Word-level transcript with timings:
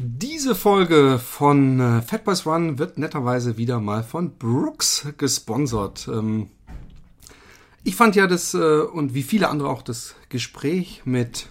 Diese 0.00 0.54
Folge 0.54 1.18
von 1.18 1.80
äh, 1.80 2.02
Fat 2.02 2.22
Boys 2.22 2.46
Run 2.46 2.78
wird 2.78 2.98
netterweise 2.98 3.56
wieder 3.56 3.80
mal 3.80 4.04
von 4.04 4.30
Brooks 4.38 5.08
gesponsert. 5.16 6.06
Ähm, 6.06 6.50
ich 7.82 7.96
fand 7.96 8.14
ja 8.14 8.28
das 8.28 8.54
äh, 8.54 8.58
und 8.58 9.14
wie 9.14 9.24
viele 9.24 9.48
andere 9.48 9.68
auch 9.68 9.82
das 9.82 10.14
Gespräch 10.28 11.02
mit 11.04 11.48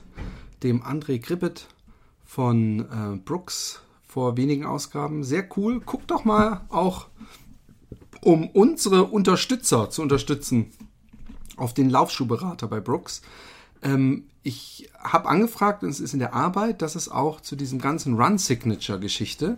dem 0.63 0.81
André 0.81 1.21
Krippet 1.21 1.67
von 2.23 2.79
äh, 2.79 3.17
Brooks 3.17 3.81
vor 4.07 4.37
wenigen 4.37 4.65
Ausgaben 4.65 5.25
sehr 5.25 5.45
cool. 5.57 5.81
Guckt 5.81 6.09
doch 6.09 6.23
mal 6.23 6.61
auch, 6.69 7.07
um 8.21 8.47
unsere 8.47 9.03
Unterstützer 9.03 9.89
zu 9.89 10.01
unterstützen, 10.01 10.71
auf 11.57 11.73
den 11.73 11.89
Laufschuhberater 11.89 12.69
bei 12.69 12.79
Brooks. 12.79 13.23
Ähm, 13.81 14.23
ich 14.43 14.89
habe 14.99 15.27
angefragt, 15.27 15.83
und 15.83 15.89
es 15.89 15.99
ist 15.99 16.13
in 16.13 16.19
der 16.19 16.33
Arbeit, 16.33 16.81
dass 16.81 16.95
es 16.95 17.09
auch 17.09 17.41
zu 17.41 17.55
diesem 17.55 17.79
ganzen 17.79 18.15
Run-Signature-Geschichte 18.15 19.57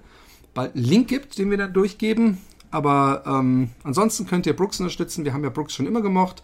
bald 0.53 0.75
einen 0.75 0.83
Link 0.83 1.07
gibt, 1.07 1.37
den 1.37 1.51
wir 1.51 1.57
da 1.57 1.67
durchgeben. 1.67 2.39
Aber 2.71 3.23
ähm, 3.25 3.69
ansonsten 3.83 4.25
könnt 4.25 4.45
ihr 4.45 4.55
Brooks 4.55 4.79
unterstützen. 4.79 5.25
Wir 5.25 5.33
haben 5.33 5.43
ja 5.43 5.49
Brooks 5.49 5.73
schon 5.73 5.87
immer 5.87 6.01
gemocht. 6.01 6.43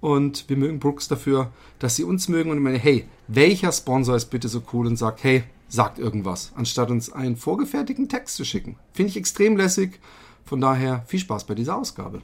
Und 0.00 0.48
wir 0.48 0.56
mögen 0.56 0.78
Brooks 0.78 1.08
dafür, 1.08 1.52
dass 1.78 1.96
sie 1.96 2.04
uns 2.04 2.28
mögen. 2.28 2.50
Und 2.50 2.56
ich 2.56 2.62
meine, 2.62 2.78
hey, 2.78 3.06
welcher 3.28 3.70
Sponsor 3.70 4.16
ist 4.16 4.26
bitte 4.26 4.48
so 4.48 4.62
cool 4.72 4.86
und 4.86 4.96
sagt, 4.96 5.22
hey, 5.22 5.44
sagt 5.68 5.98
irgendwas, 5.98 6.52
anstatt 6.56 6.90
uns 6.90 7.12
einen 7.12 7.36
vorgefertigten 7.36 8.08
Text 8.08 8.36
zu 8.36 8.44
schicken. 8.44 8.76
Finde 8.92 9.10
ich 9.10 9.16
extrem 9.16 9.56
lässig. 9.56 10.00
Von 10.44 10.60
daher 10.60 11.04
viel 11.06 11.20
Spaß 11.20 11.44
bei 11.44 11.54
dieser 11.54 11.76
Ausgabe. 11.76 12.22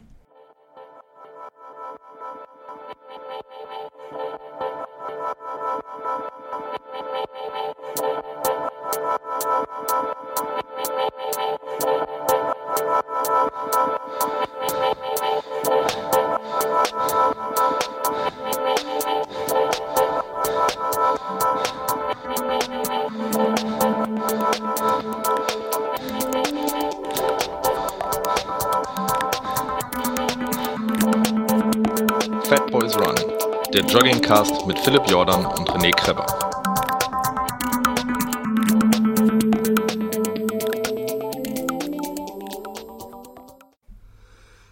Philipp 34.86 35.10
Jordan 35.10 35.44
und 35.44 35.68
René 35.68 35.90
Kreber. 35.90 36.24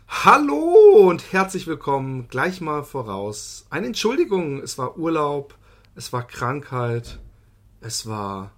Hallo 0.07 1.09
und 1.09 1.33
herzlich 1.33 1.67
willkommen. 1.67 2.29
Gleich 2.29 2.61
mal 2.61 2.85
voraus. 2.85 3.67
Eine 3.71 3.89
Entschuldigung, 3.89 4.63
es 4.63 4.79
war 4.79 4.97
Urlaub, 4.97 5.57
es 5.97 6.13
war 6.13 6.25
Krankheit, 6.25 7.19
es 7.81 8.07
war 8.07 8.53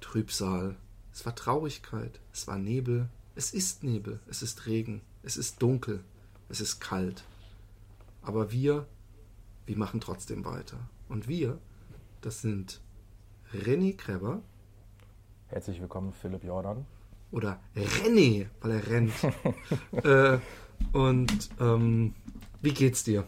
Trübsal, 0.00 0.76
es 1.12 1.26
war 1.26 1.34
Traurigkeit, 1.34 2.20
es 2.32 2.46
war 2.46 2.58
Nebel, 2.58 3.08
es 3.34 3.52
ist 3.52 3.82
Nebel, 3.82 4.20
es 4.28 4.42
ist 4.42 4.64
Regen, 4.66 5.00
es 5.24 5.36
ist 5.36 5.60
dunkel, 5.60 6.04
es 6.48 6.60
ist 6.60 6.78
kalt. 6.78 7.24
Aber 8.22 8.52
wir, 8.52 8.86
wir 9.66 9.76
machen 9.76 10.00
trotzdem 10.00 10.44
weiter. 10.44 10.78
Und 11.08 11.28
wir, 11.28 11.58
das 12.20 12.42
sind 12.42 12.80
René 13.52 13.96
Kreber 13.96 14.42
Herzlich 15.52 15.82
willkommen, 15.82 16.14
Philipp 16.14 16.44
Jordan. 16.44 16.86
oder 17.30 17.58
René, 17.76 18.46
weil 18.62 18.70
er 18.70 18.86
rennt. 18.88 19.12
äh, 20.02 20.38
und 20.96 21.50
ähm, 21.60 22.14
wie 22.62 22.72
geht's 22.72 23.04
dir? 23.04 23.24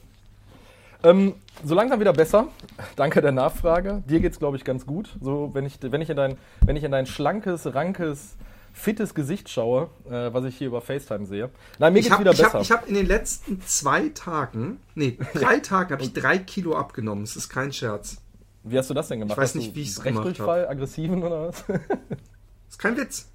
Ähm, 1.03 1.35
so 1.63 1.75
langsam 1.75 2.01
wieder 2.01 2.15
besser. 2.15 2.49
Danke 2.97 3.21
der 3.21 3.33
Nachfrage. 3.33 4.03
Dir 4.09 4.21
geht's, 4.21 4.39
glaube 4.39 4.57
ich, 4.57 4.65
ganz 4.65 4.87
gut. 4.87 5.15
So, 5.21 5.51
wenn 5.53 5.67
ich, 5.67 5.79
wenn 5.83 6.01
ich, 6.01 6.09
in, 6.09 6.17
dein, 6.17 6.39
wenn 6.65 6.77
ich 6.77 6.85
in 6.85 6.93
dein 6.93 7.05
schlankes, 7.05 7.75
rankes, 7.75 8.39
fittes 8.77 9.15
Gesicht 9.15 9.49
schaue, 9.49 9.89
äh, 10.11 10.35
was 10.35 10.45
ich 10.45 10.59
hier 10.59 10.67
über 10.67 10.81
FaceTime 10.83 11.25
sehe. 11.27 11.49
Nein, 11.79 11.93
mir 11.93 12.01
Ich 12.01 12.05
geht's 12.07 12.13
habe 12.13 12.25
wieder 12.25 12.33
ich 12.33 12.43
hab, 12.45 12.53
besser. 12.53 12.61
ich 12.63 12.71
hab 12.73 12.89
in 12.89 12.95
den 12.95 13.07
letzten 13.07 13.63
zwei 13.63 14.09
Tagen, 14.11 14.81
nee, 14.95 15.17
drei 15.35 15.61
Tagen 15.61 15.93
habe 15.93 16.03
ich 16.03 16.13
drei 16.13 16.37
Kilo 16.39 16.77
abgenommen. 16.77 17.25
Das 17.25 17.37
ist 17.37 17.49
kein 17.49 17.73
Scherz. 17.73 18.19
Wie 18.65 18.77
hast 18.77 18.91
du 18.91 18.95
das 18.95 19.09
denn 19.09 19.21
gemacht? 19.21 19.37
Ich 19.37 19.43
weiß 19.43 19.51
Hast 19.51 19.55
nicht, 19.57 19.75
wie 19.75 19.83
ich's 19.83 20.01
gemacht 20.03 20.27
Rechtdurchfall, 20.27 20.67
aggressiven 20.69 21.23
oder 21.23 21.49
was? 21.49 21.65
Das 21.67 21.79
ist 22.71 22.79
kein 22.79 22.97
Witz. 22.97 23.29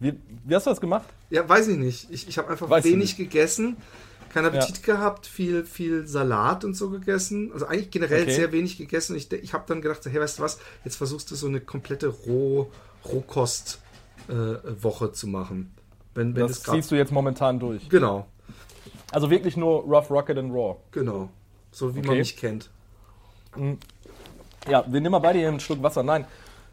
wie, 0.00 0.14
wie 0.44 0.54
hast 0.54 0.66
du 0.66 0.70
das 0.70 0.80
gemacht? 0.80 1.06
Ja, 1.30 1.48
weiß 1.48 1.68
ich 1.68 1.78
nicht. 1.78 2.08
Ich, 2.10 2.28
ich 2.28 2.38
habe 2.38 2.50
einfach 2.50 2.68
Weißt 2.68 2.84
wenig 2.86 3.16
gegessen, 3.16 3.76
keinen 4.34 4.46
Appetit 4.46 4.82
gehabt, 4.82 5.26
viel, 5.26 5.64
viel 5.64 6.06
Salat 6.06 6.64
und 6.64 6.74
so 6.74 6.90
gegessen. 6.90 7.52
Also 7.52 7.66
eigentlich 7.66 7.90
generell 7.90 8.22
Okay. 8.22 8.34
sehr 8.34 8.52
wenig 8.52 8.76
gegessen. 8.78 9.16
Ich, 9.16 9.32
ich 9.32 9.54
habe 9.54 9.64
dann 9.66 9.80
gedacht, 9.80 10.00
hey, 10.04 10.20
weißt 10.20 10.38
du 10.38 10.42
was, 10.42 10.58
jetzt 10.84 10.96
versuchst 10.96 11.30
du 11.30 11.36
so 11.36 11.46
eine 11.46 11.60
komplette 11.60 12.08
Roh, 12.08 12.70
Rohkost-Woche 14.28 15.12
zu 15.12 15.26
machen. 15.26 15.74
Wenn, 16.14 16.34
wenn 16.36 16.46
Das 16.46 16.62
ziehst 16.62 16.90
du 16.90 16.94
jetzt 16.94 17.12
momentan 17.12 17.58
durch. 17.58 17.88
Genau, 17.88 18.26
Also 19.10 19.30
wirklich 19.30 19.56
nur 19.56 19.80
Rough 19.84 20.10
Rocket 20.10 20.38
and 20.38 20.52
Raw. 20.52 20.76
genau. 20.90 21.28
So 21.70 21.94
wie 21.94 22.00
man 22.00 22.10
Okay. 22.10 22.18
mich 22.18 22.36
kennt. 22.36 22.70
Ja, 24.68 24.84
wir 24.86 25.00
nehmen 25.00 25.10
mal 25.12 25.18
beide 25.20 25.38
hier 25.38 25.48
einen 25.48 25.60
Schluck 25.60 25.82
Wasser. 25.82 26.02
Nein. 26.02 26.24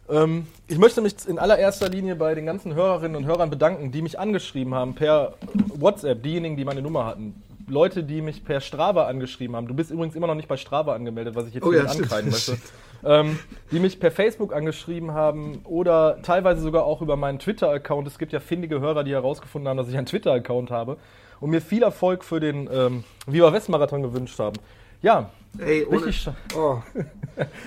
Ähm, 0.09 0.47
ich 0.67 0.77
möchte 0.77 1.01
mich 1.01 1.13
in 1.27 1.39
allererster 1.39 1.87
Linie 1.89 2.15
bei 2.15 2.33
den 2.35 2.45
ganzen 2.45 2.73
Hörerinnen 2.73 3.15
und 3.15 3.25
Hörern 3.25 3.49
bedanken, 3.49 3.91
die 3.91 4.01
mich 4.01 4.19
angeschrieben 4.19 4.73
haben 4.73 4.95
per 4.95 5.35
WhatsApp, 5.53 6.23
diejenigen, 6.23 6.57
die 6.57 6.65
meine 6.65 6.81
Nummer 6.81 7.05
hatten. 7.05 7.41
Leute, 7.67 8.03
die 8.03 8.21
mich 8.21 8.43
per 8.43 8.61
Strava 8.61 9.05
angeschrieben 9.05 9.55
haben. 9.55 9.67
Du 9.67 9.75
bist 9.75 9.91
übrigens 9.91 10.15
immer 10.15 10.25
noch 10.27 10.33
nicht 10.35 10.47
bei 10.47 10.57
Strava 10.57 10.95
angemeldet, 10.95 11.35
was 11.35 11.47
ich 11.47 11.53
jetzt 11.53 11.63
Oh 11.63 11.71
hier 11.71 11.83
ja, 11.83 11.89
ankreiden 11.89 12.31
möchte. 12.31 12.57
Ähm, 13.03 13.39
die 13.71 13.79
mich 13.79 13.99
per 13.99 14.11
Facebook 14.11 14.53
angeschrieben 14.53 15.11
haben 15.13 15.61
oder 15.63 16.21
teilweise 16.21 16.61
sogar 16.61 16.83
auch 16.83 17.01
über 17.01 17.15
meinen 17.15 17.39
Twitter-Account. 17.39 18.07
Es 18.07 18.17
gibt 18.17 18.33
ja 18.33 18.39
findige 18.39 18.79
Hörer, 18.81 19.03
die 19.05 19.11
herausgefunden 19.13 19.69
haben, 19.69 19.77
dass 19.77 19.87
ich 19.87 19.97
einen 19.97 20.05
Twitter-Account 20.07 20.69
habe 20.71 20.97
und 21.39 21.49
mir 21.51 21.61
viel 21.61 21.83
Erfolg 21.83 22.23
für 22.25 22.39
den 22.41 22.69
ähm, 22.71 23.03
Viva 23.25 23.53
West 23.53 23.69
Marathon 23.69 24.01
gewünscht 24.01 24.37
haben. 24.39 24.57
Ja, 25.01 25.29
Ey, 25.57 25.85
ohne, 25.85 26.05
richtig. 26.07 26.33
Oh. 26.55 26.79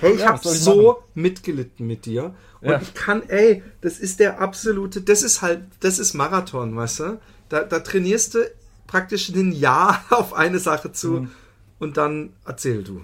Hey, 0.00 0.12
ich 0.12 0.20
Ja, 0.20 0.28
habe 0.34 0.47
so 0.48 0.93
machen? 0.93 0.97
mitgelitten 1.15 1.87
mit 1.87 2.04
dir. 2.04 2.34
Und 2.60 2.69
Ja. 2.70 2.81
ich 2.82 2.93
kann, 2.93 3.22
ey, 3.28 3.62
das 3.81 3.99
ist 3.99 4.20
der 4.20 4.38
absolute, 4.41 5.00
das 5.00 5.22
ist 5.22 5.41
halt, 5.41 5.62
das 5.81 5.99
ist 5.99 6.12
Marathon, 6.12 6.76
weißt 6.76 7.00
du? 7.00 7.20
Da, 7.49 7.62
da 7.62 7.81
trainierst 7.81 8.34
du 8.34 8.41
praktisch 8.87 9.31
ein 9.31 9.53
Jahr 9.53 10.04
auf 10.10 10.34
eine 10.34 10.59
Sache 10.59 10.93
zu 10.93 11.09
Mhm. 11.09 11.31
und 11.78 11.97
dann 11.97 12.34
erzähl 12.44 12.84
du. 12.84 13.03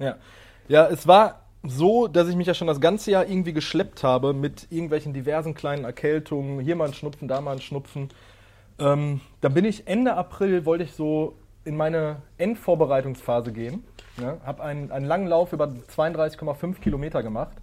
Ja. 0.00 0.16
ja, 0.66 0.88
es 0.88 1.06
war 1.06 1.39
so, 1.62 2.08
dass 2.08 2.28
ich 2.28 2.36
mich 2.36 2.46
ja 2.46 2.54
schon 2.54 2.66
das 2.66 2.80
ganze 2.80 3.10
Jahr 3.10 3.26
irgendwie 3.26 3.52
geschleppt 3.52 4.02
habe 4.02 4.32
mit 4.32 4.66
irgendwelchen 4.70 5.12
diversen 5.12 5.54
kleinen 5.54 5.84
Erkältungen. 5.84 6.60
Hier 6.60 6.76
mal 6.76 6.88
ein 6.88 6.94
Schnupfen, 6.94 7.28
da 7.28 7.40
mal 7.40 7.52
ein 7.52 7.60
Schnupfen. 7.60 8.08
Ähm, 8.78 9.20
dann 9.42 9.54
bin 9.54 9.64
ich 9.66 9.86
Ende 9.86 10.14
April, 10.14 10.64
wollte 10.64 10.84
ich 10.84 10.92
so 10.92 11.36
in 11.64 11.76
meine 11.76 12.22
Endvorbereitungsphase 12.38 13.52
gehen. 13.52 13.84
Ja, 14.20 14.38
habe 14.44 14.62
einen, 14.62 14.90
einen 14.90 15.06
langen 15.06 15.26
Lauf 15.26 15.52
über 15.52 15.66
32,5 15.66 16.80
Kilometer 16.80 17.22
gemacht. 17.22 17.56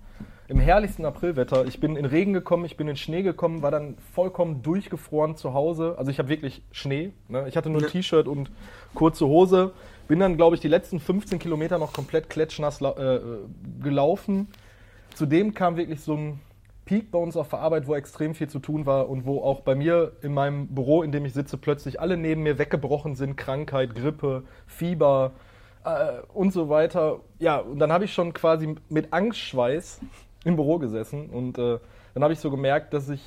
Im 0.49 0.59
herrlichsten 0.59 1.03
Aprilwetter. 1.03 1.65
Ich 1.65 1.81
bin 1.81 1.97
in 1.97 2.05
Regen 2.05 2.31
gekommen, 2.31 2.63
ich 2.63 2.77
bin 2.77 2.87
in 2.87 2.95
Schnee 2.95 3.21
gekommen, 3.21 3.61
war 3.63 3.71
dann 3.71 3.97
vollkommen 4.13 4.63
durchgefroren 4.63 5.35
zu 5.35 5.53
Hause. 5.53 5.95
Also 5.97 6.09
ich 6.09 6.19
habe 6.19 6.29
wirklich 6.29 6.61
Schnee. 6.71 7.11
Ne? 7.27 7.49
Ich 7.49 7.57
hatte 7.57 7.69
nur 7.69 7.81
ein. 7.81 7.89
T-Shirt 7.89 8.29
und 8.29 8.49
kurze 8.93 9.27
Hose. 9.27 9.73
Bin 10.07 10.19
dann, 10.19 10.37
glaube 10.37 10.55
ich, 10.55 10.61
die 10.61 10.67
letzten 10.67 10.99
15 10.99 11.39
Kilometer 11.39 11.77
noch 11.77 11.93
komplett 11.93 12.29
klatschnass 12.29 12.79
lau- 12.79 12.95
äh, 12.95 13.15
äh, 13.15 13.21
gelaufen. 13.81 14.47
Zudem 15.13 15.53
kam 15.53 15.77
wirklich 15.77 16.01
so 16.01 16.15
ein 16.15 16.39
Peak 16.85 17.11
bei 17.11 17.19
uns 17.19 17.35
auf 17.35 17.49
der 17.49 17.59
Arbeit, 17.59 17.87
wo 17.87 17.95
extrem 17.95 18.33
viel 18.33 18.47
zu 18.47 18.59
tun 18.59 18.85
war 18.85 19.09
und 19.09 19.25
wo 19.25 19.41
auch 19.41 19.61
bei 19.61 19.75
mir 19.75 20.13
in 20.21 20.33
meinem 20.33 20.67
Büro, 20.67 21.03
in 21.03 21.11
dem 21.11 21.25
ich 21.25 21.33
sitze, 21.33 21.57
plötzlich 21.57 21.99
alle 21.99 22.15
neben 22.15 22.43
mir 22.43 22.57
weggebrochen 22.57 23.15
sind. 23.15 23.35
Krankheit, 23.35 23.93
Grippe, 23.93 24.43
Fieber 24.65 25.33
äh, 25.83 26.21
und 26.33 26.53
so 26.53 26.69
weiter. 26.69 27.19
Ja, 27.39 27.57
und 27.57 27.79
dann 27.79 27.91
habe 27.91 28.05
ich 28.05 28.13
schon 28.13 28.33
quasi 28.33 28.75
mit 28.87 29.11
Angstschweiß 29.11 29.99
im 30.45 30.55
Büro 30.55 30.77
gesessen 30.79 31.29
und 31.29 31.57
äh, 31.57 31.79
dann 32.13 32.23
habe 32.23 32.31
ich 32.31 32.39
so 32.39 32.49
gemerkt, 32.49 32.93
dass 32.93 33.09
ich, 33.09 33.21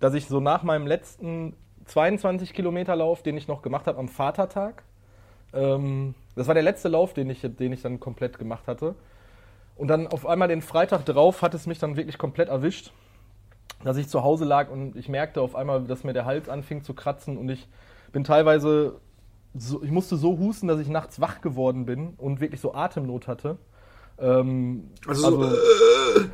dass 0.00 0.12
ich 0.12 0.26
so 0.26 0.40
nach 0.40 0.62
meinem 0.62 0.86
letzten 0.86 1.54
22 1.86 2.52
Kilometer 2.52 2.94
Lauf, 2.94 3.22
den 3.22 3.38
ich 3.38 3.48
noch 3.48 3.62
gemacht 3.62 3.86
habe 3.86 3.98
am 3.98 4.08
Vatertag, 4.08 4.82
ähm, 5.52 6.14
das 6.34 6.46
war 6.46 6.54
der 6.54 6.62
letzte 6.62 6.88
Lauf, 6.88 7.14
den 7.14 7.30
ich, 7.30 7.40
den 7.42 7.72
ich 7.72 7.82
dann 7.82 8.00
komplett 8.00 8.38
gemacht 8.38 8.66
hatte. 8.66 8.94
Und 9.76 9.88
dann 9.88 10.06
auf 10.06 10.26
einmal 10.26 10.48
den 10.48 10.62
Freitag 10.62 11.04
drauf 11.04 11.42
hat 11.42 11.54
es 11.54 11.66
mich 11.66 11.78
dann 11.78 11.96
wirklich 11.96 12.18
komplett 12.18 12.48
erwischt, 12.48 12.92
dass 13.84 13.96
ich 13.98 14.08
zu 14.08 14.22
Hause 14.22 14.44
lag 14.46 14.70
und 14.70 14.96
ich 14.96 15.08
merkte 15.08 15.40
auf 15.42 15.54
einmal, 15.54 15.84
dass 15.84 16.02
mir 16.04 16.12
der 16.14 16.24
Hals 16.24 16.48
anfing 16.48 16.82
zu 16.82 16.94
kratzen 16.94 17.36
und 17.36 17.48
ich 17.50 17.68
bin 18.12 18.24
teilweise, 18.24 19.00
so, 19.54 19.82
ich 19.82 19.90
musste 19.90 20.16
so 20.16 20.38
husten, 20.38 20.66
dass 20.68 20.80
ich 20.80 20.88
nachts 20.88 21.20
wach 21.20 21.40
geworden 21.42 21.84
bin 21.84 22.14
und 22.16 22.40
wirklich 22.40 22.60
so 22.60 22.72
Atemnot 22.74 23.28
hatte. 23.28 23.58
Ähm, 24.18 24.90
Also, 25.06 25.42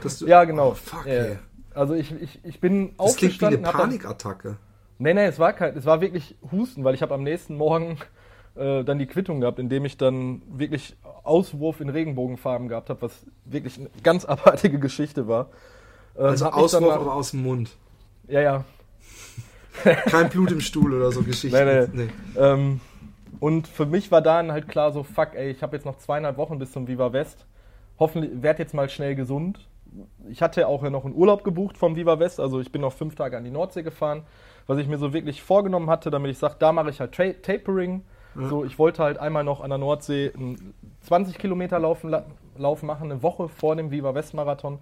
so, 0.04 0.26
äh, 0.26 0.28
ja, 0.30 0.44
genau. 0.44 0.68
Oh, 0.70 0.74
fuck, 0.74 1.06
ey. 1.06 1.38
Also 1.74 1.94
ich, 1.94 2.12
ich, 2.20 2.44
ich 2.44 2.60
bin 2.60 2.94
Das 2.96 3.16
klingt 3.16 3.40
wie 3.40 3.46
eine 3.46 3.56
aufgestanden. 3.56 3.66
hab 3.66 3.72
dann- 3.72 3.80
Panikattacke. 3.82 4.56
Nee, 4.98 5.14
nee, 5.14 5.24
es 5.26 5.38
war 5.40 5.52
kein, 5.52 5.76
es 5.76 5.84
war 5.84 6.00
wirklich 6.00 6.36
Husten, 6.52 6.84
weil 6.84 6.94
ich 6.94 7.02
habe 7.02 7.14
am 7.14 7.24
nächsten 7.24 7.56
Morgen 7.56 7.96
äh, 8.56 8.84
dann 8.84 8.98
die 8.98 9.06
Quittung 9.06 9.40
gehabt, 9.40 9.58
indem 9.58 9.84
ich 9.84 9.96
dann 9.96 10.42
wirklich 10.48 10.96
Auswurf 11.22 11.80
in 11.80 11.88
Regenbogenfarben 11.88 12.68
gehabt 12.68 12.90
habe, 12.90 13.02
was 13.02 13.26
wirklich 13.44 13.78
eine 13.78 13.88
ganz 14.02 14.24
abartige 14.26 14.78
Geschichte 14.78 15.28
war. 15.28 15.48
Ähm, 16.18 16.26
Also 16.26 16.46
Auswurf, 16.46 16.82
nach- 16.82 17.00
aber 17.00 17.14
aus 17.14 17.30
dem 17.32 17.42
Mund. 17.42 17.70
Ja, 18.28 18.40
ja. 18.40 18.64
Kein 20.06 20.28
Blut 20.28 20.52
im 20.52 20.60
Stuhl 20.60 20.92
oder 20.94 21.10
so 21.12 21.22
Geschichten. 21.22 21.56
Nee, 21.64 22.04
nee. 22.04 22.08
Ähm, 22.38 22.80
und 23.40 23.66
für 23.66 23.86
mich 23.86 24.10
war 24.12 24.20
dann 24.20 24.52
halt 24.52 24.68
klar 24.68 24.92
so, 24.92 25.02
fuck, 25.02 25.30
ey, 25.34 25.50
ich 25.50 25.62
habe 25.62 25.74
jetzt 25.76 25.84
noch 25.86 25.96
zweieinhalb 25.98 26.36
Wochen 26.36 26.58
bis 26.58 26.72
zum 26.72 26.86
Viva 26.86 27.12
West. 27.12 27.46
Hoffentlich 27.98 28.30
werd 28.42 28.58
jetzt 28.58 28.74
mal 28.74 28.88
schnell 28.88 29.14
gesund. 29.14 29.66
Ich 30.28 30.40
hatte 30.42 30.66
auch 30.68 30.82
noch 30.82 31.04
einen 31.04 31.14
Urlaub 31.14 31.42
gebucht 31.44 31.76
vom 31.76 31.96
Viva 31.96 32.18
West, 32.18 32.40
also 32.40 32.60
ich 32.60 32.70
bin 32.72 32.80
noch 32.80 32.92
fünf 32.92 33.14
Tage 33.14 33.36
an 33.36 33.44
die 33.44 33.50
Nordsee 33.50 33.82
gefahren, 33.82 34.22
was 34.66 34.78
ich 34.78 34.86
mir 34.88 34.96
so 34.98 35.12
wirklich 35.12 35.42
vorgenommen 35.42 35.90
hatte, 35.90 36.10
damit 36.10 36.30
ich 36.30 36.38
sage, 36.38 36.56
da 36.58 36.72
mache 36.72 36.90
ich 36.90 37.00
halt 37.00 37.12
Tra 37.12 37.32
Tapering. 37.32 38.02
So, 38.34 38.64
ich 38.64 38.78
wollte 38.78 39.02
halt 39.02 39.18
einmal 39.18 39.44
noch 39.44 39.60
an 39.60 39.68
der 39.70 39.78
Nordsee 39.78 40.32
einen 40.34 40.74
20 41.02 41.38
Kilometer 41.38 41.78
Laufen, 41.78 42.10
la- 42.10 42.24
Lauf 42.56 42.82
machen, 42.82 43.10
eine 43.10 43.22
Woche 43.22 43.48
vor 43.48 43.76
dem 43.76 43.90
Viva 43.90 44.14
West 44.14 44.32
Marathon. 44.34 44.78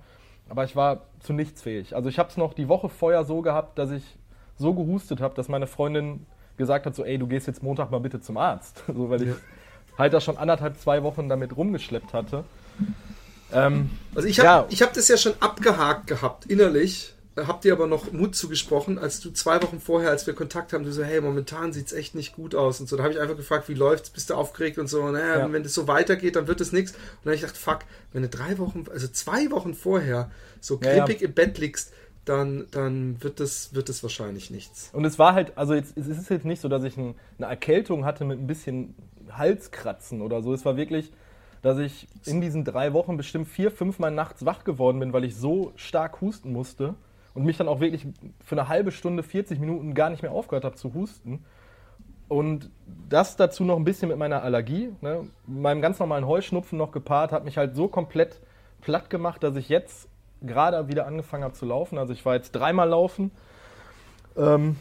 Aber 0.49 0.65
ich 0.65 0.75
war 0.77 1.03
zu 1.21 1.33
nichts 1.33 1.63
fähig. 1.63 1.95
Also 1.95 2.09
ich 2.09 2.19
habe 2.19 2.29
es 2.29 2.37
noch 2.37 2.55
die 2.55 2.69
Woche 2.69 2.89
vorher 2.89 3.25
so 3.25 3.41
gehabt, 3.43 3.79
dass 3.79 3.91
ich 3.91 4.03
so 4.59 4.75
gehustet 4.75 5.21
habe, 5.21 5.35
dass 5.35 5.49
meine 5.49 5.67
Freundin 5.67 6.27
gesagt 6.57 6.87
hat, 6.87 6.95
so, 6.95 7.05
ey, 7.05 7.19
du 7.19 7.27
gehst 7.27 7.47
jetzt 7.47 7.63
Montag 7.63 7.91
mal 7.91 8.01
bitte 8.01 8.21
zum 8.21 8.37
Arzt. 8.37 8.83
So, 8.95 9.11
weil 9.11 9.23
ich 9.23 9.29
Ja. 9.29 9.35
halt 9.99 10.13
da 10.13 10.21
schon 10.21 10.37
anderthalb, 10.37 10.79
zwei 10.79 11.03
Wochen 11.03 11.29
damit 11.29 11.57
rumgeschleppt 11.57 12.13
hatte. 12.15 12.45
Ähm, 13.53 13.91
Also 14.15 14.29
ich 14.29 14.39
habe 14.39 14.47
Ja. 14.49 14.67
ich 14.69 14.83
hab 14.83 14.93
das 14.93 15.09
ja 15.09 15.17
schon 15.17 15.33
abgehakt 15.41 16.07
gehabt, 16.07 16.47
innerlich. 16.47 17.15
Hab 17.37 17.61
dir 17.61 17.73
aber 17.73 17.87
noch 17.87 18.11
Mut 18.13 18.35
zugesprochen, 18.35 18.99
als 18.99 19.21
du 19.21 19.31
zwei 19.31 19.63
Wochen 19.63 19.81
vorher, 19.81 20.11
als 20.11 20.27
wir 20.27 20.35
Kontakt 20.35 20.73
haben, 20.73 20.85
du 20.85 20.93
so, 20.93 21.05
hey, 21.05 21.21
momentan 21.21 21.73
sieht's 21.73 21.93
echt 21.93 22.15
nicht 22.17 22.35
gut 22.35 22.55
aus 22.57 22.81
und 22.81 22.89
so. 22.89 22.97
Da 22.97 23.05
habe 23.05 23.13
ich 23.15 23.21
einfach 23.21 23.37
gefragt, 23.37 23.69
wie 23.69 23.75
läuft's, 23.75 24.11
bist 24.11 24.31
du 24.31 24.35
aufgeregt 24.35 24.79
und 24.79 24.89
so. 24.89 25.09
Naja, 25.11 25.39
Ja. 25.39 25.53
wenn 25.53 25.63
das 25.63 25.73
so 25.75 25.87
weitergeht, 25.87 26.35
dann 26.37 26.49
wird 26.49 26.61
es 26.61 26.73
nichts. 26.73 26.93
Und 26.93 26.99
dann 27.25 27.31
habe 27.31 27.35
ich 27.37 27.41
gedacht, 27.43 27.57
fuck, 27.57 27.79
wenn 28.13 28.23
du 28.23 28.29
drei 28.29 28.59
Wochen, 28.59 28.85
also 28.91 29.07
zwei 29.09 29.51
Wochen 29.53 29.75
vorher 29.75 30.31
so 30.61 30.81
Ja, 30.83 30.93
ja. 30.93 31.05
krippig 31.05 31.23
im 31.23 31.33
Bett 31.33 31.57
liegst, 31.59 31.93
dann, 32.25 32.67
dann 32.73 33.23
wird 33.23 33.39
das, 33.41 33.75
wird 33.75 33.89
das 33.89 34.03
wahrscheinlich 34.03 34.51
nichts. 34.51 34.91
Und 34.93 35.05
es 35.05 35.19
war 35.19 35.33
halt, 35.35 35.57
also 35.57 35.73
jetzt, 35.75 35.97
es 35.97 36.09
ist 36.09 36.29
jetzt 36.31 36.45
nicht 36.45 36.61
so, 36.61 36.69
dass 36.69 36.83
ich 36.83 36.97
ein, 36.97 37.15
eine 37.39 37.47
Erkältung 37.47 38.05
hatte 38.05 38.25
mit 38.25 38.39
ein 38.41 38.47
bisschen 38.49 38.95
Halskratzen 39.31 40.21
oder 40.21 40.43
so. 40.43 40.53
Es 40.53 40.65
war 40.65 40.77
wirklich, 40.77 41.13
dass 41.63 41.79
ich 41.79 42.09
in 42.27 42.41
diesen 42.41 42.65
drei 42.65 42.93
Wochen 42.93 43.17
bestimmt 43.17 43.49
vier, 43.49 43.71
fünfmal 43.71 44.11
nachts 44.11 44.45
wach 44.45 44.65
geworden 44.65 44.99
bin, 45.01 45.13
weil 45.13 45.25
ich 45.25 45.37
so 45.37 45.73
stark 45.77 46.21
husten 46.21 46.53
musste 46.53 46.95
und 47.35 47.45
mich 47.45 47.57
dann 47.57 47.69
auch 47.69 47.81
wirklich 47.81 48.07
für 48.45 48.59
eine 48.59 48.69
halbe 48.69 48.91
Stunde, 48.91 49.23
40 49.23 49.61
Minuten 49.61 49.95
gar 49.95 50.11
nicht 50.11 50.23
mehr 50.23 50.33
aufgehört 50.33 50.65
habe 50.65 50.77
zu 50.77 50.95
husten. 50.95 51.45
Und 52.29 52.71
das 53.09 53.37
dazu 53.37 53.65
noch 53.65 53.77
ein 53.77 53.85
bisschen 53.85 54.09
mit 54.09 54.19
meiner 54.19 54.43
Allergie, 54.43 54.93
ne, 55.01 55.27
meinem 55.47 55.83
ganz 55.83 55.99
normalen 55.99 56.27
Heuschnupfen 56.27 56.79
noch 56.79 56.93
gepaart, 56.93 57.33
hat 57.33 57.45
mich 57.45 57.57
halt 57.57 57.75
so 57.75 57.89
komplett 57.89 58.41
platt 58.81 59.11
gemacht, 59.11 59.43
dass 59.43 59.57
ich 59.57 59.69
jetzt 59.69 60.09
gerade 60.41 60.89
wieder 60.89 61.07
angefangen 61.07 61.45
habe 61.45 61.55
zu 61.55 61.67
laufen. 61.67 61.99
Also 61.99 62.13
ich 62.13 62.25
war 62.25 62.35
jetzt 62.35 62.53
dreimal 62.53 62.89
laufen. 62.89 63.31
Ähm, 64.37 64.77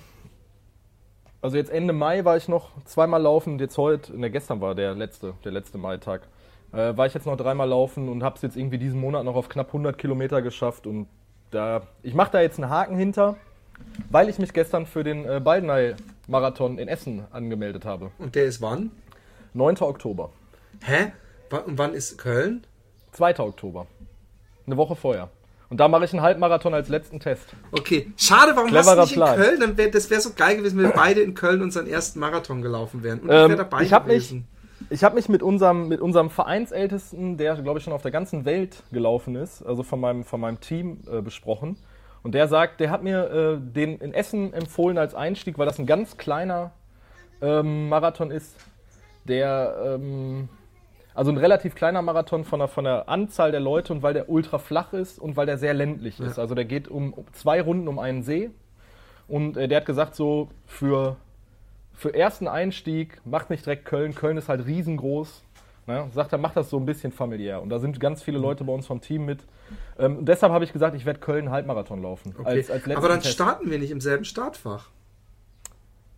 also 1.41 1.57
jetzt 1.57 1.71
Ende 1.71 1.93
Mai 1.93 2.25
war 2.25 2.37
ich 2.37 2.47
noch 2.47 2.69
zweimal 2.83 3.21
laufen 3.21 3.53
und 3.53 3.61
jetzt 3.61 3.77
heute, 3.77 4.17
ne, 4.19 4.29
gestern 4.29 4.61
war 4.61 4.75
der 4.75 4.93
letzte, 4.93 5.33
der 5.43 5.51
letzte 5.51 5.77
Maitag, 5.77 6.27
äh, 6.71 6.95
war 6.95 7.05
ich 7.05 7.13
jetzt 7.13 7.25
noch 7.25 7.37
dreimal 7.37 7.69
laufen 7.69 8.09
und 8.09 8.23
habe 8.23 8.35
es 8.35 8.41
jetzt 8.41 8.57
irgendwie 8.57 8.77
diesen 8.77 8.99
Monat 8.99 9.23
noch 9.23 9.35
auf 9.35 9.49
knapp 9.49 9.67
100 9.67 9.97
Kilometer 9.97 10.41
geschafft 10.41 10.85
und 10.85 11.07
da, 11.51 11.81
ich 12.03 12.13
mache 12.13 12.31
da 12.31 12.41
jetzt 12.41 12.59
einen 12.59 12.69
Haken 12.69 12.95
hinter, 12.97 13.35
weil 14.09 14.29
ich 14.29 14.37
mich 14.39 14.53
gestern 14.53 14.85
für 14.85 15.03
den 15.03 15.25
äh, 15.25 15.39
Baldeney-Marathon 15.43 16.77
in 16.77 16.87
Essen 16.87 17.25
angemeldet 17.31 17.85
habe. 17.85 18.11
Und 18.19 18.35
der 18.35 18.45
ist 18.45 18.61
wann? 18.61 18.91
9. 19.53 19.77
Oktober, 19.81 20.29
Hä? 20.83 21.11
Und 21.65 21.77
wann 21.77 21.93
ist 21.93 22.17
Köln? 22.17 22.65
2. 23.13 23.39
Oktober, 23.39 23.87
eine 24.67 24.77
Woche 24.77 24.95
vorher. 24.95 25.29
Und 25.69 25.79
da 25.79 25.87
mache 25.87 26.05
ich 26.05 26.13
einen 26.13 26.21
Halbmarathon 26.21 26.73
als 26.73 26.89
letzten 26.89 27.19
Test. 27.19 27.45
Okay, 27.71 28.11
schade, 28.17 28.53
warum 28.55 28.69
Cleverer 28.69 28.97
hast 28.97 28.97
du 28.97 29.01
nicht 29.01 29.13
Plan. 29.15 29.35
in 29.37 29.41
Köln? 29.43 29.59
Dann 29.59 29.77
wär, 29.77 29.91
das 29.91 30.09
wäre 30.09 30.21
so 30.21 30.31
geil 30.35 30.57
gewesen, 30.57 30.77
wenn 30.77 30.85
wir 30.85 30.93
beide 30.93 31.21
in 31.21 31.33
Köln 31.35 31.61
unseren 31.61 31.87
ersten 31.87 32.19
Marathon 32.19 32.61
gelaufen 32.61 33.03
wären. 33.03 33.19
Und 33.19 33.27
ich 33.29 33.33
Ähm, 33.35 33.49
wäre 33.49 33.57
dabei 33.57 33.83
ich 33.83 33.93
hab 33.93 34.07
mich- 34.07 34.29
gewesen. 34.29 34.47
Ich 34.91 35.03
habe 35.03 35.15
mich 35.15 35.29
mit 35.29 35.43
unserem, 35.43 35.87
mit 35.87 36.01
unserem 36.01 36.31
Vereinsältesten, 36.31 37.37
der 37.37 37.55
glaube 37.55 37.77
ich 37.77 37.83
schon 37.83 37.93
auf 37.93 38.01
der 38.01 38.11
ganzen 38.11 38.45
Welt 38.45 38.83
gelaufen 38.91 39.35
ist, 39.35 39.61
also 39.61 39.83
von 39.83 39.99
meinem, 39.99 40.23
von 40.23 40.41
meinem 40.41 40.59
Team 40.59 41.01
äh, 41.11 41.21
besprochen. 41.21 41.77
Und 42.23 42.33
der 42.33 42.47
sagt, 42.47 42.79
der 42.79 42.89
hat 42.89 43.03
mir 43.03 43.29
äh, 43.29 43.57
den 43.59 43.99
in 43.99 44.13
Essen 44.13 44.51
empfohlen 44.51 44.97
als 44.97 45.13
Einstieg, 45.13 45.59
weil 45.59 45.67
das 45.67 45.79
ein 45.79 45.85
ganz 45.85 46.17
kleiner 46.17 46.71
ähm, 47.41 47.87
Marathon 47.89 48.31
ist, 48.31 48.55
der 49.25 49.75
ähm, 49.85 50.49
also 51.13 51.31
ein 51.31 51.37
relativ 51.37 51.75
kleiner 51.75 52.01
Marathon 52.01 52.43
von 52.43 52.59
der, 52.59 52.67
von 52.67 52.83
der 52.83 53.09
Anzahl 53.09 53.51
der 53.51 53.59
Leute 53.59 53.93
und 53.93 54.01
weil 54.01 54.13
der 54.13 54.29
ultra 54.29 54.57
flach 54.57 54.93
ist 54.93 55.19
und 55.19 55.37
weil 55.37 55.45
der 55.45 55.57
sehr 55.57 55.73
ländlich 55.73 56.19
ist. 56.19 56.39
Also 56.39 56.55
der 56.55 56.65
geht 56.65 56.87
um, 56.87 57.13
um 57.13 57.25
zwei 57.33 57.61
Runden 57.61 57.87
um 57.87 57.99
einen 57.99 58.23
See. 58.23 58.49
Und 59.27 59.55
äh, 59.55 59.67
der 59.67 59.77
hat 59.77 59.85
gesagt, 59.85 60.15
so 60.15 60.49
für, 60.65 61.17
für 61.99 62.13
ersten 62.13 62.47
Einstieg, 62.47 63.19
macht 63.25 63.49
nicht 63.49 63.65
direkt 63.65 63.83
Köln. 63.85 64.15
Köln 64.15 64.37
ist 64.37 64.47
halt 64.47 64.65
riesengroß. 64.65 65.43
Ne? 65.85 66.07
Sagt 66.13 66.31
er, 66.31 66.37
macht 66.37 66.55
das 66.55 66.69
so 66.69 66.77
ein 66.77 66.85
bisschen 66.85 67.11
familiär. 67.11 67.61
Und 67.61 67.69
da 67.69 67.79
sind 67.79 67.99
ganz 67.99 68.23
viele 68.23 68.37
Leute 68.37 68.63
bei 68.63 68.71
uns 68.71 68.87
vom 68.87 69.01
Team 69.01 69.25
mit. 69.25 69.41
Ähm, 69.97 70.23
deshalb 70.23 70.53
habe 70.53 70.63
ich 70.63 70.71
gesagt, 70.71 70.95
ich 70.95 71.05
werde 71.05 71.19
Köln 71.19 71.49
Halbmarathon 71.51 72.01
laufen. 72.01 72.33
Okay. 72.37 72.47
Als, 72.47 72.71
als 72.71 72.87
Aber 72.95 73.09
dann 73.09 73.19
Test. 73.19 73.33
starten 73.33 73.69
wir 73.69 73.79
nicht 73.79 73.91
im 73.91 73.99
selben 73.99 74.23
Startfach. 74.23 74.89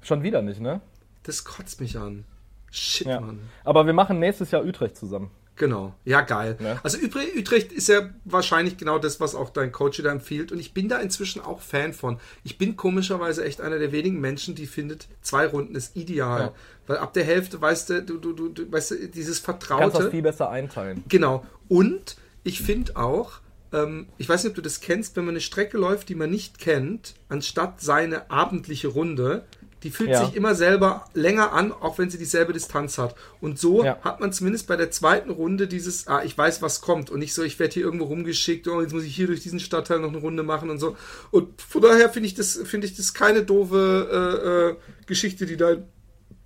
Schon 0.04 0.22
wieder 0.22 0.42
nicht, 0.44 0.60
ne? 0.62 0.82
Das 1.24 1.44
kotzt 1.46 1.82
mich 1.82 1.98
an. 1.98 2.26
Shit, 2.70 3.08
Ja. 3.08 3.20
Mann. 3.20 3.40
Aber 3.64 3.86
wir 3.88 3.94
machen 3.94 4.20
nächstes 4.20 4.52
Jahr 4.52 4.64
Utrecht 4.64 4.96
zusammen. 4.98 5.32
Genau. 5.62 5.94
Ja, 6.06 6.22
geil. 6.22 6.58
Ne? 6.60 6.80
Also 6.82 6.98
Utrecht 6.98 7.72
ist 7.72 7.88
ja 7.88 8.10
wahrscheinlich 8.26 8.78
genau 8.78 8.98
das, 8.98 9.20
was 9.20 9.36
auch 9.36 9.52
dein 9.52 9.72
Coach 9.72 9.98
dir 9.98 10.10
empfiehlt. 10.10 10.52
Und 10.52 10.58
ich 10.58 10.74
bin 10.74 10.90
da 10.90 10.98
inzwischen 10.98 11.40
auch 11.40 11.62
Fan 11.62 11.94
von. 11.94 12.20
Ich 12.44 12.58
bin 12.58 12.76
komischerweise 12.76 13.46
echt 13.46 13.62
einer 13.62 13.78
der 13.78 13.92
wenigen 13.92 14.20
Menschen, 14.20 14.56
die 14.56 14.66
findet, 14.66 15.08
zwei 15.22 15.46
Runden 15.46 15.76
ist 15.76 15.96
ideal. 15.96 16.40
Ja. 16.42 16.54
Weil 16.88 16.98
ab 16.98 17.14
der 17.14 17.26
Hälfte, 17.26 17.62
weißt 17.62 17.92
du, 17.92 18.02
du, 18.02 18.18
du, 18.18 18.34
du, 18.34 18.50
du 18.50 18.72
weißt 18.72 18.90
du, 18.90 19.08
dieses 19.10 19.44
Du 19.44 19.46
kannst 19.52 19.68
Vertraute. 19.68 19.98
das 20.00 20.10
viel 20.10 20.24
besser 20.24 20.50
einteilen. 20.50 21.04
Genau. 21.08 21.46
Und 21.68 22.16
ich 22.44 22.64
finde 22.64 22.96
auch, 22.96 23.34
ähm, 23.72 24.08
ich 24.18 24.28
weiß 24.28 24.44
nicht, 24.44 24.50
ob 24.50 24.56
du 24.56 24.64
das 24.64 24.80
kennst, 24.80 25.16
wenn 25.16 25.26
man 25.26 25.34
eine 25.34 25.42
Strecke 25.42 25.78
läuft, 25.78 26.10
die 26.10 26.16
man 26.16 26.32
nicht 26.32 26.58
kennt, 26.58 27.14
anstatt 27.30 27.82
seine 27.82 28.32
abendliche 28.32 28.88
Runde, 28.88 29.46
die 29.84 29.90
fühlt 29.90 30.12
Ja. 30.12 30.26
sich 30.26 30.36
immer 30.36 30.54
selber 30.54 31.06
länger 31.14 31.54
an, 31.54 31.72
auch 31.72 31.98
wenn 31.98 32.10
sie 32.10 32.18
dieselbe 32.20 32.54
Distanz 32.54 32.98
hat. 32.98 33.16
Und 33.40 33.58
so 33.58 33.84
Ja. 33.84 33.98
hat 34.02 34.20
man 34.20 34.32
zumindest 34.32 34.68
bei 34.68 34.76
der 34.76 34.92
zweiten 34.92 35.30
Runde 35.32 35.68
dieses, 35.68 36.08
ah, 36.08 36.24
ich 36.24 36.38
weiß, 36.38 36.62
was 36.62 36.82
kommt. 36.82 37.10
Und 37.10 37.20
nicht 37.20 37.34
so, 37.34 37.42
ich 37.44 37.58
werde 37.60 37.74
hier 37.74 37.84
irgendwo 37.84 38.06
rumgeschickt, 38.06 38.68
oh, 38.68 38.82
jetzt 38.82 38.94
muss 38.94 39.04
ich 39.04 39.16
hier 39.16 39.28
durch 39.28 39.42
diesen 39.42 39.60
Stadtteil 39.60 40.00
noch 40.00 40.10
eine 40.10 40.20
Runde 40.20 40.44
machen 40.44 40.70
und 40.70 40.78
so. 40.80 40.96
Und 41.32 41.62
von 41.62 41.82
daher 41.82 42.10
finde 42.10 42.28
ich 42.28 42.36
das, 42.36 42.60
finde 42.64 42.86
ich 42.88 42.96
das 42.96 43.14
keine 43.14 43.44
doofe 43.44 44.78
äh, 44.80 45.02
äh, 45.02 45.06
Geschichte, 45.08 45.46
die 45.46 45.58
dein, 45.58 45.86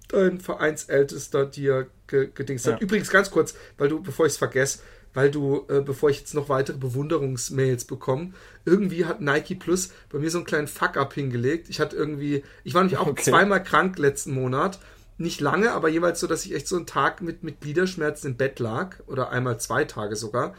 dein 0.08 0.40
Vereinsältester 0.40 1.46
dir 1.46 1.88
ge 2.08 2.30
gedingst 2.34 2.68
hat. 2.68 2.76
Ja. 2.76 2.80
Übrigens 2.80 3.10
ganz 3.10 3.32
kurz, 3.32 3.56
weil 3.78 3.90
du, 3.90 4.02
bevor 4.02 4.26
ich 4.28 4.34
es 4.34 4.38
vergesse, 4.38 4.80
weil 5.16 5.32
du, 5.32 5.66
äh, 5.70 5.82
bevor 5.82 6.12
ich 6.12 6.20
jetzt 6.20 6.36
noch 6.36 6.50
weitere 6.50 6.78
Bewunderungsmails 6.78 7.86
bekomme, 7.86 8.34
irgendwie 8.66 9.06
hat 9.06 9.22
Nike 9.22 9.56
Plus 9.56 9.90
bei 10.12 10.20
mir 10.20 10.30
so 10.30 10.38
einen 10.38 10.46
kleinen 10.46 10.68
Fuck-up 10.68 11.14
hingelegt. 11.16 11.70
Ich 11.70 11.80
hatte 11.80 11.96
irgendwie, 11.96 12.44
ich 12.64 12.76
war 12.76 12.84
nämlich 12.84 13.00
auch 13.00 13.08
Okay. 13.08 13.24
zweimal 13.24 13.64
krank 13.64 13.98
letzten 13.98 14.34
Monat. 14.34 14.80
Nicht 15.18 15.40
lange, 15.42 15.72
aber 15.72 15.88
jeweils 15.90 16.20
so, 16.20 16.28
dass 16.28 16.46
ich 16.46 16.54
echt 16.54 16.68
so 16.68 16.76
einen 16.76 16.86
Tag 16.86 17.22
mit, 17.22 17.42
mit 17.44 17.62
Gliederschmerzen 17.62 18.32
im 18.32 18.38
Bett 18.38 18.60
lag. 18.60 18.98
Oder 19.08 19.30
einmal 19.32 19.60
zwei 19.60 19.86
Tage 19.86 20.16
sogar. 20.18 20.54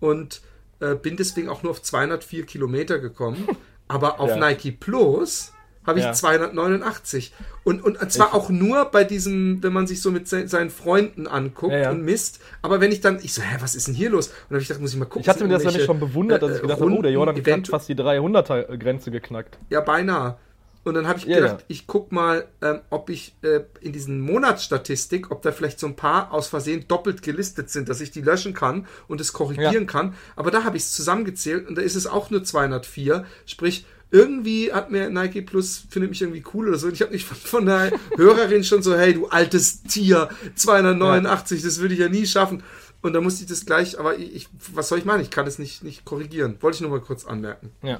Und 0.00 0.40
äh, 0.80 0.94
bin 0.94 1.16
deswegen 1.18 1.50
auch 1.50 1.62
nur 1.62 1.70
auf 1.72 1.82
204 1.82 2.46
Kilometer 2.46 2.98
gekommen. 2.98 3.46
Aber 3.88 4.18
auf 4.20 4.30
Ja. 4.30 4.36
Nike 4.38 4.72
Plus 4.72 5.52
habe 5.86 5.98
ich 5.98 6.04
Ja. 6.04 6.12
289. 6.12 7.32
Und, 7.64 7.82
und 7.84 7.98
zwar 8.12 8.28
Ich- 8.28 8.32
auch 8.34 8.48
nur 8.50 8.86
bei 8.86 9.04
diesem, 9.04 9.62
wenn 9.62 9.72
man 9.72 9.86
sich 9.86 10.00
so 10.02 10.10
mit 10.10 10.28
se 10.28 10.46
seinen 10.48 10.70
Freunden 10.70 11.26
anguckt 11.26 11.72
Ja, 11.72 11.78
ja. 11.78 11.90
und 11.90 12.02
misst. 12.02 12.40
Aber 12.62 12.80
wenn 12.80 12.92
ich 12.92 13.00
dann, 13.00 13.18
ich 13.22 13.32
so, 13.34 13.42
hä, 13.42 13.56
was 13.60 13.74
ist 13.74 13.86
denn 13.86 13.94
hier 13.94 14.10
los? 14.10 14.28
Und 14.28 14.34
dann 14.50 14.56
habe 14.56 14.62
ich 14.62 14.68
gedacht, 14.68 14.80
muss 14.82 14.92
ich 14.92 14.98
mal 14.98 15.04
gucken. 15.06 15.22
Ich 15.22 15.28
hatte 15.28 15.44
mir 15.46 15.54
das 15.54 15.64
nämlich 15.64 15.84
schon 15.84 16.00
bewundert, 16.00 16.42
dass 16.42 16.52
ich 16.52 16.58
äh, 16.58 16.62
gedacht 16.62 16.80
habe, 16.80 16.90
oh, 16.92 17.02
der 17.02 17.12
Jordan 17.12 17.36
hat 17.36 17.68
fast 17.68 17.88
die 17.88 17.94
300er-Grenze 17.94 19.10
geknackt. 19.10 19.58
Ja, 19.70 19.80
beinahe. 19.80 20.36
Und 20.82 20.94
dann 20.94 21.06
habe 21.06 21.18
ich 21.18 21.26
gedacht, 21.26 21.60
ja. 21.60 21.64
ich 21.68 21.86
guck 21.86 22.10
mal, 22.10 22.46
ähm, 22.62 22.80
ob 22.88 23.10
ich 23.10 23.34
äh, 23.42 23.60
in 23.82 23.92
diesen 23.92 24.18
Monatsstatistik, 24.20 25.30
ob 25.30 25.42
da 25.42 25.52
vielleicht 25.52 25.78
so 25.78 25.86
ein 25.86 25.94
paar 25.94 26.32
aus 26.32 26.48
Versehen 26.48 26.86
doppelt 26.88 27.22
gelistet 27.22 27.68
sind, 27.68 27.90
dass 27.90 28.00
ich 28.00 28.10
die 28.10 28.22
löschen 28.22 28.54
kann 28.54 28.86
und 29.06 29.20
es 29.20 29.34
korrigieren 29.34 29.72
Ja. 29.74 29.84
kann. 29.84 30.14
Aber 30.36 30.50
da 30.50 30.64
habe 30.64 30.78
ich 30.78 30.84
es 30.84 30.92
zusammengezählt 30.92 31.68
und 31.68 31.76
da 31.76 31.82
ist 31.82 31.96
es 31.96 32.06
auch 32.06 32.30
nur 32.30 32.44
204. 32.44 33.24
Sprich, 33.44 33.84
irgendwie 34.10 34.72
hat 34.72 34.90
mir 34.90 35.08
Nike 35.08 35.42
Plus, 35.42 35.84
findet 35.88 36.10
mich 36.10 36.22
irgendwie 36.22 36.42
cool 36.54 36.68
oder 36.68 36.78
so. 36.78 36.88
Und 36.88 36.94
ich 36.94 37.02
habe 37.02 37.12
mich 37.12 37.24
von, 37.24 37.36
von 37.36 37.66
der 37.66 37.92
Hörerin 38.16 38.64
schon 38.64 38.82
so, 38.82 38.96
hey, 38.96 39.14
du 39.14 39.28
altes 39.28 39.82
Tier, 39.82 40.28
289, 40.56 41.62
das 41.62 41.78
würde 41.78 41.94
ich 41.94 42.00
ja 42.00 42.08
nie 42.08 42.26
schaffen. 42.26 42.62
Und 43.02 43.12
da 43.14 43.20
musste 43.20 43.42
ich 43.42 43.48
das 43.48 43.64
gleich, 43.64 43.98
aber 43.98 44.18
ich, 44.18 44.48
was 44.74 44.88
soll 44.88 44.98
ich 44.98 45.04
machen? 45.04 45.22
Ich 45.22 45.30
kann 45.30 45.46
es 45.46 45.58
nicht, 45.58 45.82
nicht 45.82 46.04
korrigieren. 46.04 46.56
Wollte 46.60 46.76
ich 46.76 46.80
nur 46.82 46.90
mal 46.90 47.00
kurz 47.00 47.24
anmerken. 47.24 47.70
Ja. 47.82 47.98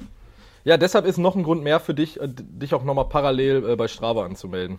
Ja, 0.63 0.77
deshalb 0.77 1.07
ist 1.07 1.17
noch 1.17 1.35
ein 1.35 1.41
Grund 1.41 1.63
mehr 1.63 1.79
für 1.79 1.95
dich, 1.95 2.19
äh, 2.21 2.27
dich 2.27 2.75
auch 2.75 2.83
nochmal 2.83 3.09
parallel 3.09 3.67
äh, 3.67 3.75
bei 3.75 3.87
Strava 3.87 4.25
anzumelden. 4.25 4.77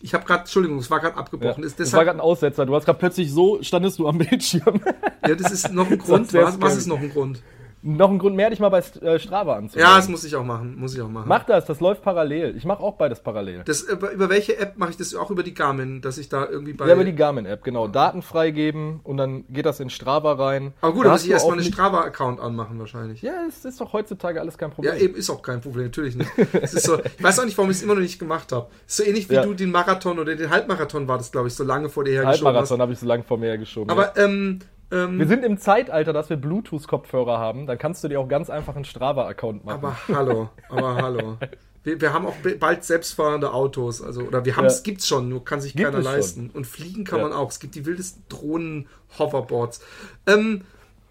Ich 0.00 0.14
habe 0.14 0.24
gerade, 0.24 0.40
Entschuldigung, 0.40 0.78
es 0.78 0.90
war 0.90 1.00
gerade 1.00 1.16
abgebrochen. 1.16 1.62
Ja. 1.62 1.66
Ist 1.66 1.78
das 1.78 1.92
war 1.92 2.00
deshalb, 2.00 2.06
gerade 2.06 2.18
ein 2.18 2.22
Aussetzer. 2.22 2.64
Du 2.64 2.74
hast 2.74 2.86
gerade 2.86 2.98
plötzlich 2.98 3.30
so, 3.30 3.62
standest 3.62 3.98
du 3.98 4.08
am 4.08 4.18
Bildschirm. 4.18 4.80
ja, 5.26 5.34
das 5.34 5.52
ist 5.52 5.70
noch 5.70 5.90
ein 5.90 5.98
Grund. 5.98 6.32
Was, 6.32 6.60
was 6.60 6.76
ist 6.76 6.86
noch 6.86 6.98
ein 6.98 7.10
Grund? 7.10 7.42
Noch 7.84 8.10
ein 8.10 8.18
Grund 8.18 8.36
mehr, 8.36 8.48
dich 8.50 8.60
mal 8.60 8.68
bei 8.68 8.78
äh, 8.78 9.18
Strava 9.18 9.56
anzumelden. 9.56 9.90
Ja, 9.90 9.96
das 9.96 10.08
muss 10.08 10.22
ich 10.24 10.36
auch 10.36 10.44
machen. 10.44 10.76
Muss 10.78 10.94
ich 10.94 11.00
auch 11.00 11.08
machen. 11.08 11.28
Mach 11.28 11.42
das, 11.44 11.64
das 11.66 11.80
läuft 11.80 12.02
parallel. 12.02 12.56
Ich 12.56 12.64
mache 12.64 12.80
auch 12.82 12.96
beides 12.96 13.20
parallel. 13.20 13.62
Das, 13.64 13.82
über, 13.82 14.12
über 14.12 14.28
welche 14.30 14.56
App 14.58 14.78
mache 14.78 14.90
ich 14.90 14.96
das 14.96 15.14
auch 15.14 15.30
über 15.30 15.42
die 15.42 15.52
Garmin, 15.52 16.00
dass 16.00 16.16
ich 16.18 16.28
da 16.28 16.46
irgendwie 16.48 16.72
bei. 16.74 16.86
Ja, 16.86 16.94
über 16.94 17.04
die 17.04 17.14
Garmin-App, 17.14 17.64
genau. 17.64 17.88
Daten 17.88 18.22
freigeben 18.22 19.00
und 19.02 19.16
dann 19.16 19.44
geht 19.48 19.66
das 19.66 19.80
in 19.80 19.90
Strava 19.90 20.32
rein. 20.34 20.72
Aber 20.80 20.92
gut, 20.92 21.06
Da 21.06 21.10
muss 21.10 21.24
ich 21.24 21.30
erstmal 21.30 21.58
einen 21.58 21.64
Strava-Account 21.64 22.38
anmachen 22.40 22.78
wahrscheinlich. 22.78 23.20
Ja, 23.22 23.32
es 23.48 23.64
ist 23.64 23.80
doch 23.80 23.92
heutzutage 23.92 24.40
alles 24.40 24.56
kein 24.58 24.70
Ja, 24.70 24.74
Problem. 24.74 24.96
eben 24.98 25.14
ist 25.16 25.28
auch 25.30 25.42
kein 25.42 25.60
Problem, 25.60 25.86
natürlich 25.86 26.14
nicht. 26.14 26.30
So, 26.66 26.98
ich 27.18 27.22
weiß 27.22 27.40
auch 27.40 27.44
nicht, 27.44 27.58
warum 27.58 27.70
ich 27.70 27.78
es 27.78 27.82
immer 27.82 27.94
noch 27.94 28.00
nicht 28.02 28.18
gemacht 28.18 28.52
habe. 28.52 28.68
So 28.86 29.02
ähnlich 29.02 29.28
wie 29.28 29.34
Ja. 29.34 29.42
du 29.44 29.54
den 29.54 29.70
Marathon 29.72 30.18
oder 30.20 30.36
den 30.36 30.50
Halbmarathon 30.50 31.08
war 31.08 31.18
das, 31.18 31.32
glaube 31.32 31.48
ich, 31.48 31.54
so 31.54 31.64
lange 31.64 31.88
vor 31.88 32.04
dir 32.04 32.12
hergeschoben. 32.12 32.46
Halbmarathon 32.46 32.80
habe 32.80 32.92
ich 32.92 32.98
so 33.00 33.06
lange 33.06 33.24
vor 33.24 33.38
mir 33.38 33.46
hergeschoben. 33.46 33.88
ja. 33.94 34.00
Aber 34.00 34.16
ähm, 34.16 34.60
ähm, 34.92 35.18
wir 35.18 35.26
sind 35.26 35.44
im 35.44 35.58
Zeitalter, 35.58 36.12
dass 36.12 36.30
wir 36.30 36.36
Bluetooth-Kopfhörer 36.36 37.38
haben. 37.38 37.66
Dann 37.66 37.78
kannst 37.78 38.04
du 38.04 38.08
dir 38.08 38.20
auch 38.20 38.28
ganz 38.28 38.50
einfach 38.50 38.76
einen 38.76 38.84
Strava-Account 38.84 39.64
machen. 39.64 39.78
aber 39.84 39.96
hallo, 40.08 40.50
aber 40.68 40.96
hallo. 40.96 41.36
Wir, 41.84 42.00
wir 42.00 42.12
haben 42.12 42.26
auch 42.26 42.34
bald 42.60 42.84
selbstfahrende 42.84 43.52
Autos, 43.52 44.00
also 44.00 44.20
oder 44.22 44.44
wir 44.44 44.56
haben 44.56 44.66
Ja. 44.66 44.70
es 44.70 44.84
gibt's 44.84 45.08
schon, 45.08 45.28
nur 45.28 45.44
kann 45.44 45.60
sich 45.60 45.72
Gibt 45.74 45.86
keiner 45.86 45.98
es 45.98 46.04
schon. 46.04 46.14
leisten. 46.14 46.50
Und 46.54 46.66
fliegen 46.66 47.02
kann 47.04 47.18
Ja. 47.18 47.24
man 47.28 47.32
auch. 47.36 47.50
Es 47.50 47.58
gibt 47.58 47.74
die 47.74 47.84
wildesten 47.86 48.22
Drohnen, 48.28 48.86
Hoverboards. 49.18 49.80
Ähm, 50.28 50.62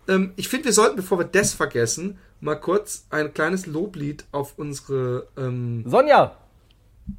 ähm, 0.08 0.32
ich 0.38 0.48
finde, 0.48 0.66
wir 0.66 0.74
sollten, 0.74 0.96
bevor 0.96 1.20
wir 1.20 1.26
das 1.26 1.54
vergessen, 1.54 2.20
mal 2.40 2.56
kurz 2.56 3.06
ein 3.10 3.34
kleines 3.34 3.66
Loblied 3.66 4.24
auf 4.32 4.54
unsere 4.58 5.28
ähm, 5.38 5.84
Sonja, 5.86 6.38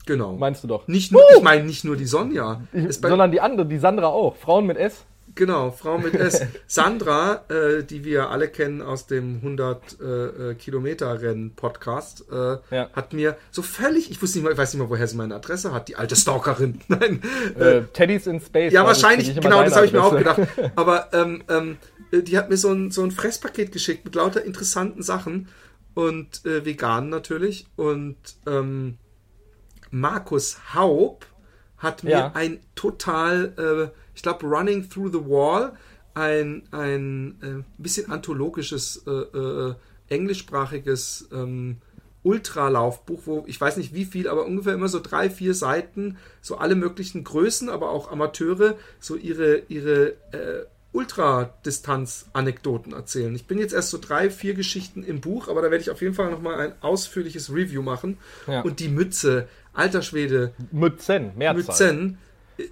genau. 0.07 0.33
meinst 0.37 0.65
du 0.65 0.69
doch. 0.69 0.89
Nicht 0.89 1.13
nur, 1.13 1.23
ich 1.37 1.43
meine 1.43 1.65
nicht 1.65 1.85
nur 1.85 1.97
die 1.97 2.07
Sonja. 2.07 2.63
Es 2.73 3.01
bei- 3.01 3.09
Sondern 3.11 3.31
die 3.33 3.41
andere, 3.41 3.67
die 3.67 3.79
Sandra 3.79 4.07
auch. 4.07 4.37
Frauen 4.37 4.67
mit 4.67 4.79
S. 4.79 5.05
Genau, 5.35 5.71
Frau 5.71 5.97
mit 5.97 6.15
S. 6.15 6.43
Sandra, 6.67 7.45
äh, 7.49 7.83
die 7.85 8.05
wir 8.05 8.29
alle 8.29 8.49
kennen 8.49 8.83
aus 8.83 9.07
dem 9.07 9.37
100 9.37 10.01
äh, 10.01 10.05
äh, 10.51 10.55
Kilometer 10.57 11.23
Rennen 11.23 11.55
Podcast, 11.57 12.27
äh, 12.31 12.59
Ja. 12.71 12.91
hat 12.93 13.15
mir 13.15 13.37
so 13.51 13.63
völlig, 13.63 14.11
ich 14.11 14.21
wusste 14.21 14.39
nicht 14.39 14.45
mal, 14.45 14.53
ich 14.53 14.59
weiß 14.59 14.75
nicht 14.75 14.83
mal, 14.83 14.91
woher 14.91 15.07
sie 15.09 15.17
meine 15.17 15.35
Adresse 15.35 15.73
hat, 15.73 15.89
die 15.89 15.97
alte 15.97 16.17
Stalkerin. 16.17 16.81
Nein, 16.89 17.23
äh, 17.59 17.79
Äh, 17.79 17.83
Teddy's 17.95 18.27
in 18.27 18.41
Space. 18.41 18.73
ja, 18.75 18.85
wahrscheinlich, 18.85 19.35
genau, 19.41 19.63
das 19.65 19.75
habe 19.75 19.87
ich 19.87 19.93
mir 19.93 20.03
auch 20.05 20.15
gedacht. 20.17 20.41
Aber 20.77 21.09
ähm, 21.15 21.43
ähm, 21.49 21.77
äh, 22.11 22.21
die 22.23 22.37
hat 22.37 22.51
mir 22.51 22.59
so 22.59 22.71
ein, 22.71 22.91
so 22.91 23.03
ein 23.03 23.11
Fresspaket 23.11 23.73
geschickt 23.73 24.05
mit 24.05 24.15
lauter 24.15 24.45
interessanten 24.45 25.03
Sachen 25.03 25.49
und 25.95 26.43
vegan 26.45 27.09
natürlich. 27.11 27.67
Und 27.77 28.17
ähm, 28.47 28.99
Markus 29.91 30.59
Haub 30.75 31.27
hat 31.79 32.05
mir 32.05 32.11
Ja. 32.11 32.33
ein 32.35 32.61
total, 32.75 33.93
ich 34.15 34.23
glaube, 34.23 34.47
Running 34.47 34.89
Through 34.89 35.13
the 35.13 35.27
Wall, 35.27 35.73
ein, 36.15 36.63
ein 36.71 37.39
äh, 37.43 37.63
bisschen 37.79 38.11
anthologisches, 38.11 39.05
äh, 39.07 39.11
äh, 39.11 39.75
englischsprachiges 40.09 41.29
ähm, 41.33 41.79
Ultralaufbuch, 42.23 43.23
wo 43.25 43.45
ich 43.47 43.61
weiß 43.61 43.77
nicht 43.77 43.95
wie 43.95 44.05
viel, 44.05 44.29
aber 44.29 44.47
ungefähr 44.47 44.75
immer 44.75 44.89
so 44.89 45.01
drei, 45.01 45.31
vier 45.31 45.55
Seiten, 45.55 46.19
so 46.41 46.59
alle 46.59 46.75
möglichen 46.75 47.25
Größen, 47.25 47.69
aber 47.69 47.91
auch 47.91 48.13
Amateure, 48.13 48.77
so 49.01 49.17
ihre, 49.17 49.63
ihre 49.69 50.11
äh, 50.33 50.67
Ultradistanz-Anekdoten 50.93 52.93
erzählen. 52.93 53.35
Ich 53.35 53.47
bin 53.47 53.59
jetzt 53.59 53.73
erst 53.73 53.91
so 53.91 53.99
drei, 53.99 54.31
vier 54.31 54.55
Geschichten 54.55 55.03
im 55.03 55.21
Buch, 55.21 55.49
aber 55.49 55.63
da 55.63 55.71
werde 55.71 55.83
ich 55.83 55.91
auf 55.91 56.03
jeden 56.03 56.15
Fall 56.15 56.31
nochmal 56.31 56.61
ein 56.61 56.73
ausführliches 56.83 57.51
Review 57.51 57.83
machen. 57.83 58.19
Ja. 58.47 58.61
Und 58.61 58.79
die 58.79 58.89
Mütze, 58.89 59.49
alter 59.73 60.03
Schwede, 60.03 60.53
Mützen, 60.71 61.33
Mehrzahl. 61.37 61.57
Mützen 61.57 62.19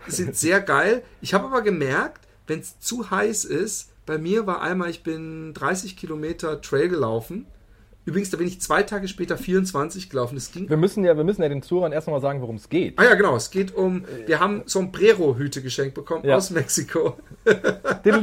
sind 0.06 0.36
sehr 0.36 0.60
geil. 0.60 1.02
Ich 1.20 1.34
habe 1.34 1.46
aber 1.46 1.62
gemerkt, 1.62 2.26
wenn 2.46 2.60
es 2.60 2.78
zu 2.80 3.10
heiß 3.10 3.44
ist, 3.44 3.90
bei 4.06 4.18
mir 4.18 4.46
war 4.46 4.60
einmal, 4.60 4.90
ich 4.90 5.02
bin 5.02 5.54
30 5.54 5.96
Kilometer 5.96 6.60
Trail 6.60 6.88
gelaufen. 6.88 7.46
Übrigens, 8.06 8.30
da 8.30 8.38
bin 8.38 8.46
ich 8.48 8.60
zwei 8.62 8.82
Tage 8.82 9.08
später 9.08 9.36
24 9.36 10.08
gelaufen. 10.08 10.34
Das 10.34 10.50
ging 10.52 10.68
Wir 10.70 10.78
müssen 10.78 11.04
ja, 11.04 11.16
wir 11.16 11.24
müssen 11.24 11.42
ja 11.42 11.48
den 11.50 11.62
Zuhörern 11.62 11.92
erst 11.92 12.06
noch 12.06 12.14
mal 12.14 12.20
sagen, 12.20 12.40
worum 12.40 12.56
es 12.56 12.68
geht. 12.70 12.98
Ah 12.98 13.04
ja, 13.04 13.14
genau. 13.14 13.36
Es 13.36 13.50
geht 13.50 13.74
um, 13.76 14.04
wir 14.26 14.40
haben 14.40 14.62
Sombrero-Hüte 14.64 15.60
geschenkt 15.62 15.94
bekommen 15.94 16.24
Ja. 16.24 16.36
aus 16.36 16.50
Mexiko. 16.50 17.16
Und 18.04 18.06
da 18.06 18.18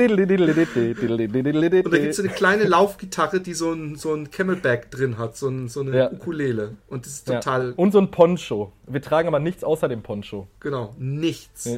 gibt 1.98 2.10
es 2.10 2.18
so 2.18 2.24
eine 2.24 2.32
kleine 2.32 2.64
Laufgitarre, 2.66 3.40
die 3.40 3.54
so 3.54 3.72
ein, 3.72 3.96
so 3.96 4.14
ein 4.14 4.32
Camelback 4.32 4.92
drin 4.92 5.18
hat, 5.18 5.38
so, 5.38 5.50
ein, 5.50 5.68
so 5.68 5.82
eine 5.82 5.96
Ja. 5.96 6.12
Ukulele. 6.12 6.76
Und 6.88 7.06
das 7.06 7.14
ist 7.14 7.30
Ja. 7.30 7.36
total, 7.40 7.74
Und 7.76 7.92
so 7.92 8.00
ein 8.00 8.12
Poncho. 8.12 8.72
Wir 8.88 9.02
tragen 9.02 9.28
aber 9.28 9.40
nichts 9.40 9.64
außer 9.64 9.88
dem 9.88 10.02
Poncho. 10.02 10.48
genau, 10.60 10.96
nichts. 10.98 11.70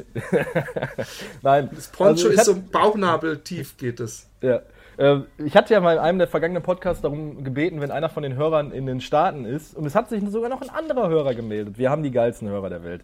Nein. 1.42 1.70
Das 1.74 1.88
Poncho 1.88 2.10
Also 2.10 2.28
ist 2.28 2.44
so 2.44 2.56
bauchnabeltief 2.70 3.76
geht 3.76 4.00
es. 4.00 4.28
Ja. 4.40 4.60
Äh, 5.00 5.20
Ich 5.38 5.56
hatte 5.56 5.72
ja 5.74 5.80
mal 5.80 5.94
in 5.94 5.98
einem 5.98 6.18
der 6.18 6.28
vergangenen 6.28 6.62
Podcasts 6.62 7.02
darum 7.02 7.42
gebeten, 7.42 7.80
wenn 7.80 7.90
einer 7.90 8.08
von 8.10 8.22
den 8.22 8.34
Hörern 8.36 8.70
in 8.70 8.86
den 8.86 9.00
Staaten 9.00 9.44
ist, 9.46 9.74
und 9.76 9.86
es 9.86 9.94
hat 9.94 10.08
sich 10.10 10.22
sogar 10.28 10.50
noch 10.50 10.60
ein 10.62 10.70
anderer 10.70 11.08
Hörer 11.08 11.34
gemeldet. 11.34 11.78
Wir 11.78 11.90
haben 11.90 12.02
die 12.02 12.10
geilsten 12.10 12.48
Hörer 12.48 12.68
der 12.68 12.84
Welt. 12.84 13.02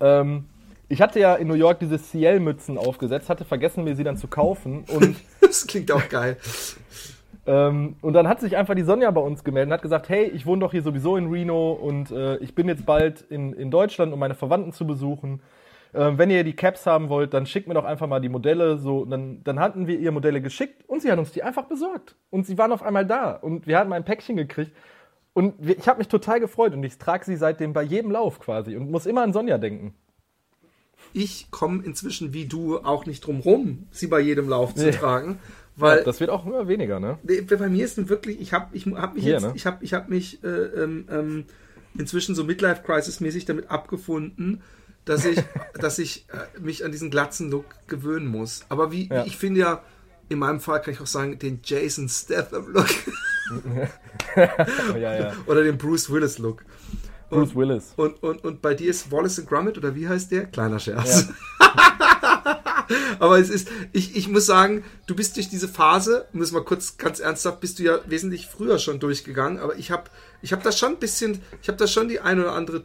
Ähm, 0.00 0.46
ich 0.88 1.00
hatte 1.02 1.18
ja 1.20 1.34
in 1.34 1.48
New 1.48 1.54
York 1.54 1.80
diese 1.80 1.98
CL-Mützen 1.98 2.78
aufgesetzt, 2.78 3.28
hatte 3.28 3.44
vergessen, 3.44 3.82
mir 3.84 3.96
sie 3.96 4.04
dann 4.04 4.16
zu 4.16 4.28
kaufen. 4.28 4.84
Und, 4.88 5.16
Das 5.40 5.66
klingt 5.66 5.90
auch 5.90 6.08
geil. 6.08 6.36
ähm, 7.46 7.96
und 8.02 8.12
dann 8.12 8.28
hat 8.28 8.40
sich 8.40 8.56
einfach 8.56 8.74
die 8.74 8.82
Sonja 8.82 9.10
bei 9.10 9.20
uns 9.20 9.42
gemeldet 9.42 9.68
und 9.70 9.74
hat 9.74 9.82
gesagt, 9.82 10.08
hey, 10.08 10.24
ich 10.26 10.46
wohne 10.46 10.60
doch 10.60 10.70
hier 10.70 10.82
sowieso 10.82 11.16
in 11.16 11.28
Reno 11.30 11.72
und 11.72 12.10
äh, 12.10 12.36
ich 12.36 12.54
bin 12.54 12.68
jetzt 12.68 12.86
bald 12.86 13.22
in, 13.30 13.52
in 13.52 13.70
Deutschland, 13.70 14.12
um 14.12 14.18
meine 14.18 14.34
Verwandten 14.34 14.72
zu 14.72 14.86
besuchen. 14.86 15.40
Ähm, 15.94 16.16
wenn 16.16 16.30
ihr 16.30 16.42
die 16.42 16.56
Caps 16.56 16.86
haben 16.86 17.08
wollt, 17.10 17.34
dann 17.34 17.44
schickt 17.46 17.68
mir 17.68 17.74
doch 17.74 17.84
einfach 17.84 18.06
mal 18.06 18.20
die 18.20 18.30
Modelle. 18.30 18.78
So, 18.78 19.04
dann, 19.04 19.44
dann 19.44 19.60
hatten 19.60 19.86
wir 19.86 19.98
ihr 19.98 20.10
Modelle 20.12 20.40
geschickt 20.40 20.84
und 20.88 21.02
sie 21.02 21.10
hat 21.12 21.18
uns 21.18 21.32
die 21.32 21.42
einfach 21.42 21.64
besorgt. 21.64 22.16
Und 22.30 22.46
sie 22.46 22.56
waren 22.56 22.72
auf 22.72 22.82
einmal 22.82 23.06
da 23.06 23.32
und 23.32 23.66
wir 23.66 23.78
hatten 23.78 23.92
ein 23.92 24.04
Päckchen 24.04 24.36
gekriegt. 24.36 24.72
Und 25.34 25.54
wir, 25.58 25.76
ich 25.78 25.88
habe 25.88 25.98
mich 25.98 26.08
total 26.08 26.40
gefreut 26.40 26.72
und 26.72 26.82
ich 26.82 26.98
trage 26.98 27.24
sie 27.24 27.36
seitdem 27.36 27.72
bei 27.72 27.82
jedem 27.82 28.10
Lauf 28.10 28.40
quasi 28.40 28.76
und 28.76 28.90
muss 28.90 29.06
immer 29.06 29.22
an 29.22 29.32
Sonja 29.32 29.58
denken. 29.58 29.94
Ich 31.12 31.50
komme 31.50 31.82
inzwischen 31.84 32.32
wie 32.32 32.46
du 32.46 32.78
auch 32.78 33.06
nicht 33.06 33.26
drum 33.26 33.40
rum, 33.40 33.86
sie 33.90 34.06
bei 34.06 34.20
jedem 34.20 34.48
Lauf 34.48 34.74
zu 34.74 34.84
Nee. 34.84 34.92
tragen. 34.92 35.38
Weil 35.76 36.04
das 36.04 36.20
wird 36.20 36.30
auch 36.30 36.44
immer 36.44 36.68
weniger, 36.68 37.00
ne? 37.00 37.18
Bei 37.22 37.68
mir 37.68 37.84
ist 37.84 37.96
es 37.98 38.08
wirklich, 38.08 38.40
ich 38.40 38.52
habe 38.52 38.68
ich 38.76 38.86
hab 38.86 39.14
mich 39.14 39.24
Hier, 39.24 39.34
jetzt, 39.34 39.42
ne? 39.42 39.52
ich 39.54 39.64
habe 39.66 39.82
ich 39.82 39.94
hab 39.94 40.08
mich 40.10 40.44
äh, 40.44 40.48
ähm, 40.48 41.06
ähm, 41.10 41.44
inzwischen 41.98 42.34
so 42.34 42.44
Midlife 42.44 42.82
Crisis 42.82 43.20
mäßig 43.20 43.46
damit 43.46 43.70
abgefunden, 43.70 44.62
dass 45.04 45.24
ich, 45.24 45.42
dass 45.74 45.98
ich 45.98 46.26
äh, 46.32 46.60
mich 46.60 46.84
an 46.84 46.92
diesen 46.92 47.10
glatzen 47.10 47.50
Look 47.50 47.64
gewöhnen 47.88 48.26
muss. 48.26 48.64
Aber 48.68 48.92
wie, 48.92 49.08
Ja. 49.08 49.24
ich 49.24 49.36
finde 49.36 49.60
ja, 49.60 49.82
in 50.28 50.38
meinem 50.38 50.60
Fall 50.60 50.80
kann 50.80 50.94
ich 50.94 51.00
auch 51.00 51.06
sagen, 51.06 51.38
den 51.38 51.60
Jason 51.64 52.08
Statham 52.08 52.72
Look 52.72 52.88
Ja, 54.36 55.14
ja. 55.18 55.32
oder 55.46 55.62
den 55.62 55.76
Bruce 55.78 56.10
Willis 56.10 56.38
Look. 56.38 56.64
Bruce 57.30 57.54
Willis. 57.54 57.92
Und, 57.96 58.22
und, 58.22 58.44
und 58.44 58.60
bei 58.62 58.74
dir 58.74 58.90
ist 58.90 59.10
Wallace 59.10 59.38
and 59.40 59.48
Gromit 59.48 59.78
oder 59.78 59.94
wie 59.94 60.06
heißt 60.08 60.30
der? 60.30 60.46
Kleiner 60.46 60.78
Scherz. 60.78 61.28
Aber 63.18 63.38
es 63.38 63.48
ist, 63.48 63.68
ich, 63.92 64.16
ich 64.16 64.28
muss 64.28 64.44
sagen, 64.46 64.84
du 65.06 65.14
bist 65.14 65.36
durch 65.36 65.48
diese 65.48 65.68
Phase, 65.68 66.26
um 66.32 66.40
das 66.40 66.52
mal 66.52 66.62
kurz 66.64 66.96
ganz 66.98 67.20
ernsthaft, 67.20 67.60
bist 67.60 67.78
du 67.78 67.84
ja 67.84 68.00
wesentlich 68.06 68.46
früher 68.46 68.78
schon 68.78 69.00
durchgegangen, 69.00 69.58
aber 69.58 69.76
ich 69.76 69.90
habe 69.90 70.04
ich 70.42 70.52
hab 70.52 70.62
da 70.62 70.72
schon 70.72 70.90
ein 70.92 70.98
bisschen, 70.98 71.40
ich 71.62 71.68
habe 71.68 71.78
da 71.78 71.86
schon 71.86 72.08
die 72.08 72.20
eine 72.20 72.42
oder 72.42 72.52
andere 72.54 72.84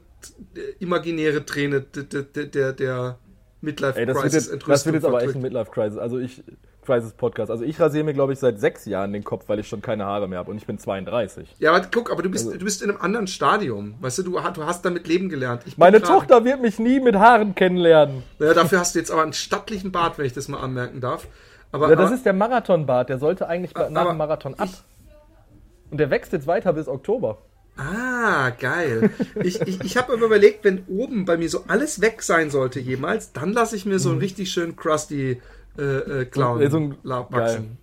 imaginäre 0.80 1.46
Träne 1.46 1.82
der, 1.82 2.04
der, 2.24 2.46
der, 2.46 2.74
der 2.74 3.18
Midlife 3.62 4.00
Ey, 4.00 4.06
das 4.06 4.22
wird, 4.24 4.34
jetzt, 4.34 4.68
das 4.68 4.86
wird 4.86 4.96
jetzt 4.96 5.06
aber 5.06 5.24
echt 5.24 5.36
ein 5.36 5.42
Midlife 5.42 5.72
Crisis. 5.72 5.98
Also 5.98 6.20
ich 6.20 6.44
Crisis 6.86 7.12
Podcast. 7.14 7.52
Also 7.52 7.66
ich 7.66 7.78
rasiere 7.82 8.06
mir 8.06 8.14
glaube 8.14 8.32
ich 8.32 8.40
seit 8.40 8.60
sechs 8.62 8.86
Jahren 8.86 9.12
den 9.12 9.24
Kopf, 9.26 9.50
weil 9.50 9.60
ich 9.60 9.68
schon 9.68 9.82
keine 9.82 10.06
Haare 10.06 10.28
mehr 10.30 10.40
habe 10.40 10.52
und 10.52 10.58
ich 10.58 10.66
bin 10.66 10.78
32. 10.78 11.56
Ja, 11.60 11.74
aber 11.74 11.86
guck, 11.94 12.10
aber 12.12 12.22
du 12.24 12.30
bist, 12.30 12.46
Also 12.48 12.58
du 12.58 12.64
bist 12.64 12.82
in 12.82 12.90
einem 12.90 13.02
anderen 13.02 13.28
Stadium. 13.28 13.96
Weißt 14.00 14.20
du, 14.20 14.24
du, 14.24 14.32
du 14.32 14.64
hast 14.66 14.86
damit 14.86 15.06
leben 15.08 15.28
gelernt. 15.28 15.64
Ich 15.66 15.78
Meine 15.78 16.00
gerade- 16.00 16.14
Tochter 16.14 16.46
wird 16.46 16.62
mich 16.62 16.80
nie 16.80 17.00
mit 17.02 17.16
Haaren 17.16 17.56
kennenlernen. 17.56 18.24
Ja, 18.40 18.54
dafür 18.54 18.80
hast 18.80 18.96
du 18.96 19.00
jetzt 19.00 19.12
aber 19.12 19.24
einen 19.24 19.34
stattlichen 19.34 19.92
Bart, 19.92 20.18
wenn 20.18 20.26
ich 20.26 20.34
das 20.34 20.48
mal 20.48 20.60
anmerken 20.62 21.02
darf. 21.02 21.28
Aber, 21.74 21.90
Ja, 21.90 21.96
das 21.98 22.06
aber, 22.08 22.16
ist 22.16 22.26
der 22.26 22.32
Marathonbart. 22.34 23.10
Der 23.10 23.18
sollte 23.20 23.48
eigentlich 23.50 23.74
bei- 23.74 23.90
nach 23.90 24.02
aber 24.04 24.12
dem 24.14 24.18
Marathon 24.18 24.54
ab. 24.58 24.70
Und 25.92 25.98
der 26.00 26.10
wächst 26.10 26.32
jetzt 26.32 26.48
weiter 26.48 26.72
bis 26.72 26.88
Oktober. 26.88 27.40
Ah, 27.78 28.50
geil. 28.52 29.12
Ich, 29.44 29.62
ich, 29.62 29.82
ich 29.84 29.98
habe 29.98 30.14
aber 30.14 30.26
überlegt, 30.26 30.64
wenn 30.64 30.84
oben 30.88 31.26
bei 31.26 31.38
mir 31.38 31.50
so 31.50 31.64
alles 31.68 32.02
weg 32.02 32.22
sein 32.24 32.50
sollte 32.50 32.80
jemals, 32.80 33.34
dann 33.34 33.54
lasse 33.54 33.76
ich 33.76 33.86
mir 33.86 34.00
so 34.00 34.10
einen 34.10 34.20
richtig 34.20 34.52
schönen 34.52 34.76
crusty 34.76 35.42
äh, 35.78 35.82
äh, 36.22 36.26
Clown 36.26 36.60
Mhm. 36.60 36.96
So 37.04 37.28
wachsen. 37.30 37.78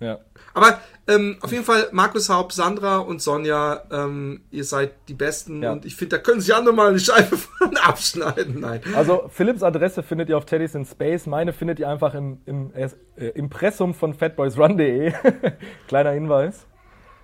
Ja. 0.00 0.20
Aber 0.54 0.80
ähm, 1.08 1.36
auf 1.40 1.50
jeden 1.50 1.64
Fall, 1.64 1.88
Markus 1.92 2.28
Haupt, 2.28 2.52
Sandra 2.52 2.98
und 2.98 3.20
Sonja, 3.20 3.82
ähm, 3.90 4.42
ihr 4.50 4.64
seid 4.64 4.92
die 5.08 5.14
Besten 5.14 5.62
Ja. 5.62 5.72
und 5.72 5.84
ich 5.84 5.96
finde, 5.96 6.16
da 6.16 6.22
können 6.22 6.40
sich 6.40 6.54
andere 6.54 6.74
mal 6.74 6.88
eine 6.90 7.00
Scheibe 7.00 7.36
von 7.58 7.76
abschneiden. 7.76 8.60
Nein. 8.60 8.80
Also 8.94 9.28
Philipps 9.28 9.62
Adresse 9.62 10.02
findet 10.02 10.28
ihr 10.28 10.38
auf 10.38 10.46
Teddy's 10.46 10.74
in 10.74 10.84
Space. 10.84 11.26
Meine 11.26 11.52
findet 11.52 11.80
ihr 11.80 11.88
einfach 11.88 12.14
im, 12.14 12.38
im 12.46 12.72
äh, 12.74 12.88
Impressum 13.34 13.92
von 13.92 14.14
fatboysrun.de. 14.14 15.12
Kleiner 15.88 16.10
Hinweis. 16.12 16.64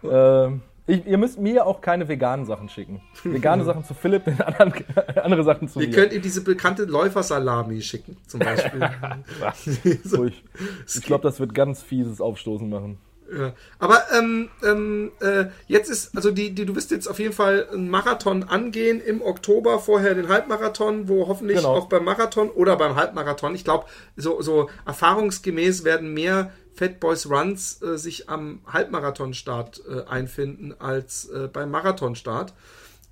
Ähm, 0.02 0.62
Ich, 0.86 1.06
ihr 1.06 1.16
müsst 1.16 1.38
mir 1.38 1.64
auch 1.66 1.80
keine 1.80 2.08
veganen 2.08 2.44
Sachen 2.44 2.68
schicken. 2.68 3.00
Vegane 3.22 3.64
Sachen 3.70 3.84
zu 3.84 3.94
Philipp, 3.94 4.26
anderen, 4.46 4.74
andere 5.22 5.42
Sachen 5.44 5.68
zu 5.68 5.80
Ihr 5.80 5.88
mir. 5.88 5.94
könnt 5.94 6.12
ihm 6.12 6.20
diese 6.22 6.42
bekannte 6.42 6.84
Läufersalami 6.84 7.80
schicken, 7.80 8.16
zum 8.26 8.40
Beispiel. 8.40 8.80
So, 10.04 10.24
ich 10.26 10.44
ich 10.86 11.02
glaube, 11.02 11.22
das 11.22 11.40
wird 11.40 11.54
ganz 11.54 11.82
fieses 11.82 12.20
Aufstoßen 12.20 12.68
machen. 12.68 12.98
Ja. 13.34 13.54
Aber 13.78 14.02
ähm, 14.16 14.50
ähm, 14.62 15.10
äh, 15.20 15.46
jetzt 15.66 15.90
ist, 15.90 16.14
also 16.14 16.30
die, 16.30 16.54
die, 16.54 16.66
du 16.66 16.76
wirst 16.76 16.90
jetzt 16.90 17.06
auf 17.08 17.18
jeden 17.18 17.32
Fall 17.32 17.66
einen 17.72 17.88
Marathon 17.88 18.44
angehen 18.44 19.00
im 19.00 19.22
Oktober, 19.22 19.78
vorher 19.78 20.14
den 20.14 20.28
Halbmarathon, 20.28 21.08
wo 21.08 21.26
hoffentlich 21.26 21.56
Genau. 21.56 21.74
auch 21.74 21.86
beim 21.88 22.04
Marathon 22.04 22.50
oder 22.50 22.76
beim 22.76 22.96
Halbmarathon, 22.96 23.54
ich 23.54 23.64
glaube, 23.64 23.86
so, 24.16 24.42
so 24.42 24.68
erfahrungsgemäß 24.86 25.84
werden 25.84 26.12
mehr 26.12 26.52
Fat 26.74 27.00
Boys 27.00 27.30
Runs 27.30 27.80
äh, 27.82 27.96
sich 27.96 28.28
am 28.28 28.60
Halbmarathonstart 28.66 29.82
äh, 29.88 30.04
einfinden 30.08 30.74
als 30.78 31.28
äh, 31.28 31.48
beim 31.52 31.70
Marathonstart. 31.70 32.52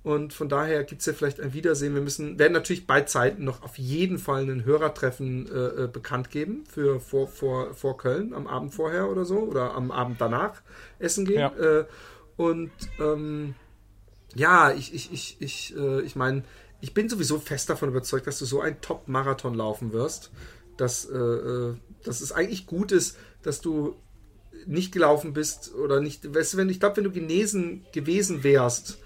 Und 0.03 0.33
von 0.33 0.49
daher 0.49 0.83
gibt 0.83 0.99
es 0.99 1.05
ja 1.05 1.13
vielleicht 1.13 1.39
ein 1.39 1.53
Wiedersehen. 1.53 1.95
Wir 1.95 2.01
müssen, 2.01 2.37
werden 2.37 2.51
natürlich 2.51 2.85
bei 2.85 3.01
Zeiten 3.01 3.45
noch 3.45 3.63
auf 3.63 3.77
jeden 3.77 4.17
Fall 4.17 4.41
einen 4.41 4.65
Hörertreffen 4.65 5.49
äh, 5.49 5.83
äh, 5.83 5.87
bekannt 5.87 6.29
geben 6.29 6.65
für 6.69 6.99
vor, 6.99 7.29
vor, 7.29 7.73
vor 7.73 7.97
Köln 7.97 8.33
am 8.33 8.45
Abend 8.45 8.73
vorher 8.73 9.09
oder 9.09 9.23
so 9.23 9.39
oder 9.39 9.73
am 9.75 9.91
Abend 9.91 10.19
danach 10.19 10.61
essen 10.99 11.23
gehen. 11.23 11.39
Ja. 11.39 11.53
Äh, 11.55 11.85
und 12.35 12.71
ähm, 12.99 13.55
ja, 14.35 14.73
ich, 14.73 14.93
ich, 14.93 15.13
ich, 15.13 15.37
ich, 15.39 15.77
äh, 15.77 16.01
ich 16.01 16.17
meine, 16.17 16.43
ich 16.81 16.93
bin 16.93 17.07
sowieso 17.07 17.39
fest 17.39 17.69
davon 17.69 17.87
überzeugt, 17.87 18.27
dass 18.27 18.39
du 18.39 18.45
so 18.45 18.59
einen 18.59 18.81
Top-Marathon 18.81 19.53
laufen 19.53 19.93
wirst, 19.93 20.31
dass, 20.75 21.05
äh, 21.05 21.17
äh, 21.17 21.75
dass 22.03 22.19
es 22.19 22.33
eigentlich 22.33 22.65
gut 22.65 22.91
ist, 22.91 23.17
dass 23.43 23.61
du 23.61 23.95
nicht 24.65 24.91
gelaufen 24.91 25.33
bist 25.33 25.73
oder 25.75 25.99
nicht, 25.99 26.33
weißt 26.33 26.53
du, 26.53 26.57
wenn, 26.57 26.69
ich 26.69 26.79
glaube, 26.79 26.97
wenn 26.97 27.03
du 27.03 27.11
genesen 27.11 27.85
gewesen 27.91 28.43
wärst, 28.43 28.99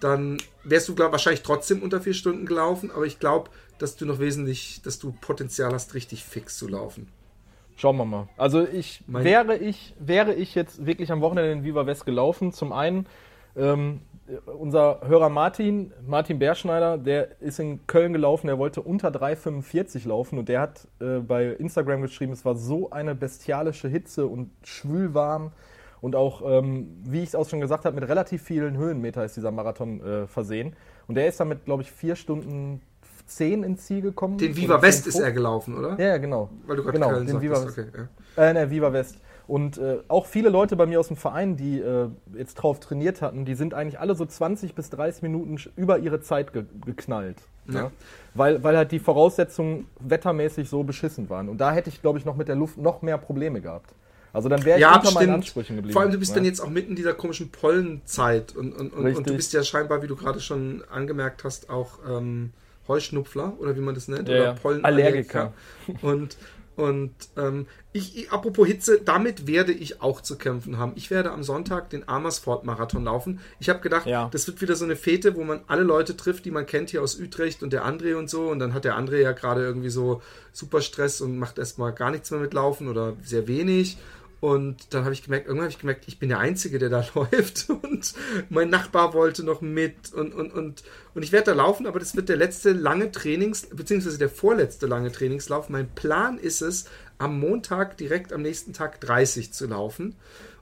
dann 0.00 0.38
wärst 0.64 0.88
du 0.88 0.94
glaub, 0.94 1.12
wahrscheinlich 1.12 1.42
trotzdem 1.42 1.82
unter 1.82 2.00
vier 2.00 2.14
Stunden 2.14 2.46
gelaufen, 2.46 2.90
aber 2.90 3.04
ich 3.04 3.18
glaube, 3.18 3.50
dass 3.78 3.96
du 3.96 4.06
noch 4.06 4.18
wesentlich, 4.18 4.80
dass 4.82 4.98
du 4.98 5.12
Potenzial 5.20 5.72
hast, 5.72 5.94
richtig 5.94 6.24
fix 6.24 6.56
zu 6.58 6.68
laufen. 6.68 7.08
Schauen 7.76 7.96
wir 7.96 8.04
mal. 8.04 8.28
Also 8.36 8.66
ich 8.66 9.02
Mein- 9.06 9.24
wäre 9.24 9.56
ich 9.56 9.94
wäre 9.98 10.34
ich 10.34 10.54
jetzt 10.54 10.84
wirklich 10.84 11.10
am 11.10 11.22
Wochenende 11.22 11.50
in 11.52 11.64
Viva 11.64 11.86
West 11.86 12.04
gelaufen. 12.04 12.52
Zum 12.52 12.72
einen 12.72 13.06
ähm, 13.56 14.00
unser 14.58 15.00
Hörer 15.06 15.28
Martin 15.28 15.92
Martin 16.06 16.38
Berschneider, 16.38 16.98
der 16.98 17.40
ist 17.40 17.58
in 17.58 17.86
Köln 17.86 18.12
gelaufen. 18.12 18.46
Der 18.46 18.58
wollte 18.58 18.80
unter 18.80 19.08
3,45 19.08 20.06
laufen 20.06 20.38
und 20.38 20.48
der 20.48 20.60
hat 20.60 20.86
äh, 21.00 21.18
bei 21.18 21.46
Instagram 21.46 22.02
geschrieben, 22.02 22.32
es 22.32 22.44
war 22.44 22.54
so 22.54 22.90
eine 22.90 23.14
bestialische 23.14 23.88
Hitze 23.88 24.26
und 24.26 24.50
schwülwarm 24.62 25.52
und 26.00 26.16
auch 26.16 26.42
ähm, 26.44 27.02
wie 27.04 27.22
ich 27.22 27.30
es 27.30 27.34
auch 27.34 27.48
schon 27.48 27.60
gesagt 27.60 27.84
habe 27.84 27.98
mit 27.98 28.08
relativ 28.08 28.42
vielen 28.42 28.76
Höhenmeter 28.76 29.24
ist 29.24 29.36
dieser 29.36 29.50
Marathon 29.50 30.00
äh, 30.00 30.26
versehen 30.26 30.74
und 31.08 31.16
der 31.16 31.26
ist 31.28 31.40
damit 31.40 31.64
glaube 31.64 31.82
ich 31.82 31.90
vier 31.90 32.16
Stunden 32.16 32.80
zehn 33.26 33.62
ins 33.62 33.86
Ziel 33.86 34.02
gekommen. 34.02 34.38
Den 34.38 34.56
Viva 34.56 34.82
West 34.82 35.06
10,5. 35.06 35.08
ist 35.08 35.20
er 35.20 35.32
gelaufen, 35.32 35.78
oder? 35.78 35.96
Ja, 35.98 36.08
ja, 36.08 36.18
genau. 36.18 36.50
Weil 36.66 36.76
du 36.76 36.82
gerade 36.82 36.98
genau, 36.98 37.10
Köln 37.10 37.26
den 37.26 37.40
sagtest. 37.40 37.42
Viva 37.42 37.66
West. 37.66 37.78
okay, 37.78 38.08
ja. 38.36 38.42
Äh, 38.42 38.54
ne, 38.54 38.70
Viva 38.70 38.92
West. 38.92 39.18
Und 39.50 39.78
äh, 39.78 39.98
auch 40.06 40.26
viele 40.26 40.48
Leute 40.48 40.76
bei 40.76 40.86
mir 40.86 41.00
aus 41.00 41.08
dem 41.08 41.16
Verein, 41.16 41.56
die 41.56 41.80
äh, 41.80 42.06
jetzt 42.38 42.54
drauf 42.54 42.78
trainiert 42.78 43.20
hatten, 43.20 43.44
die 43.44 43.56
sind 43.56 43.74
eigentlich 43.74 43.98
alle 43.98 44.14
so 44.14 44.24
20 44.24 44.76
bis 44.76 44.90
30 44.90 45.24
Minuten 45.24 45.56
über 45.74 45.98
ihre 45.98 46.20
Zeit 46.20 46.52
ge 46.52 46.66
geknallt. 46.86 47.38
Ja. 47.66 47.74
Ja. 47.74 47.90
Weil, 48.34 48.62
weil 48.62 48.76
halt 48.76 48.92
die 48.92 49.00
Voraussetzungen 49.00 49.88
wettermäßig 49.98 50.68
so 50.68 50.84
beschissen 50.84 51.28
waren. 51.30 51.48
Und 51.48 51.58
da 51.58 51.72
hätte 51.72 51.90
ich, 51.90 52.00
glaube 52.00 52.20
ich, 52.20 52.24
noch 52.24 52.36
mit 52.36 52.46
der 52.46 52.54
Luft 52.54 52.78
noch 52.78 53.02
mehr 53.02 53.18
Probleme 53.18 53.60
gehabt. 53.60 53.92
Also 54.32 54.48
dann 54.48 54.64
wäre 54.64 54.78
ich 54.78 54.82
Ja, 54.82 54.94
unter 54.94 55.10
meinen 55.10 55.22
stimmt. 55.22 55.34
Ansprüchen 55.34 55.74
geblieben. 55.74 55.94
Vor 55.94 56.02
allem, 56.02 56.12
du 56.12 56.18
bist 56.18 56.30
ja. 56.30 56.36
dann 56.36 56.44
jetzt 56.44 56.60
auch 56.60 56.70
mitten 56.70 56.90
in 56.90 56.96
dieser 56.96 57.14
komischen 57.14 57.50
Pollenzeit 57.50 58.54
und, 58.54 58.72
und, 58.72 58.92
und, 58.92 59.16
und 59.16 59.28
du 59.28 59.34
bist 59.34 59.52
ja 59.52 59.64
scheinbar, 59.64 60.00
wie 60.00 60.06
du 60.06 60.14
gerade 60.14 60.38
schon 60.38 60.84
angemerkt 60.92 61.42
hast, 61.42 61.70
auch 61.70 61.98
ähm, 62.08 62.52
Heuschnupfler 62.86 63.54
oder 63.58 63.74
wie 63.74 63.80
man 63.80 63.96
das 63.96 64.06
nennt, 64.06 64.28
Ja, 64.28 64.36
oder. 64.36 64.54
Pollenallergiker. 64.54 65.52
Und, 66.02 66.36
und 66.76 67.12
ähm, 67.36 67.66
ich, 67.92 68.30
apropos 68.30 68.66
Hitze, 68.66 69.00
damit 69.04 69.46
werde 69.46 69.72
ich 69.72 70.00
auch 70.00 70.20
zu 70.20 70.38
kämpfen 70.38 70.78
haben. 70.78 70.92
Ich 70.94 71.10
werde 71.10 71.32
am 71.32 71.42
Sonntag 71.42 71.90
den 71.90 72.08
Amersfoort-Marathon 72.08 73.04
laufen. 73.04 73.40
Ich 73.58 73.68
habe 73.68 73.80
gedacht, 73.80 74.06
Ja. 74.06 74.28
das 74.32 74.46
wird 74.46 74.60
wieder 74.62 74.76
so 74.76 74.84
eine 74.84 74.96
Fete, 74.96 75.34
wo 75.34 75.44
man 75.44 75.60
alle 75.66 75.82
Leute 75.82 76.16
trifft, 76.16 76.44
die 76.44 76.50
man 76.50 76.66
kennt 76.66 76.90
hier 76.90 77.02
aus 77.02 77.18
Utrecht 77.18 77.62
und 77.62 77.72
der 77.72 77.84
André 77.84 78.14
und 78.14 78.30
so. 78.30 78.48
Und 78.48 78.60
dann 78.60 78.72
hat 78.72 78.84
der 78.84 78.96
André 78.98 79.18
ja 79.18 79.32
gerade 79.32 79.62
irgendwie 79.62 79.90
so 79.90 80.22
super 80.52 80.80
Stress 80.80 81.20
und 81.20 81.38
macht 81.38 81.58
erstmal 81.58 81.92
gar 81.92 82.10
nichts 82.10 82.30
mehr 82.30 82.40
mit 82.40 82.54
Laufen 82.54 82.88
oder 82.88 83.14
sehr 83.24 83.46
wenig. 83.48 83.98
Und 84.40 84.94
dann 84.94 85.04
habe 85.04 85.12
ich 85.12 85.22
gemerkt, 85.22 85.46
irgendwann 85.46 85.64
habe 85.64 85.72
ich 85.72 85.78
gemerkt, 85.78 86.04
ich 86.08 86.18
bin 86.18 86.30
der 86.30 86.38
Einzige, 86.38 86.78
der 86.78 86.88
da 86.88 87.04
läuft. 87.14 87.68
Und 87.68 88.14
mein 88.48 88.70
Nachbar 88.70 89.12
wollte 89.12 89.44
noch 89.44 89.60
mit. 89.60 90.12
Und, 90.14 90.34
und, 90.34 90.52
und, 90.52 90.82
und 91.14 91.22
ich 91.22 91.30
werde 91.30 91.46
da 91.46 91.52
laufen, 91.52 91.86
aber 91.86 91.98
das 91.98 92.16
wird 92.16 92.30
der 92.30 92.36
letzte 92.36 92.72
lange 92.72 93.12
Trainings, 93.12 93.66
beziehungsweise 93.66 94.18
der 94.18 94.30
vorletzte 94.30 94.86
lange 94.86 95.12
Trainingslauf. 95.12 95.68
Mein 95.68 95.90
Plan 95.90 96.38
ist 96.38 96.62
es, 96.62 96.86
am 97.18 97.38
Montag 97.38 97.98
direkt 97.98 98.32
am 98.32 98.40
nächsten 98.40 98.72
Tag 98.72 99.00
30 99.02 99.52
zu 99.52 99.66
laufen. 99.66 100.16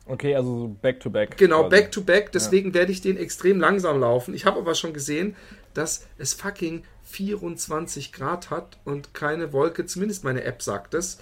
Okay, 0.06 0.34
also 0.34 0.58
so 0.58 0.76
back 0.80 1.00
to 1.00 1.10
back. 1.10 1.36
Genau, 1.36 1.68
quasi. 1.68 1.70
back 1.70 1.92
to 1.92 2.02
back. 2.02 2.32
Deswegen 2.32 2.74
werde 2.74 2.90
ich 2.90 3.00
den 3.00 3.16
extrem 3.16 3.60
langsam 3.60 4.00
laufen. 4.00 4.34
Ich 4.34 4.44
habe 4.44 4.58
aber 4.58 4.74
schon 4.74 4.92
gesehen, 4.92 5.36
dass 5.74 6.06
es 6.16 6.32
fucking 6.32 6.82
24 7.04 8.12
Grad 8.12 8.50
hat 8.50 8.78
und 8.84 9.14
keine 9.14 9.52
Wolke. 9.52 9.86
Zumindest 9.86 10.24
meine 10.24 10.42
App 10.44 10.62
sagt 10.62 10.94
es. 10.94 11.18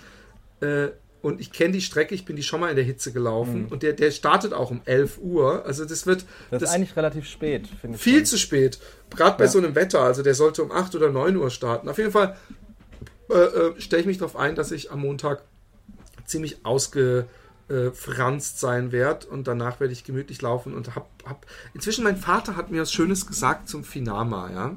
Äh, 0.61 0.89
und 1.27 1.41
ich 1.41 1.51
kenne 1.53 1.73
die 1.73 1.81
Strecke, 1.81 2.15
ich 2.15 2.25
bin 2.25 2.37
die 2.37 2.43
schon 2.43 2.61
mal 2.61 2.71
in 2.71 2.77
der 2.77 2.85
Hitze 2.85 3.13
gelaufen. 3.13 3.67
Und 3.69 3.83
der, 3.83 3.93
der 3.95 4.11
startet 4.13 4.53
auch 4.53 4.71
um 4.71 4.81
11 4.85 5.19
Uhr. 5.19 5.65
Also 5.67 5.85
das 5.85 6.07
wird 6.07 6.23
Mhm. 6.23 6.27
Das, 6.51 6.63
ist 6.63 6.69
eigentlich 6.71 6.97
relativ 6.97 7.27
spät, 7.29 7.67
finde 7.81 7.97
ich. 7.97 8.03
viel 8.03 8.19
schon. 8.19 8.25
zu 8.27 8.39
spät. 8.39 8.79
Gerade 9.11 9.37
bei 9.37 9.45
Ja. 9.45 9.51
so 9.51 9.59
einem 9.59 9.75
Wetter. 9.75 10.01
Also 10.01 10.23
der 10.23 10.35
sollte 10.35 10.63
um 10.63 10.71
8 10.71 10.95
oder 10.95 11.11
9 11.11 11.37
Uhr 11.37 11.51
starten. 11.51 11.89
Auf 11.89 11.99
jeden 11.99 12.13
Fall 12.13 12.37
äh, 13.31 13.35
äh, 13.35 13.81
stelle 13.81 14.01
ich 14.03 14.07
mich 14.07 14.19
darauf 14.19 14.37
ein, 14.37 14.55
dass 14.55 14.71
ich 14.71 14.93
am 14.93 15.01
Montag 15.01 15.43
ziemlich 16.27 16.65
ausgefranst 16.65 18.61
sein 18.61 18.93
werde 18.93 19.27
und 19.27 19.47
danach 19.49 19.81
werde 19.81 19.93
ich 19.93 20.05
gemütlich 20.05 20.43
laufen 20.43 20.75
und 20.75 20.95
hab, 20.95 21.09
hab 21.25 21.47
inzwischen 21.75 22.05
mein 22.05 22.17
Vater 22.17 22.57
hat 22.57 22.71
mir 22.71 22.83
was 22.83 22.93
Schönes 22.93 23.27
gesagt 23.27 23.69
zum 23.69 23.85
Finama, 23.85 24.51
ja. 24.53 24.75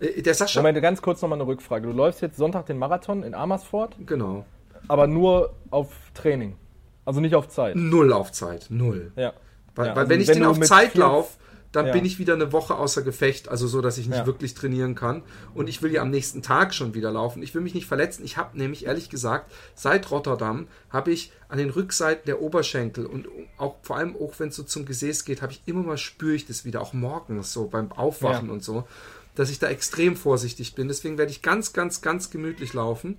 Äh, 0.00 0.22
Der 0.22 0.34
Sascha, 0.34 0.60
Moment, 0.60 0.80
ganz 0.82 1.00
kurz 1.02 1.22
nochmal 1.22 1.38
eine 1.40 1.46
Rückfrage. 1.46 1.86
Du 1.86 1.92
läufst 1.92 2.20
jetzt 2.22 2.36
Sonntag 2.36 2.66
den 2.66 2.78
Marathon 2.78 3.22
in 3.22 3.34
Amersfoort, 3.34 3.94
genau, 4.06 4.44
aber 4.88 5.06
nur 5.06 5.54
auf 5.70 5.92
Training. 6.14 6.56
Also 7.04 7.20
nicht 7.20 7.34
auf 7.34 7.48
Zeit. 7.48 7.76
null 7.76 8.12
auf 8.12 8.32
Zeit, 8.32 8.66
null. 8.70 9.12
Ja. 9.16 9.32
Weil, 9.74 9.88
Ja, 9.88 9.92
weil 9.92 9.98
also 10.02 10.10
wenn 10.10 10.20
ich 10.20 10.28
wenn 10.28 10.34
den 10.36 10.44
auf 10.46 10.60
Zeit 10.60 10.94
laufe, 10.94 11.36
dann 11.72 11.86
Ja. 11.88 11.92
bin 11.92 12.04
ich 12.04 12.20
wieder 12.20 12.34
eine 12.34 12.52
Woche 12.52 12.76
außer 12.76 13.02
Gefecht, 13.02 13.48
also 13.48 13.66
so, 13.66 13.80
dass 13.80 13.98
ich 13.98 14.06
nicht 14.06 14.18
Ja. 14.20 14.26
wirklich 14.26 14.54
trainieren 14.54 14.94
kann. 14.94 15.22
Und 15.54 15.68
ich 15.68 15.82
will 15.82 15.92
ja 15.92 16.02
am 16.02 16.10
nächsten 16.10 16.40
Tag 16.40 16.72
schon 16.72 16.94
wieder 16.94 17.10
laufen. 17.10 17.42
Ich 17.42 17.52
will 17.54 17.62
mich 17.62 17.74
nicht 17.74 17.86
verletzen. 17.86 18.24
Ich 18.24 18.36
habe 18.36 18.56
nämlich 18.56 18.86
ehrlich 18.86 19.10
gesagt, 19.10 19.50
seit 19.74 20.10
Rotterdam 20.12 20.68
habe 20.88 21.10
ich 21.10 21.32
an 21.48 21.58
den 21.58 21.70
Rückseiten 21.70 22.26
der 22.26 22.40
Oberschenkel 22.40 23.04
und 23.06 23.26
auch 23.58 23.74
vor 23.82 23.96
allem 23.96 24.14
auch 24.16 24.32
wenn 24.38 24.50
es 24.50 24.56
so 24.56 24.62
zum 24.62 24.86
Gesäß 24.86 25.24
geht, 25.24 25.42
habe 25.42 25.52
ich 25.52 25.62
immer 25.66 25.82
mal 25.82 25.98
spüre 25.98 26.34
ich 26.36 26.46
das 26.46 26.64
wieder, 26.64 26.80
auch 26.80 26.92
morgens 26.92 27.52
so 27.52 27.66
beim 27.66 27.90
Aufwachen 27.90 28.50
und 28.50 28.62
so, 28.62 28.86
dass 29.34 29.50
ich 29.50 29.58
da 29.58 29.66
extrem 29.68 30.14
vorsichtig 30.14 30.76
bin. 30.76 30.86
Deswegen 30.86 31.18
werde 31.18 31.32
ich 31.32 31.42
ganz, 31.42 31.72
ganz, 31.72 32.00
ganz 32.02 32.30
gemütlich 32.30 32.72
laufen. 32.72 33.18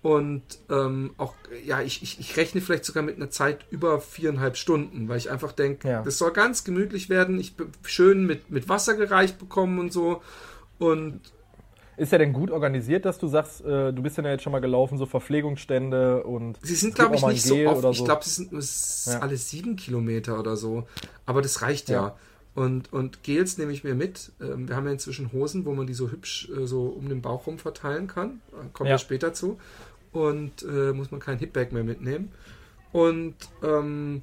Und 0.00 0.42
ähm, 0.70 1.12
auch, 1.18 1.34
ja, 1.64 1.80
ich, 1.82 2.02
ich, 2.04 2.20
ich 2.20 2.36
rechne 2.36 2.60
vielleicht 2.60 2.84
sogar 2.84 3.02
mit 3.02 3.16
einer 3.16 3.30
Zeit 3.30 3.66
über 3.70 4.00
viereinhalb 4.00 4.56
Stunden, 4.56 5.08
weil 5.08 5.18
ich 5.18 5.28
einfach 5.30 5.50
denke, 5.52 5.88
Ja. 5.88 6.02
das 6.02 6.18
soll 6.18 6.32
ganz 6.32 6.62
gemütlich 6.62 7.08
werden. 7.08 7.38
Ich 7.40 7.54
schön 7.84 8.24
mit, 8.24 8.50
mit 8.50 8.68
Wasser 8.68 8.94
gereicht 8.94 9.38
bekommen 9.38 9.78
und 9.80 9.92
so. 9.92 10.22
Und 10.78 11.20
Ist 11.96 12.12
er 12.12 12.20
denn 12.20 12.32
gut 12.32 12.52
organisiert, 12.52 13.04
dass 13.06 13.18
du 13.18 13.26
sagst, 13.26 13.60
äh, 13.64 13.92
du 13.92 14.00
bist 14.02 14.16
ja 14.16 14.24
jetzt 14.28 14.44
schon 14.44 14.52
mal 14.52 14.60
gelaufen, 14.60 14.98
so 14.98 15.06
Verpflegungsstände 15.06 16.22
und. 16.22 16.58
sie 16.62 16.76
sind, 16.76 16.90
es 16.90 16.94
glaube 16.94 17.16
ich, 17.16 17.26
nicht 17.26 17.42
so 17.44 17.56
Gel 17.56 17.66
oft. 17.66 17.78
oder 17.78 17.90
Ich 17.90 17.98
so. 17.98 18.04
glaube, 18.04 18.24
sie 18.24 18.30
sind 18.30 18.52
nur 18.52 18.60
s- 18.60 19.08
Ja. 19.12 19.18
alle 19.18 19.36
sieben 19.36 19.74
Kilometer 19.74 20.38
oder 20.38 20.56
so. 20.56 20.86
Aber 21.26 21.42
das 21.42 21.60
reicht 21.62 21.88
ja. 21.88 22.02
Ja. 22.08 22.16
Und, 22.58 22.92
und 22.92 23.22
Gels 23.22 23.56
nehme 23.56 23.70
ich 23.70 23.84
mir 23.84 23.94
mit. 23.94 24.32
Ähm, 24.40 24.68
wir 24.68 24.74
haben 24.74 24.86
ja 24.86 24.90
inzwischen 24.92 25.30
Hosen, 25.32 25.64
wo 25.64 25.74
man 25.74 25.86
die 25.86 25.94
so 25.94 26.10
hübsch 26.10 26.48
äh, 26.50 26.66
so 26.66 26.86
um 26.86 27.08
den 27.08 27.22
Bauch 27.22 27.46
rum 27.46 27.60
verteilen 27.60 28.08
kann. 28.08 28.40
Äh, 28.50 28.66
Kommen 28.72 28.88
wir 28.88 28.94
Ja. 28.94 28.98
später 28.98 29.32
zu. 29.32 29.60
Und 30.10 30.64
äh, 30.64 30.92
muss 30.92 31.12
man 31.12 31.20
kein 31.20 31.38
Hipbag 31.38 31.70
mehr 31.70 31.84
mitnehmen. 31.84 32.32
Und 32.90 33.36
ähm, 33.62 34.22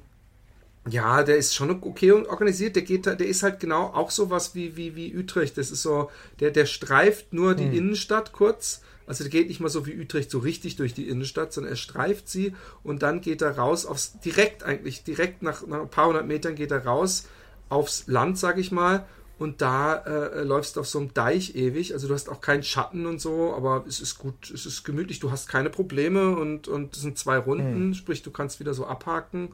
ja, 0.86 1.22
der 1.22 1.38
ist 1.38 1.54
schon 1.54 1.70
okay 1.70 2.12
und 2.12 2.26
organisiert. 2.26 2.76
Der 2.76 2.82
geht 2.82 3.06
der 3.06 3.18
ist 3.20 3.42
halt 3.42 3.58
genau 3.58 3.84
auch 3.84 4.10
sowas 4.10 4.54
wie, 4.54 4.76
wie, 4.76 4.94
wie 4.96 5.16
Utrecht. 5.16 5.56
Das 5.56 5.70
ist 5.70 5.80
so, 5.80 6.10
der, 6.40 6.50
der 6.50 6.66
streift 6.66 7.32
nur 7.32 7.54
die 7.54 7.74
Innenstadt 7.78 8.32
kurz. 8.32 8.82
Also 9.06 9.24
der 9.24 9.30
geht 9.30 9.48
nicht 9.48 9.60
mal 9.60 9.70
so 9.70 9.86
wie 9.86 9.98
Utrecht 9.98 10.30
so 10.30 10.40
richtig 10.40 10.76
durch 10.76 10.92
die 10.92 11.08
Innenstadt, 11.08 11.54
sondern 11.54 11.72
er 11.72 11.76
streift 11.76 12.28
sie 12.28 12.54
und 12.82 13.02
dann 13.02 13.22
geht 13.22 13.40
er 13.40 13.56
raus 13.56 13.86
aufs, 13.86 14.20
direkt 14.20 14.62
eigentlich, 14.62 15.04
direkt 15.04 15.42
nach, 15.42 15.66
nach 15.66 15.80
ein 15.80 15.88
paar 15.88 16.08
hundert 16.08 16.26
Metern 16.26 16.54
geht 16.54 16.70
er 16.72 16.84
raus 16.84 17.24
aufs 17.68 18.06
Land, 18.06 18.38
sag 18.38 18.58
ich 18.58 18.72
mal. 18.72 19.06
Und 19.38 19.60
da 19.60 19.96
äh, 19.96 20.42
läufst 20.44 20.76
du 20.76 20.80
auf 20.80 20.88
so 20.88 20.98
einem 20.98 21.12
Deich 21.12 21.54
ewig. 21.56 21.92
Also 21.92 22.08
du 22.08 22.14
hast 22.14 22.30
auch 22.30 22.40
keinen 22.40 22.62
Schatten 22.62 23.04
und 23.04 23.20
so, 23.20 23.54
aber 23.54 23.84
es 23.86 24.00
ist 24.00 24.18
gut, 24.18 24.50
es 24.50 24.64
ist 24.64 24.82
gemütlich. 24.84 25.20
Du 25.20 25.30
hast 25.30 25.46
keine 25.48 25.68
Probleme 25.68 26.34
und, 26.36 26.68
und 26.68 26.96
es 26.96 27.02
sind 27.02 27.18
zwei 27.18 27.36
Runden, 27.36 27.94
sprich 27.94 28.22
du 28.22 28.30
kannst 28.30 28.60
wieder 28.60 28.72
so 28.72 28.86
abhaken 28.86 29.50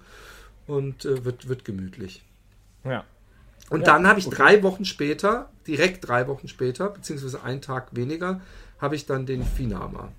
und 0.68 1.04
äh, 1.04 1.24
wird, 1.24 1.48
wird 1.48 1.64
gemütlich. 1.64 2.24
Ja. 2.84 3.04
Und 3.70 3.80
Ja, 3.80 3.86
dann 3.86 4.06
habe 4.06 4.20
ich 4.20 4.26
okay. 4.28 4.36
drei 4.36 4.62
Wochen 4.62 4.84
später, 4.84 5.50
direkt 5.66 6.06
drei 6.06 6.28
Wochen 6.28 6.46
später, 6.46 6.88
beziehungsweise 6.88 7.42
einen 7.42 7.60
Tag 7.60 7.96
weniger, 7.96 8.40
habe 8.78 8.94
ich 8.94 9.06
dann 9.06 9.26
den 9.26 9.44
Finama. 9.44 10.12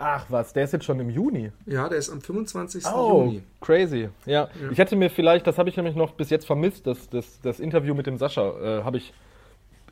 Ach 0.00 0.24
was, 0.30 0.52
der 0.54 0.64
ist 0.64 0.72
jetzt 0.72 0.84
schon 0.86 0.98
im 0.98 1.10
Juni. 1.10 1.52
Ja, 1.66 1.88
der 1.88 1.98
ist 1.98 2.10
am 2.10 2.20
25. 2.22 2.84
Oh, 2.86 3.24
Juni. 3.26 3.42
crazy. 3.60 4.08
Ja. 4.26 4.48
ich 4.72 4.78
hätte 4.78 4.96
mir 4.96 5.10
vielleicht, 5.10 5.46
das 5.46 5.58
habe 5.58 5.68
ich 5.68 5.76
nämlich 5.76 5.94
noch 5.94 6.12
bis 6.12 6.30
jetzt 6.30 6.46
vermisst, 6.46 6.86
das, 6.86 7.08
das, 7.10 7.40
das 7.42 7.60
Interview 7.60 7.94
mit 7.94 8.06
dem 8.06 8.16
Sascha 8.18 8.80
äh, 8.80 8.82
habe 8.82 8.96
ich 8.96 9.12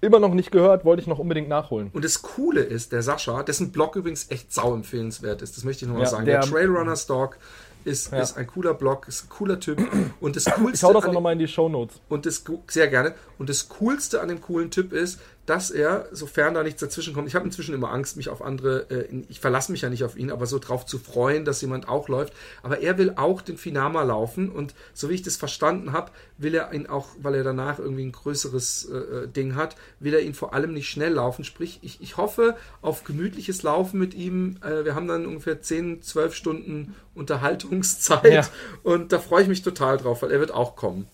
immer 0.01 0.19
noch 0.19 0.33
nicht 0.33 0.51
gehört, 0.51 0.85
wollte 0.85 1.03
ich 1.03 1.09
noch 1.09 1.19
unbedingt 1.19 1.49
nachholen. 1.49 1.91
Und 1.93 2.05
das 2.05 2.23
Coole 2.23 2.61
ist, 2.63 2.93
der 2.93 3.03
Sascha, 3.03 3.43
dessen 3.43 3.71
Blog 3.73 3.97
übrigens 3.97 4.31
echt 4.31 4.53
sau 4.53 4.75
empfehlenswert 4.75 5.43
ist, 5.43 5.57
das 5.57 5.65
möchte 5.65 5.85
ich 5.85 5.89
nochmal 5.89 6.05
Ja, 6.05 6.11
sagen. 6.11 6.25
Der, 6.25 6.41
der- 6.41 6.49
Trailrunner 6.51 6.97
Stalk 6.97 7.39
ist, 7.85 8.13
Ja. 8.13 8.21
ist 8.21 8.37
ein 8.37 8.47
cooler 8.47 8.75
Blog, 8.75 9.07
ist 9.09 9.25
ein 9.27 9.29
cooler 9.29 9.61
Typ. 9.61 9.79
Und 10.21 10.37
das 10.37 10.45
Coolste 10.47 10.75
Ich 10.75 10.83
hau 10.85 10.93
das 10.93 11.05
auch 11.05 11.13
nochmal 11.13 11.33
in 11.35 11.39
die 11.39 11.49
Shownotes. 11.49 12.01
Und 12.09 12.27
das 12.27 12.45
sehr 12.69 12.89
gerne. 12.89 13.15
Und 13.39 13.49
das 13.49 13.69
Coolste 13.69 14.21
an 14.21 14.29
dem 14.29 14.41
coolen 14.41 14.71
Typ 14.71 14.93
ist, 14.93 15.21
dass 15.49 15.71
er, 15.71 16.09
sofern 16.13 16.53
da 16.53 16.63
nichts 16.63 16.81
dazwischen 16.81 17.15
kommt, 17.15 17.27
ich 17.27 17.35
habe 17.35 17.47
inzwischen 17.47 17.75
immer 17.75 17.91
Angst, 17.91 18.19
mich 18.19 18.29
auf 18.29 18.43
andere, 18.43 18.91
äh, 18.91 19.25
ich 19.29 19.41
verlasse 19.41 19.73
mich 19.73 19.81
ja 19.81 19.89
nicht 19.89 20.05
auf 20.05 20.17
ihn, 20.17 20.31
aber 20.31 20.45
so 20.47 20.59
drauf 20.59 20.85
zu 20.85 20.99
freuen, 20.99 21.47
dass 21.47 21.63
jemand 21.63 21.89
auch 21.89 22.09
läuft. 22.09 22.35
Aber 22.63 22.81
er 22.81 22.99
will 22.99 23.15
auch 23.17 23.41
den 23.41 23.57
Finama 23.57 24.03
laufen 24.03 24.51
und 24.51 24.75
so 24.93 25.09
wie 25.09 25.15
ich 25.15 25.23
das 25.23 25.37
verstanden 25.37 25.93
habe, 25.93 26.11
will 26.37 26.55
er 26.55 26.73
ihn 26.75 26.87
auch, 26.87 27.09
weil 27.23 27.35
er 27.35 27.45
danach 27.45 27.79
irgendwie 27.79 28.05
ein 28.05 28.13
größeres 28.13 28.91
äh, 28.93 28.97
äh, 28.97 29.29
Ding 29.29 29.55
hat, 29.55 29.77
will 30.01 30.13
er 30.13 30.21
ihn 30.21 30.35
vor 30.35 30.53
allem 30.53 30.75
nicht 30.75 30.91
schnell 30.91 31.15
laufen. 31.15 31.45
Sprich, 31.45 31.79
ich, 31.81 32.03
ich 32.03 32.19
hoffe 32.19 32.55
auf 32.83 33.05
gemütliches 33.05 33.63
Laufen 33.63 33.99
mit 33.99 34.13
ihm. 34.13 34.59
Äh, 34.63 34.85
wir 34.85 34.95
haben 34.95 35.09
dann 35.09 35.25
ungefähr 35.25 35.63
10, 35.63 36.03
12 36.03 36.35
Stunden 36.35 36.95
Unterhaltungszeit 37.15 38.33
Ja. 38.33 38.49
und 38.83 39.13
da 39.13 39.19
freue 39.19 39.43
ich 39.43 39.49
mich 39.49 39.63
total 39.63 39.97
drauf, 39.97 40.23
weil 40.23 40.31
er 40.31 40.41
wird 40.41 40.53
auch 40.53 40.77
kommen. 40.77 41.07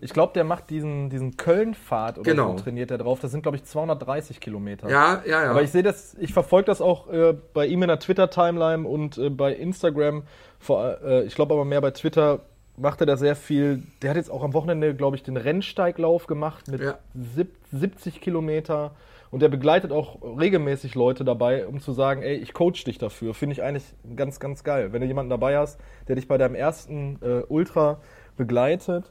Ich 0.00 0.12
glaube, 0.12 0.32
der 0.32 0.44
macht 0.44 0.70
diesen, 0.70 1.10
diesen 1.10 1.36
Köln-Fahrt 1.36 2.18
oder 2.18 2.30
Genau. 2.30 2.56
so, 2.56 2.64
trainiert 2.64 2.90
er 2.90 2.98
drauf. 2.98 3.20
Das 3.20 3.30
sind, 3.32 3.42
glaube 3.42 3.56
ich, 3.56 3.64
230 3.64 4.40
Kilometer. 4.40 4.88
Ja, 4.88 5.22
ja, 5.26 5.42
ja. 5.44 5.50
Aber 5.50 5.62
ich 5.62 5.70
sehe 5.70 5.82
das, 5.82 6.14
ich 6.20 6.32
verfolge 6.32 6.66
das 6.66 6.80
auch 6.80 7.08
äh, 7.12 7.34
bei 7.52 7.66
ihm 7.66 7.82
in 7.82 7.88
der 7.88 7.98
Twitter-Timeline 7.98 8.86
und 8.86 9.18
äh, 9.18 9.30
bei 9.30 9.52
Instagram. 9.54 10.22
Vor, 10.58 10.98
äh, 11.04 11.24
ich 11.24 11.34
glaube 11.34 11.54
aber 11.54 11.64
mehr 11.64 11.80
bei 11.80 11.90
Twitter 11.90 12.40
macht 12.76 13.00
er 13.00 13.06
da 13.06 13.16
sehr 13.16 13.36
viel. 13.36 13.82
Der 14.02 14.10
hat 14.10 14.16
jetzt 14.16 14.30
auch 14.30 14.42
am 14.42 14.54
Wochenende, 14.54 14.94
glaube 14.94 15.16
ich, 15.16 15.22
den 15.22 15.36
Rennsteiglauf 15.36 16.26
gemacht 16.26 16.68
mit 16.68 16.80
Ja. 16.80 16.98
sieb- 17.14 17.56
70 17.72 18.20
Kilometer. 18.20 18.92
Und 19.30 19.40
der 19.40 19.48
begleitet 19.48 19.92
auch 19.92 20.18
regelmäßig 20.38 20.94
Leute 20.94 21.24
dabei, 21.24 21.66
um 21.66 21.80
zu 21.80 21.92
sagen, 21.92 22.22
ey, 22.22 22.34
ich 22.36 22.52
coach 22.52 22.84
dich 22.84 22.98
dafür. 22.98 23.32
Finde 23.32 23.54
ich 23.54 23.62
eigentlich 23.62 23.84
ganz, 24.14 24.38
ganz 24.40 24.62
geil. 24.62 24.92
Wenn 24.92 25.00
du 25.00 25.06
jemanden 25.06 25.30
dabei 25.30 25.56
hast, 25.56 25.80
der 26.06 26.16
dich 26.16 26.28
bei 26.28 26.36
deinem 26.38 26.54
ersten 26.54 27.18
äh, 27.22 27.42
Ultra 27.48 27.98
begleitet. 28.36 29.10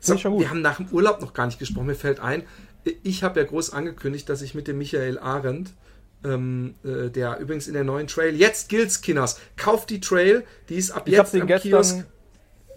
So. 0.00 0.14
Wir 0.16 0.50
haben 0.50 0.62
nach 0.62 0.76
dem 0.76 0.88
Urlaub 0.88 1.20
noch 1.20 1.34
gar 1.34 1.46
nicht 1.46 1.58
gesprochen. 1.58 1.86
Mir 1.86 1.94
fällt 1.94 2.20
ein, 2.20 2.44
ich 3.02 3.22
habe 3.22 3.40
ja 3.40 3.46
groß 3.46 3.72
angekündigt, 3.72 4.28
dass 4.28 4.42
ich 4.42 4.54
mit 4.54 4.68
dem 4.68 4.78
Michael 4.78 5.18
Arendt, 5.18 5.70
ähm, 6.24 6.74
äh, 6.84 7.08
der 7.10 7.38
übrigens 7.38 7.66
in 7.68 7.74
der 7.74 7.84
neuen 7.84 8.06
Trail, 8.06 8.34
jetzt 8.34 8.68
gilt's, 8.68 9.00
Kinders, 9.00 9.40
kauft 9.56 9.90
die 9.90 10.00
Trail, 10.00 10.44
die 10.68 10.76
ist 10.76 10.90
ab 10.90 11.04
Ich 11.06 11.14
jetzt 11.14 11.34
den 11.34 11.42
am 11.42 11.46
gestern, 11.48 11.70
Kiosk. 11.70 12.04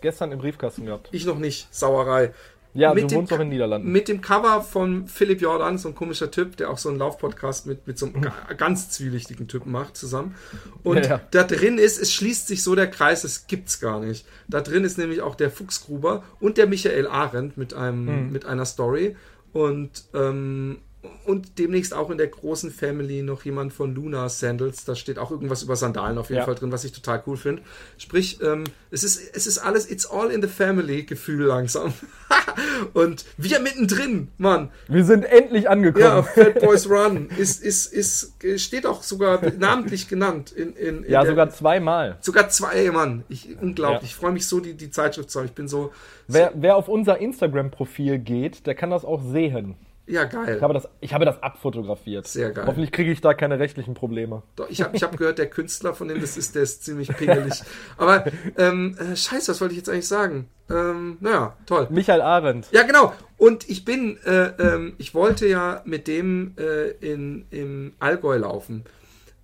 gestern 0.01 0.31
im 0.31 0.39
Briefkasten 0.39 0.86
gehabt. 0.86 1.10
Ich 1.12 1.25
noch 1.25 1.38
nicht, 1.38 1.67
Sauerei. 1.73 2.34
Ja, 2.75 2.93
Mit 2.93 3.05
du 3.05 3.07
dem 3.07 3.17
wohnst 3.19 3.31
doch 3.31 3.38
in 3.38 3.43
den 3.43 3.49
Niederlanden. 3.49 3.91
Mit 3.91 4.07
dem 4.09 4.21
Cover 4.21 4.61
von 4.61 5.07
Philipp 5.07 5.41
Jordan, 5.41 5.77
so 5.77 5.88
ein 5.89 5.95
komischer 5.95 6.29
Typ, 6.29 6.57
der 6.57 6.69
auch 6.69 6.77
so 6.77 6.89
einen 6.89 6.99
Laufpodcast 6.99 7.65
mit, 7.65 7.88
mit 7.88 7.97
so 7.97 8.05
einem 8.07 8.21
ga- 8.21 8.33
ganz 8.57 8.89
zwielichtigen 8.89 9.47
Typen 9.47 9.71
macht 9.71 9.95
zusammen. 9.97 10.35
Und 10.83 10.97
Ja, 10.97 11.03
ja. 11.03 11.21
da 11.31 11.43
drin 11.43 11.77
ist, 11.77 11.97
es 11.99 12.11
schließt 12.13 12.47
sich 12.47 12.61
so 12.63 12.75
der 12.75 12.88
Kreis, 12.91 13.23
es 13.23 13.47
gibt's 13.47 13.79
gar 13.79 13.99
nicht. 13.99 14.25
Da 14.47 14.61
drin 14.61 14.83
ist 14.83 14.97
nämlich 14.97 15.21
auch 15.21 15.35
der 15.35 15.49
Fuchsgruber 15.49 16.23
und 16.39 16.57
der 16.57 16.67
Michael 16.67 17.07
Arendt 17.07 17.55
mit 17.57 17.73
einem, 17.73 18.25
Mhm. 18.27 18.31
mit 18.31 18.45
einer 18.45 18.65
Story. 18.65 19.15
Und, 19.53 20.03
ähm, 20.13 20.79
und 21.25 21.57
demnächst 21.59 21.93
auch 21.93 22.09
in 22.09 22.17
der 22.17 22.27
großen 22.27 22.71
Family 22.71 23.21
noch 23.23 23.43
jemand 23.45 23.73
von 23.73 23.93
Luna 23.95 24.29
Sandals. 24.29 24.85
Da 24.85 24.95
steht 24.95 25.17
auch 25.19 25.31
irgendwas 25.31 25.63
über 25.63 25.75
Sandalen 25.75 26.17
auf 26.17 26.29
jeden 26.29 26.39
Ja. 26.39 26.45
Fall 26.45 26.55
drin, 26.55 26.71
was 26.71 26.83
ich 26.83 26.91
total 26.91 27.23
cool 27.27 27.37
finde. 27.37 27.61
Sprich, 27.97 28.39
ähm, 28.41 28.63
es, 28.91 29.03
ist, 29.03 29.35
es 29.35 29.47
ist 29.47 29.57
alles, 29.59 29.89
it's 29.89 30.05
all 30.05 30.29
in 30.31 30.41
the 30.41 30.47
family 30.47 31.03
Gefühl 31.03 31.45
langsam. 31.45 31.93
und 32.93 33.25
wir 33.37 33.59
mittendrin, 33.59 34.29
Mann. 34.37 34.69
Wir 34.87 35.03
sind 35.03 35.23
endlich 35.23 35.69
angekommen. 35.69 36.03
Ja, 36.05 36.23
Fat 36.23 36.59
Boys 36.61 36.89
Run 36.89 37.29
ist, 37.37 37.63
ist, 37.63 37.87
ist, 37.93 38.33
steht 38.57 38.85
auch 38.85 39.03
sogar 39.03 39.41
namentlich 39.57 40.07
genannt. 40.07 40.51
In, 40.51 40.73
in, 40.73 41.03
in 41.03 41.11
Ja, 41.11 41.21
der, 41.21 41.31
sogar 41.31 41.49
zweimal. 41.49 42.17
sogar 42.21 42.49
zwei, 42.49 42.89
Mann. 42.91 43.23
Ich, 43.29 43.49
unglaublich. 43.61 44.01
Ja. 44.01 44.07
Ich 44.07 44.15
freue 44.15 44.31
mich 44.31 44.47
so, 44.47 44.59
die, 44.59 44.73
die 44.73 44.89
Zeitschrift 44.91 45.29
zu 45.31 45.39
haben. 45.39 45.45
Ich 45.47 45.53
bin 45.53 45.67
so, 45.67 45.91
Wer, 46.27 46.53
wer 46.55 46.75
auf 46.75 46.87
unser 46.87 47.19
Instagram-Profil 47.19 48.17
geht, 48.19 48.65
der 48.65 48.73
kann 48.75 48.89
das 48.89 49.05
auch 49.05 49.21
sehen. 49.21 49.75
Ja, 50.07 50.25
geil. 50.25 50.57
Ich 50.57 50.61
habe 50.61 50.73
das, 50.73 50.87
ich 50.99 51.13
habe 51.13 51.25
das 51.25 51.41
abfotografiert. 51.41 52.27
Sehr 52.27 52.51
geil. 52.51 52.65
Hoffentlich 52.67 52.91
kriege 52.91 53.11
ich 53.11 53.21
da 53.21 53.33
keine 53.33 53.59
rechtlichen 53.59 53.95
Probleme. 53.95 54.43
Doch, 54.55 54.69
ich 54.69 54.81
habe 54.81 54.95
ich 54.95 55.03
hab 55.03 55.17
gehört, 55.17 55.39
der 55.39 55.49
Künstler, 55.49 55.93
von 55.93 56.07
dem 56.07 56.21
das 56.21 56.37
ist, 56.37 56.55
der 56.55 56.63
ist 56.63 56.83
ziemlich 56.83 57.09
pingelig. 57.15 57.61
Aber, 57.97 58.25
ähm, 58.57 58.95
äh, 58.99 59.15
scheiße, 59.15 59.51
was 59.51 59.61
wollte 59.61 59.73
ich 59.73 59.79
jetzt 59.79 59.89
eigentlich 59.89 60.07
sagen? 60.07 60.47
Ähm, 60.69 61.17
naja, 61.21 61.55
toll. 61.65 61.87
Michael 61.89 62.21
Arendt. 62.21 62.67
Ja, 62.71 62.83
genau. 62.83 63.13
Und 63.37 63.67
ich 63.69 63.83
bin, 63.83 64.17
äh, 64.25 64.51
ähm, 64.59 64.93
ich 64.97 65.15
wollte 65.15 65.47
ja 65.47 65.81
mit 65.85 66.07
dem 66.07 66.53
äh, 66.57 66.89
in, 66.99 67.45
im 67.49 67.93
Allgäu 67.99 68.37
laufen. 68.37 68.83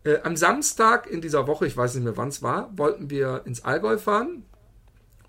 Äh, 0.04 0.18
am 0.24 0.36
Samstag 0.36 1.08
in 1.08 1.22
dieser 1.22 1.48
Woche, 1.48 1.66
ich 1.66 1.78
weiß 1.78 1.96
nicht 1.96 2.04
mehr 2.04 2.18
wann 2.18 2.30
es 2.30 2.42
war, 2.42 2.70
wollten 2.76 3.10
wir 3.10 3.42
ins 3.46 3.64
Allgäu 3.64 3.98
fahren. 3.98 4.44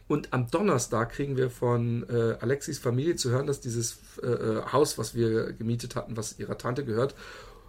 Und 0.09 0.33
am 0.33 0.51
Donnerstag 0.51 1.13
kriegen 1.13 1.37
wir 1.37 1.51
von 1.51 2.07
äh, 2.09 2.37
Alexis 2.41 2.79
Familie 2.79 3.17
zu 3.17 3.31
hören, 3.31 3.47
dass 3.47 3.61
dieses 3.61 3.99
äh, 4.23 4.27
äh, 4.27 4.63
Haus, 4.73 4.99
was 4.99 5.15
wir 5.15 5.53
gemietet 5.53 5.97
hatten, 5.97 6.17
was 6.17 6.39
ihrer 6.39 6.59
Tante 6.59 6.85
gehört, 6.85 7.15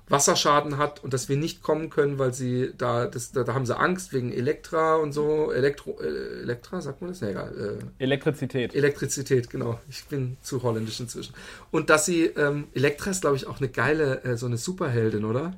Wasserschaden 0.09 0.77
hat 0.77 1.01
und 1.03 1.13
dass 1.13 1.29
wir 1.29 1.37
nicht 1.37 1.63
kommen 1.63 1.89
können, 1.89 2.19
weil 2.19 2.33
sie 2.33 2.73
da, 2.77 3.05
das, 3.05 3.31
da, 3.31 3.43
da 3.43 3.53
haben 3.53 3.65
sie 3.65 3.77
Angst 3.77 4.11
wegen 4.11 4.33
Elektra 4.33 4.97
und 4.97 5.13
so. 5.13 5.51
Elektro, 5.51 5.97
äh, 6.01 6.41
Elektra, 6.41 6.81
sagt 6.81 7.01
man 7.01 7.11
das? 7.11 7.21
Ja, 7.21 7.29
egal. 7.29 7.79
Äh, 7.99 8.03
Elektrizität. 8.03 8.75
Elektrizität, 8.75 9.49
genau. 9.49 9.79
Ich 9.89 10.03
bin 10.05 10.37
zu 10.41 10.61
holländisch 10.61 10.99
inzwischen. 10.99 11.33
Und 11.71 11.89
dass 11.89 12.05
sie, 12.05 12.25
ähm, 12.25 12.67
Elektra 12.73 13.11
ist, 13.11 13.21
glaube 13.21 13.37
ich, 13.37 13.47
auch 13.47 13.59
eine 13.59 13.69
geile, 13.69 14.23
äh, 14.23 14.35
so 14.35 14.45
eine 14.45 14.57
Superheldin, 14.57 15.23
oder? 15.23 15.53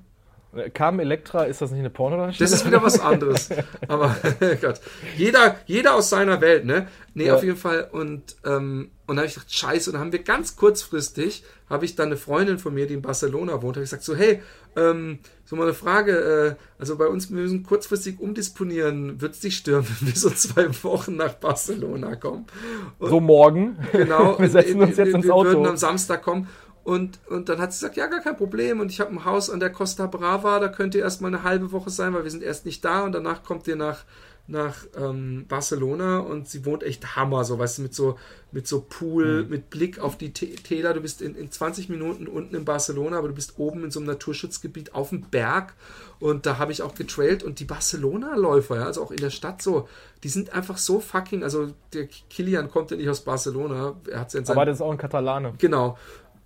Carmen 0.73 0.99
Electra, 0.99 1.43
ist 1.43 1.61
das 1.61 1.71
nicht 1.71 1.79
eine 1.79 1.89
Pornodarstellerin? 1.89 2.51
Das 2.51 2.59
ist 2.61 2.65
wieder 2.67 2.81
was 2.83 2.99
anderes. 2.99 3.49
Aber 3.87 4.15
Gott. 4.61 4.79
Jeder, 5.17 5.55
jeder 5.65 5.95
aus 5.95 6.09
seiner 6.09 6.41
Welt, 6.41 6.65
ne? 6.65 6.87
Nee, 7.13 7.27
Ja. 7.27 7.35
auf 7.35 7.43
jeden 7.43 7.57
Fall. 7.57 7.87
Und, 7.91 8.35
ähm, 8.45 8.89
und 9.07 9.15
dann 9.15 9.17
habe 9.19 9.27
ich 9.27 9.33
gedacht, 9.35 9.53
scheiße, 9.53 9.89
und 9.89 9.93
dann 9.93 10.01
haben 10.01 10.11
wir 10.11 10.23
ganz 10.23 10.55
kurzfristig, 10.55 11.43
habe 11.69 11.85
ich 11.85 11.95
dann 11.95 12.07
eine 12.07 12.17
Freundin 12.17 12.57
von 12.59 12.73
mir, 12.73 12.87
die 12.87 12.93
in 12.95 13.01
Barcelona 13.01 13.61
wohnt, 13.61 13.75
habe 13.77 13.83
ich 13.83 13.89
gesagt, 13.89 14.03
so, 14.03 14.15
hey, 14.15 14.41
ähm, 14.75 15.19
so 15.45 15.55
mal 15.55 15.63
eine 15.63 15.73
Frage, 15.73 16.57
äh, 16.57 16.79
also 16.79 16.97
bei 16.97 17.07
uns, 17.07 17.29
wir 17.29 17.37
müssen 17.41 17.63
kurzfristig 17.63 18.19
umdisponieren, 18.19 19.21
wird 19.21 19.33
es 19.33 19.39
dich 19.39 19.57
stören, 19.57 19.85
wenn 19.99 20.07
wir 20.09 20.15
so 20.15 20.29
zwei 20.29 20.67
Wochen 20.83 21.15
nach 21.15 21.33
Barcelona 21.35 22.15
kommen? 22.15 22.45
Und, 22.99 23.09
So 23.09 23.19
morgen. 23.19 23.77
Genau. 23.91 24.37
Wir 24.39 24.49
setzen 24.49 24.81
uns 24.81 24.97
jetzt 24.97 25.07
wir, 25.09 25.15
ins 25.15 25.25
wir 25.25 25.33
Auto. 25.33 25.49
würden 25.49 25.65
am 25.67 25.77
Samstag 25.77 26.21
kommen. 26.23 26.47
Und, 26.85 27.19
und 27.29 27.49
dann 27.49 27.59
hat 27.59 27.73
sie 27.73 27.79
gesagt, 27.79 27.97
ja, 27.97 28.05
gar 28.07 28.21
kein 28.21 28.37
Problem. 28.37 28.79
Und 28.79 28.91
ich 28.91 28.99
habe 29.01 29.11
ein 29.11 29.25
Haus 29.25 29.49
an 29.49 29.59
der 29.59 29.71
Costa 29.71 30.05
Brava, 30.07 30.59
da 30.59 30.67
könnt 30.69 30.95
ihr 30.95 31.01
erstmal 31.01 31.33
eine 31.33 31.43
halbe 31.43 31.71
Woche 31.73 31.89
sein, 31.89 32.13
weil 32.13 32.23
wir 32.23 32.31
sind 32.31 32.43
erst 32.43 32.65
nicht 32.65 32.85
da 32.85 33.03
und 33.03 33.11
danach 33.11 33.43
kommt 33.43 33.67
ihr 33.67 33.75
nach, 33.75 34.03
nach 34.47 34.75
ähm, 34.95 35.45
Barcelona 35.47 36.19
und 36.19 36.47
sie 36.47 36.63
wohnt 36.63 36.83
echt 36.83 37.15
Hammer, 37.15 37.43
so 37.43 37.57
weißt 37.57 37.79
du, 37.79 37.81
mit 37.81 37.95
so, 37.95 38.19
mit 38.51 38.67
so 38.67 38.81
Pool, 38.87 39.43
Mhm. 39.45 39.49
mit 39.49 39.69
Blick 39.71 39.97
auf 39.97 40.15
die 40.19 40.29
Tä- 40.29 40.61
Täler. 40.61 40.93
Du 40.93 41.01
bist 41.01 41.23
in, 41.23 41.33
in 41.35 41.51
20 41.51 41.89
Minuten 41.89 42.27
unten 42.27 42.53
in 42.55 42.63
Barcelona, 42.65 43.17
aber 43.17 43.29
du 43.29 43.33
bist 43.33 43.55
oben 43.57 43.83
in 43.83 43.89
so 43.89 43.99
einem 43.99 44.05
Naturschutzgebiet 44.05 44.93
auf 44.93 45.09
dem 45.09 45.21
Berg. 45.21 45.73
Und 46.19 46.45
da 46.45 46.59
habe 46.59 46.71
ich 46.71 46.83
auch 46.83 46.93
getrailt 46.93 47.41
und 47.43 47.59
die 47.59 47.65
Barcelona-Läufer, 47.65 48.75
ja, 48.77 48.83
also 48.85 49.01
auch 49.01 49.11
in 49.11 49.17
der 49.17 49.31
Stadt 49.31 49.61
so, 49.63 49.87
die 50.23 50.29
sind 50.29 50.53
einfach 50.53 50.77
so 50.77 50.99
fucking, 50.99 51.43
also 51.43 51.73
der 51.93 52.07
Kilian 52.29 52.69
kommt 52.69 52.91
ja 52.91 52.97
nicht 52.97 53.09
aus 53.09 53.21
Barcelona, 53.21 53.95
er 54.09 54.19
hat 54.21 54.33
ja 54.33 54.39
in 54.39 54.45
seinem 54.45 54.57
Aber 54.57 54.65
das 54.65 54.77
ist 54.77 54.81
auch 54.81 54.91
ein 54.91 54.97
Katalane. 54.97 55.53
Genau. 55.57 55.97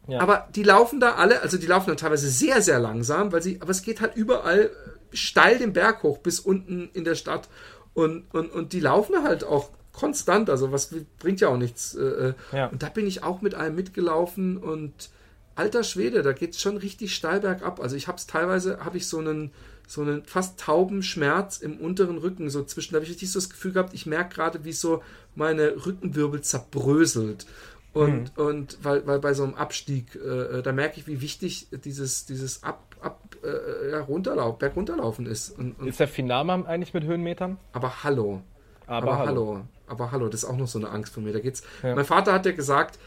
Ja. 0.10 0.22
Aber 0.22 0.48
die 0.56 0.64
laufen 0.64 1.00
da 1.00 1.16
alle, 1.16 1.42
also 1.42 1.58
die 1.58 1.68
laufen 1.68 1.88
dann 1.88 1.98
teilweise 1.98 2.30
sehr, 2.30 2.62
sehr 2.62 2.80
langsam, 2.80 3.32
weil 3.32 3.42
sie, 3.42 3.62
aber 3.62 3.72
es 3.72 3.82
geht 3.82 4.02
halt 4.02 4.16
überall 4.16 4.72
steil 5.14 5.58
den 5.58 5.74
Berg 5.74 6.04
hoch 6.04 6.20
bis 6.20 6.40
unten 6.40 6.90
in 6.94 7.04
der 7.04 7.16
Stadt. 7.16 7.50
Und, 7.94 8.26
und, 8.34 8.52
und 8.52 8.74
die 8.74 8.80
laufen 8.80 9.24
halt 9.24 9.44
auch 9.44 9.70
konstant, 9.92 10.50
also 10.50 10.72
was 10.72 10.94
bringt 11.20 11.42
ja 11.42 11.50
auch 11.50 11.58
nichts. 11.58 11.96
äh, 11.96 12.04
äh. 12.04 12.34
Ja. 12.52 12.68
Und 12.68 12.84
da 12.84 12.90
bin 12.90 13.06
ich 13.06 13.24
auch 13.24 13.42
mit 13.42 13.56
einem 13.56 13.76
mitgelaufen 13.76 14.58
und 14.58 15.10
alter 15.56 15.84
Schwede, 15.84 16.22
da 16.22 16.32
geht 16.32 16.54
es 16.54 16.62
schon 16.62 16.78
richtig 16.78 17.14
steil 17.14 17.42
bergab. 17.42 17.82
Also 17.82 17.96
ich 17.98 18.08
habe 18.08 18.18
es 18.18 18.26
teilweise, 18.26 18.80
habe 18.86 18.98
ich 18.98 19.08
so 19.08 19.20
einen, 19.20 19.52
so 19.88 20.02
einen 20.02 20.24
fast 20.24 20.60
tauben 20.60 21.04
Schmerz 21.04 21.58
im 21.58 21.78
unteren 21.78 22.18
Rücken, 22.18 22.50
so 22.50 22.64
zwischen, 22.64 22.94
da 22.94 22.98
habe 22.98 23.04
ich 23.06 23.12
richtig 23.12 23.32
so 23.32 23.40
das 23.40 23.50
Gefühl 23.50 23.74
gehabt, 23.74 23.94
ich 23.94 24.06
merke 24.06 24.36
gerade, 24.36 24.64
wie 24.64 24.72
so 24.72 25.04
meine 25.36 25.86
Rückenwirbel 25.86 26.42
zerbröselt. 26.42 27.46
Und, 27.94 28.38
und 28.38 28.78
weil, 28.84 29.06
weil 29.08 29.20
bei 29.20 29.34
so 29.34 29.44
einem 29.44 29.56
Abstieg, 29.56 30.16
äh, 30.16 30.62
da 30.62 30.72
merke 30.72 31.00
ich, 31.00 31.08
wie 31.08 31.22
wichtig 31.22 31.68
dieses, 31.84 32.26
dieses 32.26 32.64
Ab, 32.64 32.96
ab 33.02 33.20
äh, 33.44 33.92
ja, 33.92 34.00
runterlauf, 34.02 34.60
Bergunterlaufen 34.60 35.26
ist. 35.26 35.58
Und, 35.58 35.80
und, 35.80 35.88
Ist 35.88 36.00
der 36.00 36.08
Finama 36.08 36.54
eigentlich 36.66 36.94
mit 36.94 37.04
Höhenmetern? 37.04 37.58
aber 37.74 38.04
hallo. 38.04 38.42
Aber, 38.86 39.12
Aber 39.14 39.18
hallo. 39.20 39.48
hallo. 39.54 39.62
Aber 39.88 40.12
hallo, 40.12 40.30
das 40.30 40.44
ist 40.44 40.50
auch 40.50 40.58
noch 40.58 40.68
so 40.68 40.78
eine 40.80 40.90
Angst 40.90 41.14
von 41.14 41.24
mir. 41.24 41.34
Da 41.34 41.40
geht's. 41.40 41.64
Ja. 41.84 41.96
Mein 41.96 42.06
Vater 42.06 42.32
hat 42.34 42.46
ja 42.46 42.52
gesagt, 42.52 43.00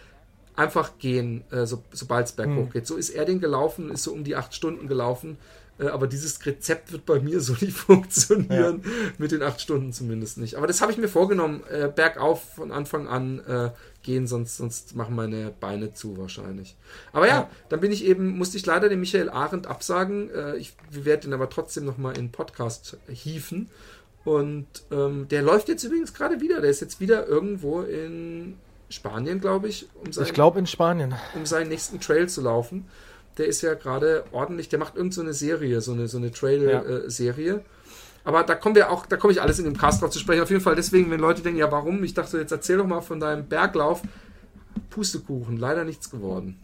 einfach 0.56 0.98
gehen, 0.98 1.44
äh, 1.50 1.64
so, 1.64 1.82
sobald 1.92 2.26
es 2.26 2.32
berghoch 2.32 2.64
Hm. 2.64 2.70
geht. 2.70 2.86
So 2.86 2.96
ist 2.96 3.10
er 3.10 3.24
den 3.24 3.40
gelaufen, 3.40 3.90
ist 3.90 4.02
so 4.02 4.12
um 4.12 4.24
die 4.24 4.34
acht 4.36 4.52
Stunden 4.54 4.86
gelaufen. 4.88 5.38
Äh, 5.78 5.86
aber 5.86 6.06
dieses 6.06 6.44
Rezept 6.44 6.92
wird 6.92 7.06
bei 7.06 7.20
mir 7.20 7.40
so 7.40 7.52
nicht 7.60 7.72
funktionieren. 7.76 8.82
Mit 9.18 9.32
den 9.32 9.42
acht 9.42 9.60
Stunden 9.60 9.92
zumindest 9.92 10.38
nicht. 10.38 10.56
Aber 10.56 10.66
das 10.66 10.80
habe 10.82 10.92
ich 10.92 10.98
mir 10.98 11.08
vorgenommen. 11.08 11.62
Äh, 11.70 11.88
bergauf 11.94 12.42
von 12.56 12.70
Anfang 12.72 13.06
an 13.08 13.40
äh, 13.46 13.70
gehen, 14.02 14.26
sonst, 14.26 14.56
sonst 14.56 14.94
machen 14.96 15.14
meine 15.14 15.52
Beine 15.60 15.94
zu 15.94 16.16
wahrscheinlich. 16.18 16.76
Aber 17.12 17.26
ja, 17.28 17.34
Ja. 17.42 17.50
dann 17.68 17.80
bin 17.80 17.92
ich 17.92 18.04
eben, 18.04 18.36
musste 18.38 18.56
ich 18.56 18.66
leider 18.66 18.88
den 18.88 19.00
Michael 19.00 19.30
Arendt 19.30 19.66
absagen. 19.66 20.30
Äh, 20.30 20.56
ich 20.56 20.74
werde 20.90 21.26
ihn 21.28 21.32
aber 21.32 21.48
trotzdem 21.50 21.84
nochmal 21.84 22.16
in 22.16 22.26
den 22.26 22.32
Podcast 22.32 22.96
hieven. 23.08 23.70
Und 24.24 24.66
ähm, 24.90 25.26
der 25.28 25.42
läuft 25.42 25.68
jetzt 25.68 25.82
übrigens 25.84 26.14
gerade 26.14 26.40
wieder. 26.40 26.60
Der 26.60 26.70
ist 26.70 26.80
jetzt 26.80 27.00
wieder 27.00 27.26
irgendwo 27.26 27.82
in 27.82 28.56
Spanien, 28.88 29.40
glaube 29.40 29.68
ich, 29.68 29.88
um 30.04 30.12
seinen, 30.12 30.26
Ich 30.26 30.32
glaube 30.32 30.58
in 30.58 30.66
Spanien. 30.66 31.14
um 31.34 31.46
seinen 31.46 31.68
nächsten 31.68 31.98
Trail 32.00 32.28
zu 32.28 32.40
laufen. 32.42 32.86
Der 33.38 33.46
ist 33.46 33.62
ja 33.62 33.74
gerade 33.74 34.24
ordentlich, 34.30 34.68
der 34.68 34.78
macht 34.78 34.94
irgend 34.94 35.14
so 35.14 35.22
eine 35.22 35.32
Serie, 35.32 35.80
so 35.80 35.92
eine, 35.92 36.06
so 36.06 36.18
eine 36.18 36.26
Ja. 36.26 36.32
Trail-Serie. 36.32 37.64
Aber 38.24 38.44
da 38.44 38.54
kommen 38.54 38.74
wir 38.74 38.90
auch, 38.90 39.06
da 39.06 39.16
komme 39.16 39.32
ich 39.32 39.42
alles 39.42 39.58
in 39.58 39.64
dem 39.64 39.76
Cast 39.76 40.00
drauf 40.02 40.10
zu 40.10 40.18
sprechen. 40.18 40.42
Auf 40.42 40.50
jeden 40.50 40.62
Fall 40.62 40.76
deswegen, 40.76 41.10
wenn 41.10 41.20
Leute 41.20 41.42
denken, 41.42 41.58
ja, 41.58 41.70
warum? 41.72 42.04
Ich 42.04 42.14
dachte, 42.14 42.38
jetzt 42.38 42.52
erzähl 42.52 42.78
doch 42.78 42.86
mal 42.86 43.00
von 43.00 43.18
deinem 43.20 43.48
Berglauf. 43.48 44.02
Pustekuchen, 44.90 45.56
leider 45.56 45.84
nichts 45.84 46.10
geworden. 46.10 46.60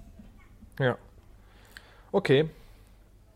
Ja. 0.78 0.96
Okay. 2.12 2.48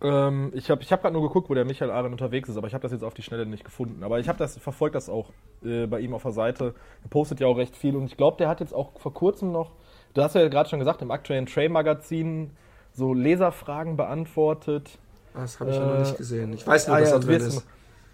Ähm, 0.01 0.51
ich 0.55 0.71
habe 0.71 0.83
ich 0.83 0.93
hab 0.93 1.03
gerade 1.03 1.13
nur 1.15 1.23
geguckt, 1.23 1.49
wo 1.49 1.55
der 1.55 1.65
Michael 1.65 1.91
Arendt 1.91 2.13
unterwegs 2.13 2.49
ist, 2.49 2.57
aber 2.57 2.67
ich 2.67 2.75
habe 2.75 2.83
das 2.83 2.93
jetzt 2.93 3.05
auf 3.05 3.15
die 3.15 3.23
Schnelle 3.23 3.47
nicht 3.47 3.65
gefunden. 3.65 4.03
Aber 4.03 4.19
ich 4.19 4.29
habe 4.29 4.39
das 4.39 4.59
verfolgt 4.59 4.95
das 4.95 5.09
auch 5.09 5.31
äh, 5.65 5.87
bei 5.87 6.01
ihm 6.01 6.15
auf 6.15 6.23
der 6.23 6.33
Seite. 6.33 6.75
Er 7.05 7.09
postet 7.09 7.41
ja 7.41 7.47
auch 7.47 7.57
recht 7.57 7.77
viel 7.77 7.97
und 7.97 8.05
ich 8.07 8.17
glaube, 8.17 8.37
der 8.37 8.49
hat 8.49 8.61
jetzt 8.61 8.75
auch 8.75 8.99
vor 8.99 9.15
kurzem 9.15 9.53
noch, 9.53 9.73
du 10.15 10.23
hast 10.23 10.35
ja 10.35 10.49
gerade 10.49 10.69
schon 10.69 10.79
gesagt, 10.81 11.03
im 11.03 11.11
aktuellen 11.11 11.47
Trail-Magazin 11.47 12.51
so 12.93 13.15
Leserfragen 13.15 13.97
beantwortet. 13.97 14.99
Das 15.35 15.61
habe 15.61 15.71
ich 15.71 15.77
ja 15.77 15.83
Äh, 15.83 15.87
noch 15.87 15.99
nicht 16.01 16.17
gesehen. 16.17 16.53
Ich 16.53 16.67
weiß 16.67 16.89
nur, 16.89 16.97
Ah 16.97 17.01
dass 17.01 17.11
ja, 17.11 17.17
er 17.17 17.21
drin 17.21 17.41
ist. 17.41 17.67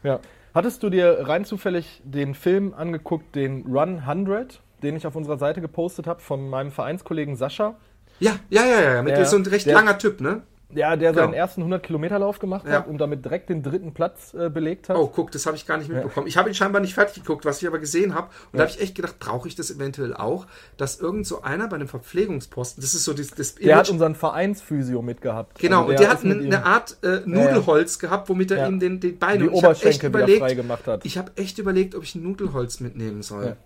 Ja. 0.02 0.20
Hattest 0.54 0.82
du 0.82 0.90
dir 0.90 1.18
rein 1.28 1.44
zufällig 1.44 2.00
den 2.04 2.34
Film 2.34 2.74
angeguckt, 2.74 3.34
den 3.34 3.64
Run 3.66 4.00
100, 4.06 4.60
den 4.82 4.96
ich 4.96 5.06
auf 5.06 5.14
unserer 5.16 5.38
Seite 5.38 5.60
gepostet 5.60 6.06
habe 6.06 6.20
von 6.20 6.48
meinem 6.48 6.70
Vereinskollegen 6.72 7.36
Sascha? 7.36 7.76
Ja, 8.20 8.36
ja, 8.50 8.64
ja, 8.64 8.80
ja. 8.94 9.02
Mit 9.02 9.12
Der- 9.16 9.24
so 9.26 9.36
ein 9.36 9.46
recht 9.46 9.66
der- 9.66 9.74
langer 9.74 9.98
Typ, 9.98 10.20
ne? 10.20 10.42
Ja, 10.74 10.96
der 10.96 11.12
Genau. 11.12 11.22
seinen 11.24 11.32
ersten 11.34 11.62
100-Kilometer-Lauf 11.62 12.40
gemacht 12.40 12.66
Ja. 12.66 12.72
hat 12.74 12.88
und 12.88 12.98
damit 12.98 13.24
direkt 13.24 13.48
den 13.48 13.62
dritten 13.62 13.94
Platz 13.94 14.34
äh, 14.34 14.50
belegt 14.50 14.90
hat. 14.90 14.96
Oh, 14.98 15.06
guck, 15.06 15.30
das 15.32 15.46
habe 15.46 15.56
ich 15.56 15.66
gar 15.66 15.78
nicht 15.78 15.88
mitbekommen. 15.90 16.26
Ich 16.26 16.36
habe 16.36 16.50
ihn 16.50 16.54
scheinbar 16.54 16.82
nicht 16.82 16.92
fertig 16.92 17.22
geguckt, 17.22 17.46
was 17.46 17.62
ich 17.62 17.66
aber 17.68 17.78
gesehen 17.78 18.14
habe. 18.14 18.26
Und 18.52 18.58
da 18.58 18.64
habe 18.64 18.70
ich 18.70 18.80
echt 18.82 18.94
gedacht, 18.94 19.18
brauche 19.18 19.48
ich 19.48 19.56
das 19.56 19.70
eventuell 19.70 20.12
auch, 20.14 20.46
dass 20.76 21.00
irgend 21.00 21.26
so 21.26 21.40
einer 21.40 21.68
bei 21.68 21.76
einem 21.76 21.88
Verpflegungsposten, 21.88 22.82
das 22.82 22.92
ist 22.92 23.04
so 23.04 23.14
das, 23.14 23.28
das 23.28 23.54
der 23.54 23.76
hat 23.76 23.88
unseren 23.88 24.14
Vereinsphysio 24.14 25.00
mitgehabt. 25.00 25.58
Genau, 25.58 25.80
Also 25.80 25.90
und 25.92 26.00
der 26.00 26.10
hat 26.10 26.22
eine, 26.24 26.34
eine 26.34 26.64
Art 26.66 26.98
äh, 27.02 27.20
Nudelholz 27.24 27.98
gehabt, 27.98 28.28
womit 28.28 28.50
er 28.50 28.58
Ja. 28.58 28.68
ihm 28.68 28.78
den, 28.78 29.00
den 29.00 29.18
Beine 29.18 29.44
die 29.44 29.48
und 29.48 29.54
echt 29.54 29.64
Oberschenkel 29.64 30.10
überlegt, 30.10 30.38
frei 30.40 30.54
gemacht 30.54 30.86
hat. 30.86 31.06
Ich 31.06 31.16
habe 31.16 31.32
echt 31.36 31.58
überlegt, 31.58 31.94
ob 31.94 32.02
ich 32.02 32.14
ein 32.14 32.22
Nudelholz 32.22 32.80
mitnehmen 32.80 33.22
soll. 33.22 33.56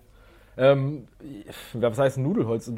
Ähm, 0.57 1.07
was 1.73 1.97
heißt 1.97 2.17
Nudelholz? 2.17 2.71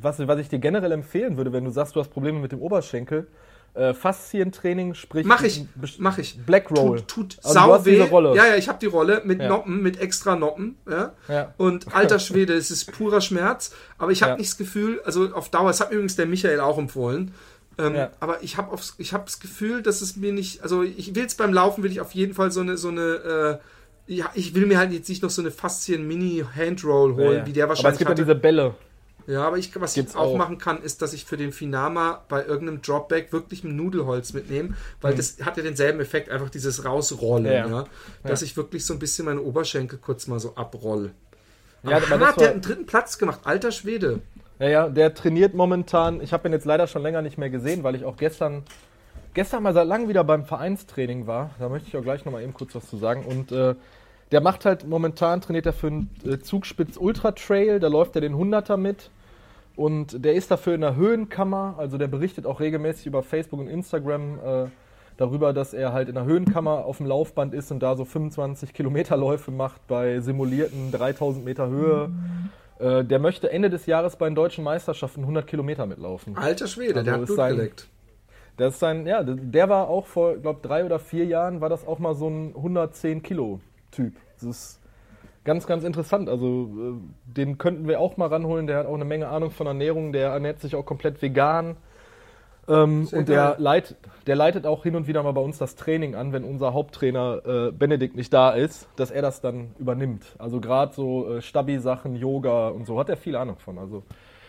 Was, 0.00 0.18
was 0.26 0.38
ich 0.38 0.48
dir 0.48 0.58
generell 0.58 0.92
empfehlen 0.92 1.36
würde, 1.36 1.52
wenn 1.52 1.64
du 1.64 1.70
sagst, 1.70 1.96
du 1.96 2.00
hast 2.00 2.10
Probleme 2.10 2.38
mit 2.38 2.52
dem 2.52 2.60
Oberschenkel, 2.60 3.26
äh, 3.74 3.92
Faszientraining, 3.92 4.94
sprich 4.94 5.26
Mach 5.26 5.42
ich, 5.42 5.66
mach 5.98 6.18
ich. 6.18 6.38
Black 6.46 6.70
Roll. 6.70 6.98
Tut, 7.00 7.34
tut 7.34 7.38
Also 7.42 7.54
sau 7.54 7.84
weh. 7.84 7.96
Ja, 8.36 8.46
ja, 8.46 8.56
ich 8.56 8.68
habe 8.68 8.78
die 8.78 8.86
Rolle 8.86 9.22
mit 9.24 9.40
Ja. 9.40 9.48
Noppen, 9.48 9.82
mit 9.82 10.00
extra 10.00 10.36
Noppen. 10.36 10.76
Ja. 10.88 11.12
Ja. 11.28 11.54
Und 11.56 11.92
alter 11.94 12.20
Schwede, 12.20 12.54
es 12.54 12.70
ist 12.70 12.92
purer 12.92 13.20
Schmerz. 13.20 13.74
Aber 13.98 14.12
ich 14.12 14.22
habe 14.22 14.32
Ja. 14.32 14.36
nicht 14.38 14.50
das 14.50 14.56
Gefühl, 14.58 15.00
also 15.04 15.34
auf 15.34 15.48
Dauer, 15.48 15.66
das 15.68 15.80
hat 15.80 15.88
mir 15.90 15.96
übrigens 15.96 16.14
der 16.16 16.26
Michael 16.26 16.60
auch 16.60 16.78
empfohlen. 16.78 17.34
Ähm, 17.76 17.96
Ja. 17.96 18.10
Aber 18.20 18.44
ich 18.44 18.56
habe 18.56 18.76
ich 18.98 19.12
hab 19.12 19.26
das 19.26 19.40
Gefühl, 19.40 19.82
dass 19.82 20.00
es 20.00 20.14
mir 20.14 20.32
nicht, 20.32 20.62
also 20.62 20.82
ich 20.84 21.16
will 21.16 21.24
es 21.24 21.34
beim 21.34 21.52
Laufen, 21.52 21.82
will 21.82 21.90
ich 21.90 22.00
auf 22.00 22.12
jeden 22.12 22.32
Fall 22.34 22.52
so 22.52 22.60
eine, 22.60 22.76
so 22.76 22.88
eine, 22.88 23.00
äh, 23.02 23.58
ja, 24.06 24.30
ich 24.34 24.54
will 24.54 24.66
mir 24.66 24.78
halt 24.78 24.92
jetzt 24.92 25.08
nicht 25.08 25.22
noch 25.22 25.30
so 25.30 25.40
eine 25.42 25.50
Faszien-Mini-Handroll 25.50 27.14
holen, 27.14 27.26
Ja, 27.32 27.32
ja. 27.38 27.46
wie 27.46 27.52
der 27.52 27.64
Aber 27.64 27.70
wahrscheinlich 27.70 27.92
es 27.94 27.98
gibt 27.98 28.08
ja 28.08 28.12
hatte. 28.12 28.22
diese 28.22 28.34
Bälle. 28.34 28.74
Ja, 29.26 29.46
aber 29.46 29.56
ich, 29.56 29.74
was 29.80 29.94
Gibt's 29.94 30.12
ich 30.12 30.18
auch, 30.18 30.32
auch. 30.34 30.36
machen 30.36 30.58
kann, 30.58 30.82
ist, 30.82 31.00
dass 31.00 31.14
ich 31.14 31.24
für 31.24 31.38
den 31.38 31.50
Finama 31.52 32.22
bei 32.28 32.44
irgendeinem 32.44 32.82
Dropback 32.82 33.32
wirklich 33.32 33.64
ein 33.64 33.74
Nudelholz 33.74 34.34
mitnehme, 34.34 34.74
weil 35.00 35.14
das 35.14 35.38
hat 35.42 35.56
ja 35.56 35.62
denselben 35.62 35.98
Effekt, 36.00 36.28
einfach 36.28 36.50
dieses 36.50 36.84
Rausrollen, 36.84 37.46
ja. 37.46 37.66
Ja. 37.66 37.84
dass 38.22 38.42
ich 38.42 38.54
wirklich 38.58 38.84
so 38.84 38.92
ein 38.92 38.98
bisschen 38.98 39.24
meine 39.24 39.40
Oberschenkel 39.40 39.98
kurz 39.98 40.26
mal 40.26 40.38
so 40.40 40.54
abroll. 40.56 41.12
Ja, 41.84 41.96
Aber 41.96 42.12
aber 42.12 42.26
hart, 42.26 42.40
der 42.40 42.46
hat 42.48 42.52
einen 42.52 42.62
dritten 42.62 42.84
Platz 42.86 43.16
gemacht, 43.16 43.40
alter 43.44 43.72
Schwede. 43.72 44.20
Ja, 44.58 44.68
ja, 44.68 44.88
der 44.88 45.14
trainiert 45.14 45.54
momentan. 45.54 46.20
Ich 46.20 46.32
habe 46.34 46.46
ihn 46.48 46.52
jetzt 46.52 46.66
leider 46.66 46.86
schon 46.86 47.02
länger 47.02 47.22
nicht 47.22 47.38
mehr 47.38 47.50
gesehen, 47.50 47.82
weil 47.82 47.94
ich 47.94 48.04
auch 48.04 48.16
gestern, 48.18 48.62
gestern 49.34 49.62
mal 49.62 49.74
seit 49.74 49.86
langem 49.86 50.08
wieder 50.08 50.24
beim 50.24 50.44
Vereinstraining 50.44 51.26
war. 51.26 51.50
Da 51.58 51.68
möchte 51.68 51.88
ich 51.88 51.96
auch 51.96 52.02
gleich 52.02 52.24
nochmal 52.24 52.42
eben 52.42 52.54
kurz 52.54 52.74
was 52.74 52.88
zu 52.88 52.96
sagen. 52.96 53.24
Und 53.24 53.52
äh, 53.52 53.74
der 54.32 54.40
macht 54.40 54.64
halt 54.64 54.86
momentan, 54.86 55.40
trainiert 55.40 55.66
er 55.66 55.72
für 55.72 55.88
einen 55.88 56.10
äh, 56.24 56.38
Zugspitz 56.38 56.96
Ultra 56.96 57.32
Trail, 57.32 57.78
da 57.80 57.88
läuft 57.88 58.14
er 58.16 58.20
den 58.20 58.34
100er 58.34 58.76
mit. 58.76 59.10
Und 59.76 60.24
der 60.24 60.34
ist 60.34 60.50
dafür 60.50 60.74
in 60.74 60.80
der 60.82 60.94
Höhenkammer, 60.94 61.74
also 61.78 61.98
der 61.98 62.06
berichtet 62.06 62.46
auch 62.46 62.60
regelmäßig 62.60 63.06
über 63.06 63.22
Facebook 63.24 63.58
und 63.58 63.66
Instagram 63.68 64.38
äh, 64.38 64.66
darüber, 65.16 65.52
dass 65.52 65.74
er 65.74 65.92
halt 65.92 66.08
in 66.08 66.14
der 66.14 66.24
Höhenkammer 66.24 66.84
auf 66.84 66.98
dem 66.98 67.06
Laufband 67.06 67.52
ist 67.54 67.72
und 67.72 67.80
da 67.82 67.96
so 67.96 68.04
25 68.04 68.72
Kilometerläufe 68.72 69.50
macht 69.50 69.84
bei 69.88 70.20
simulierten 70.20 70.92
3000 70.92 71.44
Meter 71.44 71.68
Höhe. 71.68 72.10
Äh, 72.78 73.04
der 73.04 73.18
möchte 73.18 73.50
Ende 73.50 73.68
des 73.68 73.86
Jahres 73.86 74.14
bei 74.16 74.26
den 74.28 74.36
deutschen 74.36 74.62
Meisterschaften 74.62 75.22
100 75.22 75.44
Kilometer 75.46 75.86
mitlaufen. 75.86 76.36
Alter 76.36 76.68
Schwede, 76.68 76.94
Also 76.94 77.04
der 77.04 77.14
hat 77.14 77.20
ist 77.22 77.26
Blut 77.26 77.36
sein- 77.36 77.56
geleckt. 77.56 77.88
Das 78.56 78.74
ist 78.74 78.80
sein, 78.80 79.06
ja, 79.06 79.22
der 79.24 79.68
war 79.68 79.88
auch 79.88 80.06
vor, 80.06 80.36
glaube 80.36 80.60
drei 80.62 80.84
oder 80.84 80.98
vier 80.98 81.24
Jahren, 81.24 81.60
war 81.60 81.68
das 81.68 81.86
auch 81.86 81.98
mal 81.98 82.14
so 82.14 82.28
ein 82.28 82.54
110 82.54 83.22
Kilo 83.22 83.60
Typ. 83.90 84.14
Das 84.34 84.44
ist 84.44 84.80
ganz, 85.44 85.66
ganz 85.66 85.84
interessant. 85.84 86.28
Also 86.28 86.68
äh, 86.76 87.32
den 87.32 87.58
könnten 87.58 87.86
wir 87.86 88.00
auch 88.00 88.16
mal 88.16 88.28
ranholen. 88.28 88.66
Der 88.66 88.78
hat 88.78 88.86
auch 88.86 88.94
eine 88.94 89.04
Menge 89.04 89.28
Ahnung 89.28 89.50
von 89.50 89.66
Ernährung. 89.66 90.12
Der 90.12 90.30
ernährt 90.30 90.60
sich 90.60 90.74
auch 90.74 90.84
komplett 90.84 91.22
vegan. 91.22 91.76
Ähm, 92.66 93.06
und 93.12 93.28
der, 93.28 93.56
leit, 93.58 93.94
der 94.26 94.36
leitet 94.36 94.66
auch 94.66 94.82
hin 94.82 94.96
und 94.96 95.06
wieder 95.06 95.22
mal 95.22 95.32
bei 95.32 95.40
uns 95.40 95.58
das 95.58 95.76
Training 95.76 96.14
an, 96.14 96.32
wenn 96.32 96.44
unser 96.44 96.72
Haupttrainer 96.72 97.42
äh, 97.44 97.72
Benedikt 97.72 98.16
nicht 98.16 98.32
da 98.32 98.50
ist, 98.50 98.88
dass 98.96 99.10
er 99.10 99.20
das 99.22 99.42
dann 99.42 99.72
übernimmt. 99.78 100.24
Also 100.38 100.60
gerade 100.60 100.94
so 100.94 101.36
äh, 101.36 101.42
Stabi-Sachen, 101.42 102.16
Yoga 102.16 102.68
und 102.68 102.86
so 102.86 102.98
hat 102.98 103.10
er 103.10 103.18
viel 103.18 103.36
Ahnung 103.36 103.58
von. 103.58 103.78
Also 103.78 104.02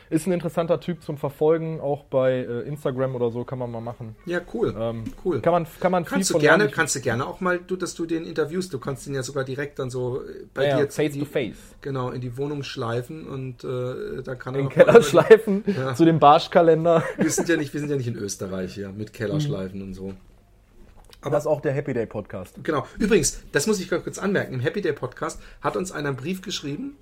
ist 0.10 0.28
ein 0.28 0.32
interessanter 0.32 0.80
Typ 0.80 1.02
zum 1.04 1.18
Verfolgen, 1.18 1.80
auch 1.80 2.04
bei 2.06 2.34
äh, 2.34 2.62
Instagram 2.68 3.16
oder 3.16 3.32
so 3.32 3.44
kann 3.44 3.60
man 3.60 3.72
mal 3.72 3.82
machen. 3.82 4.16
Ja, 4.26 4.42
cool. 4.54 4.76
Ähm, 4.78 5.04
cool. 5.24 5.42
Kann 5.42 5.54
man, 5.54 5.68
kann 5.80 5.92
man 5.92 6.06
Kannst 6.06 6.30
du 6.34 6.40
gerne, 6.40 6.70
kannst 6.70 6.96
du 6.96 7.02
gerne 7.02 7.26
auch 7.26 7.42
mal, 7.42 7.60
du, 7.60 7.76
dass 7.76 7.96
du 7.96 8.06
den 8.06 8.26
interviewst. 8.26 8.74
Du 8.74 8.80
kannst 8.80 9.08
ihn 9.08 9.16
ja 9.16 9.24
sogar 9.24 9.44
direkt 9.44 9.80
dann 9.80 9.90
so 9.90 10.22
äh, 10.22 10.46
bei 10.54 10.68
ja, 10.68 10.78
dir 10.82 10.92
face 10.92 11.14
die, 11.14 11.20
to 11.20 11.26
face. 11.26 11.58
Genau, 11.82 12.12
in 12.12 12.22
die 12.22 12.38
Wohnung 12.38 12.64
schleifen 12.64 13.28
und 13.28 13.64
äh, 13.64 14.22
da 14.24 14.36
kann 14.36 14.56
er 14.56 14.62
In 14.62 14.68
den 14.68 14.74
Keller 14.74 15.02
schleifen, 15.02 15.64
Ja. 15.76 15.96
zu 15.96 16.06
dem 16.06 16.20
Barschkalender. 16.20 17.04
Wir 17.18 17.30
sind 17.30 17.50
ja 17.50 17.58
nicht, 17.58 17.74
wir 17.74 17.80
sind 17.80 17.90
ja 17.90 17.98
nicht 17.98 18.08
in 18.08 18.16
Österreich 18.16 18.74
hier 18.74 18.90
mit 18.90 19.10
Mhm. 19.10 19.14
Kellerschleifen 19.14 19.82
und 19.82 19.94
so. 19.94 20.14
Aber 21.22 21.32
das 21.32 21.46
ist 21.46 21.48
auch 21.48 21.62
der 21.62 21.72
Happy 21.74 21.94
Day 21.94 22.06
Podcast. 22.06 22.64
Genau. 22.64 22.86
Übrigens, 23.00 23.42
das 23.52 23.66
muss 23.66 23.80
ich 23.80 23.90
kurz 23.90 24.20
anmerken. 24.20 24.54
Im 24.54 24.60
Happy 24.60 24.82
Day 24.82 24.94
Podcast 24.94 25.42
hat 25.60 25.76
uns 25.76 25.92
einer 25.92 26.10
einen 26.10 26.18
Brief 26.18 26.44
geschrieben. 26.44 26.98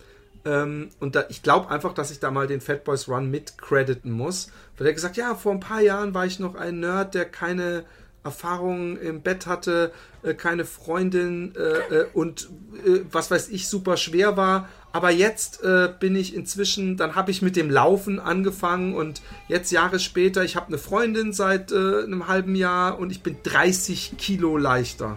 Ähm, 0.46 0.90
und 1.00 1.16
da, 1.16 1.26
ich 1.30 1.42
glaube 1.44 1.70
einfach, 1.70 1.94
dass 1.94 2.12
ich 2.12 2.20
da 2.20 2.32
mal 2.32 2.48
den 2.48 2.62
Fat 2.62 2.84
Boys 2.84 3.08
Run 3.08 3.32
mit 3.32 3.58
crediten 3.58 4.12
muss. 4.12 4.52
Weil 4.78 4.88
er 4.88 4.94
gesagt, 4.94 5.18
ja, 5.18 5.36
vor 5.36 5.54
ein 5.54 5.60
paar 5.60 5.82
Jahren 5.82 6.14
war 6.14 6.26
ich 6.26 6.40
noch 6.40 6.56
ein 6.56 6.80
Nerd, 6.80 7.14
der 7.14 7.26
keine 7.26 7.86
Erfahrungen 8.24 8.98
im 8.98 9.22
Bett 9.22 9.48
hatte, 9.48 9.92
äh, 10.24 10.34
keine 10.34 10.66
Freundin 10.66 11.54
äh, 11.56 11.96
äh, 11.96 12.06
und 12.14 12.50
äh, 12.86 13.02
was 13.12 13.30
weiß 13.30 13.50
ich, 13.50 13.68
super 13.68 13.98
schwer 13.98 14.38
war. 14.38 14.70
Aber 14.94 15.10
jetzt 15.10 15.64
äh, 15.64 15.90
bin 16.00 16.16
ich 16.16 16.36
inzwischen, 16.36 16.98
dann 16.98 17.16
habe 17.16 17.32
ich 17.32 17.42
mit 17.42 17.56
dem 17.56 17.70
Laufen 17.70 18.20
angefangen 18.20 18.96
und 18.96 19.22
jetzt 19.48 19.72
Jahre 19.72 20.00
später, 20.00 20.44
ich 20.44 20.56
habe 20.56 20.68
eine 20.68 20.78
Freundin 20.78 21.34
seit 21.34 21.72
äh, 21.72 22.04
einem 22.04 22.28
halben 22.28 22.56
Jahr 22.56 23.00
und 23.00 23.12
ich 23.12 23.24
bin 23.24 23.38
30 23.44 24.14
Kilo 24.18 24.56
leichter 24.58 25.16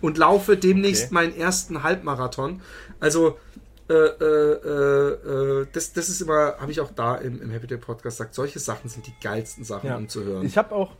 und 0.00 0.18
laufe 0.18 0.56
demnächst 0.56 1.06
Okay. 1.06 1.14
meinen 1.14 1.36
ersten 1.36 1.82
Halbmarathon. 1.82 2.60
Also 2.98 3.38
äh, 3.88 3.92
äh, 3.92 4.24
äh, 4.24 5.60
äh, 5.62 5.66
das, 5.72 5.92
das 5.92 6.08
ist 6.08 6.20
immer, 6.20 6.56
habe 6.58 6.70
ich 6.70 6.80
auch 6.80 6.90
da 6.90 7.16
im, 7.16 7.40
im 7.40 7.50
Happy 7.50 7.66
Day 7.66 7.78
Podcast 7.78 8.18
gesagt, 8.18 8.34
solche 8.34 8.58
Sachen 8.58 8.88
sind 8.88 9.06
die 9.06 9.14
geilsten 9.22 9.64
Sachen, 9.64 9.92
um 9.92 10.08
zu 10.08 10.24
hören. 10.24 10.44
Ich 10.44 10.56
habe 10.58 10.74
auch 10.74 10.92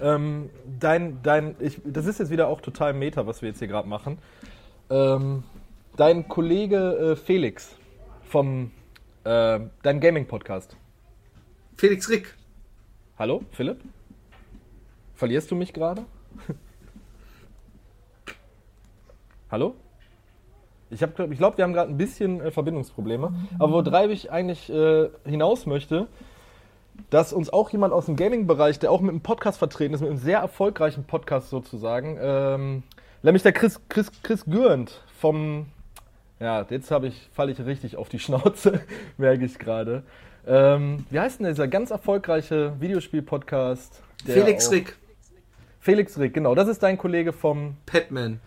ähm, 0.00 0.50
dein, 0.78 1.22
dein, 1.22 1.56
ich, 1.58 1.80
das 1.84 2.06
ist 2.06 2.18
jetzt 2.18 2.30
wieder 2.30 2.48
auch 2.48 2.60
total 2.60 2.92
Meta, 2.92 3.26
was 3.26 3.42
wir 3.42 3.48
jetzt 3.48 3.58
hier 3.58 3.68
gerade 3.68 3.88
machen. 3.88 4.18
Ähm, 4.90 5.42
dein 5.96 6.28
Kollege 6.28 7.18
Felix 7.22 7.74
vom 8.22 8.70
äh, 9.24 9.60
dein 9.82 10.00
Gaming 10.00 10.26
Podcast. 10.26 10.76
Felix 11.76 12.08
Rick, 12.08 12.34
Hallo, 13.18 13.42
Philipp? 13.50 13.80
Verlierst 15.16 15.50
du 15.50 15.56
mich 15.56 15.72
gerade? 15.72 16.04
Hallo? 19.50 19.74
Ich, 20.90 21.02
hab, 21.02 21.18
ich 21.18 21.38
glaube, 21.38 21.58
wir 21.58 21.64
haben 21.64 21.72
gerade 21.72 21.90
ein 21.90 21.98
bisschen 21.98 22.40
äh, 22.40 22.50
Verbindungsprobleme. 22.50 23.32
Aber 23.58 23.84
worauf 23.84 24.10
ich 24.10 24.30
eigentlich 24.30 24.70
äh, 24.70 25.08
hinaus 25.24 25.66
möchte, 25.66 26.06
dass 27.10 27.32
uns 27.32 27.50
auch 27.52 27.70
jemand 27.70 27.92
aus 27.92 28.06
dem 28.06 28.16
Gaming-Bereich, 28.16 28.78
der 28.78 28.90
auch 28.90 29.00
mit 29.00 29.10
einem 29.10 29.20
Podcast 29.20 29.58
vertreten 29.58 29.94
ist, 29.94 30.00
mit 30.00 30.10
einem 30.10 30.18
sehr 30.18 30.38
erfolgreichen 30.38 31.04
Podcast 31.04 31.50
sozusagen, 31.50 32.18
ähm, 32.20 32.82
nämlich 33.22 33.42
der 33.42 33.52
Chris, 33.52 33.80
Chris, 33.88 34.10
Chris 34.22 34.44
Gürnt 34.44 35.02
vom, 35.18 35.66
ja, 36.40 36.66
jetzt 36.68 36.90
ich, 36.90 37.28
falle 37.32 37.52
ich 37.52 37.64
richtig 37.64 37.96
auf 37.96 38.08
die 38.08 38.18
Schnauze, 38.18 38.80
merke 39.16 39.44
ich 39.44 39.58
gerade. 39.58 40.02
Ähm, 40.46 41.04
wie 41.10 41.20
heißt 41.20 41.40
denn 41.40 41.46
dieser 41.46 41.68
ganz 41.68 41.90
erfolgreiche 41.90 42.74
Videospiel-Podcast? 42.80 44.02
Felix 44.24 44.70
Rick, 44.70 44.96
Felix 45.80 46.18
Rick, 46.18 46.34
genau. 46.34 46.54
Das 46.54 46.68
ist 46.68 46.82
dein 46.82 46.98
Kollege 46.98 47.32
vom 47.32 47.76
Patman. 47.86 48.40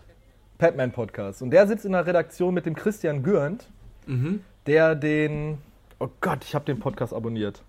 Batman 0.62 0.92
Podcast. 0.92 1.42
Und 1.42 1.50
der 1.50 1.66
sitzt 1.66 1.84
in 1.84 1.90
der 1.92 2.06
Redaktion 2.06 2.54
mit 2.54 2.66
dem 2.66 2.76
Christian 2.76 3.24
Gürnt, 3.24 3.68
Mhm. 4.06 4.42
der 4.66 4.94
den, 4.94 5.58
oh 5.98 6.08
Gott, 6.20 6.44
ich 6.44 6.54
habe 6.54 6.64
den 6.64 6.78
Podcast 6.78 7.12
abonniert, 7.12 7.62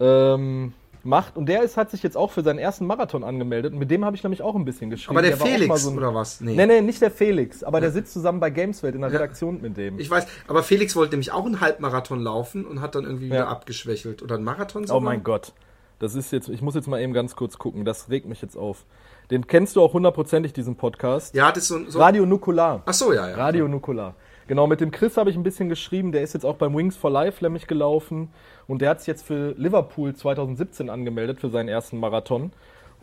ähm, 0.00 0.72
macht. 1.04 1.36
Und 1.36 1.46
der 1.46 1.62
ist, 1.62 1.76
hat 1.76 1.90
sich 1.92 2.02
jetzt 2.02 2.16
auch 2.16 2.32
für 2.32 2.42
seinen 2.42 2.58
ersten 2.58 2.86
Marathon 2.86 3.22
angemeldet. 3.22 3.72
Und 3.72 3.78
mit 3.78 3.90
dem 3.90 4.04
habe 4.04 4.16
ich 4.16 4.22
nämlich 4.24 4.42
auch 4.42 4.56
ein 4.56 4.64
bisschen 4.64 4.90
geschrieben. 4.90 5.16
Aber 5.16 5.26
der, 5.26 5.36
auch 5.36 5.46
Felix, 5.46 5.82
so 5.82 5.90
ein- 5.90 5.96
oder 5.96 6.12
was? 6.14 6.40
Nee, 6.40 6.66
nee, 6.66 6.80
nicht 6.80 7.00
der 7.00 7.10
Felix, 7.12 7.62
aber 7.62 7.80
der 7.80 7.92
sitzt 7.92 8.12
zusammen 8.12 8.40
bei 8.40 8.50
Gameswelt 8.50 8.94
in 8.96 9.00
der 9.02 9.10
Ja. 9.10 9.16
Redaktion 9.18 9.60
mit 9.62 9.76
dem. 9.76 9.98
Ich 10.00 10.10
weiß, 10.10 10.26
aber 10.48 10.62
Felix 10.64 10.96
wollte 10.96 11.12
nämlich 11.12 11.30
auch 11.32 11.46
einen 11.46 11.60
Halbmarathon 11.60 12.20
laufen 12.20 12.64
und 12.66 12.80
hat 12.80 12.94
dann 12.96 13.04
irgendwie 13.04 13.26
wieder 13.26 13.36
Ja. 13.36 13.48
abgeschwächelt. 13.48 14.22
Oder 14.22 14.34
einen 14.34 14.44
Marathon 14.44 14.82
Oh 14.84 14.86
sogar? 14.86 15.00
mein 15.02 15.22
Gott. 15.22 15.52
Das 16.00 16.14
ist 16.14 16.32
jetzt, 16.32 16.48
ich 16.48 16.62
muss 16.62 16.74
jetzt 16.74 16.88
mal 16.88 17.00
eben 17.00 17.12
ganz 17.12 17.34
kurz 17.36 17.58
gucken, 17.58 17.84
das 17.84 18.10
regt 18.10 18.26
mich 18.26 18.42
jetzt 18.42 18.56
auf. 18.56 18.84
Den 19.30 19.46
kennst 19.46 19.76
du 19.76 19.82
auch 19.82 19.92
hundertprozentig, 19.92 20.52
diesen 20.52 20.76
Podcast. 20.76 21.34
Ja, 21.34 21.52
das 21.52 21.64
ist 21.64 21.68
so, 21.68 21.90
so 21.90 21.98
Radio 21.98 22.24
Nukular. 22.24 22.82
Ach 22.86 22.94
so, 22.94 23.12
ja, 23.12 23.28
ja. 23.28 23.36
Radio 23.36 23.68
Nukular. 23.68 24.14
Genau, 24.46 24.66
mit 24.66 24.80
dem 24.80 24.90
Chris 24.90 25.18
habe 25.18 25.28
ich 25.28 25.36
ein 25.36 25.42
bisschen 25.42 25.68
geschrieben. 25.68 26.12
Der 26.12 26.22
ist 26.22 26.32
jetzt 26.32 26.46
auch 26.46 26.56
beim 26.56 26.74
Wings 26.74 26.96
for 26.96 27.10
Life 27.10 27.44
nämlich 27.44 27.66
gelaufen. 27.66 28.30
Und 28.66 28.80
der 28.80 28.90
hat 28.90 29.00
sich 29.00 29.08
jetzt 29.08 29.26
für 29.26 29.52
Liverpool 29.58 30.14
2017 30.14 30.88
angemeldet 30.88 31.40
für 31.40 31.50
seinen 31.50 31.68
ersten 31.68 32.00
Marathon. 32.00 32.52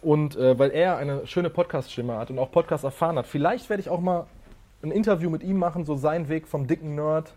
Und 0.01 0.35
äh, 0.35 0.57
weil 0.57 0.71
er 0.71 0.97
eine 0.97 1.27
schöne 1.27 1.51
Podcast-Stimme 1.51 2.17
hat 2.17 2.31
und 2.31 2.39
auch 2.39 2.51
Podcast 2.51 2.83
erfahren 2.83 3.17
hat, 3.17 3.27
vielleicht 3.27 3.69
werde 3.69 3.81
ich 3.81 3.89
auch 3.89 4.01
mal 4.01 4.25
ein 4.81 4.91
Interview 4.91 5.29
mit 5.29 5.43
ihm 5.43 5.57
machen, 5.57 5.85
so 5.85 5.95
sein 5.95 6.29
Weg 6.29 6.47
vom 6.47 6.65
dicken 6.65 6.95
Nerd 6.95 7.33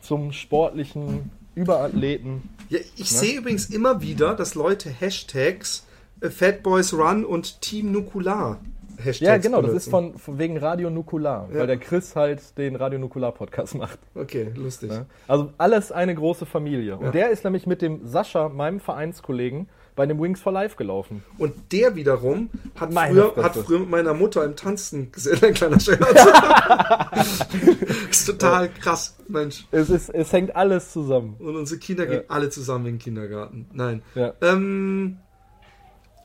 zum 0.00 0.32
sportlichen 0.32 1.30
Überathleten. 1.54 2.50
Ja, 2.68 2.78
ich 2.96 3.10
sehe 3.10 3.38
übrigens 3.38 3.70
immer 3.70 4.02
wieder, 4.02 4.34
dass 4.34 4.54
Leute 4.54 4.90
Hashtags 4.90 5.85
äh, 6.20 6.30
Fatboys 6.30 6.94
Run 6.94 7.24
und 7.24 7.60
Team 7.60 7.92
Nukular 7.92 8.60
Hashtags 8.98 9.20
Ja, 9.20 9.36
genau, 9.36 9.58
das 9.60 9.66
benutzen. 9.68 9.76
ist 9.76 9.90
von, 9.90 10.18
von 10.18 10.38
wegen 10.38 10.56
Radio 10.56 10.88
Nukular, 10.88 11.48
Ja. 11.52 11.60
weil 11.60 11.66
der 11.66 11.76
Chris 11.76 12.16
halt 12.16 12.56
den 12.56 12.76
Radio 12.76 12.98
Nukular 12.98 13.32
Podcast 13.32 13.74
macht. 13.74 13.98
Okay, 14.14 14.50
lustig. 14.54 14.90
Ne? 14.90 15.04
Also 15.28 15.52
alles 15.58 15.92
eine 15.92 16.14
große 16.14 16.46
Familie. 16.46 16.96
Und 16.96 17.04
Ja. 17.06 17.10
der 17.10 17.30
ist 17.30 17.44
nämlich 17.44 17.66
mit 17.66 17.82
dem 17.82 18.06
Sascha, 18.06 18.48
meinem 18.48 18.80
Vereinskollegen, 18.80 19.68
bei 19.96 20.06
dem 20.06 20.20
Wings 20.20 20.40
for 20.40 20.52
Life 20.52 20.76
gelaufen. 20.76 21.22
Und 21.38 21.54
der 21.72 21.94
wiederum 21.94 22.48
hat 22.74 22.92
Meine 22.92 23.14
früher, 23.14 23.30
Fresse. 23.32 23.44
hat 23.44 23.56
früher 23.56 23.78
mit 23.80 23.90
meiner 23.90 24.14
Mutter 24.14 24.44
im 24.44 24.56
Tanzen 24.56 25.12
gesehen, 25.12 25.38
ein 25.42 25.54
kleiner 25.54 25.80
Scherz. 25.80 26.00
ist 28.10 28.26
total 28.26 28.68
krass, 28.70 29.16
Mensch. 29.28 29.66
Es, 29.70 29.90
ist, 29.90 30.08
es 30.10 30.32
hängt 30.32 30.54
alles 30.56 30.92
zusammen. 30.92 31.36
Und 31.38 31.56
unsere 31.56 31.80
Kinder 31.80 32.06
gehen 32.06 32.22
Ja. 32.28 32.34
alle 32.34 32.48
zusammen 32.50 32.86
in 32.86 32.92
den 32.94 32.98
Kindergarten. 32.98 33.66
Nein. 33.72 34.02
Ja. 34.14 34.32
Ähm, 34.42 35.18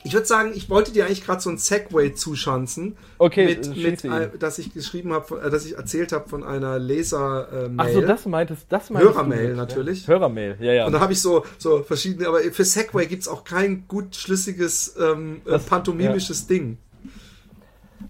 ich 0.03 0.13
würde 0.13 0.25
sagen, 0.25 0.51
ich 0.55 0.69
wollte 0.69 0.91
dir 0.91 1.05
eigentlich 1.05 1.23
gerade 1.23 1.41
so 1.41 1.49
ein 1.49 1.57
Segway 1.57 2.13
zuschanzen. 2.13 2.97
Okay, 3.17 3.45
mit, 3.45 3.67
äh, 3.67 3.89
mit, 3.89 4.05
äh, 4.05 4.37
dass 4.37 4.57
ich 4.57 4.73
geschrieben 4.73 5.13
habe, 5.13 5.41
äh, 5.41 5.49
dass 5.49 5.65
ich 5.65 5.77
erzählt 5.77 6.11
habe 6.11 6.27
von 6.27 6.43
einer 6.43 6.79
Leser-Mail. 6.79 7.73
Ach 7.77 7.89
so, 7.89 8.01
das 8.01 8.25
meintest, 8.25 8.65
das 8.69 8.89
meintest 8.89 9.15
Hörermail 9.15 9.49
du 9.51 9.55
natürlich. 9.55 10.01
Ja. 10.03 10.13
Hörermail, 10.13 10.57
ja, 10.59 10.73
ja. 10.73 10.85
Und 10.85 10.93
da 10.93 10.99
habe 10.99 11.13
ich 11.13 11.21
so, 11.21 11.45
so 11.57 11.83
verschiedene, 11.83 12.27
aber 12.27 12.39
für 12.39 12.65
Segway 12.65 13.05
gibt 13.05 13.21
es 13.23 13.27
auch 13.27 13.43
kein 13.43 13.85
gut 13.87 14.15
schlüssiges 14.15 14.95
ähm, 14.99 15.41
äh, 15.45 15.51
Das- 15.51 15.65
pantomimisches 15.65 16.47
Ding. 16.47 16.77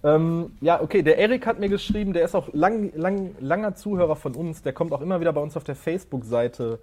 Ähm, 0.04 0.54
ja, 0.62 0.82
okay, 0.82 1.04
der 1.04 1.18
Erik 1.18 1.46
hat 1.46 1.60
mir 1.60 1.70
geschrieben, 1.70 2.14
der 2.14 2.24
ist 2.24 2.34
auch 2.34 2.52
lang, 2.54 2.92
lang, 2.96 3.36
langer 3.40 3.76
Zuhörer 3.76 4.16
von 4.16 4.34
uns, 4.36 4.62
der 4.64 4.74
kommt 4.74 4.94
auch 4.94 5.02
immer 5.02 5.20
wieder 5.20 5.34
bei 5.34 5.42
uns 5.42 5.56
auf 5.58 5.64
der 5.64 5.76
Facebook-Seite 5.76 6.80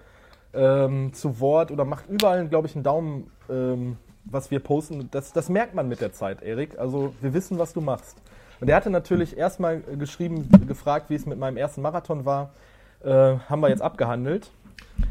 ähm, 0.52 1.12
zu 1.14 1.40
Wort 1.40 1.70
oder 1.70 1.84
macht 1.84 2.08
überall, 2.08 2.46
glaube 2.48 2.68
ich, 2.68 2.74
einen 2.74 2.84
Daumen, 2.84 3.30
ähm, 3.50 3.96
was 4.30 4.50
wir 4.50 4.60
posten. 4.60 5.08
Das, 5.10 5.32
das 5.32 5.48
merkt 5.48 5.74
man 5.74 5.88
mit 5.88 6.00
der 6.00 6.12
Zeit, 6.12 6.42
Erik. 6.42 6.78
Also 6.78 7.14
wir 7.20 7.34
wissen, 7.34 7.58
was 7.58 7.72
du 7.72 7.80
machst. 7.80 8.16
Und 8.60 8.66
der 8.66 8.76
hatte 8.76 8.90
natürlich 8.90 9.36
erstmal 9.36 9.80
geschrieben, 9.80 10.48
gefragt, 10.66 11.10
wie 11.10 11.14
es 11.14 11.26
mit 11.26 11.38
meinem 11.38 11.56
ersten 11.56 11.80
Marathon 11.82 12.24
war. 12.24 12.50
Äh, 13.04 13.08
haben 13.48 13.60
wir 13.60 13.68
jetzt 13.68 13.82
abgehandelt. 13.82 14.50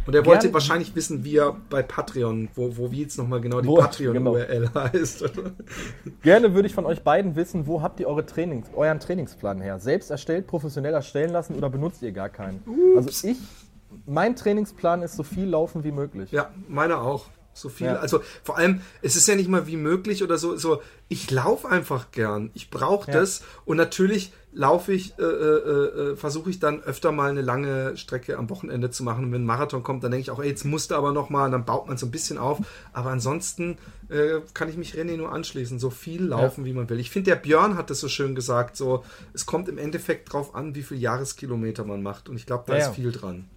Und 0.06 0.14
er 0.14 0.26
wollte 0.26 0.48
Gern- 0.48 0.54
wahrscheinlich 0.54 0.96
wissen, 0.96 1.24
wie 1.24 1.38
er 1.38 1.56
bei 1.70 1.82
Patreon, 1.82 2.50
wo, 2.56 2.76
wo 2.78 2.92
wie 2.92 3.02
jetzt 3.04 3.18
nochmal 3.18 3.40
genau 3.40 3.62
die 3.62 3.68
Patreon-URL 3.70 4.70
heißt. 4.74 5.24
Gerne 6.24 6.54
würde 6.54 6.68
ich 6.68 6.74
von 6.76 6.86
euch 6.86 7.04
beiden 7.04 7.36
wissen, 7.38 7.68
wo 7.68 7.82
habt 7.82 8.00
ihr 8.02 8.08
eure 8.08 8.26
Trainings, 8.26 8.68
euren 8.76 9.00
Trainingsplan 9.00 9.62
her? 9.62 9.80
Selbst 9.80 10.12
erstellt, 10.12 10.48
professionell 10.48 10.94
erstellen 10.94 11.32
lassen 11.32 11.56
oder 11.56 11.70
benutzt 11.70 12.02
ihr 12.02 12.12
gar 12.12 12.28
keinen? 12.30 12.62
Also 12.98 13.28
ich, 13.28 13.38
mein 14.06 14.36
Trainingsplan 14.36 15.02
ist 15.04 15.16
so 15.16 15.24
viel 15.24 15.46
laufen 15.46 15.84
wie 15.86 15.92
möglich. 15.92 16.32
Ja, 16.32 16.50
meine 16.68 16.98
auch. 17.00 17.26
So 17.58 17.70
viel. 17.70 17.88
Ja. 17.88 17.96
Also 17.96 18.22
vor 18.44 18.58
allem, 18.58 18.82
es 19.02 19.16
ist 19.16 19.28
ja 19.28 19.36
nicht 19.36 19.50
mal 19.50 19.68
wie 19.68 19.78
möglich 19.78 20.24
oder 20.24 20.38
so. 20.38 20.56
so 20.58 20.82
ich 21.10 21.32
laufe 21.32 21.68
einfach 21.70 22.12
gern. 22.12 22.52
Ich 22.54 22.70
brauche 22.70 23.10
Ja. 23.12 23.20
das. 23.20 23.42
Und 23.66 23.78
natürlich 23.78 24.32
laufe 24.52 24.92
ich, 24.92 25.18
äh, 25.20 25.24
äh, 25.24 26.12
äh, 26.12 26.16
versuche 26.16 26.50
ich 26.50 26.60
dann 26.60 26.82
öfter 26.84 27.12
mal 27.12 27.30
eine 27.30 27.42
lange 27.42 27.96
Strecke 27.96 28.38
am 28.38 28.50
Wochenende 28.50 28.90
zu 28.90 29.04
machen. 29.04 29.26
Und 29.26 29.32
wenn 29.32 29.44
ein 29.44 29.46
Marathon 29.46 29.84
kommt, 29.84 30.04
dann 30.04 30.12
denke 30.12 30.22
ich 30.24 30.32
auch, 30.32 30.40
ey, 30.40 30.50
jetzt 30.50 30.66
musste 30.66 30.96
aber 30.98 31.12
noch 31.14 31.30
mal. 31.30 31.46
Und 31.46 31.52
dann 31.54 31.66
baut 31.66 31.88
man 31.88 31.98
so 31.98 32.06
ein 32.08 32.12
bisschen 32.12 32.38
auf. 32.38 32.60
Aber 32.94 33.12
ansonsten 33.12 33.78
äh, 34.10 34.42
kann 34.54 34.68
ich 34.70 34.78
mich 34.78 34.94
René 34.96 35.16
nur 35.18 35.32
anschließen. 35.32 35.80
So 35.80 35.90
viel 35.90 36.24
laufen, 36.26 36.66
wie 36.66 36.74
man 36.74 36.90
will. 36.90 37.00
Ich 37.00 37.10
finde, 37.12 37.32
der 37.32 37.38
Björn 37.38 37.78
hat 37.78 37.90
das 37.90 38.00
so 38.00 38.08
schön 38.10 38.36
gesagt. 38.36 38.76
So, 38.78 39.04
es 39.34 39.46
kommt 39.46 39.70
im 39.70 39.78
Endeffekt 39.78 40.32
drauf 40.34 40.56
an, 40.56 40.76
wie 40.76 40.84
viel 40.84 40.98
Jahreskilometer 40.98 41.84
man 41.86 42.02
macht. 42.04 42.28
Und 42.30 42.36
ich 42.36 42.46
glaube, 42.46 42.64
da 42.68 42.74
Ja, 42.74 42.80
ist 42.80 42.86
ja. 42.88 42.92
viel 42.94 43.12
dran. 43.12 43.48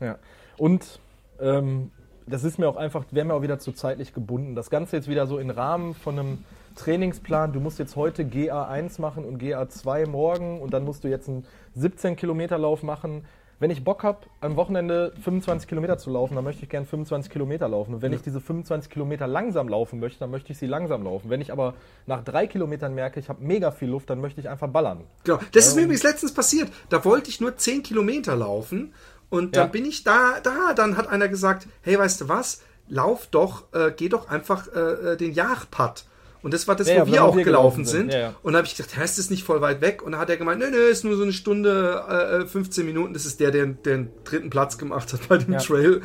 Ja. 0.00 0.18
Und 0.56 0.98
ähm, 1.40 1.90
das 2.28 2.44
ist 2.44 2.58
mir 2.58 2.68
auch 2.68 2.76
einfach, 2.76 3.04
wäre 3.10 3.26
mir 3.26 3.34
auch 3.34 3.42
wieder 3.42 3.58
zu 3.58 3.72
zeitlich 3.72 4.12
gebunden. 4.12 4.54
Das 4.54 4.70
Ganze 4.70 4.96
jetzt 4.96 5.08
wieder 5.08 5.26
so 5.26 5.38
im 5.38 5.50
Rahmen 5.50 5.94
von 5.94 6.18
einem 6.18 6.44
Trainingsplan. 6.76 7.52
Du 7.52 7.60
musst 7.60 7.78
jetzt 7.78 7.96
heute 7.96 8.24
GA1 8.24 9.00
machen 9.00 9.24
und 9.24 9.42
GA2 9.42 10.06
morgen 10.06 10.60
und 10.60 10.72
dann 10.72 10.84
musst 10.84 11.04
du 11.04 11.08
jetzt 11.08 11.28
einen 11.28 11.44
17 11.74 12.16
Kilometer 12.16 12.58
Lauf 12.58 12.82
machen. 12.82 13.24
Wenn 13.60 13.72
ich 13.72 13.82
Bock 13.82 14.04
habe, 14.04 14.18
am 14.40 14.54
Wochenende 14.54 15.12
25 15.20 15.68
Kilometer 15.68 15.98
zu 15.98 16.10
laufen, 16.10 16.36
dann 16.36 16.44
möchte 16.44 16.62
ich 16.62 16.68
gern 16.68 16.86
25 16.86 17.32
Kilometer 17.32 17.68
laufen. 17.68 17.94
Und 17.94 18.02
wenn 18.02 18.12
ich 18.12 18.22
diese 18.22 18.40
25 18.40 18.88
Kilometer 18.88 19.26
langsam 19.26 19.68
laufen 19.68 19.98
möchte, 19.98 20.20
dann 20.20 20.30
möchte 20.30 20.52
ich 20.52 20.58
sie 20.58 20.66
langsam 20.66 21.02
laufen. 21.02 21.28
Wenn 21.28 21.40
ich 21.40 21.50
aber 21.50 21.74
nach 22.06 22.22
drei 22.22 22.46
Kilometern 22.46 22.94
merke, 22.94 23.18
ich 23.18 23.28
habe 23.28 23.42
mega 23.42 23.72
viel 23.72 23.88
Luft, 23.88 24.10
dann 24.10 24.20
möchte 24.20 24.40
ich 24.40 24.48
einfach 24.48 24.68
ballern. 24.68 25.00
Genau. 25.24 25.40
Das 25.52 25.66
ist 25.66 25.74
mir 25.74 25.82
übrigens 25.82 26.04
letztens 26.04 26.32
passiert. 26.32 26.70
Da 26.88 27.04
wollte 27.04 27.30
ich 27.30 27.40
nur 27.40 27.56
10 27.56 27.82
Kilometer 27.82 28.36
laufen 28.36 28.94
und 29.30 29.56
dann 29.56 29.66
Ja. 29.66 29.70
bin 29.72 29.84
ich 29.84 30.04
da, 30.04 30.40
da, 30.42 30.72
dann 30.74 30.96
hat 30.96 31.08
einer 31.08 31.28
gesagt, 31.28 31.66
hey, 31.82 31.98
weißt 31.98 32.20
du 32.22 32.28
was, 32.28 32.62
lauf 32.88 33.26
doch, 33.30 33.64
äh, 33.72 33.92
geh 33.96 34.08
doch 34.08 34.28
einfach 34.28 34.68
äh, 34.74 35.12
äh, 35.12 35.16
den 35.16 35.32
Jagdpad. 35.32 36.04
Und 36.40 36.54
das 36.54 36.68
war 36.68 36.76
das, 36.76 36.86
Ja, 36.88 37.00
wo 37.02 37.06
ja, 37.06 37.12
wir 37.12 37.24
auch 37.24 37.36
wir 37.36 37.42
gelaufen 37.44 37.82
gelaufen 37.82 37.84
sind. 37.84 38.12
sind. 38.12 38.34
Und 38.44 38.52
da 38.52 38.58
habe 38.58 38.66
ich 38.68 38.76
gedacht, 38.76 38.96
hä, 38.96 39.04
ist 39.04 39.18
das 39.18 39.28
nicht 39.28 39.42
voll 39.42 39.60
weit 39.60 39.80
weg? 39.80 40.02
Und 40.04 40.12
dann 40.12 40.20
hat 40.20 40.30
er 40.30 40.36
gemeint, 40.36 40.60
nö, 40.60 40.70
nö, 40.70 40.86
ist 40.86 41.04
nur 41.04 41.16
so 41.16 41.24
eine 41.24 41.32
Stunde, 41.32 42.42
äh, 42.44 42.46
15 42.46 42.86
Minuten. 42.86 43.12
Das 43.12 43.26
ist 43.26 43.40
der, 43.40 43.50
der 43.50 43.66
den 43.66 44.10
dritten 44.22 44.48
Platz 44.48 44.78
gemacht 44.78 45.12
hat 45.12 45.28
bei 45.28 45.38
dem. 45.38 45.58
Trail. 45.58 46.00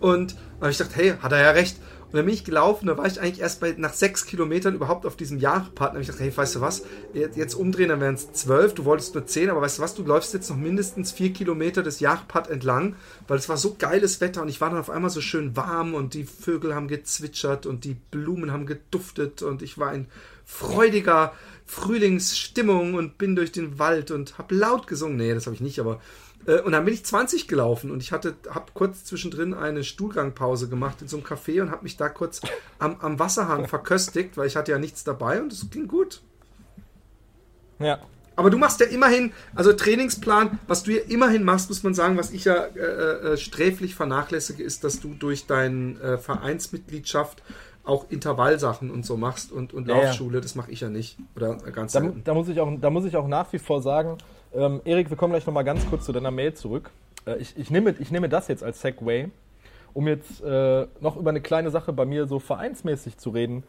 Und 0.00 0.32
da 0.58 0.62
habe 0.62 0.70
ich 0.70 0.78
gedacht, 0.78 0.96
hey, 0.96 1.12
hat 1.20 1.32
er 1.32 1.42
ja 1.42 1.50
recht. 1.50 1.76
Und 2.14 2.18
dann 2.18 2.26
bin 2.26 2.34
ich 2.36 2.44
gelaufen, 2.44 2.86
da 2.86 2.96
war 2.96 3.06
ich 3.06 3.20
eigentlich 3.20 3.40
erst 3.40 3.58
bei, 3.58 3.74
nach 3.76 3.92
sechs 3.92 4.24
Kilometern 4.24 4.76
überhaupt 4.76 5.04
auf 5.04 5.16
diesem 5.16 5.40
Jagdpad. 5.40 5.88
Da 5.88 5.92
habe 5.94 6.00
ich 6.00 6.06
gedacht, 6.06 6.22
hey, 6.22 6.36
weißt 6.36 6.54
du 6.54 6.60
was, 6.60 6.84
jetzt, 7.12 7.56
umdrehen, 7.56 7.88
dann 7.88 8.00
wären 8.00 8.14
es 8.14 8.32
zwölf, 8.32 8.72
du 8.72 8.84
wolltest 8.84 9.16
nur 9.16 9.26
zehn, 9.26 9.50
aber 9.50 9.60
weißt 9.62 9.78
du 9.78 9.82
was, 9.82 9.96
du 9.96 10.04
läufst 10.04 10.32
jetzt 10.32 10.48
noch 10.48 10.56
mindestens 10.56 11.10
vier 11.10 11.32
Kilometer 11.32 11.82
des 11.82 11.98
Jagdpad 11.98 12.50
entlang, 12.50 12.94
weil 13.26 13.38
es 13.38 13.48
war 13.48 13.56
so 13.56 13.74
geiles 13.76 14.20
Wetter 14.20 14.42
und 14.42 14.48
ich 14.48 14.60
war 14.60 14.70
dann 14.70 14.78
auf 14.78 14.90
einmal 14.90 15.10
so 15.10 15.20
schön 15.20 15.56
warm 15.56 15.94
und 15.94 16.14
die 16.14 16.22
Vögel 16.22 16.72
haben 16.76 16.86
gezwitschert 16.86 17.66
und 17.66 17.82
die 17.82 17.96
Blumen 18.12 18.52
haben 18.52 18.66
geduftet 18.66 19.42
und 19.42 19.60
ich 19.62 19.76
war 19.78 19.92
in 19.92 20.06
freudiger 20.44 21.32
Frühlingsstimmung 21.66 22.94
und 22.94 23.18
bin 23.18 23.34
durch 23.34 23.50
den 23.50 23.80
Wald 23.80 24.12
und 24.12 24.38
habe 24.38 24.54
laut 24.54 24.86
gesungen. 24.86 25.16
Nee, 25.16 25.34
das 25.34 25.46
habe 25.46 25.56
ich 25.56 25.60
nicht, 25.60 25.80
aber 25.80 26.00
und 26.64 26.72
dann 26.72 26.84
bin 26.84 26.92
ich 26.94 27.04
20 27.04 27.48
gelaufen 27.48 27.90
und 27.90 28.02
ich 28.02 28.12
hatte, 28.12 28.34
habe 28.50 28.66
kurz 28.74 29.04
zwischendrin 29.04 29.54
eine 29.54 29.84
Stuhlgangpause 29.84 30.68
gemacht 30.68 31.00
in 31.02 31.08
so 31.08 31.16
einem 31.16 31.26
Café 31.26 31.62
und 31.62 31.70
habe 31.70 31.84
mich 31.84 31.96
da 31.96 32.08
kurz 32.08 32.40
am, 32.78 32.96
am 33.00 33.18
Wasserhahn 33.18 33.66
verköstigt, 33.68 34.36
weil 34.36 34.46
ich 34.46 34.56
hatte 34.56 34.72
ja 34.72 34.78
nichts 34.78 35.04
dabei 35.04 35.40
und 35.40 35.52
es 35.52 35.70
ging 35.70 35.88
gut. 35.88 36.20
Ja. 37.78 37.98
Aber 38.36 38.50
du 38.50 38.58
machst 38.58 38.80
ja 38.80 38.86
immerhin, 38.86 39.32
also 39.54 39.72
Trainingsplan, 39.72 40.58
was 40.66 40.82
du 40.82 40.92
ja 40.92 41.02
immerhin 41.08 41.44
machst, 41.44 41.68
muss 41.68 41.82
man 41.82 41.94
sagen, 41.94 42.16
was 42.16 42.32
ich 42.32 42.44
ja 42.44 42.64
äh, 42.64 43.32
äh, 43.32 43.36
sträflich 43.36 43.94
vernachlässige, 43.94 44.62
ist, 44.62 44.82
dass 44.82 45.00
du 45.00 45.14
durch 45.14 45.46
deine 45.46 46.00
äh, 46.00 46.18
Vereinsmitgliedschaft 46.18 47.42
auch 47.84 48.10
Intervallsachen 48.10 48.90
und 48.90 49.06
so 49.06 49.16
machst 49.16 49.52
und, 49.52 49.72
und 49.72 49.88
Ja, 49.88 49.96
ja. 49.96 50.02
Laufschule, 50.04 50.40
das 50.40 50.54
mache 50.54 50.70
ich 50.72 50.80
ja 50.80 50.88
nicht. 50.88 51.16
Oder 51.36 51.56
ganz 51.56 51.92
Da, 51.92 52.00
selten. 52.00 52.24
da, 52.24 52.34
muss 52.34 52.48
ich 52.48 52.58
auch, 52.58 52.72
da 52.80 52.90
muss 52.90 53.04
ich 53.04 53.16
auch 53.16 53.28
nach 53.28 53.52
wie 53.52 53.58
vor 53.58 53.82
sagen, 53.82 54.18
Ähm, 54.54 54.80
Erik, 54.84 55.10
wir 55.10 55.16
kommen 55.16 55.32
gleich 55.32 55.46
nochmal 55.46 55.64
ganz 55.64 55.84
kurz 55.88 56.04
zu 56.04 56.12
deiner 56.12 56.30
Mail 56.30 56.54
zurück. 56.54 56.90
Äh, 57.26 57.38
ich, 57.38 57.56
ich, 57.58 57.70
nehme, 57.70 57.94
ich 57.98 58.12
nehme 58.12 58.28
das 58.28 58.46
jetzt 58.46 58.62
als 58.62 58.80
Segway, 58.80 59.28
um 59.94 60.06
jetzt 60.06 60.42
äh, 60.42 60.86
noch 61.00 61.16
über 61.16 61.30
eine 61.30 61.40
kleine 61.40 61.70
Sache 61.70 61.92
bei 61.92 62.04
mir 62.04 62.26
so 62.26 62.38
vereinsmäßig 62.38 63.18
zu 63.18 63.30
reden. 63.30 63.64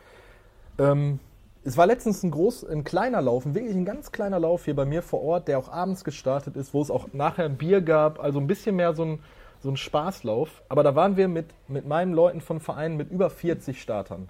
Ähm, 0.78 1.20
es 1.64 1.76
war 1.78 1.88
letztens 1.88 2.22
ein, 2.22 2.30
groß, 2.30 2.66
ein 2.66 2.84
kleiner 2.84 3.24
Lauf, 3.24 3.46
wirklich 3.46 3.76
ein 3.76 3.86
ganz 3.86 4.12
kleiner 4.12 4.40
Lauf 4.40 4.66
hier 4.66 4.76
bei 4.76 4.86
mir 4.86 5.02
vor 5.02 5.24
Ort, 5.24 5.48
der 5.48 5.58
auch 5.58 5.70
abends 5.70 6.04
gestartet 6.04 6.56
ist, 6.56 6.76
wo 6.76 6.82
es 6.84 6.92
auch 6.92 7.08
nachher 7.14 7.46
ein 7.46 7.58
Bier 7.58 7.82
gab, 7.82 8.20
also 8.20 8.40
ein 8.40 8.46
bisschen 8.46 8.76
mehr 8.76 8.94
so 8.94 9.04
ein, 9.04 9.20
so 9.64 9.70
ein 9.70 9.78
Spaßlauf. 9.78 10.62
Aber 10.70 10.84
da 10.84 10.94
waren 10.94 11.18
wir 11.18 11.28
mit, 11.28 11.48
mit 11.68 11.88
meinen 11.88 12.14
Leuten 12.14 12.42
von 12.42 12.60
Vereinen 12.60 12.96
mit 12.98 13.10
über 13.10 13.32
40 13.32 13.82
Startern. 13.82 14.30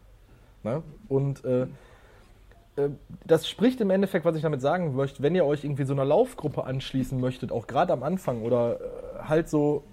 Ne? 0.63 0.81
Und 1.09 1.43
äh, 1.43 1.67
das 3.25 3.47
spricht 3.47 3.79
im 3.81 3.89
Endeffekt, 3.89 4.25
was 4.25 4.35
ich 4.35 4.41
damit 4.41 4.61
sagen 4.61 4.95
möchte, 4.95 5.23
wenn 5.23 5.33
ihr 5.35 5.45
euch 5.45 5.63
irgendwie 5.63 5.85
so 5.85 5.93
einer 5.93 6.05
Laufgruppe 6.05 6.65
anschließen 6.65 7.19
möchtet, 7.19 7.51
auch 7.51 7.67
gerade 7.67 7.93
am 7.93 8.03
Anfang 8.03 8.41
oder 8.41 8.79
äh, 8.79 9.27
halt 9.27 9.49
so 9.49 9.83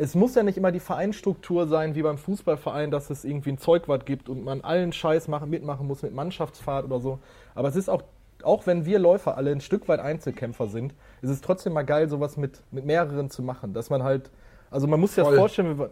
es 0.00 0.14
muss 0.14 0.34
ja 0.34 0.42
nicht 0.42 0.56
immer 0.56 0.72
die 0.72 0.80
Vereinsstruktur 0.80 1.66
sein 1.68 1.94
wie 1.94 2.00
beim 2.00 2.16
Fußballverein, 2.16 2.90
dass 2.90 3.10
es 3.10 3.22
irgendwie 3.22 3.50
ein 3.50 3.58
Zeugwart 3.58 4.06
gibt 4.06 4.30
und 4.30 4.42
man 4.44 4.62
allen 4.62 4.94
Scheiß 4.94 5.28
machen, 5.28 5.50
mitmachen 5.50 5.86
muss 5.86 6.02
mit 6.02 6.14
Mannschaftsfahrt 6.14 6.86
oder 6.86 7.00
so. 7.00 7.18
Aber 7.54 7.68
es 7.68 7.76
ist 7.76 7.90
auch, 7.90 8.02
auch 8.42 8.66
wenn 8.66 8.86
wir 8.86 8.98
Läufer 8.98 9.36
alle 9.36 9.52
ein 9.52 9.60
Stück 9.60 9.88
weit 9.88 10.00
Einzelkämpfer 10.00 10.68
sind, 10.68 10.94
ist 11.20 11.28
es 11.28 11.42
trotzdem 11.42 11.74
mal 11.74 11.82
geil, 11.82 12.08
sowas 12.08 12.38
mit, 12.38 12.62
mit 12.70 12.86
mehreren 12.86 13.28
zu 13.28 13.42
machen. 13.42 13.74
Dass 13.74 13.90
man 13.90 14.02
halt, 14.02 14.30
also 14.70 14.86
man 14.86 15.00
muss 15.00 15.14
sich 15.14 15.22
das 15.22 15.34
vorstellen, 15.34 15.78
wir 15.78 15.90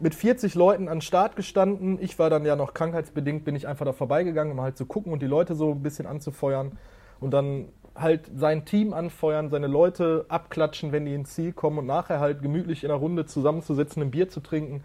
mit 0.00 0.14
40 0.14 0.54
Leuten 0.54 0.88
an 0.88 1.00
Start 1.00 1.36
gestanden. 1.36 1.98
Ich 2.00 2.18
war 2.18 2.30
dann 2.30 2.44
ja 2.44 2.56
noch 2.56 2.74
krankheitsbedingt, 2.74 3.44
bin 3.44 3.54
ich 3.54 3.66
einfach 3.68 3.84
da 3.84 3.92
vorbeigegangen, 3.92 4.52
um 4.52 4.60
halt 4.60 4.76
zu 4.76 4.86
gucken 4.86 5.12
und 5.12 5.22
die 5.22 5.26
Leute 5.26 5.54
so 5.54 5.72
ein 5.72 5.82
bisschen 5.82 6.06
anzufeuern. 6.06 6.78
Und 7.20 7.32
dann 7.32 7.68
halt 7.94 8.30
sein 8.34 8.64
Team 8.64 8.92
anfeuern, 8.92 9.48
seine 9.48 9.66
Leute 9.66 10.26
abklatschen, 10.28 10.92
wenn 10.92 11.06
die 11.06 11.14
ins 11.14 11.34
Ziel 11.34 11.52
kommen 11.52 11.78
und 11.78 11.86
nachher 11.86 12.20
halt 12.20 12.42
gemütlich 12.42 12.84
in 12.84 12.90
einer 12.90 13.00
Runde 13.00 13.26
zusammenzusitzen, 13.26 14.02
ein 14.02 14.10
Bier 14.10 14.28
zu 14.28 14.40
trinken. 14.40 14.84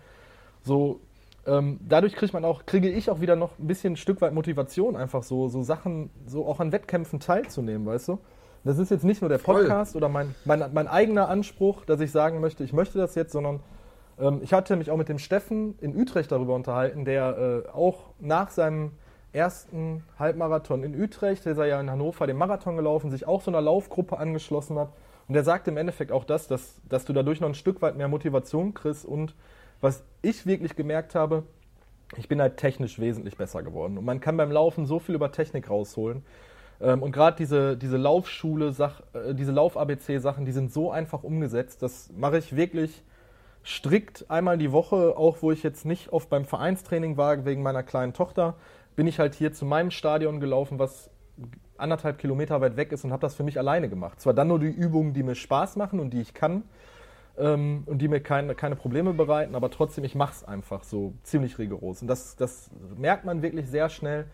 So, 0.63 1.01
ähm, 1.45 1.79
dadurch 1.87 2.13
kriegt 2.13 2.33
man 2.33 2.45
auch, 2.45 2.65
kriege 2.65 2.89
ich 2.89 3.09
auch 3.09 3.19
wieder 3.19 3.35
noch 3.35 3.57
ein 3.59 3.67
bisschen 3.67 3.93
ein 3.93 3.97
Stück 3.97 4.21
weit 4.21 4.33
Motivation, 4.33 4.95
einfach 4.95 5.23
so, 5.23 5.49
so 5.49 5.63
Sachen, 5.63 6.09
so 6.25 6.45
auch 6.45 6.59
an 6.59 6.71
Wettkämpfen 6.71 7.19
teilzunehmen, 7.19 7.85
weißt 7.85 8.09
du? 8.09 8.19
Das 8.63 8.77
ist 8.77 8.91
jetzt 8.91 9.03
nicht 9.03 9.21
nur 9.21 9.29
der 9.29 9.39
Podcast 9.39 9.93
Voll. 9.93 9.99
oder 9.99 10.09
mein, 10.09 10.35
mein, 10.45 10.63
mein 10.71 10.87
eigener 10.87 11.29
Anspruch, 11.29 11.83
dass 11.83 11.99
ich 11.99 12.11
sagen 12.11 12.41
möchte, 12.41 12.63
ich 12.63 12.73
möchte 12.73 12.99
das 12.99 13.15
jetzt, 13.15 13.31
sondern 13.31 13.59
ich 14.41 14.53
hatte 14.53 14.75
mich 14.75 14.91
auch 14.91 14.97
mit 14.97 15.09
dem 15.09 15.19
Steffen 15.19 15.77
in 15.79 15.95
Utrecht 15.95 16.31
darüber 16.31 16.55
unterhalten, 16.55 17.05
der 17.05 17.63
äh, 17.65 17.69
auch 17.69 18.11
nach 18.19 18.51
seinem 18.51 18.91
ersten 19.33 20.03
Halbmarathon 20.19 20.83
in 20.83 20.99
Utrecht, 20.99 21.45
der 21.45 21.53
ist 21.53 21.57
ja 21.57 21.79
in 21.79 21.89
Hannover 21.89 22.27
den 22.27 22.37
Marathon 22.37 22.75
gelaufen, 22.75 23.09
sich 23.09 23.27
auch 23.27 23.41
so 23.41 23.51
einer 23.51 23.61
Laufgruppe 23.61 24.17
angeschlossen 24.17 24.77
hat. 24.77 24.89
Und 25.27 25.33
der 25.33 25.43
sagt 25.43 25.67
im 25.67 25.77
Endeffekt 25.77 26.11
auch 26.11 26.25
das, 26.25 26.47
dass, 26.47 26.81
dass 26.89 27.05
du 27.05 27.13
dadurch 27.13 27.39
noch 27.39 27.47
ein 27.47 27.55
Stück 27.55 27.81
weit 27.81 27.95
mehr 27.95 28.09
Motivation 28.09 28.73
kriegst. 28.73 29.05
Und 29.05 29.33
was 29.79 30.03
ich 30.21 30.45
wirklich 30.45 30.75
gemerkt 30.75 31.15
habe, 31.15 31.43
ich 32.17 32.27
bin 32.27 32.41
halt 32.41 32.57
technisch 32.57 32.99
wesentlich 32.99 33.37
besser 33.37 33.63
geworden. 33.63 33.97
Und 33.97 34.03
man 34.03 34.19
kann 34.19 34.35
beim 34.35 34.51
Laufen 34.51 34.85
so 34.85 34.99
viel 34.99 35.15
über 35.15 35.31
Technik 35.31 35.69
rausholen. 35.69 36.25
Ähm, 36.81 37.01
und 37.01 37.13
gerade 37.13 37.37
diese, 37.37 37.77
diese 37.77 37.95
Laufschule, 37.97 38.75
äh, 39.13 39.33
diese 39.33 39.53
Lauf-ABC-Sachen, 39.53 40.43
die 40.43 40.51
sind 40.51 40.73
so 40.73 40.91
einfach 40.91 41.23
umgesetzt. 41.23 41.81
Das 41.81 42.11
mache 42.17 42.37
ich 42.37 42.55
wirklich 42.55 43.01
strikt 43.63 44.29
einmal 44.29 44.57
die 44.57 44.71
Woche, 44.71 45.15
auch 45.17 45.41
wo 45.41 45.51
ich 45.51 45.63
jetzt 45.63 45.85
nicht 45.85 46.11
oft 46.11 46.29
beim 46.29 46.45
Vereinstraining 46.45 47.17
war, 47.17 47.45
wegen 47.45 47.61
meiner 47.61 47.83
kleinen 47.83 48.13
Tochter 48.13 48.55
bin 48.95 49.07
ich 49.07 49.19
halt 49.19 49.35
hier 49.35 49.53
zu 49.53 49.65
meinem 49.65 49.91
Stadion 49.91 50.39
gelaufen, 50.39 50.79
was 50.79 51.09
anderthalb 51.77 52.17
Kilometer 52.17 52.61
weit 52.61 52.77
weg 52.77 52.91
ist 52.91 53.03
und 53.03 53.11
habe 53.11 53.21
das 53.21 53.35
für 53.35 53.43
mich 53.43 53.57
alleine 53.57 53.89
gemacht. 53.89 54.21
Zwar 54.21 54.33
dann 54.33 54.47
nur 54.47 54.59
die 54.59 54.67
Übungen, 54.67 55.13
die 55.13 55.23
mir 55.23 55.35
Spaß 55.35 55.75
machen 55.75 55.99
und 55.99 56.11
die 56.11 56.21
ich 56.21 56.33
kann 56.33 56.63
ähm, 57.37 57.83
und 57.85 57.99
die 57.99 58.07
mir 58.07 58.19
keine, 58.19 58.55
keine 58.55 58.75
Probleme 58.75 59.13
bereiten, 59.13 59.55
aber 59.55 59.71
trotzdem, 59.71 60.03
ich 60.03 60.15
mache 60.15 60.33
es 60.33 60.43
einfach 60.43 60.83
so 60.83 61.13
ziemlich 61.23 61.57
rigoros. 61.57 62.01
Und 62.01 62.07
das, 62.07 62.35
das 62.35 62.69
merkt 62.97 63.25
man 63.25 63.41
wirklich 63.41 63.67
sehr 63.67 63.89
schnell, 63.89 64.25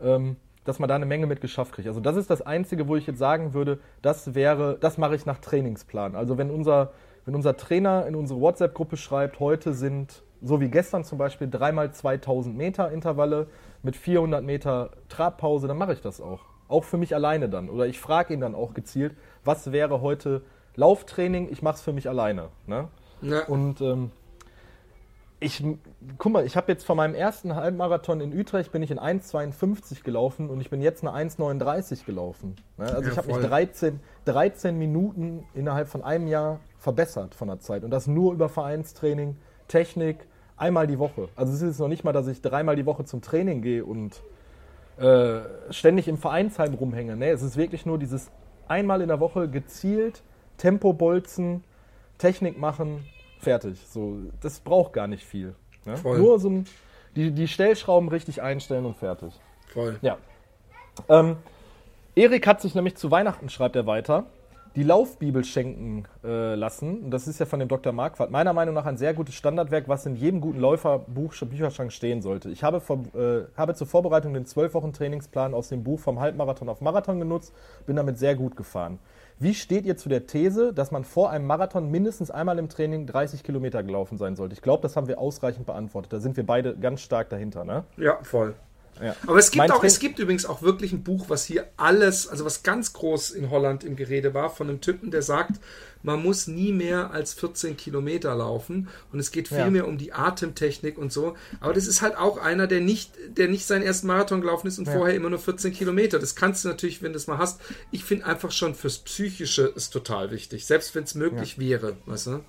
ähm, 0.00 0.36
dass 0.64 0.78
man 0.78 0.88
da 0.88 0.94
eine 0.94 1.06
Menge 1.06 1.26
mit 1.26 1.40
geschafft 1.40 1.72
kriegt. 1.72 1.88
Also 1.88 2.00
das 2.00 2.16
ist 2.16 2.30
das 2.30 2.42
Einzige, 2.42 2.86
wo 2.86 2.94
ich 2.94 3.06
jetzt 3.06 3.18
sagen 3.18 3.52
würde, 3.52 3.80
das 4.00 4.34
wäre, 4.34 4.78
das 4.78 4.96
mache 4.96 5.16
ich 5.16 5.26
nach 5.26 5.38
Trainingsplan. 5.38 6.14
Also 6.14 6.38
wenn 6.38 6.50
unser, 6.50 6.92
wenn 7.24 7.34
unser 7.34 7.56
Trainer 7.56 8.06
in 8.06 8.14
unsere 8.14 8.40
WhatsApp-Gruppe 8.40 8.96
schreibt, 8.96 9.40
heute 9.40 9.72
sind, 9.72 10.22
so 10.40 10.60
wie 10.60 10.68
gestern 10.68 11.04
zum 11.04 11.18
Beispiel, 11.18 11.48
dreimal 11.50 11.92
2000 11.92 12.56
Meter 12.56 12.90
Intervalle, 12.90 13.46
mit 13.82 13.96
400 13.96 14.44
Meter 14.44 14.90
Trabpause, 15.08 15.68
dann 15.68 15.78
mache 15.78 15.92
ich 15.92 16.00
das 16.00 16.20
auch. 16.20 16.40
Auch 16.68 16.84
für 16.84 16.96
mich 16.96 17.14
alleine 17.14 17.48
dann. 17.48 17.68
Oder 17.68 17.86
ich 17.86 18.00
frage 18.00 18.32
ihn 18.32 18.40
dann 18.40 18.54
auch 18.54 18.74
gezielt, 18.74 19.14
was 19.44 19.72
wäre 19.72 20.00
heute 20.00 20.42
Lauftraining? 20.76 21.48
Ich 21.50 21.62
mache 21.62 21.76
es 21.76 21.82
für 21.82 21.92
mich 21.92 22.08
alleine. 22.08 22.48
Ne? 22.66 22.88
Ja. 23.20 23.44
Und 23.46 23.80
ähm, 23.80 24.10
ich, 25.42 25.64
guck 26.18 26.32
mal, 26.32 26.46
ich 26.46 26.56
habe 26.56 26.70
jetzt 26.70 26.84
von 26.84 26.96
meinem 26.96 27.14
ersten 27.14 27.54
Halbmarathon 27.54 28.20
in 28.20 28.38
Utrecht 28.38 28.72
bin 28.72 28.82
ich 28.82 28.90
in 28.90 28.98
1,52 28.98 30.02
gelaufen 30.02 30.48
und 30.48 30.60
ich 30.60 30.70
bin 30.70 30.80
jetzt 30.80 31.06
eine 31.06 31.12
1,39 31.30 32.04
gelaufen. 32.04 32.56
Ne? 32.78 32.84
Also 32.84 33.02
ja, 33.02 33.10
ich 33.10 33.18
habe 33.18 33.28
mich 33.28 33.36
13, 33.38 34.00
13 34.24 34.78
Minuten 34.78 35.44
innerhalb 35.54 35.88
von 35.88 36.02
einem 36.02 36.26
Jahr 36.26 36.60
verbessert 36.78 37.34
von 37.34 37.48
der 37.48 37.60
Zeit. 37.60 37.84
Und 37.84 37.90
das 37.90 38.06
nur 38.06 38.32
über 38.32 38.48
Vereinstraining, 38.48 39.36
Technik, 39.68 40.26
einmal 40.56 40.86
die 40.86 40.98
Woche. 40.98 41.28
Also 41.34 41.52
es 41.52 41.60
ist 41.60 41.68
jetzt 41.68 41.80
noch 41.80 41.88
nicht 41.88 42.04
mal, 42.04 42.12
dass 42.12 42.28
ich 42.28 42.40
dreimal 42.40 42.76
die 42.76 42.86
Woche 42.86 43.04
zum 43.04 43.20
Training 43.20 43.62
gehe 43.62 43.84
und 43.84 44.22
äh, 44.98 45.40
ständig 45.70 46.08
im 46.08 46.18
Vereinsheim 46.18 46.74
rumhänge. 46.74 47.16
Nee, 47.16 47.30
es 47.30 47.42
ist 47.42 47.56
wirklich 47.56 47.84
nur 47.84 47.98
dieses 47.98 48.30
einmal 48.68 49.02
in 49.02 49.08
der 49.08 49.20
Woche 49.20 49.48
gezielt 49.48 50.22
Tempo 50.56 50.92
bolzen, 50.92 51.64
Technik 52.18 52.58
machen, 52.58 53.04
fertig. 53.42 53.78
So, 53.88 54.18
das 54.40 54.60
braucht 54.60 54.92
gar 54.92 55.06
nicht 55.06 55.24
viel. 55.24 55.54
Ne? 55.84 55.94
Nur 56.02 56.38
so 56.38 56.48
ein, 56.48 56.66
die, 57.16 57.30
die 57.32 57.48
Stellschrauben 57.48 58.08
richtig 58.08 58.42
einstellen 58.42 58.86
und 58.86 58.96
fertig. 58.96 59.34
Voll. 59.72 59.98
Ja. 60.02 60.18
Ähm, 61.08 61.36
Erik 62.14 62.46
hat 62.46 62.60
sich 62.60 62.74
nämlich 62.74 62.96
zu 62.96 63.10
Weihnachten, 63.10 63.48
schreibt 63.48 63.76
er 63.76 63.86
weiter, 63.86 64.26
die 64.76 64.82
Laufbibel 64.82 65.44
schenken 65.44 66.04
äh, 66.24 66.54
lassen. 66.54 67.10
Das 67.10 67.28
ist 67.28 67.38
ja 67.38 67.46
von 67.46 67.60
dem 67.60 67.68
Dr. 67.68 67.92
Marquardt. 67.92 68.30
Meiner 68.30 68.52
Meinung 68.52 68.74
nach 68.74 68.86
ein 68.86 68.96
sehr 68.96 69.12
gutes 69.12 69.34
Standardwerk, 69.34 69.88
was 69.88 70.06
in 70.06 70.16
jedem 70.16 70.40
guten 70.40 70.60
Läuferbuch, 70.60 71.34
Bücherschrank 71.34 71.92
stehen 71.92 72.22
sollte. 72.22 72.48
Ich 72.50 72.62
habe, 72.62 72.80
vor, 72.80 73.00
äh, 73.14 73.44
habe 73.56 73.74
zur 73.74 73.86
Vorbereitung 73.86 74.32
den 74.32 74.46
12 74.46 74.74
Wochen 74.74 74.92
Trainingsplan 74.92 75.52
aus 75.52 75.68
dem 75.68 75.84
Buch 75.84 76.00
vom 76.00 76.20
Halbmarathon 76.20 76.68
auf 76.68 76.80
Marathon 76.80 77.18
genutzt, 77.18 77.52
bin 77.86 77.96
damit 77.96 78.18
sehr 78.18 78.34
gut 78.34 78.56
gefahren. 78.56 78.98
Wie 79.42 79.54
steht 79.54 79.86
ihr 79.86 79.96
zu 79.96 80.08
der 80.08 80.28
These, 80.28 80.72
dass 80.72 80.92
man 80.92 81.02
vor 81.02 81.30
einem 81.30 81.48
Marathon 81.48 81.90
mindestens 81.90 82.30
einmal 82.30 82.60
im 82.60 82.68
Training 82.68 83.08
30 83.08 83.42
Kilometer 83.42 83.82
gelaufen 83.82 84.16
sein 84.16 84.36
sollte? 84.36 84.54
Ich 84.54 84.62
glaube, 84.62 84.82
das 84.82 84.94
haben 84.94 85.08
wir 85.08 85.18
ausreichend 85.18 85.66
beantwortet. 85.66 86.12
Da 86.12 86.20
sind 86.20 86.36
wir 86.36 86.46
beide 86.46 86.76
ganz 86.76 87.00
stark 87.00 87.28
dahinter, 87.28 87.64
ne? 87.64 87.82
Ja, 87.96 88.20
voll. 88.22 88.54
Ja. 89.02 89.16
Aber 89.26 89.38
es 89.38 89.50
gibt, 89.50 89.72
auch, 89.72 89.82
es 89.82 89.98
gibt 89.98 90.20
übrigens 90.20 90.46
auch 90.46 90.62
wirklich 90.62 90.92
ein 90.92 91.02
Buch, 91.02 91.24
was 91.26 91.44
hier 91.44 91.66
alles, 91.76 92.28
also 92.28 92.44
was 92.44 92.62
ganz 92.62 92.92
groß 92.92 93.32
in 93.32 93.50
Holland 93.50 93.82
im 93.82 93.96
Gerede 93.96 94.32
war, 94.32 94.48
von 94.48 94.68
einem 94.68 94.80
Typen, 94.80 95.10
der 95.10 95.22
sagt, 95.22 95.58
man 96.02 96.22
muss 96.22 96.46
nie 96.46 96.72
mehr 96.72 97.10
als 97.10 97.34
14 97.34 97.76
Kilometer 97.76 98.34
laufen 98.34 98.88
und 99.12 99.18
es 99.18 99.30
geht 99.30 99.48
viel 99.48 99.58
ja. 99.58 99.70
mehr 99.70 99.88
um 99.88 99.98
die 99.98 100.12
Atemtechnik 100.12 100.98
und 100.98 101.12
so. 101.12 101.36
Aber 101.60 101.72
das 101.72 101.86
ist 101.86 102.02
halt 102.02 102.16
auch 102.16 102.38
einer, 102.38 102.66
der 102.66 102.80
nicht, 102.80 103.12
der 103.36 103.48
nicht 103.48 103.66
seinen 103.66 103.82
ersten 103.82 104.06
Marathon 104.06 104.40
gelaufen 104.40 104.66
ist 104.66 104.78
und 104.78 104.86
ja. 104.86 104.92
vorher 104.92 105.14
immer 105.14 105.30
nur 105.30 105.38
14 105.38 105.72
Kilometer. 105.72 106.18
Das 106.18 106.34
kannst 106.34 106.64
du 106.64 106.68
natürlich, 106.68 107.02
wenn 107.02 107.12
du 107.12 107.16
es 107.16 107.26
mal 107.26 107.38
hast. 107.38 107.60
Ich 107.90 108.04
finde 108.04 108.26
einfach 108.26 108.50
schon 108.50 108.74
fürs 108.74 108.98
Psychische 108.98 109.62
ist 109.66 109.90
total 109.90 110.30
wichtig, 110.30 110.66
selbst 110.66 110.94
wenn 110.94 111.04
es 111.04 111.14
möglich 111.14 111.58
wäre, 111.58 111.96
weißt 112.06 112.26
du? 112.28 112.40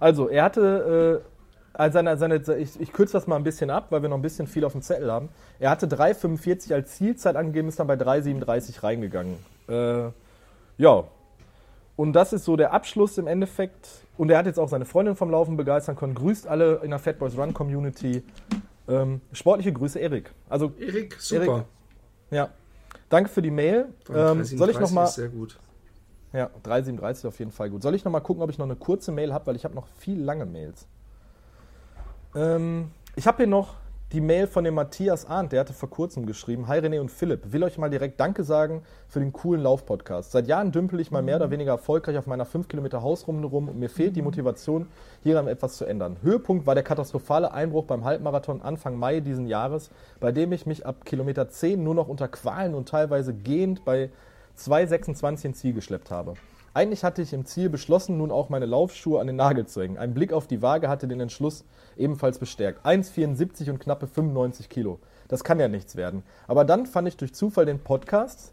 Also, 0.00 0.28
er 0.28 0.44
hatte 0.44 1.22
äh 1.22 1.34
also 1.74 1.94
seine, 1.94 2.16
seine, 2.16 2.36
ich, 2.36 2.80
ich 2.80 2.92
kürze 2.92 3.14
das 3.14 3.26
mal 3.26 3.34
ein 3.34 3.42
bisschen 3.42 3.68
ab, 3.68 3.88
weil 3.90 4.00
wir 4.00 4.08
noch 4.08 4.16
ein 4.16 4.22
bisschen 4.22 4.46
viel 4.46 4.64
auf 4.64 4.72
dem 4.72 4.82
Zettel 4.82 5.10
haben. 5.10 5.28
Er 5.58 5.70
hatte 5.70 5.86
3,45 5.86 6.72
als 6.72 6.94
Zielzeit 6.94 7.34
angegeben, 7.34 7.68
ist 7.68 7.80
dann 7.80 7.88
bei 7.88 7.94
3,37 7.94 8.82
reingegangen. 8.82 9.38
Äh, 9.68 10.10
ja. 10.78 11.04
Und 11.96 12.12
das 12.12 12.32
ist 12.32 12.44
so 12.44 12.56
der 12.56 12.72
Abschluss 12.72 13.18
im 13.18 13.26
Endeffekt. 13.26 13.88
Und 14.16 14.30
er 14.30 14.38
hat 14.38 14.46
jetzt 14.46 14.58
auch 14.58 14.68
seine 14.68 14.84
Freundin 14.84 15.16
vom 15.16 15.30
Laufen 15.30 15.56
begeistern 15.56 15.96
können. 15.96 16.14
Grüßt 16.14 16.46
alle 16.46 16.80
in 16.82 16.90
der 16.90 16.98
Fat 16.98 17.18
Boys 17.18 17.36
Run 17.36 17.54
Community. 17.54 18.22
Ähm, 18.88 19.20
sportliche 19.32 19.72
Grüße, 19.72 19.98
Erik. 19.98 20.32
Also, 20.48 20.72
Erik, 20.78 21.16
super. 21.20 21.42
Erik, 21.42 21.64
ja. 22.30 22.48
Danke 23.08 23.30
für 23.30 23.42
die 23.42 23.50
Mail. 23.50 23.86
Ähm, 24.12 24.44
soll 24.44 24.70
ich 24.70 24.78
noch 24.78 24.90
mal, 24.90 25.06
sehr 25.06 25.28
gut. 25.28 25.58
Ja, 26.32 26.50
3,37 26.64 27.28
auf 27.28 27.38
jeden 27.38 27.52
Fall 27.52 27.70
gut. 27.70 27.82
Soll 27.82 27.94
ich 27.94 28.04
noch 28.04 28.10
mal 28.10 28.20
gucken, 28.20 28.42
ob 28.42 28.50
ich 28.50 28.58
noch 28.58 28.66
eine 28.66 28.76
kurze 28.76 29.12
Mail 29.12 29.32
habe, 29.32 29.46
weil 29.46 29.56
ich 29.56 29.64
habe 29.64 29.74
noch 29.74 29.86
viel 29.98 30.20
lange 30.20 30.46
Mails. 30.46 30.88
Ähm, 32.34 32.90
ich 33.14 33.26
habe 33.26 33.38
hier 33.38 33.46
noch 33.46 33.76
die 34.14 34.20
Mail 34.20 34.46
von 34.46 34.62
dem 34.62 34.74
Matthias 34.74 35.26
Arndt, 35.26 35.50
der 35.50 35.58
hatte 35.58 35.72
vor 35.72 35.90
kurzem 35.90 36.24
geschrieben: 36.24 36.68
Hi 36.68 36.78
René 36.78 37.00
und 37.00 37.10
Philipp, 37.10 37.52
will 37.52 37.64
euch 37.64 37.78
mal 37.78 37.90
direkt 37.90 38.20
Danke 38.20 38.44
sagen 38.44 38.82
für 39.08 39.18
den 39.18 39.32
coolen 39.32 39.60
Laufpodcast. 39.60 40.30
Seit 40.30 40.46
Jahren 40.46 40.70
dümpel 40.70 41.00
ich 41.00 41.10
mal 41.10 41.20
mehr 41.20 41.34
oder 41.36 41.50
weniger 41.50 41.72
erfolgreich 41.72 42.16
auf 42.16 42.28
meiner 42.28 42.44
5 42.44 42.68
Kilometer 42.68 43.02
Hausrunde 43.02 43.48
rum 43.48 43.68
und 43.68 43.76
mir 43.76 43.90
fehlt 43.90 44.14
die 44.14 44.22
Motivation, 44.22 44.86
hieran 45.24 45.48
etwas 45.48 45.76
zu 45.76 45.84
ändern. 45.84 46.16
Höhepunkt 46.22 46.64
war 46.64 46.76
der 46.76 46.84
katastrophale 46.84 47.52
Einbruch 47.52 47.86
beim 47.86 48.04
Halbmarathon 48.04 48.62
Anfang 48.62 48.96
Mai 48.96 49.18
diesen 49.18 49.48
Jahres, 49.48 49.90
bei 50.20 50.30
dem 50.30 50.52
ich 50.52 50.64
mich 50.64 50.86
ab 50.86 51.04
Kilometer 51.04 51.48
10 51.48 51.82
nur 51.82 51.96
noch 51.96 52.06
unter 52.06 52.28
Qualen 52.28 52.76
und 52.76 52.88
teilweise 52.88 53.34
gehend 53.34 53.84
bei 53.84 54.10
2,26 54.56 55.46
ins 55.46 55.58
Ziel 55.58 55.74
geschleppt 55.74 56.12
habe. 56.12 56.34
Eigentlich 56.74 57.04
hatte 57.04 57.22
ich 57.22 57.32
im 57.32 57.46
Ziel 57.46 57.70
beschlossen, 57.70 58.18
nun 58.18 58.32
auch 58.32 58.48
meine 58.48 58.66
Laufschuhe 58.66 59.20
an 59.20 59.28
den 59.28 59.36
Nagel 59.36 59.64
zu 59.64 59.80
hängen. 59.80 59.96
Ein 59.96 60.12
Blick 60.12 60.32
auf 60.32 60.48
die 60.48 60.60
Waage 60.60 60.88
hatte 60.88 61.06
den 61.06 61.20
Entschluss 61.20 61.64
ebenfalls 61.96 62.40
bestärkt. 62.40 62.84
1,74 62.84 63.70
und 63.70 63.78
knappe 63.78 64.08
95 64.08 64.68
Kilo. 64.68 64.98
Das 65.28 65.44
kann 65.44 65.60
ja 65.60 65.68
nichts 65.68 65.94
werden. 65.94 66.24
Aber 66.48 66.64
dann 66.64 66.86
fand 66.86 67.06
ich 67.06 67.16
durch 67.16 67.32
Zufall 67.32 67.64
den 67.64 67.78
Podcast. 67.78 68.52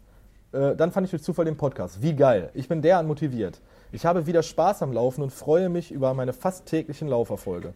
Äh, 0.52 0.76
dann 0.76 0.92
fand 0.92 1.06
ich 1.06 1.10
durch 1.10 1.24
Zufall 1.24 1.46
den 1.46 1.56
Podcast. 1.56 2.00
Wie 2.00 2.14
geil. 2.14 2.50
Ich 2.54 2.68
bin 2.68 2.80
derart 2.80 3.08
motiviert. 3.08 3.60
Ich 3.90 4.06
habe 4.06 4.24
wieder 4.26 4.44
Spaß 4.44 4.82
am 4.82 4.92
Laufen 4.92 5.22
und 5.22 5.30
freue 5.30 5.68
mich 5.68 5.90
über 5.90 6.14
meine 6.14 6.32
fast 6.32 6.66
täglichen 6.66 7.08
Lauferfolge. 7.08 7.74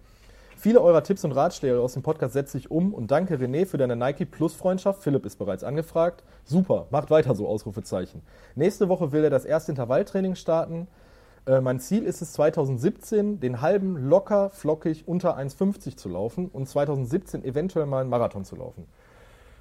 Viele 0.66 0.80
eurer 0.80 1.04
Tipps 1.04 1.22
und 1.22 1.30
Ratschläge 1.30 1.78
aus 1.78 1.92
dem 1.92 2.02
Podcast 2.02 2.32
setze 2.32 2.58
ich 2.58 2.72
um 2.72 2.92
und 2.92 3.12
danke 3.12 3.36
René 3.36 3.66
für 3.66 3.78
deine 3.78 3.94
Nike 3.94 4.24
Plus 4.24 4.52
Freundschaft. 4.52 5.00
Philipp 5.00 5.24
ist 5.24 5.36
bereits 5.36 5.62
angefragt. 5.62 6.24
Super, 6.44 6.88
macht 6.90 7.08
weiter 7.08 7.36
so, 7.36 7.46
Ausrufezeichen. 7.46 8.20
Nächste 8.56 8.88
Woche 8.88 9.12
will 9.12 9.22
er 9.22 9.30
das 9.30 9.44
erste 9.44 9.70
Intervalltraining 9.70 10.34
starten. 10.34 10.88
Äh, 11.46 11.60
mein 11.60 11.78
Ziel 11.78 12.02
ist 12.02 12.20
es 12.20 12.32
2017, 12.32 13.38
den 13.38 13.60
halben 13.60 14.08
locker, 14.08 14.50
flockig 14.50 15.06
unter 15.06 15.38
1,50 15.38 15.96
zu 15.96 16.08
laufen 16.08 16.48
und 16.48 16.68
2017 16.68 17.44
eventuell 17.44 17.86
mal 17.86 18.00
einen 18.00 18.10
Marathon 18.10 18.44
zu 18.44 18.56
laufen. 18.56 18.88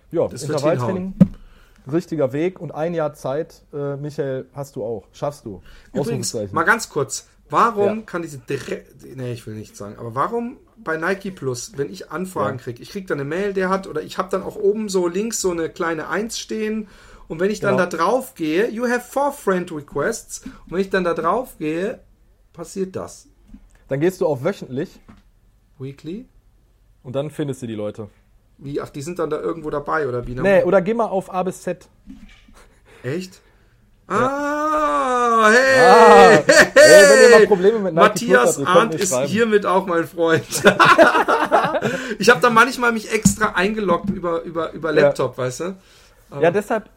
Ja, 0.10 0.28
Das 0.28 0.42
Intervalltraining, 0.42 1.14
richtiger 1.86 2.34
Weg 2.34 2.60
und 2.60 2.74
ein 2.74 2.96
Jahr 2.96 3.14
Zeit, 3.14 3.62
äh, 3.72 3.96
Michael, 3.96 4.48
hast 4.56 4.76
du 4.76 4.84
auch. 4.84 5.04
Schaffst 5.12 5.46
du. 5.46 5.62
Übrigens, 5.94 6.34
mal 6.52 6.64
ganz 6.64 6.90
kurz. 6.90 7.28
Warum 7.50 8.00
Ja. 8.00 8.02
kann 8.06 8.22
diese 8.24 8.40
Dire 8.40 8.84
nee, 9.16 9.32
ich 9.34 9.46
will 9.46 9.54
nicht 9.56 9.76
sagen, 9.78 9.98
aber 10.00 10.16
warum 10.16 10.58
bei 10.78 10.98
Nike 10.98 11.32
Plus, 11.32 11.74
wenn 11.78 11.92
ich 11.92 12.12
Anfragen 12.12 12.58
Ja. 12.58 12.64
kriege, 12.64 12.82
ich 12.82 12.90
kriege 12.90 13.06
dann 13.06 13.20
eine 13.20 13.30
Mail, 13.30 13.54
der 13.54 13.70
hat, 13.70 13.86
oder 13.88 14.02
ich 14.02 14.18
habe 14.18 14.30
dann 14.30 14.42
auch 14.44 14.56
oben 14.56 14.90
so 14.90 15.08
links 15.08 15.42
so 15.42 15.52
eine 15.52 15.70
kleine 15.70 16.08
Eins 16.10 16.40
stehen 16.40 16.88
und 17.28 17.40
wenn 17.40 17.52
ich 17.52 17.60
dann 17.60 17.78
Genau. 17.78 17.88
da 17.90 17.98
drauf 17.98 18.34
gehe, 18.36 18.70
you 18.70 18.88
have 18.88 19.02
four 19.12 19.32
friend 19.32 19.72
requests 19.72 20.42
und 20.46 20.72
wenn 20.72 20.80
ich 20.80 20.90
dann 20.90 21.04
da 21.04 21.14
drauf 21.14 21.58
gehe, 21.60 22.00
passiert 22.52 22.96
das. 22.96 23.28
Dann 23.88 24.00
gehst 24.00 24.22
du 24.22 24.26
auf 24.26 24.44
wöchentlich 24.44 25.00
Weekly? 25.78 26.26
und 27.04 27.16
dann 27.16 27.30
findest 27.30 27.62
du 27.62 27.68
die 27.68 27.76
Leute. 27.76 28.10
Wie, 28.58 28.82
ach, 28.82 28.90
die 28.90 29.02
sind 29.02 29.20
dann 29.20 29.30
da 29.30 29.40
irgendwo 29.40 29.70
dabei 29.70 30.08
oder 30.08 30.26
wie? 30.26 30.34
Nee, 30.34 30.64
oder 30.64 30.82
geh 30.82 30.94
mal 30.96 31.06
auf 31.06 31.32
A 31.32 31.44
bis 31.44 31.62
Z. 31.62 31.88
Echt? 33.04 33.42
Ah, 34.08 35.50
hey! 35.52 35.80
Ah, 35.80 36.30
ey, 36.30 36.44
wenn 36.76 37.24
ihr 37.24 37.40
mal 37.40 37.48
Probleme 37.48 37.80
mit 37.80 37.94
Matthias 37.94 38.60
habt, 38.60 38.68
Arndt 38.68 38.96
ist 38.96 39.16
hiermit 39.22 39.66
auch 39.66 39.88
mein 39.88 40.06
Freund. 40.06 40.46
ich 42.20 42.30
habe 42.30 42.40
da 42.40 42.50
manchmal 42.50 42.92
mich 42.92 43.12
extra 43.12 43.54
eingeloggt 43.56 44.10
über, 44.12 44.44
über, 44.44 44.72
über 44.74 44.94
Ja. 44.94 45.02
Laptop, 45.02 45.38
weißt 45.38 45.60
du? 45.62 45.76
Ja, 46.40 46.52
deshalb, 46.52 46.90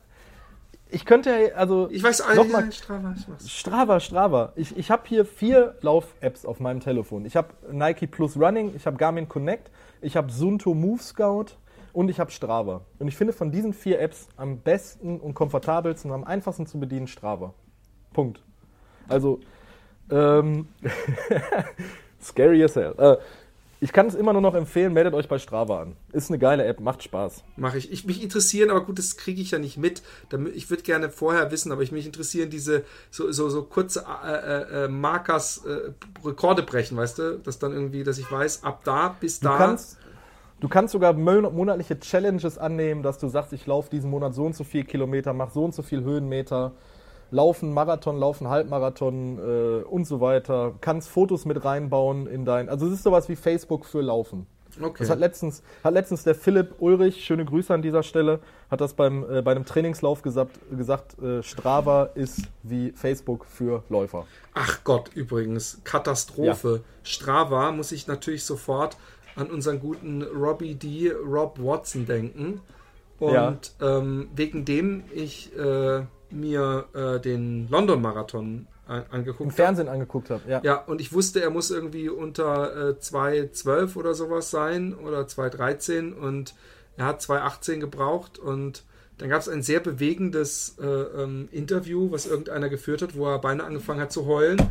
ich 0.91 1.05
könnte 1.05 1.31
ja, 1.31 1.55
also, 1.55 1.89
Ich 1.91 2.03
weiß 2.03 2.21
eigentlich, 2.23 2.77
Strava, 2.77 3.15
ich 3.17 3.29
mach's. 3.29 3.51
Strava, 3.51 4.01
Strava. 4.01 4.53
Ich, 4.57 4.77
ich 4.77 4.91
habe 4.91 5.03
hier 5.07 5.25
vier 5.25 5.77
Lauf-Apps 5.81 6.45
auf 6.45 6.61
meinem 6.61 6.81
Telefon. 6.81 7.25
Ich 7.25 7.37
habe 7.37 7.49
Nike 7.71 8.07
Plus 8.07 8.37
Running, 8.37 8.73
ich 8.75 8.87
habe 8.87 8.97
Garmin 8.97 9.29
Connect, 9.29 9.71
ich 10.01 10.17
habe 10.17 10.31
Sunto 10.31 10.75
Move 10.75 11.03
Scout 11.03 11.47
und 11.93 12.09
ich 12.11 12.21
habe 12.21 12.31
Strava. 12.31 12.83
Und 12.99 13.09
ich 13.09 13.17
finde 13.17 13.33
von 13.33 13.51
diesen 13.51 13.73
vier 13.73 14.01
Apps 14.01 14.29
am 14.37 14.59
besten 14.59 15.21
und 15.21 15.35
komfortabelsten 15.35 16.11
und 16.11 16.15
am 16.17 16.25
einfachsten 16.25 16.67
zu 16.67 16.79
bedienen 16.79 17.07
Strava. 17.07 17.55
Punkt. 18.13 18.41
Also, 19.09 19.41
ähm, 20.11 20.69
scary 22.23 22.63
as 22.63 22.77
hell. 22.77 22.95
Äh, 22.99 23.17
ich 23.81 23.93
kann 23.93 24.07
es 24.09 24.17
immer 24.17 24.33
nur 24.33 24.43
noch 24.43 24.57
empfehlen, 24.57 24.93
meldet 24.93 25.15
euch 25.15 25.29
bei 25.29 25.39
Strava 25.39 25.83
an. 25.83 25.97
Ist 26.13 26.31
eine 26.31 26.39
geile 26.39 26.65
App, 26.65 26.81
macht 26.81 27.05
Spaß. 27.05 27.45
Mache 27.57 27.79
ich. 27.79 27.93
ich. 27.93 28.05
Mich 28.07 28.21
interessieren, 28.23 28.71
aber 28.71 28.85
gut, 28.85 28.99
das 28.99 29.17
kriege 29.17 29.41
ich 29.41 29.53
ja 29.53 29.59
nicht 29.61 29.77
mit. 29.77 30.03
Ich 30.53 30.69
würde 30.69 30.83
gerne 30.83 31.11
vorher 31.11 31.53
wissen, 31.53 31.71
aber 31.71 31.83
ich 31.83 31.93
mich 31.93 32.05
interessieren 32.05 32.51
diese 32.51 32.85
so, 33.13 33.31
so, 33.31 33.49
so 33.49 33.63
kurze 33.63 34.05
äh, 34.25 34.33
äh, 34.33 34.85
äh, 34.85 34.89
Markers, 34.89 35.65
äh, 35.65 35.93
Rekorde 36.25 36.65
brechen, 36.65 36.97
weißt 36.97 37.19
du? 37.19 37.39
Dass 37.39 37.61
dann 37.61 37.73
irgendwie, 37.73 38.03
dass 38.03 38.19
ich 38.19 38.31
weiß, 38.31 38.65
ab 38.65 38.81
da 38.83 39.17
bis 39.21 39.39
Du 39.39 39.47
da. 39.47 39.57
kannst, 39.59 39.97
du 40.61 40.69
kannst 40.69 40.93
sogar 40.93 41.13
mon- 41.13 41.55
monatliche 41.55 41.99
Challenges 41.99 42.59
annehmen, 42.59 43.03
dass 43.03 43.19
du 43.19 43.29
sagst, 43.29 43.53
ich 43.53 43.67
laufe 43.67 43.91
diesen 43.91 44.11
Monat 44.11 44.35
so 44.35 44.45
und 44.45 44.55
so 44.57 44.65
viel 44.65 44.85
Kilometer, 44.85 45.33
mache 45.33 45.53
so 45.53 45.65
und 45.65 45.75
so 45.75 45.83
viel 45.83 46.03
Höhenmeter, 46.03 46.73
laufen 47.31 47.73
Marathon, 47.73 48.17
laufen 48.19 48.49
Halbmarathon 48.49 49.39
äh, 49.39 49.83
und 49.85 50.07
so 50.07 50.21
weiter. 50.21 50.75
Kannst 50.81 51.09
Fotos 51.11 51.45
mit 51.45 51.65
reinbauen 51.65 52.27
in 52.27 52.45
dein. 52.45 52.69
Also 52.69 52.87
es 52.87 52.93
ist 52.95 53.03
sowas 53.03 53.29
wie 53.29 53.37
Facebook 53.37 53.85
für 53.85 54.01
Laufen. 54.01 54.47
okay. 54.81 54.97
Das 55.01 55.11
hat 55.11 55.19
letztens, 55.19 55.63
hat 55.85 55.93
letztens 55.93 56.25
der 56.25 56.35
Philipp 56.35 56.77
Ulrich, 56.79 57.23
schöne 57.25 57.45
Grüße 57.45 57.73
an 57.75 57.83
dieser 57.83 58.03
Stelle, 58.03 58.41
hat 58.71 58.81
das 58.81 58.95
beim, 58.95 59.25
äh, 59.31 59.43
bei 59.43 59.51
einem 59.51 59.67
Trainingslauf 59.67 60.23
gesagt, 60.23 60.59
gesagt 60.75 61.19
äh, 61.23 61.43
Strava 61.43 62.05
ist 62.15 62.43
wie 62.63 62.93
Facebook 62.93 63.45
für 63.45 63.83
Läufer. 63.91 64.25
Ach 64.55 64.81
Gott, 64.85 65.11
übrigens, 65.15 65.81
Katastrophe. 65.85 66.83
Strava 67.03 67.73
muss 67.73 67.93
ich 67.93 68.07
natürlich 68.07 68.45
sofort 68.45 68.97
an 69.39 69.51
unseren 69.51 69.81
guten 69.81 70.23
Robbie 70.23 70.75
D. 70.75 71.11
Rob 71.13 71.59
Watson 71.61 72.07
denken. 72.07 72.61
Und 73.19 73.33
Ja. 73.33 73.59
ähm, 73.99 74.29
wegen 74.37 74.65
dem 74.65 75.03
ich 75.13 75.57
äh, 75.57 76.03
mir 76.31 76.85
äh, 76.95 77.19
den 77.21 77.69
London-Marathon 77.69 78.67
an- 78.87 79.05
angeguckt 79.11 79.41
Im 79.41 79.47
habe. 79.47 79.57
Fernsehen 79.57 79.89
angeguckt 79.89 80.31
habe. 80.31 80.43
Ja. 80.49 80.61
Ja, 80.63 80.77
und 80.85 81.01
ich 81.01 81.13
wusste, 81.13 81.41
er 81.43 81.51
muss 81.51 81.71
irgendwie 81.71 82.09
unter 82.09 82.91
äh, 82.91 82.93
2,12 83.01 83.97
oder 83.97 84.15
sowas 84.15 84.51
sein 84.51 84.95
oder 84.95 85.23
2,13 85.23 86.13
und 86.15 86.55
er 86.97 87.07
hat 87.07 87.21
2,18 87.21 87.79
gebraucht 87.81 88.39
und 88.39 88.85
dann 89.19 89.29
gab 89.31 89.41
es 89.41 89.49
ein 89.49 89.63
sehr 89.63 89.81
bewegendes 89.81 90.77
äh, 90.81 90.87
ähm, 90.87 91.49
Interview, 91.51 92.11
was 92.13 92.27
irgendeiner 92.27 92.69
geführt 92.69 93.03
hat, 93.03 93.17
wo 93.17 93.27
er 93.27 93.39
beinahe 93.41 93.67
angefangen 93.67 94.01
hat 94.01 94.13
zu 94.13 94.27
heulen. 94.27 94.63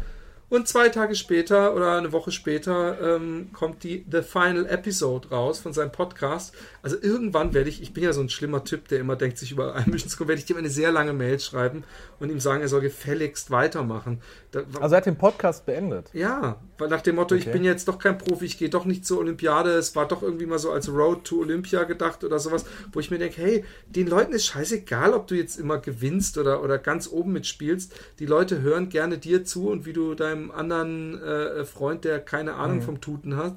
Und 0.50 0.66
zwei 0.70 0.88
Tage 0.88 1.14
später 1.16 1.76
oder 1.76 1.98
eine 1.98 2.14
Woche 2.14 2.32
später 2.32 3.16
ähm, 3.18 3.50
kommt 3.52 3.84
die 3.84 4.06
The 4.10 4.22
Final 4.22 4.66
Episode 4.66 5.28
raus 5.30 5.60
von 5.60 5.74
seinem 5.74 5.92
Podcast. 5.92 6.54
Also 6.82 6.96
irgendwann 7.02 7.54
werde 7.54 7.70
ich, 7.70 7.82
ich 7.82 7.94
bin 7.94 8.04
ja 8.06 8.14
so 8.14 8.22
ein 8.22 8.30
schlimmer 8.30 8.64
Typ, 8.64 8.88
der 8.88 9.00
immer 9.02 9.18
denkt, 9.18 9.38
sich 9.38 9.52
überall 9.52 9.74
einmischen 9.84 10.10
zu 10.10 10.16
können, 10.18 10.30
werde 10.30 10.42
ich 10.42 10.50
ihm 10.50 10.56
eine 10.56 10.70
sehr 10.70 10.92
lange 10.94 11.12
Mail 11.12 11.38
schreiben 11.42 11.84
und 12.22 12.30
ihm 12.30 12.40
sagen, 12.40 12.62
er 12.62 12.70
soll 12.70 12.80
gefälligst 12.80 13.52
weitermachen. 13.52 14.22
Da, 14.52 14.62
Also 14.80 14.96
er 14.96 14.98
hat 15.00 15.06
den 15.06 15.18
Podcast 15.18 15.66
beendet. 15.66 16.10
ja, 16.14 16.56
weil 16.78 16.88
nach 16.88 17.02
dem 17.02 17.16
Motto, 17.16 17.36
ich 17.36 17.44
Okay. 17.48 17.52
bin 17.52 17.64
jetzt 17.66 17.88
doch 17.90 18.00
kein 18.00 18.18
Profi, 18.18 18.46
ich 18.46 18.58
gehe 18.58 18.70
doch 18.70 18.86
nicht 18.86 19.06
zur 19.06 19.20
Olympiade, 19.20 19.72
es 19.72 19.96
war 19.98 20.08
doch 20.08 20.22
irgendwie 20.24 20.46
mal 20.46 20.60
so 20.60 20.72
als 20.72 20.88
Road 20.88 21.26
to 21.26 21.40
Olympia 21.40 21.84
gedacht 21.84 22.24
oder 22.24 22.40
sowas, 22.40 22.66
wo 22.94 23.00
ich 23.02 23.12
mir 23.12 23.18
denke, 23.20 23.42
hey, 23.42 23.66
den 23.88 24.08
Leuten 24.08 24.32
ist 24.32 24.46
scheißegal, 24.46 25.14
ob 25.14 25.28
du 25.28 25.36
jetzt 25.36 25.60
immer 25.60 25.78
gewinnst 25.80 26.38
oder, 26.38 26.64
oder 26.64 26.78
ganz 26.78 27.10
oben 27.10 27.34
mitspielst. 27.34 27.94
Die 28.20 28.26
Leute 28.26 28.62
hören 28.62 28.88
gerne 28.90 29.18
dir 29.18 29.44
zu 29.44 29.70
und 29.70 29.86
wie 29.86 29.94
du 29.94 30.14
deinem 30.14 30.37
anderen 30.52 31.22
äh, 31.22 31.66
Freund, 31.66 32.04
der 32.06 32.20
keine 32.20 32.54
Mhm. 32.54 32.60
Ahnung 32.60 32.82
vom 32.82 33.02
Tuten 33.02 33.36
hat, 33.38 33.54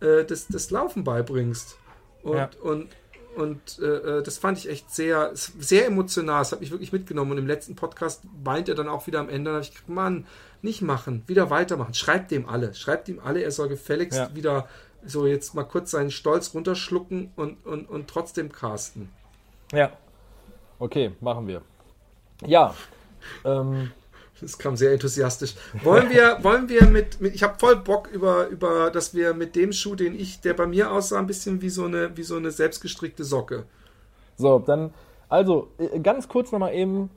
äh, 0.00 0.24
das, 0.24 0.46
das 0.48 0.70
Laufen 0.70 1.04
beibringst. 1.04 1.76
Und, 2.22 2.36
Ja. 2.36 2.50
und 2.62 2.88
und 3.36 3.78
äh, 3.78 4.18
äh, 4.18 4.22
das 4.24 4.36
fand 4.38 4.58
ich 4.58 4.68
echt 4.68 4.90
sehr, 4.90 5.30
sehr 5.34 5.86
emotional. 5.86 6.40
Das 6.40 6.50
hat 6.50 6.60
mich 6.60 6.72
wirklich 6.72 6.92
mitgenommen. 6.92 7.30
Und 7.32 7.38
im 7.38 7.46
letzten 7.46 7.76
Podcast 7.76 8.22
weint 8.42 8.68
er 8.68 8.74
dann 8.74 8.88
auch 8.88 9.06
wieder 9.06 9.20
am 9.20 9.28
Ende. 9.28 9.50
Da 9.50 9.56
habe 9.56 9.62
ich 9.62 9.70
gedacht, 9.70 9.88
Mann, 9.88 10.26
nicht 10.60 10.82
machen, 10.82 11.22
wieder 11.28 11.48
weitermachen. 11.48 11.94
Schreibt 11.94 12.32
dem 12.32 12.48
alle. 12.48 12.74
Schreibt 12.74 13.08
ihm 13.08 13.20
alle, 13.22 13.42
er 13.42 13.52
soll 13.52 13.68
gefälligst 13.68 14.18
Ja. 14.18 14.34
wieder 14.34 14.68
so 15.04 15.24
jetzt 15.24 15.54
mal 15.54 15.62
kurz 15.62 15.92
seinen 15.92 16.10
Stolz 16.10 16.52
runterschlucken 16.52 17.30
und, 17.36 17.64
und, 17.64 17.88
und 17.88 18.08
trotzdem 18.10 18.50
casten. 18.50 19.08
Ja. 19.72 19.92
Okay, 20.80 21.12
machen 21.20 21.46
wir. 21.46 21.62
Ja. 22.44 22.74
Ähm, 23.44 23.92
Das 24.40 24.58
kam 24.58 24.76
sehr 24.76 24.92
enthusiastisch. 24.92 25.54
Wollen 25.82 26.10
wir, 26.10 26.38
wollen 26.42 26.68
wir 26.68 26.86
mit, 26.86 27.20
mit 27.20 27.34
ich 27.34 27.42
habe 27.42 27.58
voll 27.58 27.76
Bock 27.76 28.08
über, 28.12 28.46
über, 28.48 28.90
dass 28.90 29.14
wir 29.14 29.34
mit 29.34 29.56
dem 29.56 29.72
Schuh, 29.72 29.94
den 29.94 30.18
ich, 30.18 30.40
der 30.40 30.54
bei 30.54 30.66
mir 30.66 30.92
aussah, 30.92 31.18
ein 31.18 31.26
bisschen 31.26 31.60
wie 31.60 31.70
so 31.70 31.84
eine, 31.84 32.16
wie 32.16 32.22
so 32.22 32.36
eine 32.36 32.50
selbstgestrickte 32.50 33.24
Socke. 33.24 33.64
so, 34.36 34.58
dann, 34.58 34.92
also, 35.28 35.68
äh, 35.78 36.00
ganz 36.00 36.28
kurz 36.28 36.52
nochmal 36.52 36.74
eben 36.74 37.10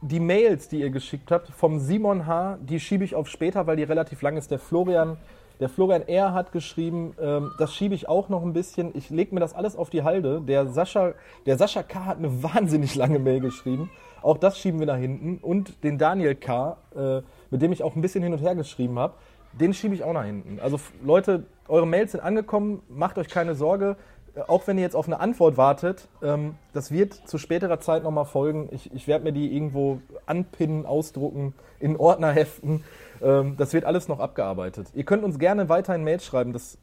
die 0.00 0.20
Mails, 0.20 0.68
die 0.68 0.80
ihr 0.80 0.90
geschickt 0.90 1.30
habt, 1.30 1.48
vom 1.50 1.78
Simon 1.78 2.26
H., 2.26 2.58
die 2.60 2.78
schiebe 2.78 3.04
ich 3.04 3.14
auf 3.14 3.28
später, 3.28 3.66
weil 3.66 3.76
die 3.76 3.84
relativ 3.84 4.20
lang 4.22 4.36
ist. 4.36 4.50
Der 4.50 4.58
Florian, 4.58 5.16
der 5.60 5.68
Florian 5.68 6.02
R. 6.02 6.34
hat 6.34 6.52
geschrieben, 6.52 7.14
ähm, 7.20 7.52
das 7.58 7.74
schiebe 7.74 7.94
ich 7.94 8.08
auch 8.08 8.28
noch 8.28 8.42
ein 8.42 8.52
bisschen. 8.52 8.90
Ich 8.94 9.08
lege 9.08 9.34
mir 9.34 9.40
das 9.40 9.54
alles 9.54 9.76
auf 9.76 9.88
die 9.88 10.02
Halde. 10.02 10.42
Der 10.46 10.66
Sascha, 10.66 11.14
der 11.46 11.56
Sascha 11.56 11.82
K. 11.82 12.04
hat 12.04 12.18
eine 12.18 12.42
wahnsinnig 12.42 12.94
lange 12.94 13.18
Mail 13.18 13.40
geschrieben. 13.40 13.90
Auch 14.24 14.38
das 14.38 14.58
schieben 14.58 14.80
wir 14.80 14.86
nach 14.86 14.96
hinten. 14.96 15.36
Und 15.42 15.84
den 15.84 15.98
Daniel 15.98 16.34
K., 16.34 16.78
äh, 16.96 17.20
mit 17.50 17.60
dem 17.60 17.72
ich 17.72 17.82
auch 17.82 17.94
ein 17.94 18.00
bisschen 18.00 18.22
hin 18.22 18.32
und 18.32 18.38
her 18.38 18.54
geschrieben 18.54 18.98
habe, 18.98 19.12
den 19.52 19.74
schiebe 19.74 19.94
ich 19.94 20.02
auch 20.02 20.14
nach 20.14 20.24
hinten. 20.24 20.58
Also 20.60 20.80
Leute, 21.04 21.44
eure 21.68 21.86
Mails 21.86 22.12
sind 22.12 22.22
angekommen, 22.22 22.80
macht 22.88 23.18
euch 23.18 23.28
keine 23.28 23.54
Sorge. 23.54 23.96
Äh, 24.34 24.40
Auch 24.40 24.66
wenn 24.66 24.78
ihr 24.78 24.82
jetzt 24.82 24.96
auf 24.96 25.06
eine 25.06 25.20
Antwort 25.20 25.58
wartet, 25.58 26.08
ähm, 26.22 26.54
das 26.72 26.90
wird 26.90 27.12
zu 27.12 27.36
späterer 27.36 27.80
Zeit 27.80 28.02
nochmal 28.02 28.24
folgen. 28.24 28.70
Ich, 28.72 28.90
ich 28.94 29.06
werde 29.06 29.24
mir 29.24 29.32
die 29.32 29.54
irgendwo 29.54 30.00
anpinnen, 30.24 30.86
ausdrucken, 30.86 31.52
in 31.78 31.98
Ordner 31.98 32.32
heften. 32.32 32.82
Ähm, 33.22 33.56
das 33.58 33.74
wird 33.74 33.84
alles 33.84 34.08
noch 34.08 34.20
abgearbeitet. 34.20 34.88
Ihr 34.94 35.04
könnt 35.04 35.22
uns 35.22 35.38
gerne 35.38 35.68
weiterhin 35.68 36.02
Mails 36.02 36.24
schreiben. 36.24 36.54
Das, 36.54 36.78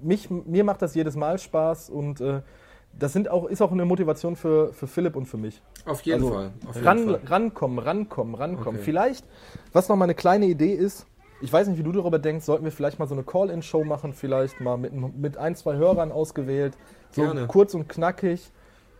mich, 0.00 0.30
mir 0.30 0.62
macht 0.62 0.80
das 0.80 0.94
jedes 0.94 1.16
Mal 1.16 1.40
Spaß 1.40 1.90
und 1.90 2.20
äh, 2.20 2.42
das 2.98 3.12
sind 3.12 3.28
auch, 3.30 3.46
ist 3.46 3.62
auch 3.62 3.72
eine 3.72 3.84
Motivation 3.84 4.36
für, 4.36 4.72
für 4.72 4.86
Philipp 4.86 5.16
und 5.16 5.26
für 5.26 5.36
mich. 5.36 5.62
Auf 5.86 6.02
jeden 6.02 6.22
Also, 6.22 6.34
Fall. 6.34 6.50
Auf 6.66 6.74
jeden 6.74 6.86
ran, 6.86 7.04
Fall. 7.04 7.20
rankommen, 7.26 7.78
rankommen, 7.78 8.34
rankommen. 8.34 8.76
Okay. 8.76 8.84
Vielleicht, 8.84 9.24
was 9.72 9.88
noch 9.88 9.96
mal 9.96 10.04
eine 10.04 10.14
kleine 10.14 10.46
Idee 10.46 10.72
ist, 10.74 11.06
ich 11.40 11.52
weiß 11.52 11.68
nicht, 11.68 11.78
wie 11.78 11.84
du 11.84 11.92
darüber 11.92 12.18
denkst, 12.18 12.44
sollten 12.44 12.64
wir 12.64 12.72
vielleicht 12.72 12.98
mal 12.98 13.06
so 13.06 13.14
eine 13.14 13.22
Call-In-Show 13.22 13.84
machen, 13.84 14.12
vielleicht 14.12 14.60
mal 14.60 14.76
mit, 14.76 14.92
mit 15.16 15.36
ein, 15.36 15.54
zwei 15.54 15.76
Hörern 15.76 16.10
ausgewählt. 16.10 16.76
So 17.12 17.22
Gerne. 17.22 17.46
kurz 17.46 17.74
und 17.74 17.88
knackig. 17.88 18.50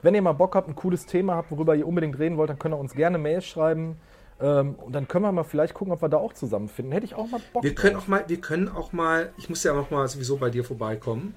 Wenn 0.03 0.15
ihr 0.15 0.23
mal 0.23 0.33
Bock 0.35 0.55
habt, 0.55 0.69
ein 0.69 0.77
cooles 0.77 1.07
Thema 1.07 1.35
habt, 1.35 1.51
worüber 1.51 1.75
ihr 1.75 1.85
unbedingt 1.87 2.17
reden 2.21 2.37
wollt, 2.37 2.49
dann 2.51 2.59
könnt 2.61 2.75
ihr 2.75 2.79
uns 2.79 2.95
gerne 2.95 3.19
Mail 3.19 3.41
schreiben. 3.43 3.97
Ähm, 4.41 4.77
und 4.77 4.95
dann 4.95 5.09
können 5.09 5.25
wir 5.25 5.33
mal 5.33 5.43
vielleicht 5.43 5.75
gucken, 5.75 5.93
ob 5.93 6.01
wir 6.01 6.09
da 6.09 6.19
auch 6.19 6.33
zusammenfinden. 6.33 6.93
Hätte 6.93 7.07
ich 7.07 7.17
auch 7.17 7.27
mal 7.29 7.41
Bock 7.53 7.65
Wir 7.65 7.75
können 7.75 7.95
drauf. 7.95 8.05
auch 8.05 8.09
mal, 8.09 8.25
wir 8.29 8.41
können 8.41 8.69
auch 8.69 8.93
mal, 8.93 9.33
ich 9.37 9.49
muss 9.51 9.65
ja 9.65 9.75
noch 9.75 9.91
mal 9.91 10.07
sowieso 10.07 10.37
bei 10.37 10.51
dir 10.51 10.63
vorbeikommen. 10.63 11.35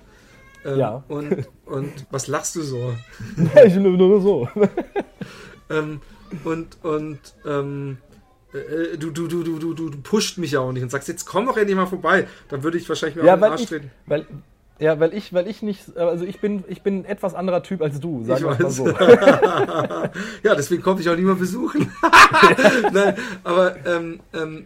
Ähm, 0.66 0.78
Ja. 0.80 1.04
Und, 1.08 1.48
und 1.66 1.92
was 2.12 2.28
lachst 2.28 2.56
du 2.56 2.62
so? 2.62 2.94
ich 3.66 3.76
nur, 3.76 3.92
nur 3.98 4.22
so. 4.22 4.48
Ähm, 5.70 6.02
und 6.44 6.78
und 6.84 7.20
ähm, 7.46 7.98
äh, 8.54 8.98
du, 8.98 9.10
du, 9.12 9.28
du, 9.30 9.42
du, 9.44 9.74
du, 9.74 9.90
du 9.90 9.98
pusht 10.02 10.38
mich 10.38 10.52
ja 10.52 10.60
auch 10.60 10.74
nicht 10.74 10.84
und 10.84 10.90
sagst, 10.90 11.08
jetzt 11.08 11.24
komm 11.26 11.46
doch 11.46 11.56
endlich 11.56 11.78
mal 11.78 11.86
vorbei. 11.86 12.28
Dann 12.50 12.64
würde 12.64 12.78
ich 12.78 12.90
wahrscheinlich 12.90 13.16
mir 13.16 13.24
Ja, 13.26 13.36
auf 13.36 13.40
den 13.40 13.52
Arsch 13.52 13.62
ich, 13.62 13.70
treten. 13.70 13.92
weil, 14.06 14.26
ja, 14.82 15.00
weil 15.00 15.14
ich, 15.14 15.32
weil 15.32 15.48
ich 15.48 15.62
nicht, 15.62 15.96
also 15.96 16.26
ich 16.26 16.40
bin, 16.40 16.64
ich 16.68 16.82
bin 16.82 17.02
ein 17.02 17.06
etwas 17.06 17.36
anderer 17.36 17.62
Typ 17.62 17.84
als 17.84 18.00
du, 18.00 18.24
sagen 18.24 18.40
Ich 18.52 18.60
mal 18.60 18.72
so. 18.72 18.88
ja, 20.44 20.56
deswegen 20.56 20.82
komme 20.82 21.00
ich 21.02 21.08
auch 21.08 21.16
nicht 21.16 21.24
mehr 21.24 21.36
besuchen. 21.36 21.92
Nein, 22.92 23.16
aber 23.44 23.76
ähm, 23.86 24.22
ähm, 24.34 24.66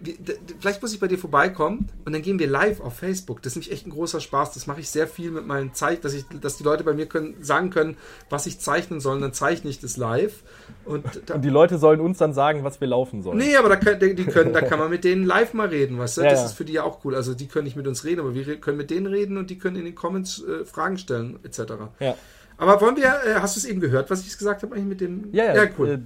vielleicht 0.62 0.82
muss 0.82 0.94
ich 0.94 1.02
bei 1.02 1.10
dir 1.10 1.18
vorbeikommen 1.18 1.90
und 2.06 2.14
dann 2.14 2.22
gehen 2.22 2.40
wir 2.40 2.48
live 2.48 2.80
auf 2.80 2.96
Facebook. 2.96 3.42
Das 3.42 3.52
ist 3.52 3.56
nämlich 3.58 3.74
echt 3.74 3.88
ein 3.88 3.90
großer 3.90 4.22
Spaß. 4.22 4.54
Das 4.54 4.68
mache 4.68 4.80
ich 4.80 4.90
sehr 4.90 5.08
viel 5.08 5.32
mit 5.32 5.46
meinen 5.46 5.74
Zeichen, 5.74 6.02
dass 6.02 6.14
ich, 6.14 6.24
dass 6.40 6.56
die 6.56 6.64
Leute 6.64 6.86
bei 6.86 6.94
mir 6.94 7.08
können, 7.08 7.36
sagen 7.42 7.70
können, 7.70 7.98
was 8.30 8.46
ich 8.46 8.60
zeichnen 8.60 9.02
soll. 9.02 9.16
Und 9.16 9.22
dann 9.22 9.34
zeichne 9.34 9.70
ich 9.70 9.82
das 9.82 9.98
live. 9.98 10.44
Und 10.86 11.04
da, 11.26 11.36
Und 11.36 11.42
die 11.44 11.50
Leute 11.50 11.78
sollen 11.78 12.00
uns 12.00 12.20
dann 12.20 12.34
sagen, 12.34 12.64
was 12.64 12.80
wir 12.80 12.88
laufen 12.88 13.22
sollen. 13.22 13.38
Nee, 13.38 13.58
aber 13.58 13.68
da, 13.68 13.76
können, 13.76 14.16
die 14.16 14.24
können, 14.24 14.54
da 14.54 14.62
kann 14.62 14.80
man 14.80 14.90
mit 14.90 15.04
denen 15.04 15.26
live 15.26 15.54
mal 15.54 15.68
reden, 15.68 15.98
weißt 15.98 16.18
du? 16.18 16.22
Ja, 16.22 16.30
das 16.30 16.40
ja. 16.40 16.46
ist 16.46 16.54
für 16.54 16.64
die 16.64 16.74
ja 16.74 16.84
auch 16.84 17.04
cool. 17.04 17.16
Also 17.16 17.34
die 17.34 17.48
können 17.48 17.66
nicht 17.66 17.76
mit 17.76 17.88
uns 17.88 18.06
reden, 18.06 18.22
aber 18.22 18.34
wir 18.34 18.56
können 18.62 18.78
mit 18.78 18.92
denen 18.92 19.08
reden 19.08 19.38
und 19.38 19.50
die 19.50 19.58
können 19.58 19.76
in 19.76 19.86
den 19.86 19.96
Comments 20.06 20.44
äh, 20.44 20.66
Fragen 20.66 20.98
stellen, 20.98 21.40
etc. 21.44 21.60
Ja. 22.00 22.16
Aber 22.58 22.80
wollen 22.82 22.96
wir, 22.96 23.06
äh, 23.06 23.36
hast 23.42 23.56
du 23.56 23.60
es 23.60 23.66
eben 23.66 23.80
gehört, 23.82 24.10
was 24.12 24.22
ich 24.22 24.38
gesagt 24.38 24.62
habe 24.64 24.76
eigentlich 24.76 24.88
mit 24.88 25.02
dem? 25.02 25.30
Ja, 25.34 25.46
ja, 25.46 25.64
ja 25.64 25.70
cool. 25.78 25.90
äh, 25.90 26.00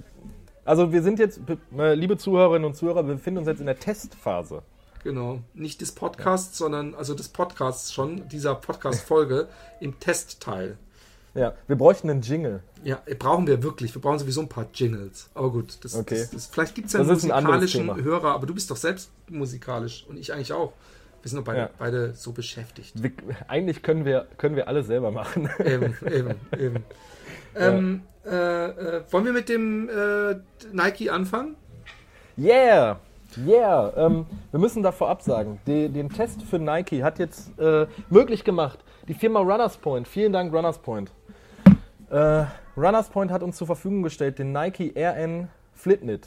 Also 0.64 0.90
wir 0.92 1.02
sind 1.02 1.18
jetzt, 1.18 1.40
äh, 1.76 1.94
liebe 1.94 2.16
Zuhörerinnen 2.16 2.64
und 2.64 2.74
Zuhörer, 2.74 3.06
wir 3.06 3.14
befinden 3.14 3.38
uns 3.38 3.48
jetzt 3.48 3.60
in 3.60 3.66
der 3.66 3.78
Testphase. 3.78 4.62
Genau. 5.04 5.40
Nicht 5.54 5.80
des 5.80 5.92
Podcasts, 5.92 6.58
sondern 6.58 6.94
also 6.94 7.14
des 7.14 7.28
Podcasts 7.28 7.92
schon, 7.92 8.28
dieser 8.28 8.54
Podcast-Folge 8.54 9.48
im 9.80 9.98
Testteil. 10.00 10.76
Ja, 11.34 11.54
wir 11.68 11.76
bräuchten 11.76 12.10
einen 12.10 12.22
Jingle. 12.22 12.62
Ja, 12.82 13.00
äh, 13.06 13.14
brauchen 13.14 13.46
wir 13.46 13.62
wirklich. 13.62 13.94
Wir 13.94 14.02
brauchen 14.02 14.18
sowieso 14.18 14.40
ein 14.40 14.48
paar 14.48 14.66
Jingles. 14.74 15.30
Aber 15.34 15.50
gut, 15.50 15.78
das, 15.84 15.94
Okay. 15.94 16.18
das, 16.18 16.30
das, 16.30 16.46
vielleicht 16.46 16.74
gibt 16.74 16.88
es 16.88 16.94
ja 16.94 17.00
einen 17.00 17.08
ein 17.10 17.14
musikalischen 17.14 17.86
Thema. 17.86 17.96
Hörer, 17.96 18.34
aber 18.34 18.46
du 18.46 18.54
bist 18.54 18.70
doch 18.70 18.76
selbst 18.76 19.10
musikalisch 19.28 20.04
und 20.08 20.18
ich 20.18 20.32
eigentlich 20.32 20.52
auch. 20.52 20.72
Wir 21.22 21.28
sind 21.28 21.38
doch 21.38 21.44
beide, 21.44 21.60
Ja. 21.60 21.70
beide 21.78 22.14
so 22.14 22.32
beschäftigt. 22.32 23.02
Wir, 23.02 23.10
eigentlich 23.48 23.82
können 23.82 24.04
wir, 24.04 24.26
können 24.38 24.56
wir 24.56 24.68
alles 24.68 24.86
selber 24.86 25.10
machen. 25.10 25.48
eben, 25.64 25.96
eben, 26.10 26.34
eben. 26.58 26.84
Ähm, 27.54 28.02
äh, 28.24 28.30
äh, 28.66 29.02
wollen 29.10 29.24
wir 29.24 29.32
mit 29.32 29.48
dem 29.48 29.88
äh, 29.88 30.36
Nike 30.72 31.10
anfangen? 31.10 31.56
Yeah! 32.38 32.98
Yeah! 33.46 33.92
Ähm, 33.96 34.26
wir 34.50 34.60
müssen 34.60 34.82
da 34.82 34.92
vorab 34.92 35.22
sagen, 35.22 35.60
die, 35.66 35.88
den 35.88 36.08
Test 36.08 36.42
für 36.42 36.58
Nike 36.58 37.02
hat 37.02 37.18
jetzt 37.18 37.56
äh, 37.58 37.86
möglich 38.08 38.44
gemacht. 38.44 38.78
Die 39.08 39.14
Firma 39.14 39.40
Runners 39.40 39.76
Point. 39.76 40.08
Vielen 40.08 40.32
Dank, 40.32 40.52
Runners 40.52 40.78
Point. 40.78 41.12
Äh, 42.10 42.44
Runners 42.76 43.08
Point 43.08 43.30
hat 43.30 43.42
uns 43.42 43.56
zur 43.56 43.66
Verfügung 43.66 44.02
gestellt 44.02 44.38
den 44.38 44.52
Nike 44.52 44.92
RN 44.96 45.48
Flyknit. 45.74 46.26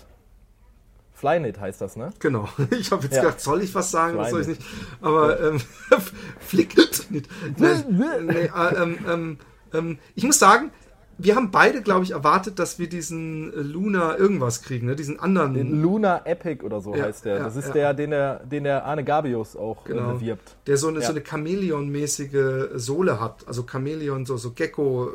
Flyknit 1.14 1.60
heißt 1.60 1.80
das, 1.82 1.96
ne? 1.96 2.12
Genau. 2.20 2.50
Ich 2.72 2.92
habe 2.92 3.04
jetzt 3.04 3.16
Ja. 3.16 3.22
gedacht, 3.24 3.42
soll 3.42 3.62
ich 3.62 3.74
was 3.76 3.92
sagen 3.92 4.18
oder 4.18 4.30
soll 4.30 4.42
ich 4.42 4.48
nicht? 4.48 4.62
Aber 5.02 5.40
ähm, 5.42 5.62
flickelt 6.40 7.08
nicht. 7.12 7.30
Nein, 7.58 7.86
nee, 8.26 8.46
äh, 8.46 8.82
ähm, 8.82 8.98
ähm, 9.08 9.38
ähm, 9.74 10.00
ich 10.16 10.24
muss 10.24 10.40
sagen, 10.40 10.72
wir 11.18 11.36
haben 11.36 11.52
beide, 11.52 11.82
glaube 11.82 12.04
ich, 12.04 12.12
erwartet, 12.12 12.60
dass 12.60 12.80
wir 12.80 12.90
diesen 12.90 13.54
äh, 13.54 13.58
Luna 13.58 14.18
irgendwas 14.18 14.62
kriegen, 14.62 14.88
ne? 14.88 14.96
diesen 14.96 15.20
anderen. 15.20 15.54
Den 15.54 15.82
Luna 15.82 16.22
Epic 16.26 16.64
oder 16.64 16.82
so 16.82 16.96
Ja, 16.96 17.04
heißt 17.06 17.26
der. 17.26 17.38
ja, 17.38 17.44
Das 17.44 17.56
ist 17.56 17.68
ja. 17.68 17.74
der, 17.74 17.94
den 17.94 18.10
der, 18.12 18.40
den 18.46 18.64
der 18.64 18.86
Arne 18.86 19.04
Gabius 19.04 19.56
auch 19.56 19.84
Genau. 19.86 20.12
äh, 20.12 20.14
bewirbt. 20.16 20.56
der 20.68 20.78
so 20.78 20.88
eine, 20.88 21.02
so 21.02 21.12
eine 21.12 21.22
Chamäleon-mäßige 21.22 22.70
Sohle 22.76 23.20
hat. 23.20 23.46
Also 23.48 23.64
Chamäleon, 23.70 24.26
so, 24.26 24.38
so 24.38 24.52
Gecko, 24.52 25.10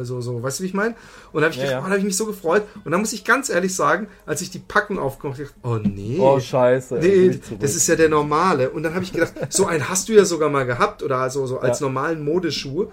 äh, 0.00 0.04
so, 0.04 0.20
so, 0.20 0.42
weißt 0.42 0.58
du, 0.58 0.62
wie 0.64 0.68
ich 0.68 0.74
meine? 0.74 0.94
Und 1.32 1.42
da 1.42 1.46
habe 1.48 1.54
ich, 1.54 1.60
gedacht, 1.60 1.80
oh, 1.80 1.84
da 1.86 1.90
hab 1.92 1.98
ich 1.98 2.04
mich 2.04 2.16
so 2.16 2.26
gefreut. 2.26 2.62
Und 2.84 2.92
da 2.92 2.98
muss 2.98 3.12
ich 3.12 3.24
ganz 3.24 3.48
ehrlich 3.48 3.74
sagen, 3.74 4.08
als 4.26 4.40
ich 4.42 4.50
die 4.50 4.58
Packung 4.58 4.98
aufgemacht 4.98 5.38
habe, 5.40 5.50
oh 5.62 5.88
nee. 5.88 6.18
Oh, 6.20 6.38
scheiße. 6.40 6.96
Nee, 7.00 7.38
das 7.60 7.74
ist 7.74 7.86
ja 7.86 7.96
der 7.96 8.08
normale. 8.08 8.70
Und 8.70 8.82
dann 8.82 8.94
habe 8.94 9.04
ich 9.04 9.12
gedacht, 9.12 9.32
so 9.50 9.66
einen 9.66 9.88
hast 9.88 10.08
du 10.08 10.12
ja 10.12 10.24
sogar 10.24 10.50
mal 10.50 10.66
gehabt 10.66 11.02
oder 11.02 11.18
also 11.18 11.46
so 11.46 11.58
als 11.58 11.80
normalen 11.80 12.24
Modeschuh. 12.24 12.86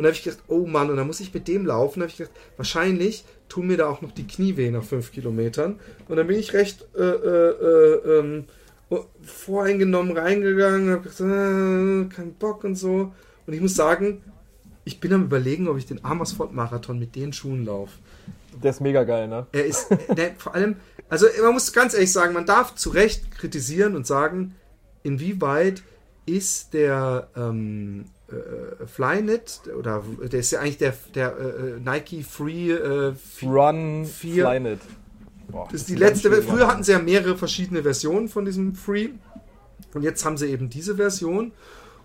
Und 0.00 0.04
da 0.04 0.08
habe 0.08 0.16
ich 0.16 0.24
gedacht, 0.24 0.42
oh 0.48 0.64
Mann, 0.64 0.88
und 0.88 0.96
dann 0.96 1.06
muss 1.06 1.20
ich 1.20 1.34
mit 1.34 1.46
dem 1.46 1.66
laufen. 1.66 2.00
Da 2.00 2.04
habe 2.04 2.10
ich 2.10 2.16
gedacht, 2.16 2.34
wahrscheinlich 2.56 3.22
tun 3.50 3.66
mir 3.66 3.76
da 3.76 3.86
auch 3.86 4.00
noch 4.00 4.12
die 4.12 4.26
Knie 4.26 4.56
weh 4.56 4.70
nach 4.70 4.82
fünf 4.82 5.12
Kilometern. 5.12 5.78
Und 6.08 6.16
dann 6.16 6.26
bin 6.26 6.38
ich 6.38 6.54
recht 6.54 6.86
äh, 6.96 7.02
äh, 7.02 7.50
äh, 7.50 8.18
ähm, 8.18 8.44
voreingenommen 9.22 10.16
reingegangen, 10.16 10.88
habe 10.88 11.02
gesagt, 11.02 11.30
äh, 11.30 12.16
kein 12.16 12.32
Bock 12.38 12.64
und 12.64 12.76
so. 12.76 13.12
Und 13.46 13.52
ich 13.52 13.60
muss 13.60 13.74
sagen, 13.74 14.22
ich 14.84 15.00
bin 15.00 15.12
am 15.12 15.24
überlegen, 15.24 15.68
ob 15.68 15.76
ich 15.76 15.84
den 15.84 16.02
Amersfoort 16.02 16.54
Marathon 16.54 16.98
mit 16.98 17.14
den 17.14 17.34
Schuhen 17.34 17.66
laufe. 17.66 17.98
Der 18.62 18.70
ist 18.70 18.80
mega 18.80 19.04
geil, 19.04 19.28
ne? 19.28 19.48
Er 19.52 19.66
ist 19.66 19.88
der, 20.16 20.30
vor 20.38 20.54
allem, 20.54 20.76
also 21.10 21.26
man 21.42 21.52
muss 21.52 21.74
ganz 21.74 21.92
ehrlich 21.92 22.10
sagen, 22.10 22.32
man 22.32 22.46
darf 22.46 22.74
zu 22.74 22.88
Recht 22.88 23.30
kritisieren 23.32 23.96
und 23.96 24.06
sagen, 24.06 24.54
inwieweit 25.02 25.82
ist 26.24 26.72
der 26.72 27.28
ähm, 27.36 28.06
äh, 28.32 28.86
Flyknit 28.86 29.60
oder 29.78 30.02
der 30.30 30.40
ist 30.40 30.50
ja 30.50 30.60
eigentlich 30.60 30.78
der, 30.78 30.94
der 31.14 31.36
äh, 31.36 31.80
Nike 31.80 32.22
Free 32.22 32.70
äh, 32.72 33.12
Run 33.42 34.04
Vier. 34.06 34.46
Flyknit. 34.48 34.80
Boah, 35.48 35.66
das 35.70 35.82
ist 35.82 35.88
die 35.88 35.96
letzte. 35.96 36.30
Früher 36.42 36.66
hatten 36.68 36.82
sie 36.84 36.92
ja 36.92 36.98
mehrere 37.00 37.36
verschiedene 37.36 37.82
Versionen 37.82 38.28
von 38.28 38.44
diesem 38.44 38.74
Free 38.74 39.10
und 39.94 40.02
jetzt 40.02 40.24
haben 40.24 40.36
sie 40.36 40.46
eben 40.46 40.70
diese 40.70 40.96
Version 40.96 41.52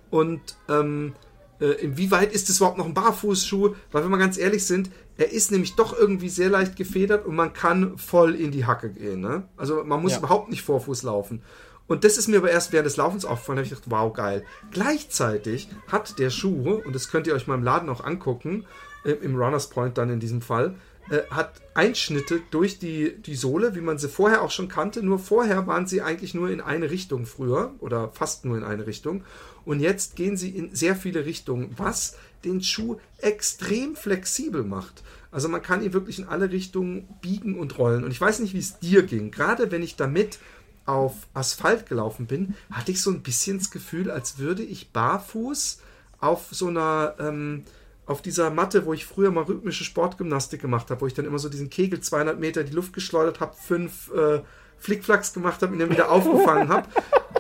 und 0.10 0.42
ähm, 0.70 1.14
äh, 1.62 1.68
inwieweit 1.82 2.34
ist 2.34 2.50
es 2.50 2.58
überhaupt 2.58 2.78
noch 2.78 2.86
ein 2.86 2.94
Barfußschuh? 2.94 3.76
Weil 3.92 4.04
wenn 4.04 4.10
wir 4.12 4.18
ganz 4.18 4.38
ehrlich 4.38 4.66
sind, 4.66 4.90
er 5.18 5.32
ist 5.32 5.52
nämlich 5.52 5.76
doch 5.76 5.98
irgendwie 5.98 6.30
sehr 6.30 6.50
leicht 6.50 6.76
gefedert 6.76 7.26
und 7.26 7.36
man 7.36 7.54
kann 7.54 7.98
voll 7.98 8.36
in 8.36 8.52
die 8.52 8.66
Hacke 8.66 8.90
gehen. 8.90 9.22
Ne? 9.22 9.44
Also 9.56 9.84
man 9.86 10.02
muss 10.02 10.14
Ja. 10.14 10.18
überhaupt 10.20 10.50
nicht 10.50 10.64
Vorfuß 10.64 11.04
laufen. 11.04 11.42
Und 11.88 12.04
das 12.04 12.18
ist 12.18 12.28
mir 12.28 12.38
aber 12.38 12.50
erst 12.50 12.72
während 12.72 12.88
des 12.88 12.98
Laufens 12.98 13.26
aufgefallen, 13.26 13.58
da 13.58 13.60
habe 13.62 13.74
ich 13.74 13.82
gedacht, 13.82 13.92
wow, 13.92 14.12
geil. 14.12 14.44
Gleichzeitig 14.72 15.70
hat 15.88 16.18
der 16.18 16.30
Schuh, 16.30 16.82
und 16.84 16.94
das 16.94 17.10
könnt 17.10 17.28
ihr 17.28 17.36
euch 17.36 17.48
mal 17.48 17.56
im 17.56 17.64
Laden 17.64 17.90
auch 17.90 18.04
angucken, 18.04 18.66
im 19.04 19.36
Runners 19.36 19.70
Point 19.70 19.98
dann 19.98 20.10
in 20.10 20.20
diesem 20.20 20.42
Fall, 20.42 20.76
äh, 21.10 21.22
hat 21.30 21.62
Einschnitte 21.76 22.42
durch 22.50 22.80
die, 22.80 23.16
die 23.22 23.36
Sohle, 23.36 23.76
wie 23.76 23.82
man 23.82 24.00
sie 24.00 24.10
vorher 24.10 24.42
auch 24.42 24.50
schon 24.50 24.68
kannte. 24.68 25.04
Nur 25.04 25.20
vorher 25.20 25.68
waren 25.68 25.86
sie 25.86 26.02
eigentlich 26.02 26.34
nur 26.34 26.50
in 26.50 26.62
eine 26.62 26.90
Richtung 26.90 27.28
früher 27.28 27.76
oder 27.80 28.10
fast 28.10 28.46
nur 28.46 28.58
in 28.58 28.64
eine 28.64 28.88
Richtung. 28.88 29.24
Und 29.66 29.80
jetzt 29.80 30.16
gehen 30.16 30.38
sie 30.38 30.50
in 30.50 30.74
sehr 30.74 30.96
viele 30.96 31.26
Richtungen, 31.26 31.72
was 31.78 32.18
den 32.44 32.62
Schuh 32.62 32.98
extrem 33.20 33.96
flexibel 33.96 34.64
macht. 34.64 35.04
Also 35.32 35.50
man 35.50 35.62
kann 35.62 35.84
ihn 35.84 35.94
wirklich 35.94 36.18
in 36.18 36.28
alle 36.28 36.52
Richtungen 36.52 37.08
biegen 37.22 37.60
und 37.60 37.78
rollen. 37.78 38.04
Und 38.04 38.12
ich 38.12 38.22
weiß 38.22 38.40
nicht, 38.40 38.54
wie 38.54 38.60
es 38.60 38.80
dir 38.80 39.04
ging. 39.04 39.32
Gerade 39.32 39.70
wenn 39.72 39.84
ich 39.84 39.96
damit 39.96 40.40
auf 40.86 41.28
Asphalt 41.34 41.88
gelaufen 41.88 42.28
bin, 42.28 42.56
hatte 42.72 42.92
ich 42.92 43.02
so 43.02 43.10
ein 43.12 43.24
bisschen 43.24 43.58
das 43.58 43.72
Gefühl, 43.72 44.12
als 44.12 44.38
würde 44.38 44.64
ich 44.64 44.92
barfuß 44.92 45.80
auf 46.20 46.48
so 46.52 46.68
einer, 46.68 47.16
ähm, 47.20 47.64
auf 48.06 48.22
dieser 48.22 48.52
Matte, 48.52 48.86
wo 48.86 48.94
ich 48.94 49.06
früher 49.06 49.32
mal 49.32 49.44
rhythmische 49.44 49.84
Sportgymnastik 49.84 50.62
gemacht 50.62 50.92
habe, 50.92 51.02
wo 51.02 51.08
ich 51.08 51.14
dann 51.14 51.26
immer 51.26 51.40
so 51.40 51.50
diesen 51.50 51.70
Kegel 51.70 52.00
200 52.02 52.40
Meter 52.40 52.62
in 52.62 52.68
die 52.68 52.74
Luft 52.74 52.94
geschleudert 52.94 53.40
habe, 53.40 53.56
fünf 53.56 54.12
äh, 54.14 54.42
Flickflacks 54.78 55.34
gemacht 55.34 55.62
habe 55.62 55.74
und 55.74 55.80
dann 55.80 55.90
wieder 55.90 56.12
aufgefangen 56.12 56.70
habe. 56.70 56.88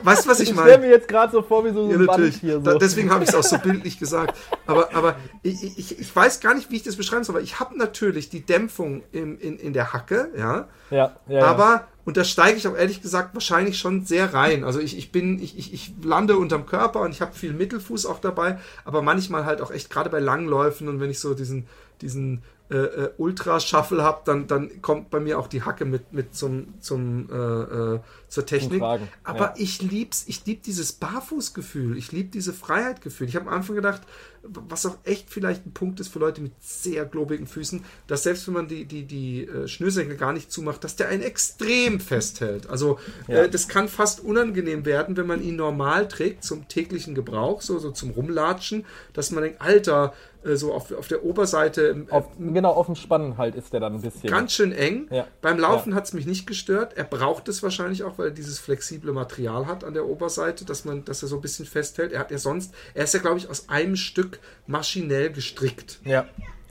Weißt 0.06 0.26
du, 0.26 0.30
was 0.30 0.40
ich 0.40 0.50
Ich 0.50 0.56
meine? 0.56 0.70
stelle 0.70 0.86
mir 0.88 0.92
jetzt 0.94 1.08
gerade 1.08 1.32
so 1.32 1.42
vor, 1.42 1.66
wie 1.66 1.72
so 1.74 1.90
Ja, 1.90 1.96
ein 1.98 2.06
natürlich. 2.06 2.36
hier. 2.38 2.60
Da, 2.60 2.74
So. 2.74 2.78
deswegen 2.78 3.12
habe 3.12 3.24
ich 3.24 3.30
es 3.30 3.36
auch 3.36 3.44
so 3.44 3.58
bildlich 3.58 3.98
gesagt. 4.00 4.38
Aber, 4.68 4.94
aber 4.96 5.16
ich, 5.44 5.78
ich, 5.78 6.00
ich 6.00 6.16
weiß 6.16 6.40
gar 6.40 6.54
nicht, 6.54 6.70
wie 6.72 6.76
ich 6.78 6.84
das 6.84 6.96
beschreiben 6.96 7.24
soll. 7.24 7.36
Aber 7.36 7.44
ich 7.44 7.60
habe 7.60 7.78
natürlich 7.78 8.30
die 8.30 8.46
Dämpfung 8.46 9.04
im, 9.12 9.40
in, 9.40 9.58
in 9.58 9.74
der 9.74 9.94
Hacke, 9.94 10.30
ja. 10.38 10.68
ja, 10.92 11.16
ja, 11.28 11.40
ja. 11.40 11.46
Aber, 11.46 11.88
und 12.06 12.18
da 12.18 12.24
steige 12.24 12.58
ich 12.58 12.68
auch 12.68 12.76
ehrlich 12.76 13.02
gesagt 13.02 13.34
wahrscheinlich 13.34 13.80
schon 13.80 14.06
sehr 14.06 14.34
rein. 14.34 14.64
Also 14.64 14.80
ich, 14.80 14.98
ich 14.98 15.12
bin, 15.12 15.40
ich, 15.42 15.58
ich, 15.58 15.74
ich 15.74 15.94
lande 16.04 16.38
unterm 16.38 16.66
Körper 16.66 17.02
und 17.02 17.12
ich 17.12 17.22
habe 17.22 17.34
viel 17.34 17.54
Mittelfuß 17.54 18.06
auch 18.06 18.20
dabei, 18.20 18.60
aber 18.86 19.02
manchmal 19.02 19.46
halt 19.46 19.62
auch 19.62 19.72
echt 19.72 19.90
gerade 19.90 20.10
bei 20.10 20.20
Langläufen 20.20 20.88
und 20.88 21.00
wenn 21.00 21.10
ich 21.10 21.20
so 21.20 21.34
diesen, 21.34 21.66
diesen 22.02 22.44
äh, 22.70 22.78
äh, 22.78 23.10
Ultra-Shuffle 23.18 24.02
habe, 24.02 24.22
dann, 24.26 24.48
dann 24.48 24.82
kommt 24.82 25.12
bei 25.12 25.20
mir 25.20 25.38
auch 25.38 25.48
die 25.48 25.62
Hacke 25.64 25.86
mit, 25.86 26.14
mit 26.14 26.34
zum, 26.36 26.74
zum, 26.80 27.30
äh, 27.32 27.36
äh, 27.36 28.00
zur 28.28 28.46
Technik. 28.46 28.82
Aber 28.82 29.00
ja. 29.24 29.54
ich 29.58 29.82
lieb's, 29.82 30.26
ich 30.28 30.46
lieb 30.46 30.64
dieses 30.64 30.94
Barfußgefühl, 30.94 31.98
ich 31.98 32.12
lieb 32.12 32.32
diese 32.32 32.54
Freiheitgefühl. 32.54 33.28
Ich 33.28 33.36
habe 33.36 33.48
am 33.48 33.54
Anfang 33.54 33.76
gedacht, 33.76 34.02
was 34.48 34.86
auch 34.86 34.98
echt 35.04 35.30
vielleicht 35.30 35.66
ein 35.66 35.74
Punkt 35.74 36.00
ist 36.00 36.10
für 36.10 36.20
Leute 36.20 36.42
mit 36.42 36.52
sehr 36.60 37.06
globigen 37.06 37.48
Füßen, 37.48 37.84
dass 38.08 38.24
selbst 38.24 38.46
wenn 38.48 38.54
man 38.54 38.68
die, 38.68 38.86
die, 38.86 39.04
die 39.06 39.46
äh, 39.46 39.68
Schnürsenkel 39.68 40.18
gar 40.18 40.34
nicht 40.34 40.52
zumacht, 40.52 40.84
dass 40.84 40.96
der 40.96 41.08
einen 41.10 41.24
extrem 41.24 42.00
festhält. 42.00 42.70
Also 42.70 43.00
Ja. 43.28 43.44
äh, 43.44 43.50
das 43.50 43.68
kann 43.68 43.88
fast 43.88 44.20
unangenehm 44.20 44.86
werden, 44.86 45.18
wenn 45.18 45.28
man 45.28 45.42
ihn 45.42 45.56
normal 45.56 46.08
trägt 46.08 46.44
zum 46.44 46.68
täglichen 46.68 47.16
Gebrauch, 47.16 47.62
so, 47.62 47.80
so 47.80 47.92
zum 47.92 48.12
Rumlatschen, 48.12 48.86
dass 49.14 49.32
man 49.32 49.44
denkt, 49.44 49.62
Alter, 49.62 50.14
äh, 50.44 50.56
so 50.56 50.74
auf, 50.74 50.92
auf 50.92 51.08
der 51.08 51.24
Oberseite 51.24 52.06
äh, 52.08 52.12
Auf, 52.12 52.26
genau, 52.38 52.74
auf 52.74 52.86
dem 52.86 52.96
Spannen 52.96 53.38
halt 53.38 53.56
ist 53.56 53.74
der 53.74 53.80
dann 53.80 53.96
ein 53.96 54.02
bisschen. 54.02 54.30
ganz 54.30 54.54
schön 54.54 54.72
eng. 54.72 55.08
Ja. 55.10 55.28
Beim 55.42 55.58
Laufen 55.58 55.96
hat 55.96 56.06
es 56.06 56.14
mich 56.14 56.26
nicht 56.28 56.46
gestört. 56.46 56.94
Er 56.96 57.04
braucht 57.04 57.48
es 57.48 57.64
wahrscheinlich 57.64 58.04
auch, 58.04 58.18
weil 58.18 58.25
er 58.26 58.32
dieses 58.32 58.60
flexible 58.60 59.14
Material 59.14 59.68
hat 59.68 59.84
an 59.84 59.94
der 59.94 60.06
Oberseite, 60.06 60.66
dass 60.66 60.84
man, 60.86 61.06
dass 61.06 61.22
er 61.22 61.30
so 61.30 61.36
ein 61.38 61.42
bisschen 61.42 61.66
festhält. 61.66 62.12
Er 62.12 62.20
hat 62.20 62.32
ja 62.32 62.38
sonst, 62.38 62.74
er 62.94 63.06
ist 63.06 63.14
ja 63.14 63.20
glaube 63.22 63.38
ich 63.38 63.50
aus 63.50 63.70
einem 63.70 63.96
Stück 63.96 64.40
maschinell 64.68 65.32
gestrickt. 65.32 66.00
Ja. 66.04 66.26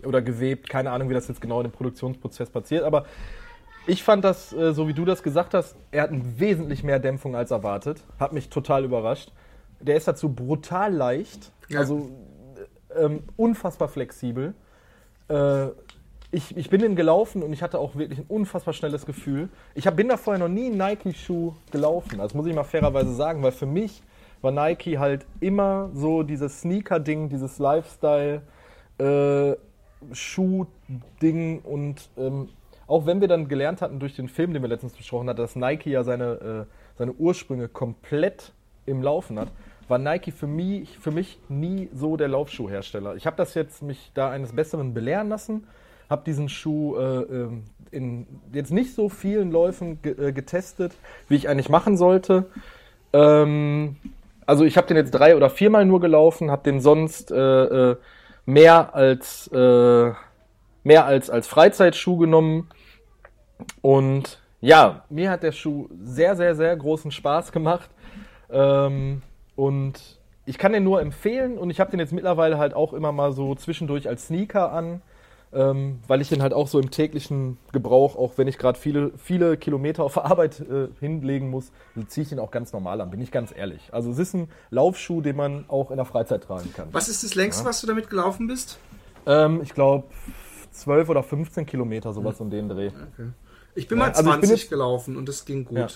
Oder 0.04 0.20
gewebt, 0.20 0.68
keine 0.68 0.90
Ahnung, 0.90 1.08
wie 1.08 1.14
das 1.14 1.28
jetzt 1.28 1.40
genau 1.40 1.60
in 1.60 1.68
dem 1.68 1.72
Produktionsprozess 1.72 2.50
passiert, 2.50 2.84
aber 2.84 3.06
ich 3.86 4.02
fand 4.02 4.24
das, 4.24 4.52
äh, 4.52 4.72
so 4.72 4.88
wie 4.88 4.94
du 4.94 5.04
das 5.04 5.22
gesagt 5.22 5.54
hast, 5.54 5.76
er 5.90 6.02
hat 6.04 6.10
wesentlich 6.12 6.82
mehr 6.82 6.98
Dämpfung 6.98 7.36
als 7.36 7.50
erwartet. 7.50 8.02
Hat 8.18 8.32
mich 8.32 8.48
total 8.48 8.84
überrascht. 8.84 9.30
Der 9.80 9.96
ist 9.96 10.08
dazu 10.08 10.30
brutal 10.30 10.92
leicht, 10.94 11.52
Ja. 11.68 11.80
also 11.80 12.10
äh, 12.94 13.04
ähm, 13.04 13.22
unfassbar 13.36 13.88
flexibel. 13.88 14.54
Äh, 15.28 15.66
ich, 16.34 16.56
ich 16.56 16.68
bin 16.68 16.80
den 16.80 16.96
gelaufen 16.96 17.42
und 17.42 17.52
ich 17.52 17.62
hatte 17.62 17.78
auch 17.78 17.94
wirklich 17.94 18.18
ein 18.18 18.26
unfassbar 18.28 18.74
schnelles 18.74 19.06
Gefühl. 19.06 19.48
Ich 19.74 19.86
hab, 19.86 19.96
bin 19.96 20.08
da 20.08 20.16
vorher 20.16 20.40
noch 20.40 20.52
nie 20.52 20.68
Nike-Schuh 20.68 21.54
gelaufen. 21.70 22.18
Das 22.18 22.34
muss 22.34 22.46
ich 22.46 22.54
mal 22.54 22.64
fairerweise 22.64 23.14
sagen, 23.14 23.42
weil 23.42 23.52
für 23.52 23.66
mich 23.66 24.02
war 24.42 24.50
Nike 24.50 24.98
halt 24.98 25.24
immer 25.40 25.90
so 25.94 26.22
dieses 26.22 26.60
Sneaker-Ding, 26.60 27.28
dieses 27.28 27.58
Lifestyle. 27.58 28.42
Äh, 28.98 29.54
und 31.64 32.10
ähm, 32.18 32.48
auch 32.86 33.06
wenn 33.06 33.20
wir 33.20 33.28
dann 33.28 33.48
gelernt 33.48 33.80
hatten 33.80 33.98
durch 33.98 34.16
den 34.16 34.28
Film, 34.28 34.52
den 34.52 34.60
wir 34.60 34.68
letztens 34.68 34.92
besprochen 34.92 35.28
hatten, 35.28 35.40
dass 35.40 35.56
Nike 35.56 35.90
ja 35.90 36.04
seine, 36.04 36.66
äh, 36.68 36.98
seine 36.98 37.12
Ursprünge 37.12 37.68
komplett 37.68 38.52
im 38.84 39.02
Laufen 39.02 39.38
hat, 39.38 39.48
war 39.88 39.98
Nike 39.98 40.30
für 40.30 40.46
mich, 40.46 40.98
für 40.98 41.10
mich 41.10 41.38
nie 41.48 41.88
so 41.94 42.16
der 42.16 42.28
Laufschuhhersteller. 42.28 43.16
Ich 43.16 43.26
habe 43.26 43.36
das 43.36 43.54
jetzt 43.54 43.82
mich 43.82 44.10
da 44.14 44.30
eines 44.30 44.52
Besseren 44.52 44.92
belehren 44.94 45.28
lassen, 45.28 45.66
habe 46.10 46.22
diesen 46.24 46.48
Schuh 46.48 46.96
äh, 46.96 47.22
ähm, 47.22 47.64
in 47.90 48.26
jetzt 48.52 48.72
nicht 48.72 48.94
so 48.94 49.08
vielen 49.08 49.50
Läufen 49.50 50.02
ge 50.02 50.28
äh, 50.28 50.32
getestet, 50.32 50.92
wie 51.28 51.36
ich 51.36 51.48
eigentlich 51.48 51.68
machen 51.68 51.96
sollte. 51.96 52.46
Ähm, 53.12 53.96
also 54.46 54.64
ich 54.64 54.76
habe 54.76 54.86
den 54.86 54.96
jetzt 54.96 55.12
drei 55.12 55.36
oder 55.36 55.48
viermal 55.50 55.84
nur 55.84 56.00
gelaufen, 56.00 56.50
habe 56.50 56.64
den 56.64 56.80
sonst 56.80 57.30
äh, 57.30 57.90
äh, 57.92 57.96
mehr 58.44 58.94
als 58.94 59.48
äh, 59.52 60.12
mehr 60.82 61.06
als 61.06 61.30
als 61.30 61.46
Freizeitschuh 61.46 62.18
genommen. 62.18 62.68
Und 63.80 64.40
ja, 64.60 65.04
mir 65.08 65.30
hat 65.30 65.42
der 65.42 65.52
Schuh 65.52 65.88
sehr 66.02 66.36
sehr 66.36 66.54
sehr 66.54 66.76
großen 66.76 67.10
Spaß 67.10 67.52
gemacht. 67.52 67.90
Ähm, 68.50 69.22
und 69.56 70.18
ich 70.46 70.58
kann 70.58 70.72
den 70.72 70.84
nur 70.84 71.00
empfehlen 71.00 71.56
und 71.56 71.70
ich 71.70 71.80
habe 71.80 71.90
den 71.90 72.00
jetzt 72.00 72.12
mittlerweile 72.12 72.58
halt 72.58 72.74
auch 72.74 72.92
immer 72.92 73.12
mal 73.12 73.32
so 73.32 73.54
zwischendurch 73.54 74.08
als 74.08 74.26
Sneaker 74.26 74.72
an, 74.72 75.00
ähm, 75.54 76.00
weil 76.08 76.20
ich 76.20 76.28
den 76.28 76.42
halt 76.42 76.52
auch 76.52 76.66
so 76.68 76.78
im 76.80 76.90
täglichen 76.90 77.56
Gebrauch, 77.72 78.16
auch 78.16 78.32
wenn 78.36 78.48
ich 78.48 78.58
gerade 78.58 78.78
viele, 78.78 79.12
viele 79.16 79.56
Kilometer 79.56 80.02
auf 80.04 80.18
Arbeit 80.24 80.60
äh, 80.60 80.88
hinlegen 81.00 81.50
muss, 81.50 81.70
ziehe 82.08 82.22
ich 82.22 82.28
den 82.28 82.38
auch 82.38 82.50
ganz 82.50 82.72
normal 82.72 83.00
an, 83.00 83.10
bin 83.10 83.20
ich 83.20 83.30
ganz 83.30 83.52
ehrlich. 83.56 83.88
Also 83.92 84.10
es 84.10 84.18
ist 84.18 84.34
ein 84.34 84.48
Laufschuh, 84.70 85.20
den 85.20 85.36
man 85.36 85.64
auch 85.68 85.90
in 85.90 85.96
der 85.96 86.06
Freizeit 86.06 86.42
tragen 86.44 86.72
kann. 86.74 86.88
Was 86.92 87.08
ist 87.08 87.22
das 87.24 87.34
längste, 87.34 87.64
was 87.64 87.80
du 87.80 87.86
damit 87.86 88.10
gelaufen 88.10 88.46
bist? 88.46 88.78
Ähm, 89.26 89.60
ich 89.62 89.72
glaube 89.74 90.04
12 90.72 91.08
oder 91.08 91.22
15 91.22 91.66
Kilometer, 91.66 92.12
sowas 92.12 92.40
um 92.40 92.50
den 92.50 92.68
Dreh. 92.68 92.90
Ich 93.76 93.86
bin 93.88 93.98
Ja, 93.98 94.04
mal 94.04 94.10
also 94.10 94.20
ich 94.22 94.26
20 94.26 94.40
bin 94.40 94.56
jetzt- 94.58 94.70
gelaufen 94.70 95.16
und 95.16 95.28
das 95.28 95.44
ging 95.44 95.64
gut. 95.64 95.78
Ja. 95.78 95.86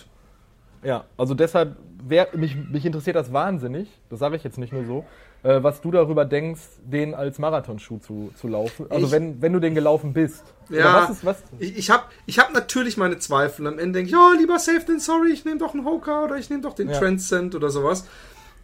Ja, 0.85 1.05
also 1.17 1.35
deshalb, 1.35 1.77
wer, 2.07 2.29
mich, 2.37 2.55
mich 2.55 2.87
interessiert 2.87 3.17
das 3.17 3.33
wahnsinnig, 3.33 3.89
das 4.11 4.21
sage 4.21 4.37
ich 4.37 4.45
jetzt 4.45 4.59
nicht 4.59 4.73
nur 4.73 4.85
so, 4.85 5.05
äh, 5.43 5.63
was 5.63 5.81
du 5.81 5.91
darüber 5.91 6.25
denkst, 6.25 6.61
den 6.83 7.15
als 7.15 7.39
Marathonschuh 7.39 7.99
zu, 7.99 8.33
zu 8.35 8.49
laufen. 8.49 8.87
Also 8.91 9.07
Ich- 9.07 9.13
wenn, 9.13 9.41
wenn 9.41 9.53
du 9.53 9.61
den 9.61 9.75
gelaufen 9.75 10.13
bist. 10.13 10.43
Ja, 10.69 11.03
was 11.03 11.11
ist, 11.11 11.25
was, 11.25 11.37
ich, 11.59 11.77
ich 11.79 11.91
habe 11.91 12.05
ich 12.27 12.39
hab 12.39 12.53
natürlich 12.53 12.97
meine 12.97 13.19
Zweifel. 13.19 13.67
Am 13.67 13.79
Ende 13.79 13.99
denke 14.01 14.09
ich, 14.09 14.13
ja, 14.13 14.33
lieber 14.39 14.59
safe 14.59 14.85
than 14.85 15.01
sorry, 15.01 15.31
ich 15.33 15.45
nehme 15.45 15.59
doch 15.59 15.73
einen 15.75 15.85
Hoka 15.87 16.25
oder 16.25 16.37
ich 16.37 16.51
nehme 16.51 16.63
doch 16.63 16.75
den 16.75 16.91
Ja. 16.91 16.99
Transcend 16.99 17.55
oder 17.55 17.71
sowas. 17.71 18.05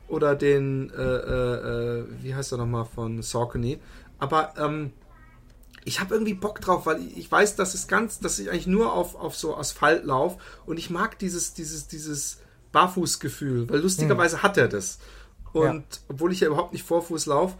Oder 0.08 0.34
den, 0.34 0.90
äh, 0.90 1.02
äh, 1.02 1.98
äh, 2.00 2.04
wie 2.20 2.34
heißt 2.34 2.52
er 2.52 2.58
nochmal, 2.58 2.84
von 2.84 3.22
Saucony. 3.22 3.78
Aber 4.18 4.52
ähm, 4.58 4.92
ich 5.86 6.00
habe 6.00 6.14
irgendwie 6.14 6.34
Bock 6.34 6.60
drauf, 6.60 6.84
weil 6.84 7.00
ich, 7.16 7.30
weiß, 7.32 7.56
dass 7.56 7.72
es 7.74 7.88
ganz, 7.88 8.20
dass 8.20 8.38
ich 8.38 8.50
eigentlich 8.50 8.66
nur 8.66 8.92
auf, 8.92 9.14
auf 9.14 9.34
so 9.34 9.56
Asphalt 9.56 10.04
laufe 10.04 10.38
und 10.66 10.78
ich 10.78 10.90
mag 10.90 11.18
dieses, 11.18 11.54
dieses, 11.54 11.88
dieses 11.88 12.38
Barfußgefühl, 12.72 13.68
weil 13.70 13.80
lustigerweise 13.80 14.42
hat 14.42 14.56
er 14.58 14.68
das. 14.68 14.98
Und 15.54 15.64
Ja. 15.64 15.82
obwohl 16.08 16.32
ich 16.32 16.40
ja 16.40 16.48
überhaupt 16.48 16.74
nicht 16.74 16.84
Vorfuß 16.84 17.24
laufe, 17.26 17.56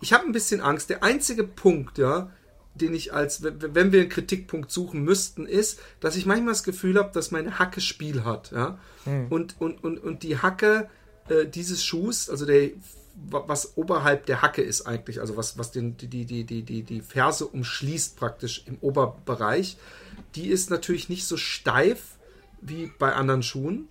ich 0.00 0.14
habe 0.14 0.24
ein 0.24 0.32
bisschen 0.32 0.60
Angst. 0.62 0.88
Der 0.88 1.02
einzige 1.02 1.44
Punkt, 1.44 1.98
ja, 1.98 2.30
den 2.74 2.94
ich 2.94 3.12
als, 3.12 3.42
wenn 3.42 3.92
wir 3.92 4.00
einen 4.00 4.08
Kritikpunkt 4.08 4.70
suchen 4.70 5.02
müssten, 5.02 5.44
ist, 5.44 5.78
dass 6.00 6.16
ich 6.16 6.24
manchmal 6.24 6.54
das 6.54 6.62
Gefühl 6.62 6.96
habe, 6.98 7.10
dass 7.12 7.30
meine 7.30 7.58
Hacke 7.58 7.82
Spiel 7.82 8.24
hat, 8.24 8.52
ja. 8.52 8.78
Und, 9.28 9.56
und, 9.60 9.84
und, 9.84 9.98
und 9.98 10.22
die 10.22 10.38
Hacke 10.38 10.88
äh, 11.28 11.44
dieses 11.46 11.84
Schuhs, 11.84 12.30
also 12.30 12.46
der, 12.46 12.70
wa- 13.28 13.44
was 13.48 13.76
oberhalb 13.76 14.24
der 14.26 14.40
Hacke 14.40 14.62
ist 14.62 14.86
eigentlich, 14.86 15.20
also 15.20 15.36
was, 15.36 15.58
was 15.58 15.70
den, 15.72 15.96
die, 15.98 16.06
die, 16.06 16.24
die, 16.24 16.44
die, 16.44 16.62
die, 16.62 16.82
die 16.82 17.00
Ferse 17.02 17.46
umschließt 17.46 18.16
praktisch 18.16 18.62
im 18.66 18.78
Oberbereich, 18.80 19.76
die 20.36 20.46
ist 20.48 20.70
natürlich 20.70 21.08
nicht 21.08 21.26
so 21.26 21.36
steif 21.36 22.16
wie 22.60 22.90
bei 22.98 23.12
anderen 23.12 23.42
Schuhen. 23.42 23.88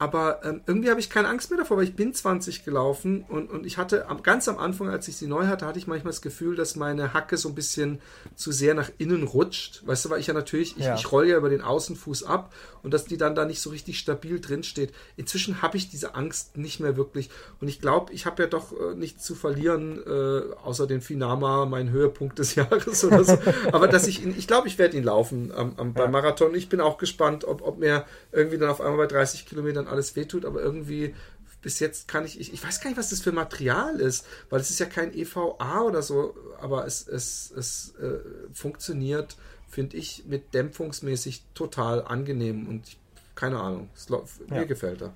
Aber 0.00 0.40
ähm, 0.44 0.62
irgendwie 0.66 0.88
habe 0.88 0.98
ich 0.98 1.10
keine 1.10 1.28
Angst 1.28 1.50
mehr 1.50 1.58
davor, 1.58 1.76
weil 1.76 1.84
ich 1.84 1.94
bin 1.94 2.14
20 2.14 2.64
gelaufen 2.64 3.22
und, 3.28 3.50
und 3.50 3.66
ich 3.66 3.76
hatte 3.76 4.08
am, 4.08 4.22
ganz 4.22 4.48
am 4.48 4.56
Anfang, 4.56 4.88
als 4.88 5.06
ich 5.08 5.16
sie 5.18 5.26
neu 5.26 5.46
hatte, 5.46 5.66
hatte 5.66 5.78
ich 5.78 5.86
manchmal 5.86 6.10
das 6.12 6.22
Gefühl, 6.22 6.56
dass 6.56 6.74
meine 6.74 7.12
Hacke 7.12 7.36
so 7.36 7.50
ein 7.50 7.54
bisschen 7.54 8.00
zu 8.34 8.50
sehr 8.50 8.72
nach 8.72 8.90
innen 8.96 9.24
rutscht. 9.24 9.86
Weißt 9.86 10.06
du, 10.06 10.08
weil 10.10 10.18
ich 10.18 10.26
ja 10.26 10.32
natürlich, 10.32 10.78
ich, 10.78 10.84
Ja. 10.86 10.94
ich 10.94 11.12
rolle 11.12 11.28
ja 11.28 11.36
über 11.36 11.50
den 11.50 11.60
Außenfuß 11.60 12.22
ab 12.24 12.54
und 12.82 12.94
dass 12.94 13.04
die 13.04 13.18
dann 13.18 13.34
da 13.34 13.44
nicht 13.44 13.60
so 13.60 13.68
richtig 13.68 13.98
stabil 13.98 14.40
drin 14.40 14.62
steht. 14.62 14.94
Inzwischen 15.18 15.60
habe 15.60 15.76
ich 15.76 15.90
diese 15.90 16.14
Angst 16.14 16.56
nicht 16.56 16.80
mehr 16.80 16.96
wirklich 16.96 17.28
und 17.60 17.68
ich 17.68 17.82
glaube, 17.82 18.10
ich 18.14 18.24
habe 18.24 18.42
ja 18.44 18.48
doch 18.48 18.72
äh, 18.72 18.94
nichts 18.94 19.22
zu 19.22 19.34
verlieren, 19.34 20.00
äh, 20.06 20.54
außer 20.64 20.86
den 20.86 21.02
Finama, 21.02 21.66
mein 21.66 21.90
Höhepunkt 21.90 22.38
des 22.38 22.54
Jahres 22.54 23.04
oder 23.04 23.22
so. 23.22 23.36
Aber 23.70 23.86
dass 23.86 24.06
ich 24.06 24.24
ihn, 24.24 24.34
ich 24.38 24.46
glaube, 24.46 24.66
ich 24.66 24.78
werde 24.78 24.96
ihn 24.96 25.04
laufen 25.04 25.52
am, 25.54 25.74
am, 25.76 25.92
beim 25.92 26.10
Marathon. 26.10 26.54
Ich 26.54 26.70
bin 26.70 26.80
auch 26.80 26.96
gespannt, 26.96 27.44
ob, 27.44 27.60
ob 27.60 27.78
mir 27.78 28.06
irgendwie 28.32 28.56
dann 28.56 28.70
auf 28.70 28.80
einmal 28.80 28.96
bei 28.96 29.06
30 29.06 29.44
Kilometern 29.44 29.89
alles 29.90 30.16
wehtut, 30.16 30.44
aber 30.44 30.60
irgendwie 30.60 31.14
bis 31.62 31.78
jetzt 31.78 32.08
kann 32.08 32.24
ich, 32.24 32.40
ich, 32.40 32.52
ich 32.54 32.64
weiß 32.64 32.80
gar 32.80 32.88
nicht, 32.90 32.98
was 32.98 33.10
das 33.10 33.20
für 33.20 33.32
Material 33.32 33.96
ist, 34.00 34.26
weil 34.48 34.60
es 34.60 34.70
ist 34.70 34.78
ja 34.78 34.86
kein 34.86 35.12
EVA 35.14 35.82
oder 35.82 36.02
so, 36.02 36.34
aber 36.60 36.86
es, 36.86 37.06
es, 37.06 37.52
es 37.54 37.94
äh, 38.00 38.18
funktioniert, 38.52 39.36
finde 39.68 39.96
ich, 39.98 40.24
mit 40.26 40.54
dämpfungsmäßig 40.54 41.42
total 41.54 42.02
angenehm 42.04 42.66
und 42.66 42.88
ich, 42.88 42.98
keine 43.34 43.60
Ahnung, 43.60 43.90
es, 43.94 44.08
mir 44.08 44.26
Ja. 44.50 44.64
gefällt 44.64 45.02
er. 45.02 45.12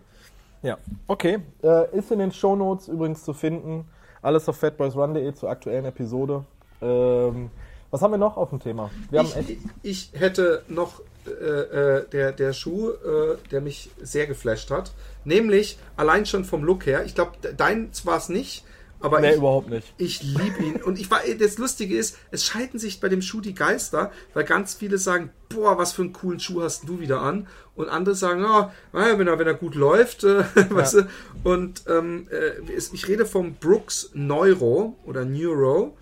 Ja, 0.62 0.78
okay. 1.06 1.40
Äh, 1.62 1.96
ist 1.96 2.10
in 2.10 2.18
den 2.18 2.32
Shownotes 2.32 2.88
übrigens 2.88 3.22
zu 3.24 3.34
finden. 3.34 3.86
Alles 4.22 4.48
auf 4.48 4.56
fatboysrun.de 4.56 5.34
zur 5.34 5.50
aktuellen 5.50 5.84
Episode. 5.84 6.44
Ähm, 6.80 7.50
was 7.90 8.00
haben 8.00 8.12
wir 8.12 8.18
noch 8.18 8.38
auf 8.38 8.48
dem 8.50 8.60
Thema? 8.60 8.90
Ich, 9.12 9.58
ich 9.82 10.10
hätte 10.14 10.62
noch 10.68 11.02
äh, 11.26 11.98
äh, 11.98 12.08
der, 12.08 12.32
der 12.32 12.52
Schuh, 12.52 12.90
äh, 12.90 13.36
der 13.50 13.60
mich 13.60 13.90
sehr 14.02 14.26
geflasht 14.26 14.70
hat, 14.70 14.92
nämlich 15.24 15.78
allein 15.96 16.26
schon 16.26 16.44
vom 16.44 16.64
Look 16.64 16.86
her, 16.86 17.04
ich 17.04 17.14
glaube, 17.14 17.32
dein 17.56 17.90
war 18.04 18.18
es 18.18 18.28
nicht, 18.28 18.64
aber 19.04 19.20
Nee, 19.20 19.32
ich, 19.32 19.36
überhaupt 19.36 19.68
nicht. 19.68 19.92
Ich 19.98 20.22
liebe 20.22 20.62
ihn. 20.62 20.82
Und 20.82 20.98
ich 20.98 21.10
war, 21.10 21.20
das 21.38 21.58
Lustige 21.58 21.94
ist, 21.94 22.16
es 22.30 22.46
scheiden 22.46 22.80
sich 22.80 23.00
bei 23.00 23.10
dem 23.10 23.20
Schuh 23.20 23.42
die 23.42 23.54
Geister, 23.54 24.10
weil 24.32 24.44
ganz 24.44 24.72
viele 24.72 24.96
sagen, 24.96 25.28
boah, 25.50 25.76
was 25.76 25.92
für 25.92 26.00
einen 26.00 26.14
coolen 26.14 26.40
Schuh 26.40 26.62
hast 26.62 26.88
du 26.88 27.00
wieder 27.00 27.20
an? 27.20 27.46
Und 27.74 27.90
andere 27.90 28.14
sagen, 28.14 28.40
ja, 28.40 28.72
naja, 28.94 29.18
wenn 29.18 29.26
er, 29.26 29.38
wenn 29.38 29.46
er 29.46 29.54
gut 29.54 29.74
läuft, 29.74 30.24
äh, 30.24 30.44
weißt 30.70 30.94
du. 30.94 31.08
Und 31.42 31.82
ähm, 31.86 32.28
äh, 32.30 32.52
ich 32.72 33.06
rede 33.06 33.26
vom 33.26 33.54
Brooks 33.56 34.10
Neuro 34.14 34.96
oder 35.04 35.26
Neuro. 35.26 35.98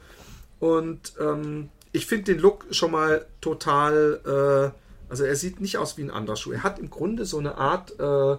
Und 0.61 1.15
ähm, 1.19 1.71
ich 1.91 2.07
finde 2.07 2.33
den 2.33 2.39
Look 2.39 2.67
schon 2.71 2.93
mal 2.93 3.27
total, 3.41 4.73
äh, 4.73 4.82
also 5.13 5.25
er 5.25 5.37
sieht 5.37 5.61
nicht 5.61 5.77
aus 5.77 5.99
wie 5.99 6.03
ein 6.05 6.11
anderer 6.11 6.37
Schuh. 6.37 6.53
Er 6.53 6.63
hat 6.63 6.79
im 6.79 6.89
Grunde 6.89 7.27
so 7.27 7.39
eine 7.39 7.57
Art, 7.59 8.01
äh, 8.01 8.39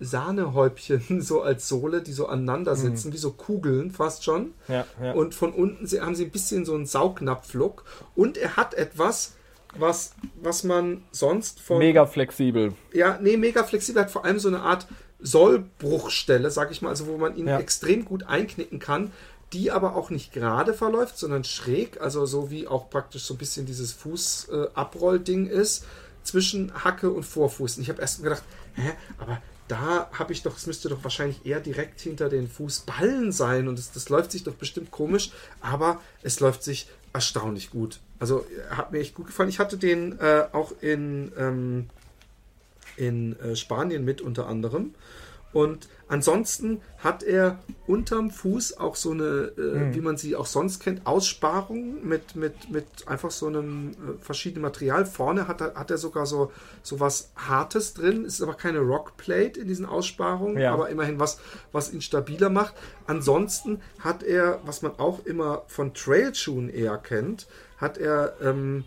Sahnehäubchen 0.00 1.20
so 1.20 1.42
als 1.42 1.68
Sohle, 1.68 2.00
die 2.00 2.12
so 2.12 2.28
aneinander 2.28 2.76
sitzen, 2.76 3.12
wie 3.12 3.18
so 3.18 3.32
Kugeln 3.32 3.90
fast 3.90 4.24
schon. 4.24 4.54
Ja, 4.68 4.86
ja. 5.02 5.12
Und 5.12 5.34
von 5.34 5.52
unten 5.52 5.86
haben 6.00 6.14
sie 6.14 6.24
ein 6.24 6.30
bisschen 6.30 6.64
so 6.64 6.74
einen 6.74 6.86
Saugnapf-Look. 6.86 7.84
Und 8.14 8.38
er 8.38 8.56
hat 8.56 8.72
etwas, 8.72 9.34
was, 9.76 10.14
was 10.40 10.64
man 10.64 11.02
sonst 11.10 11.60
von. 11.60 11.78
Mega 11.78 12.06
flexibel. 12.06 12.72
Ja, 12.94 13.18
nee, 13.20 13.36
mega 13.36 13.64
flexibel 13.64 14.02
hat 14.02 14.10
vor 14.10 14.24
allem 14.24 14.38
so 14.38 14.48
eine 14.48 14.62
Art 14.62 14.86
Sollbruchstelle, 15.20 16.50
sag 16.50 16.70
ich 16.70 16.80
mal, 16.80 16.90
also 16.90 17.06
wo 17.06 17.18
man 17.18 17.36
ihn 17.36 17.48
Ja. 17.48 17.58
extrem 17.58 18.04
gut 18.06 18.22
einknicken 18.22 18.78
kann, 18.78 19.10
die 19.52 19.70
aber 19.70 19.96
auch 19.96 20.10
nicht 20.10 20.32
gerade 20.32 20.74
verläuft, 20.74 21.18
sondern 21.18 21.44
schräg, 21.44 22.00
also 22.00 22.26
so 22.26 22.50
wie 22.50 22.68
auch 22.68 22.90
praktisch 22.90 23.24
so 23.24 23.34
ein 23.34 23.38
bisschen 23.38 23.66
dieses 23.66 23.92
Fußabrollding 23.92 25.46
ist 25.46 25.84
zwischen 26.22 26.72
Hacke 26.84 27.10
und 27.10 27.24
Vorfuß. 27.24 27.76
Und 27.76 27.82
ich 27.82 27.88
habe 27.88 28.02
erst 28.02 28.22
gedacht, 28.22 28.42
hä, 28.74 28.92
aber 29.18 29.40
da 29.68 30.10
habe 30.12 30.32
ich 30.32 30.42
doch, 30.42 30.56
es 30.56 30.66
müsste 30.66 30.88
doch 30.88 31.02
wahrscheinlich 31.04 31.44
eher 31.46 31.60
direkt 31.60 32.00
hinter 32.00 32.28
den 32.28 32.48
Fußballen 32.48 33.32
sein 33.32 33.68
und 33.68 33.78
das, 33.78 33.92
das 33.92 34.08
läuft 34.08 34.32
sich 34.32 34.44
doch 34.44 34.54
bestimmt 34.54 34.90
komisch, 34.90 35.30
aber 35.60 36.00
es 36.22 36.40
läuft 36.40 36.62
sich 36.62 36.88
erstaunlich 37.12 37.70
gut. 37.70 38.00
Also 38.18 38.40
äh, 38.40 38.74
hat 38.74 38.92
mir 38.92 38.98
echt 38.98 39.14
gut 39.14 39.26
gefallen. 39.26 39.48
Ich 39.48 39.58
hatte 39.58 39.78
den 39.78 40.18
äh, 40.18 40.44
auch 40.52 40.72
in 40.80 41.32
ähm, 41.38 41.90
in 42.96 43.38
äh, 43.40 43.56
Spanien 43.56 44.04
mit 44.04 44.20
unter 44.20 44.46
anderem. 44.46 44.94
Und 45.52 45.88
ansonsten 46.08 46.82
hat 46.98 47.22
er 47.22 47.58
unterm 47.86 48.30
Fuß 48.30 48.78
auch 48.78 48.96
so 48.96 49.12
eine, 49.12 49.24
äh, 49.56 49.94
wie 49.94 50.00
man 50.02 50.18
sie 50.18 50.36
auch 50.36 50.44
sonst 50.44 50.80
kennt, 50.80 51.06
Aussparung 51.06 52.06
mit, 52.06 52.36
mit, 52.36 52.70
mit 52.70 52.86
einfach 53.06 53.30
so 53.30 53.46
einem 53.46 53.90
äh, 53.92 53.94
verschiedenen 54.22 54.62
Material. 54.62 55.06
Vorne 55.06 55.48
hat 55.48 55.62
er, 55.62 55.74
hat 55.74 55.90
er 55.90 55.96
sogar 55.96 56.26
so, 56.26 56.52
so 56.82 57.00
was 57.00 57.30
Hartes 57.34 57.94
drin. 57.94 58.26
Ist 58.26 58.42
aber 58.42 58.54
keine 58.54 58.80
Rockplate 58.80 59.58
in 59.60 59.68
diesen 59.68 59.86
Aussparungen, 59.86 60.58
Ja. 60.58 60.74
aber 60.74 60.90
immerhin 60.90 61.18
was, 61.18 61.38
was 61.72 61.92
ihn 61.92 62.02
stabiler 62.02 62.50
macht. 62.50 62.74
Ansonsten 63.06 63.80
hat 64.00 64.22
er, 64.22 64.60
was 64.66 64.82
man 64.82 64.98
auch 64.98 65.24
immer 65.24 65.62
von 65.66 65.94
Trailschuhen 65.94 66.68
eher 66.68 66.98
kennt, 66.98 67.46
hat 67.78 67.96
er 67.96 68.34
ähm, 68.42 68.84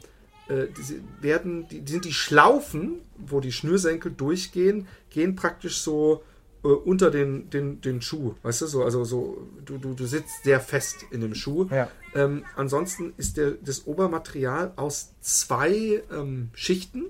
äh, 0.47 0.67
diese 0.77 0.95
werden, 1.21 1.67
die, 1.69 1.81
die 1.81 1.91
sind 1.91 2.05
die 2.05 2.13
Schlaufen, 2.13 3.01
wo 3.17 3.39
die 3.39 3.51
Schnürsenkel 3.51 4.11
durchgehen, 4.11 4.87
gehen 5.09 5.35
praktisch 5.35 5.81
so 5.81 6.23
äh, 6.63 6.67
unter 6.67 7.11
den, 7.11 7.49
den, 7.49 7.81
den 7.81 8.01
Schuh, 8.01 8.35
weißt 8.43 8.61
du, 8.61 8.67
so, 8.67 8.83
also 8.83 9.03
so, 9.03 9.47
du, 9.65 9.77
du, 9.77 9.93
du 9.93 10.05
sitzt 10.05 10.43
sehr 10.43 10.59
fest 10.59 11.05
in 11.11 11.21
dem 11.21 11.35
Schuh. 11.35 11.67
Ja. 11.71 11.89
Ähm, 12.13 12.43
ansonsten 12.55 13.13
ist 13.17 13.37
der, 13.37 13.51
das 13.51 13.87
Obermaterial 13.87 14.73
aus 14.75 15.13
zwei 15.21 16.03
ähm, 16.11 16.49
Schichten, 16.53 17.05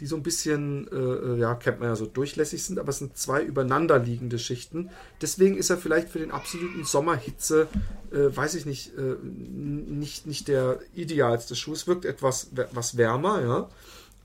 die 0.00 0.06
so 0.06 0.16
ein 0.16 0.22
bisschen, 0.22 0.88
äh, 0.88 0.96
äh, 0.96 1.38
ja, 1.38 1.54
kennt 1.54 1.80
man 1.80 1.88
ja 1.88 1.96
so 1.96 2.06
durchlässig 2.06 2.62
sind, 2.62 2.78
aber 2.78 2.90
es 2.90 2.98
sind 2.98 3.16
zwei 3.16 3.42
übereinander 3.42 3.98
liegende 3.98 4.38
Schichten. 4.38 4.90
Deswegen 5.22 5.56
ist 5.56 5.70
er 5.70 5.78
vielleicht 5.78 6.10
für 6.10 6.18
den 6.18 6.30
absoluten 6.30 6.84
Sommerhitze, 6.84 7.68
äh, 8.12 8.36
weiß 8.36 8.56
ich 8.56 8.66
nicht, 8.66 8.92
äh, 8.98 9.16
nicht, 9.24 10.26
nicht 10.26 10.48
der 10.48 10.80
idealste 10.94 11.56
Schuh. 11.56 11.72
Es 11.72 11.86
wirkt 11.86 12.04
etwas 12.04 12.50
was 12.72 12.96
wärmer, 12.96 13.42
ja. 13.42 13.70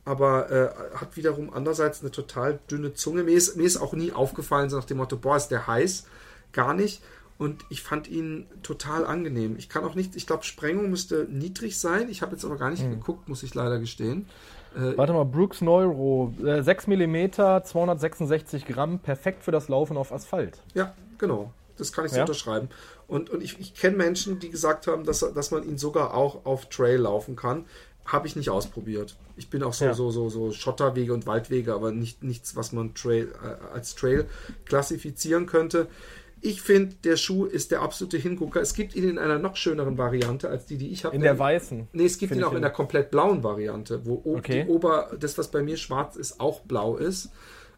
Aber 0.04 0.50
äh, 0.52 0.98
hat 0.98 1.16
wiederum 1.16 1.54
andererseits 1.54 2.02
eine 2.02 2.12
total 2.12 2.60
dünne 2.70 2.94
Zunge. 2.94 3.24
Mir 3.24 3.36
ist, 3.36 3.56
mir 3.56 3.64
ist 3.66 3.78
auch 3.78 3.94
nie 3.94 4.12
aufgefallen, 4.12 4.70
so 4.70 4.78
nach 4.78 4.86
dem 4.86 4.98
Motto, 4.98 5.16
boah, 5.18 5.38
ist 5.38 5.50
der 5.50 5.68
heiß. 5.68 6.06
Gar 6.54 6.74
nicht. 6.74 7.02
Und 7.38 7.66
ich 7.70 7.82
fand 7.82 8.08
ihn 8.08 8.46
total 8.62 9.06
angenehm. 9.06 9.56
Ich 9.58 9.68
kann 9.70 9.84
auch 9.84 9.96
nicht, 9.96 10.16
ich 10.16 10.28
glaube, 10.28 10.44
Sprengung 10.44 10.90
müsste 10.92 11.28
niedrig 11.30 11.80
sein. 11.80 12.08
Ich 12.10 12.22
habe 12.22 12.34
jetzt 12.34 12.46
aber 12.46 12.58
gar 12.58 12.70
nicht 12.70 12.88
geguckt, 12.88 13.28
muss 13.30 13.42
ich 13.44 13.56
leider 13.56 13.80
gestehen. 13.80 14.28
Warte 14.74 15.12
mal, 15.14 15.26
Brooks 15.26 15.60
Neuro, 15.62 16.34
äh, 16.46 16.62
6 16.62 16.88
mm, 16.88 17.32
266 17.64 18.66
Gramm, 18.66 19.00
perfekt 19.00 19.44
für 19.44 19.52
das 19.52 19.68
Laufen 19.70 19.98
auf 19.98 20.12
Asphalt. 20.12 20.60
Ja, 20.74 20.94
genau. 21.18 21.52
Das 21.78 21.92
kann 21.92 22.06
ich 22.06 22.12
so 22.12 22.18
Ja? 22.18 22.24
unterschreiben. 22.24 22.70
Und, 23.08 23.30
und 23.32 23.42
ich, 23.44 23.60
ich 23.60 23.74
kenne 23.74 23.98
Menschen, 23.98 24.40
die 24.40 24.50
gesagt 24.50 24.88
haben, 24.88 25.04
dass, 25.04 25.20
dass 25.20 25.52
man 25.52 25.64
ihn 25.68 25.78
sogar 25.78 26.14
auch 26.14 26.46
auf 26.46 26.68
Trail 26.70 27.00
laufen 27.02 27.36
kann. 27.36 27.66
Habe 28.06 28.28
ich 28.28 28.36
nicht 28.36 28.50
ausprobiert. 28.50 29.16
Ich 29.38 29.50
bin 29.50 29.64
auch 29.64 29.74
so, 29.74 29.86
Ja. 29.86 29.94
so, 29.94 30.12
so, 30.12 30.30
so 30.30 30.52
Schotterwege 30.52 31.14
und 31.14 31.28
Waldwege, 31.28 31.74
aber 31.74 31.92
nicht, 31.92 32.24
nichts, 32.24 32.56
was 32.56 32.72
man 32.72 32.94
Trail, 32.96 33.32
äh, 33.44 33.74
als 33.74 33.96
Trail 33.96 34.26
klassifizieren 34.66 35.46
könnte. 35.46 35.88
Ich 36.44 36.64
finde, 36.64 36.96
der 37.04 37.18
Schuh 37.18 37.46
ist 37.46 37.70
der 37.70 37.82
absolute 37.84 38.18
Hingucker. 38.18 38.60
Es 38.62 38.74
gibt 38.74 38.96
ihn 38.96 39.08
in 39.08 39.20
einer 39.20 39.38
noch 39.38 39.56
schöneren 39.56 39.98
Variante 40.00 40.50
als 40.50 40.66
die, 40.66 40.78
die 40.78 40.88
ich 40.90 41.06
habe. 41.06 41.16
In 41.16 41.22
der 41.22 41.38
weißen. 41.38 41.88
Nee, 41.94 42.06
es 42.06 42.18
gibt 42.18 42.34
ihn 42.36 42.44
auch 42.44 42.54
in 42.54 42.62
der 42.64 42.72
komplett 42.72 43.12
blauen 43.12 43.44
Variante, 43.44 44.04
wo 44.08 44.22
Okay. 44.38 44.64
die 44.64 44.70
Ober, 44.70 45.12
das, 45.20 45.38
was 45.38 45.50
bei 45.52 45.62
mir 45.62 45.78
schwarz 45.78 46.16
ist, 46.16 46.40
auch 46.40 46.62
blau 46.62 46.98
ist. 46.98 47.26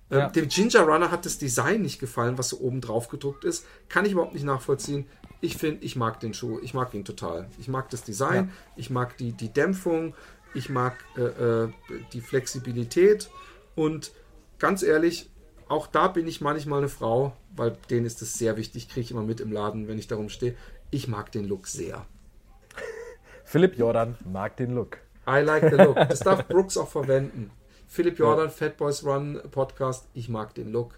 Ähm, 0.10 0.20
Ja. 0.20 0.30
Dem 0.30 0.48
Ginger 0.48 0.82
Runner 0.84 1.12
hat 1.12 1.26
das 1.26 1.38
Design 1.38 1.82
nicht 1.82 2.00
gefallen, 2.00 2.38
was 2.38 2.50
so 2.50 2.60
oben 2.62 2.80
drauf 2.80 3.10
gedruckt 3.10 3.44
ist. 3.44 3.66
Kann 3.90 4.06
ich 4.06 4.14
überhaupt 4.14 4.34
nicht 4.34 4.46
nachvollziehen. 4.46 5.08
Ich 5.44 5.58
finde, 5.58 5.84
ich 5.84 5.98
mag 5.98 6.22
den 6.22 6.34
Schuh. 6.34 6.60
Ich 6.62 6.74
mag 6.74 6.94
ihn 6.94 7.04
total. 7.04 7.50
Ich 7.60 7.68
mag 7.68 7.90
das 7.90 8.02
Design, 8.02 8.54
ich 8.78 8.90
mag 8.90 9.18
die, 9.18 9.34
die 9.34 9.52
Dämpfung, 9.52 10.16
ich 10.54 10.70
mag 10.70 10.96
äh, 11.18 11.66
äh, 11.66 11.70
die 12.14 12.22
Flexibilität 12.22 13.30
und 13.76 14.14
ganz 14.58 14.84
ehrlich, 14.84 15.30
auch 15.68 15.88
da 15.88 16.08
bin 16.08 16.30
ich 16.30 16.40
manchmal 16.40 16.80
eine 16.80 16.88
Frau, 16.88 17.36
weil 17.58 17.76
denen 17.90 18.06
ist 18.06 18.22
es 18.22 18.36
sehr 18.36 18.56
wichtig, 18.56 18.88
kriege 18.88 19.02
ich 19.02 19.12
immer 19.12 19.24
mit 19.24 19.42
im 19.42 19.52
Laden, 19.52 19.90
wenn 19.90 20.00
ich 20.00 20.08
darum 20.08 20.30
stehe. 20.30 20.56
Ich 20.92 21.10
mag 21.10 21.30
den 21.34 21.46
Look 21.46 21.68
sehr. 21.68 22.06
Philipp 23.44 23.78
Jordan 23.78 24.16
mag 24.24 24.56
den 24.56 24.74
Look. 24.74 25.00
I 25.28 25.42
like 25.42 25.70
the 25.70 25.76
look. 25.76 25.96
Das 25.96 26.22
darf 26.22 26.48
Brooks 26.48 26.78
auch 26.78 26.88
verwenden. 26.90 27.52
Philipp 27.90 28.18
Jordan, 28.18 28.50
Fat 28.50 28.78
Boys 28.78 29.04
Run 29.04 29.42
Podcast. 29.52 30.08
Ich 30.14 30.30
mag 30.30 30.56
den 30.56 30.72
Look. 30.72 30.98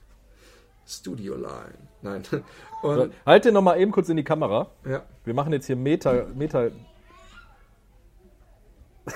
Studio 0.87 1.35
Line. 1.35 1.77
Nein. 2.01 2.23
Und, 2.81 3.11
Halt 3.25 3.45
den 3.45 3.53
nochmal 3.53 3.79
eben 3.79 3.91
kurz 3.91 4.09
in 4.09 4.17
die 4.17 4.23
Kamera. 4.23 4.67
ja. 4.87 5.03
Wir 5.23 5.33
machen 5.33 5.51
jetzt 5.53 5.65
hier 5.65 5.75
Meter. 5.75 6.27
Meter. 6.35 6.69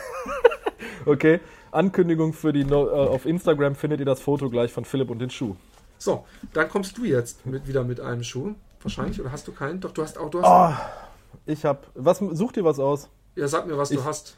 okay. 1.06 1.40
Ankündigung 1.72 2.34
für 2.34 2.52
die 2.52 2.66
no 2.66 2.88
äh, 2.88 2.92
auf 2.92 3.28
Instagram 3.28 3.76
findet 3.76 4.00
ihr 4.00 4.06
das 4.08 4.22
Foto 4.22 4.50
gleich 4.50 4.74
von 4.74 4.86
Philipp 4.86 5.12
und 5.12 5.20
den 5.20 5.30
Schuh. 5.30 5.56
So, 6.00 6.26
dann 6.54 6.68
kommst 6.70 6.98
du 6.98 7.04
jetzt 7.04 7.46
mit, 7.46 7.68
wieder 7.68 7.84
mit 7.84 8.00
einem 8.00 8.24
Schuh. 8.24 8.56
Wahrscheinlich. 8.82 9.20
Oder 9.22 9.32
hast 9.32 9.48
du 9.48 9.52
keinen? 9.52 9.80
Doch, 9.82 9.92
du 9.92 10.02
hast 10.02 10.18
auch. 10.18 10.30
Du 10.30 10.42
hast, 10.42 10.82
Ich 11.46 11.66
hab. 11.66 11.88
Was 11.94 12.18
sucht 12.18 12.58
ihr 12.58 12.64
was 12.64 12.80
aus? 12.80 13.10
Ja, 13.36 13.48
sag 13.48 13.68
mir, 13.68 13.78
was 13.78 13.90
du 13.90 14.04
hast. 14.04 14.36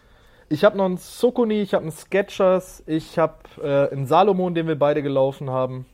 Ich 0.50 0.66
habe 0.66 0.76
noch 0.78 0.86
einen 0.86 0.98
Sokoni, 0.98 1.62
ich 1.62 1.74
habe 1.74 1.84
einen 1.84 1.94
Sketchers, 1.94 2.84
ich 2.86 3.18
habe 3.18 3.36
äh, 3.64 3.90
einen 3.94 4.06
Salomon, 4.06 4.54
den 4.54 4.68
wir 4.68 4.78
beide 4.78 5.02
gelaufen 5.02 5.50
haben. 5.50 5.86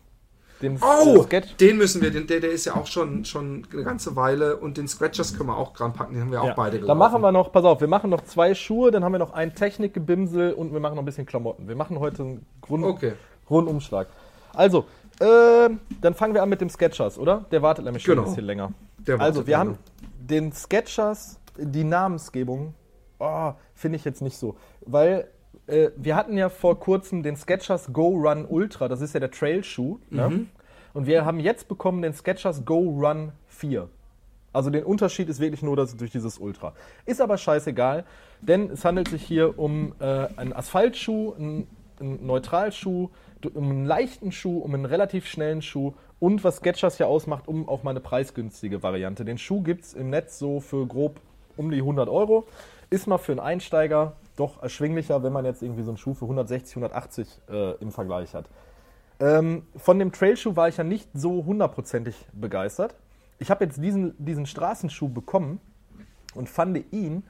Den 0.61 0.79
Oh, 0.81 1.23
äh, 1.29 1.41
den 1.59 1.77
müssen 1.77 2.01
wir, 2.01 2.09
den, 2.09 2.25
der, 2.25 2.39
der 2.39 2.51
ist 2.51 2.65
ja 2.65 2.75
auch 2.75 2.87
schon, 2.87 3.25
schon 3.25 3.63
eine 3.71 3.83
ganze 3.83 4.15
Weile 4.15 4.57
und 4.57 4.77
den 4.77 4.87
Scratchers 4.87 5.37
können 5.37 5.49
wir 5.49 5.57
auch 5.57 5.73
dran 5.73 5.93
packen, 5.93 6.13
den 6.13 6.23
haben 6.23 6.31
wir 6.31 6.41
auch 6.41 6.47
Ja. 6.47 6.53
beide 6.55 6.79
Dann 6.79 6.97
machen 6.97 7.21
wir 7.21 7.31
noch, 7.31 7.51
pass 7.51 7.63
auf, 7.63 7.79
wir 7.79 7.87
machen 7.87 8.09
noch 8.09 8.21
zwei 8.23 8.55
Schuhe, 8.55 8.89
dann 8.89 9.03
haben 9.03 9.11
wir 9.11 9.19
noch 9.19 9.33
ein 9.33 9.53
Technikgebimsel 9.53 10.53
und 10.53 10.73
wir 10.73 10.79
machen 10.79 10.95
noch 10.95 11.03
ein 11.03 11.05
bisschen 11.05 11.25
Klamotten. 11.27 11.67
Wir 11.67 11.75
machen 11.75 11.99
heute 11.99 12.23
einen 12.23 12.45
Grund, 12.61 12.83
Okay. 12.85 13.13
Rundumschlag. 13.49 14.07
Also, 14.53 14.85
ähm, 15.21 15.79
dann 16.01 16.13
fangen 16.15 16.33
wir 16.33 16.41
an 16.41 16.49
mit 16.49 16.59
dem 16.61 16.69
Sketchers, 16.69 17.17
oder? 17.19 17.45
Der 17.51 17.61
wartet 17.61 17.85
nämlich 17.85 18.03
schon 18.03 18.15
Genau. 18.15 18.23
ein 18.27 18.31
bisschen 18.31 18.45
länger. 18.45 18.71
Also, 19.19 19.45
wir 19.45 19.57
lange. 19.57 19.71
haben 19.71 19.77
den 20.19 20.51
Sketchers, 20.51 21.39
die 21.57 21.83
Namensgebung, 21.83 22.73
oh, 23.19 23.51
finde 23.75 23.97
ich 23.97 24.05
jetzt 24.05 24.21
nicht 24.21 24.37
so. 24.37 24.55
Weil 24.85 25.27
äh, 25.67 25.91
wir 25.95 26.15
hatten 26.15 26.37
ja 26.37 26.49
vor 26.49 26.79
kurzem 26.79 27.23
den 27.23 27.35
Sketchers 27.35 27.93
Go 27.93 28.09
Run 28.09 28.45
Ultra, 28.45 28.87
das 28.87 29.01
ist 29.01 29.13
ja 29.13 29.19
der 29.19 29.31
Trail-Schuh. 29.31 29.99
Mhm. 30.09 30.17
Ne? 30.17 30.45
Und 30.93 31.05
wir 31.05 31.25
haben 31.25 31.39
jetzt 31.39 31.67
bekommen 31.67 32.01
den 32.01 32.13
Sketchers 32.13 32.65
Go 32.65 32.79
Run 32.79 33.31
4. 33.47 33.87
Also 34.53 34.69
der 34.71 34.87
Unterschied 34.87 35.29
ist 35.29 35.39
wirklich 35.39 35.61
nur 35.61 35.75
das, 35.75 35.95
durch 35.95 36.09
dieses 36.09 36.39
Ultra. 36.39 36.73
Ist 37.05 37.21
aber 37.21 37.37
scheißegal, 37.37 38.05
denn 38.41 38.71
es 38.71 38.83
handelt 38.85 39.09
sich 39.09 39.21
hier 39.21 39.59
um 39.59 39.93
äh, 39.99 40.27
einen 40.37 40.53
Asphaltschuh, 40.53 41.33
einen, 41.35 41.67
einen 41.99 42.25
Neutralschuh, 42.25 43.09
um 43.53 43.69
einen 43.69 43.85
leichten 43.85 44.31
Schuh, 44.31 44.57
um 44.59 44.73
einen 44.73 44.85
relativ 44.85 45.27
schnellen 45.27 45.61
Schuh 45.61 45.93
und 46.19 46.43
was 46.43 46.57
Sketchers 46.57 46.97
ja 46.97 47.05
ausmacht, 47.05 47.47
um 47.47 47.69
auch 47.69 47.83
mal 47.83 47.91
eine 47.91 47.99
preisgünstige 47.99 48.81
Variante. 48.81 49.25
Den 49.25 49.37
Schuh 49.37 49.61
gibt 49.61 49.83
es 49.83 49.93
im 49.93 50.09
Netz 50.09 50.39
so 50.39 50.59
für 50.59 50.87
grob 50.87 51.19
um 51.55 51.69
die 51.69 51.77
100 51.77 52.09
Euro. 52.09 52.47
Ist 52.89 53.05
mal 53.05 53.19
für 53.19 53.33
einen 53.33 53.41
Einsteiger 53.41 54.15
doch 54.37 54.61
erschwinglicher, 54.61 55.23
wenn 55.23 55.33
man 55.33 55.45
jetzt 55.45 55.61
irgendwie 55.61 55.83
so 55.83 55.91
einen 55.91 55.97
Schuh 55.97 56.13
für 56.13 56.25
160, 56.25 56.77
180 56.77 57.41
äh, 57.49 57.71
im 57.81 57.91
Vergleich 57.91 58.33
hat. 58.33 58.45
Ähm, 59.19 59.63
von 59.75 59.99
dem 59.99 60.11
Trailschuh 60.11 60.55
war 60.55 60.67
ich 60.67 60.77
ja 60.77 60.83
nicht 60.83 61.09
so 61.13 61.43
hundertprozentig 61.45 62.15
begeistert. 62.33 62.95
Ich 63.39 63.49
habe 63.49 63.65
jetzt 63.65 63.81
diesen, 63.81 64.13
diesen 64.23 64.45
Straßenschuh 64.45 65.09
bekommen 65.09 65.59
und 66.35 66.49
fand 66.49 66.91
ihn 66.93 67.23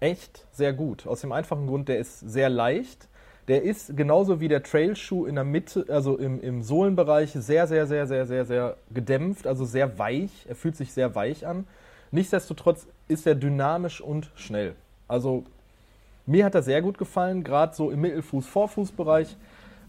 echt 0.00 0.46
sehr 0.52 0.72
gut. 0.72 1.06
Aus 1.06 1.20
dem 1.20 1.32
einfachen 1.32 1.66
Grund, 1.66 1.88
der 1.88 1.98
ist 1.98 2.20
sehr 2.20 2.48
leicht. 2.48 3.08
Der 3.48 3.62
ist 3.62 3.94
genauso 3.94 4.40
wie 4.40 4.48
der 4.48 4.62
Trailschuh 4.62 5.26
in 5.26 5.34
der 5.34 5.44
Mitte, 5.44 5.84
also 5.88 6.16
im, 6.16 6.40
im 6.40 6.62
Sohlenbereich, 6.62 7.32
sehr, 7.32 7.66
sehr, 7.66 7.86
sehr, 7.86 8.06
sehr, 8.06 8.26
sehr, 8.26 8.44
sehr 8.46 8.76
gedämpft, 8.90 9.46
also 9.46 9.66
sehr 9.66 9.98
weich. 9.98 10.46
Er 10.48 10.56
fühlt 10.56 10.76
sich 10.76 10.92
sehr 10.94 11.14
weich 11.14 11.46
an. 11.46 11.66
Nichtsdestotrotz 12.10 12.86
ist 13.06 13.26
er 13.26 13.34
dynamisch 13.34 14.00
und 14.00 14.30
schnell. 14.34 14.76
Also 15.08 15.44
mir 16.26 16.44
hat 16.44 16.54
er 16.54 16.62
sehr 16.62 16.82
gut 16.82 16.98
gefallen, 16.98 17.44
gerade 17.44 17.74
so 17.74 17.90
im 17.90 18.00
Mittelfuß-Vorfußbereich. 18.00 19.36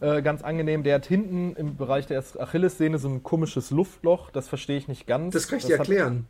Äh, 0.01 0.21
ganz 0.21 0.41
angenehm. 0.41 0.83
Der 0.83 0.95
hat 0.95 1.05
hinten 1.05 1.55
im 1.55 1.77
Bereich 1.77 2.05
der 2.05 2.23
Achillessehne 2.39 2.97
so 2.97 3.07
ein 3.07 3.23
komisches 3.23 3.71
Luftloch. 3.71 4.29
Das 4.29 4.49
verstehe 4.49 4.77
ich 4.77 4.87
nicht 4.87 5.07
ganz. 5.07 5.33
Das 5.33 5.47
kann 5.47 5.59
ich 5.59 5.65
dir 5.65 5.77
erklären. 5.77 6.27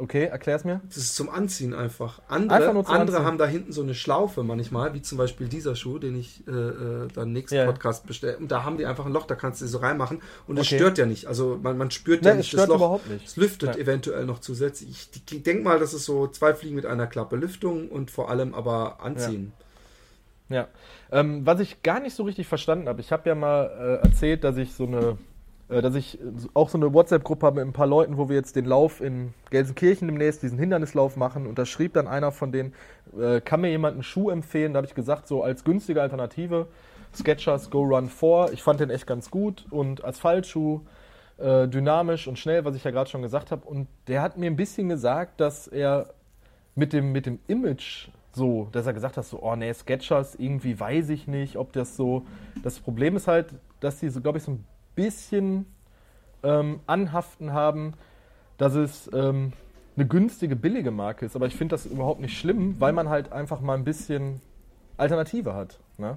Okay, 0.00 0.24
erklär's 0.26 0.64
mir. 0.64 0.80
Das 0.86 0.96
ist 0.96 1.16
zum 1.16 1.28
Anziehen 1.28 1.74
einfach. 1.74 2.20
Andere, 2.28 2.56
Einfach 2.58 2.72
nur 2.72 2.88
andere 2.88 3.16
Anziehen. 3.16 3.24
haben 3.26 3.38
da 3.38 3.46
hinten 3.46 3.72
so 3.72 3.82
eine 3.82 3.94
Schlaufe 3.94 4.44
manchmal, 4.44 4.94
wie 4.94 5.02
zum 5.02 5.18
Beispiel 5.18 5.48
dieser 5.48 5.74
Schuh, 5.74 5.98
den 5.98 6.16
ich 6.16 6.46
äh, 6.46 6.50
äh, 6.52 7.08
dann 7.12 7.32
nächsten 7.32 7.56
Ja. 7.56 7.66
Podcast 7.66 8.06
bestelle. 8.06 8.38
Und 8.38 8.52
da 8.52 8.62
haben 8.64 8.78
die 8.78 8.86
einfach 8.86 9.06
ein 9.06 9.12
Loch, 9.12 9.26
da 9.26 9.34
kannst 9.34 9.60
du 9.60 9.66
sie 9.66 9.72
so 9.72 9.78
reinmachen. 9.78 10.22
Und 10.46 10.56
das 10.56 10.66
Okay. 10.68 10.76
stört 10.76 10.98
ja 10.98 11.06
nicht. 11.06 11.26
Also 11.26 11.58
man, 11.60 11.76
man 11.76 11.90
spürt 11.90 12.22
Nee, 12.22 12.28
ja 12.28 12.34
nicht 12.36 12.54
das 12.54 12.68
Loch. 12.68 12.76
überhaupt 12.76 13.08
nicht. 13.10 13.26
Es 13.26 13.36
lüftet 13.36 13.74
Ja. 13.74 13.80
eventuell 13.82 14.24
noch 14.24 14.38
zusätzlich. 14.38 14.90
Ich, 14.90 15.34
ich 15.36 15.42
denke 15.42 15.64
mal, 15.64 15.78
das 15.80 15.92
ist 15.94 16.04
so 16.04 16.28
zwei 16.28 16.54
Fliegen 16.54 16.76
mit 16.76 16.86
einer 16.86 17.08
Klappe. 17.08 17.34
Lüftung 17.36 17.88
und 17.88 18.10
vor 18.12 18.30
allem 18.30 18.54
aber 18.54 19.00
Anziehen. 19.02 19.52
Ja. 20.48 20.68
Ähm, 21.10 21.44
was 21.44 21.60
ich 21.60 21.82
gar 21.82 22.00
nicht 22.00 22.14
so 22.14 22.22
richtig 22.22 22.46
verstanden 22.46 22.88
habe, 22.88 23.00
ich 23.00 23.10
habe 23.12 23.28
ja 23.28 23.34
mal 23.34 24.00
äh, 24.02 24.06
erzählt, 24.06 24.44
dass 24.44 24.56
ich 24.56 24.72
so 24.74 24.86
eine, 24.86 25.18
dass 25.68 25.94
ich 25.94 26.18
auch 26.54 26.70
so 26.70 26.78
eine 26.78 26.94
WhatsApp-Gruppe 26.94 27.46
habe 27.46 27.56
mit 27.56 27.66
ein 27.66 27.72
paar 27.74 27.86
Leuten, 27.86 28.16
wo 28.16 28.28
wir 28.28 28.36
jetzt 28.36 28.56
den 28.56 28.64
Lauf 28.64 29.00
in 29.02 29.34
Gelsenkirchen 29.50 30.08
demnächst, 30.08 30.42
diesen 30.42 30.58
Hindernislauf 30.58 31.16
machen. 31.16 31.46
Und 31.46 31.58
da 31.58 31.66
schrieb 31.66 31.92
dann 31.92 32.08
einer 32.08 32.32
von 32.32 32.52
denen, 32.52 32.72
äh, 33.18 33.40
kann 33.42 33.60
mir 33.60 33.68
jemand 33.68 33.94
einen 33.94 34.02
Schuh 34.02 34.30
empfehlen? 34.30 34.72
Da 34.72 34.78
habe 34.78 34.86
ich 34.86 34.94
gesagt, 34.94 35.28
so 35.28 35.42
als 35.42 35.64
günstige 35.64 36.00
Alternative, 36.00 36.68
Skechers 37.14 37.70
Go 37.70 37.82
Run 37.82 38.08
4. 38.08 38.50
Ich 38.52 38.62
fand 38.62 38.80
den 38.80 38.88
echt 38.88 39.06
ganz 39.06 39.30
gut 39.30 39.66
und 39.70 40.04
Asphaltschuh, 40.04 40.80
äh, 41.36 41.68
dynamisch 41.68 42.26
und 42.28 42.38
schnell, 42.38 42.64
was 42.64 42.74
ich 42.74 42.84
ja 42.84 42.90
gerade 42.90 43.10
schon 43.10 43.22
gesagt 43.22 43.50
habe. 43.50 43.66
Und 43.66 43.88
der 44.06 44.22
hat 44.22 44.38
mir 44.38 44.46
ein 44.46 44.56
bisschen 44.56 44.88
gesagt, 44.88 45.38
dass 45.40 45.68
er 45.68 46.14
mit 46.74 46.94
dem, 46.94 47.12
mit 47.12 47.26
dem 47.26 47.40
Image 47.46 48.08
so, 48.32 48.68
dass 48.72 48.86
er 48.86 48.94
gesagt 48.94 49.16
hat, 49.16 49.24
so, 49.24 49.42
oh 49.42 49.56
nee, 49.56 49.72
Sketchers, 49.72 50.34
irgendwie 50.36 50.78
weiß 50.78 51.10
ich 51.10 51.26
nicht, 51.26 51.56
ob 51.56 51.72
das 51.72 51.96
so. 51.96 52.22
Das 52.62 52.78
Problem 52.78 53.16
ist 53.16 53.26
halt, 53.26 53.54
dass 53.80 54.00
die 54.00 54.08
so, 54.08 54.20
glaube 54.20 54.38
ich, 54.38 54.44
so 54.44 54.52
ein 54.52 54.64
bisschen 54.98 55.64
ähm, 56.42 56.80
Anhaften 56.86 57.52
haben, 57.52 57.94
dass 58.56 58.74
es 58.74 59.08
ähm, 59.14 59.52
eine 59.96 60.08
günstige, 60.08 60.56
billige 60.56 60.90
Marke 60.90 61.24
ist. 61.24 61.36
Aber 61.36 61.46
ich 61.46 61.54
finde 61.54 61.74
das 61.74 61.86
überhaupt 61.86 62.20
nicht 62.20 62.36
schlimm, 62.36 62.74
weil 62.80 62.92
man 62.92 63.08
halt 63.08 63.32
einfach 63.32 63.60
mal 63.60 63.74
ein 63.74 63.84
bisschen 63.84 64.40
Alternative 64.96 65.54
hat. 65.54 65.78
Ne? 65.98 66.16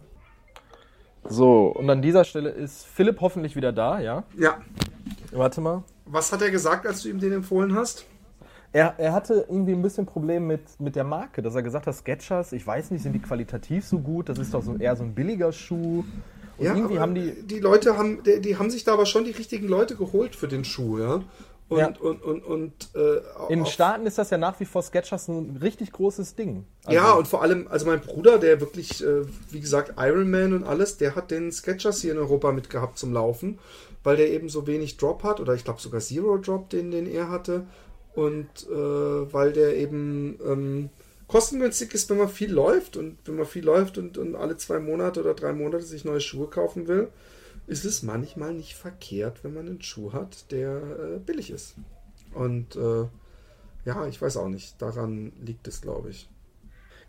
So, 1.24 1.68
und 1.68 1.88
an 1.92 2.02
dieser 2.02 2.24
Stelle 2.24 2.50
ist 2.50 2.88
Philipp 2.88 3.22
hoffentlich 3.22 3.56
wieder 3.56 3.72
da, 3.72 4.00
ja? 4.00 4.24
Ja. 4.36 4.58
Warte 5.32 5.62
mal. 5.62 5.84
Was 6.06 6.32
hat 6.32 6.42
er 6.42 6.50
gesagt, 6.50 6.88
als 6.88 7.04
du 7.04 7.10
ihm 7.10 7.20
den 7.20 7.34
empfohlen 7.34 7.76
hast? 7.76 8.06
Er, 8.74 8.96
er 8.98 9.14
hatte 9.14 9.46
irgendwie 9.48 9.74
ein 9.74 9.84
bisschen 9.84 10.08
Problem 10.08 10.48
mit, 10.48 10.80
mit 10.80 10.96
der 10.96 11.04
Marke, 11.04 11.44
dass 11.44 11.54
er 11.54 11.62
gesagt 11.62 11.86
hat, 11.86 11.94
Skechers, 11.94 12.54
ich 12.54 12.66
weiß 12.66 12.90
nicht, 12.90 13.04
sind 13.04 13.14
die 13.14 13.20
qualitativ 13.20 13.86
so 13.86 14.00
gut? 14.00 14.30
Das 14.30 14.40
ist 14.40 14.56
doch 14.56 14.64
so 14.64 14.76
eher 14.76 14.96
so 14.96 15.04
ein 15.04 15.14
billiger 15.14 15.52
Schuh. 15.52 16.04
Und 16.70 16.76
irgendwie 16.78 16.96
aber 16.96 17.02
haben 17.02 17.16
die. 17.16 17.34
die 17.44 17.60
Leute 17.60 17.98
haben, 17.98 18.24
die, 18.24 18.40
die 18.42 18.58
haben 18.58 18.70
sich 18.70 18.84
da 18.84 18.94
aber 18.94 19.06
schon 19.06 19.26
die 19.26 19.32
richtigen 19.32 19.68
Leute 19.68 19.96
geholt 19.96 20.36
für 20.36 20.48
den 20.48 20.64
Schuh, 20.64 21.00
ja. 21.00 21.24
Und, 21.70 21.78
Ja. 21.80 21.88
und, 22.02 22.22
und, 22.22 22.44
und 22.44 22.74
äh, 22.96 23.22
In 23.48 23.60
den 23.60 23.66
Staaten 23.66 24.06
ist 24.06 24.18
das 24.18 24.30
ja 24.30 24.38
nach 24.38 24.60
wie 24.60 24.66
vor 24.66 24.82
Skechers 24.84 25.30
ein 25.30 25.58
richtig 25.62 25.94
großes 25.94 26.36
Ding. 26.36 26.66
Also, 26.84 26.96
ja, 27.00 27.14
und 27.14 27.30
vor 27.30 27.42
allem, 27.44 27.68
also 27.70 27.86
mein 27.86 28.02
Bruder, 28.02 28.40
der 28.40 28.60
wirklich, 28.60 29.02
äh, 29.02 29.22
wie 29.52 29.62
gesagt, 29.62 29.94
Ironman 29.98 30.52
und 30.54 30.64
alles, 30.66 30.98
der 30.98 31.16
hat 31.16 31.32
den 31.32 31.50
Skechers 31.54 32.02
hier 32.02 32.12
in 32.12 32.18
Europa 32.18 32.52
mitgehabt 32.52 32.98
zum 32.98 33.14
Laufen, 33.14 33.58
weil 34.04 34.18
der 34.18 34.32
eben 34.32 34.50
so 34.50 34.68
wenig 34.68 34.98
Drop 34.98 35.24
hat, 35.24 35.40
oder 35.40 35.54
ich 35.54 35.64
glaube 35.64 35.80
sogar 35.80 36.02
Zero 36.02 36.38
Drop, 36.40 36.70
den, 36.70 36.92
den 36.92 37.08
er 37.10 37.30
hatte. 37.30 37.66
Und 38.16 38.50
äh, 38.70 38.76
weil 39.34 39.54
der 39.54 39.78
eben 39.78 40.38
ähm, 40.46 40.90
kostengünstig 41.32 41.94
ist, 41.94 42.10
wenn 42.10 42.18
man 42.18 42.28
viel 42.28 42.52
läuft 42.52 42.98
und 42.98 43.18
wenn 43.24 43.38
man 43.38 43.46
viel 43.46 43.64
läuft 43.64 43.98
und, 43.98 44.18
und 44.18 44.36
alle 44.36 44.58
zwei 44.58 44.80
Monate 44.80 45.22
oder 45.22 45.34
drei 45.34 45.54
Monate 45.54 45.86
sich 45.86 46.04
neue 46.04 46.20
Schuhe 46.20 46.48
kaufen 46.48 46.90
will, 46.90 47.08
ist 47.68 47.86
es 47.86 48.04
manchmal 48.04 48.54
nicht 48.54 48.76
verkehrt, 48.76 49.42
wenn 49.46 49.54
man 49.54 49.66
einen 49.66 49.82
Schuh 49.82 50.12
hat, 50.12 50.52
der 50.52 50.76
äh, 50.76 51.20
billig 51.20 51.50
ist. 51.52 51.76
Und 52.34 52.76
äh, 52.76 53.06
ja, 53.86 54.08
ich 54.08 54.22
weiß 54.22 54.36
auch 54.36 54.50
nicht. 54.50 54.82
Daran 54.82 55.32
liegt 55.42 55.70
es, 55.70 55.80
glaube 55.80 56.10
ich. 56.10 56.30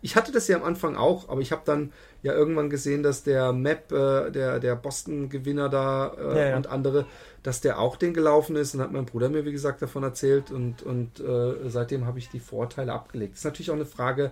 Ich 0.03 0.15
hatte 0.15 0.31
das 0.31 0.47
ja 0.49 0.57
am 0.57 0.63
Anfang 0.63 0.95
auch, 0.97 1.29
aber 1.29 1.41
ich 1.41 1.51
habe 1.51 1.61
dann 1.65 1.91
ja 2.21 2.33
irgendwann 2.33 2.69
gesehen, 2.69 3.01
dass 3.03 3.23
der 3.23 3.53
Map, 3.53 3.91
äh, 3.91 4.29
der, 4.31 4.59
der 4.59 4.75
Boston-Gewinner 4.75 5.69
da 5.69 6.13
äh, 6.13 6.37
Ja, 6.37 6.49
ja. 6.49 6.55
und 6.57 6.67
andere, 6.67 7.05
dass 7.41 7.61
der 7.61 7.79
auch 7.79 7.95
den 7.95 8.13
gelaufen 8.13 8.55
ist. 8.55 8.75
Und 8.75 8.81
hat 8.81 8.91
mein 8.91 9.05
Bruder 9.05 9.29
mir, 9.29 9.45
wie 9.45 9.51
gesagt, 9.51 9.81
davon 9.81 10.03
erzählt. 10.03 10.51
Und, 10.51 10.83
und 10.83 11.19
äh, 11.19 11.69
seitdem 11.69 12.05
habe 12.05 12.19
ich 12.19 12.29
die 12.29 12.39
Vorteile 12.41 12.93
abgelegt. 12.93 13.33
Das 13.33 13.39
ist 13.39 13.45
natürlich 13.45 13.71
auch 13.71 13.75
eine 13.75 13.85
Frage 13.85 14.31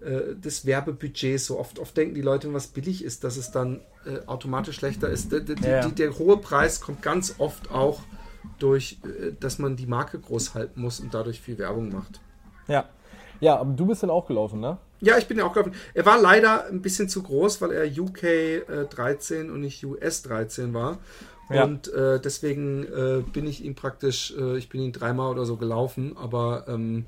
äh, 0.00 0.34
des 0.34 0.66
Werbebudgets. 0.66 1.46
So 1.46 1.58
oft, 1.58 1.78
oft 1.78 1.96
denken 1.96 2.14
die 2.16 2.20
Leute, 2.22 2.48
wenn 2.48 2.54
was 2.54 2.66
billig 2.66 3.04
ist, 3.04 3.22
dass 3.24 3.36
es 3.36 3.50
dann 3.52 3.80
äh, 4.04 4.26
automatisch 4.26 4.76
schlechter 4.76 5.08
ist. 5.08 5.30
D 5.32 5.40
d- 5.40 5.54
Ja, 5.62 5.68
ja. 5.76 5.86
Die, 5.86 5.94
der 5.94 6.18
hohe 6.18 6.36
Preis 6.38 6.80
kommt 6.80 7.00
ganz 7.00 7.36
oft 7.38 7.70
auch 7.70 8.00
durch, 8.58 8.98
äh, 9.04 9.32
dass 9.38 9.58
man 9.60 9.76
die 9.76 9.86
Marke 9.86 10.18
groß 10.18 10.54
halten 10.54 10.80
muss 10.80 10.98
und 10.98 11.14
dadurch 11.14 11.40
viel 11.40 11.58
Werbung 11.58 11.92
macht. 11.92 12.20
ja. 12.66 12.86
Ja, 13.40 13.56
aber 13.58 13.72
du 13.72 13.86
bist 13.86 14.04
dann 14.04 14.10
auch 14.10 14.26
gelaufen, 14.26 14.60
ne? 14.60 14.78
Ja, 15.02 15.18
ich 15.18 15.26
bin 15.26 15.36
ja 15.36 15.44
auch 15.44 15.52
gelaufen. 15.52 15.74
Er 15.94 16.06
war 16.06 16.20
leider 16.20 16.66
ein 16.66 16.80
bisschen 16.80 17.08
zu 17.08 17.24
groß, 17.24 17.60
weil 17.60 17.72
er 17.72 17.84
UK 17.84 18.22
äh, 18.22 18.62
13 18.88 19.50
und 19.50 19.60
nicht 19.60 19.84
US 19.84 20.22
13 20.22 20.72
war. 20.72 20.98
Ja. 21.50 21.64
Und 21.64 21.92
äh, 21.92 22.20
deswegen 22.20 22.84
äh, 22.84 23.22
bin 23.32 23.46
ich 23.46 23.64
ihn 23.64 23.74
praktisch, 23.74 24.32
äh, 24.38 24.56
ich 24.56 24.68
bin 24.68 24.80
ihn 24.80 24.92
dreimal 24.92 25.30
oder 25.30 25.44
so 25.44 25.56
gelaufen, 25.56 26.16
aber 26.16 26.66
ähm, 26.68 27.04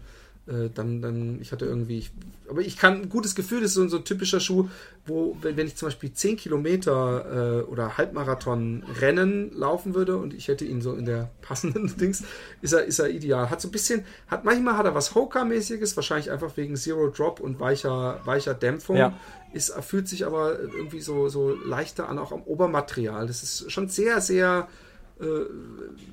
äh, 0.47 0.69
dann, 0.75 1.01
dann, 1.01 1.41
ich 1.41 1.53
hatte 1.53 1.65
irgendwie, 1.65 1.99
ich, 1.99 2.11
aber 2.51 2.61
ich 2.61 2.77
kann 2.77 3.03
ein 3.03 3.09
gutes 3.09 3.35
Gefühl, 3.35 3.63
das 3.63 3.71
ist 3.71 3.75
so, 3.75 3.89
so 3.89 3.97
ein 3.97 4.05
typischer 4.05 4.41
Schuh, 4.41 4.69
wo, 5.07 5.37
wenn, 5.41 5.57
wenn 5.57 5.67
ich 5.67 5.77
zum 5.77 5.87
Beispiel 5.87 6.13
10 6.13 6.37
Kilometer 6.37 7.63
äh, 7.63 7.63
oder 7.63 7.97
Halbmarathon 7.97 8.85
Rennen 9.01 9.53
laufen 9.55 9.95
würde 9.95 10.19
und 10.19 10.35
ich 10.35 10.49
hätte 10.49 10.67
ihn 10.67 10.83
so 10.83 10.93
in 10.95 11.07
der 11.07 11.31
passenden 11.41 11.97
Dings, 11.97 12.25
ist 12.61 12.75
er, 12.75 12.85
ist 12.85 12.99
er 12.99 13.09
ideal. 13.09 13.49
Hat 13.49 13.63
so 13.63 13.69
ein 13.69 13.73
bisschen, 13.73 14.05
hat 14.29 14.45
manchmal 14.45 14.77
hat 14.77 14.85
er 14.85 14.95
was 14.95 15.15
Hoka-mäßiges, 15.15 15.97
wahrscheinlich 15.97 16.31
einfach 16.31 16.57
wegen 16.59 16.77
Zero 16.77 17.09
Drop 17.09 17.41
und 17.41 17.59
weicher, 17.59 18.21
weicher 18.25 18.53
Dämpfung. 18.53 18.97
Ja. 18.97 19.19
Ist, 19.55 19.73
fühlt 19.83 20.09
sich 20.09 20.27
aber 20.27 20.59
irgendwie 20.59 21.01
so, 21.01 21.29
so 21.29 21.55
leichter 21.55 22.09
an, 22.09 22.19
auch 22.19 22.33
am 22.33 22.43
Obermaterial. 22.43 23.27
Das 23.27 23.43
ist 23.43 23.71
schon 23.73 23.89
sehr, 23.89 24.21
sehr 24.21 24.69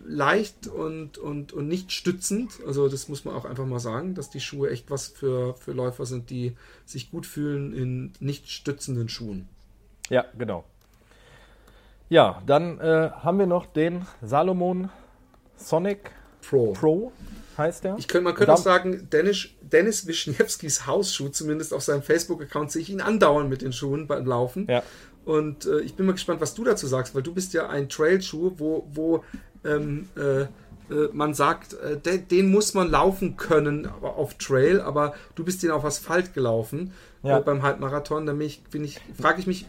leicht 0.05 0.67
und, 0.67 1.17
und, 1.17 1.53
und 1.53 1.67
nicht 1.67 1.91
stützend. 1.91 2.51
Also 2.67 2.87
das 2.87 3.07
muss 3.07 3.25
man 3.25 3.35
auch 3.35 3.45
einfach 3.45 3.65
mal 3.65 3.79
sagen, 3.79 4.13
dass 4.13 4.29
die 4.29 4.39
Schuhe 4.39 4.69
echt 4.69 4.91
was 4.91 5.07
für, 5.07 5.55
für 5.55 5.71
Läufer 5.71 6.05
sind, 6.05 6.29
die 6.29 6.55
sich 6.85 7.11
gut 7.11 7.25
fühlen 7.25 7.73
in 7.73 8.13
nicht 8.19 8.49
stützenden 8.49 9.09
Schuhen. 9.09 9.47
Ja, 10.09 10.25
genau. 10.37 10.65
Ja, 12.09 12.41
dann 12.45 12.79
äh, 12.79 13.09
haben 13.09 13.39
wir 13.39 13.47
noch 13.47 13.65
den 13.65 14.05
Salomon 14.21 14.89
Sonic 15.55 16.11
Pro. 16.41 16.73
Pro, 16.73 17.11
heißt 17.57 17.83
der. 17.83 17.95
Ich 17.97 18.07
könnte, 18.07 18.25
man 18.25 18.35
könnte 18.35 18.53
auch 18.53 18.57
sagen, 18.57 19.07
Dennis, 19.11 19.49
Dennis 19.61 20.07
Wischniewskis 20.07 20.85
Hausschuh, 20.85 21.29
zumindest 21.29 21.73
auf 21.73 21.83
seinem 21.83 22.01
Facebook-Account 22.01 22.71
sehe 22.71 22.81
ich 22.81 22.89
ihn 22.89 23.01
andauern 23.01 23.47
mit 23.47 23.61
den 23.61 23.71
Schuhen 23.71 24.07
beim 24.07 24.25
Laufen. 24.25 24.67
Ja. 24.69 24.83
Und 25.25 25.65
äh, 25.65 25.81
ich 25.81 25.95
bin 25.95 26.05
mal 26.05 26.13
gespannt, 26.13 26.41
was 26.41 26.53
du 26.53 26.63
dazu 26.63 26.87
sagst, 26.87 27.13
weil 27.15 27.21
du 27.23 27.33
bist 27.33 27.53
ja 27.53 27.69
ein 27.69 27.89
Trailschuh, 27.89 28.53
wo, 28.57 28.87
wo 28.93 29.23
ähm, 29.63 30.09
äh, 30.17 30.41
äh, 30.41 30.47
man 31.13 31.33
sagt, 31.33 31.73
äh, 31.73 31.97
de, 31.97 32.17
den 32.17 32.49
muss 32.51 32.73
man 32.73 32.89
laufen 32.89 33.37
können 33.37 33.87
auf 34.01 34.33
Trail, 34.35 34.81
aber 34.81 35.13
du 35.35 35.43
bist 35.43 35.61
den 35.63 35.71
auf 35.71 35.85
Asphalt 35.85 36.33
gelaufen 36.33 36.91
Ja. 37.23 37.37
äh, 37.37 37.41
beim 37.41 37.61
Halbmarathon. 37.61 38.25
Da 38.25 38.33
frage 39.19 39.39
ich 39.39 39.47
mich, 39.47 39.67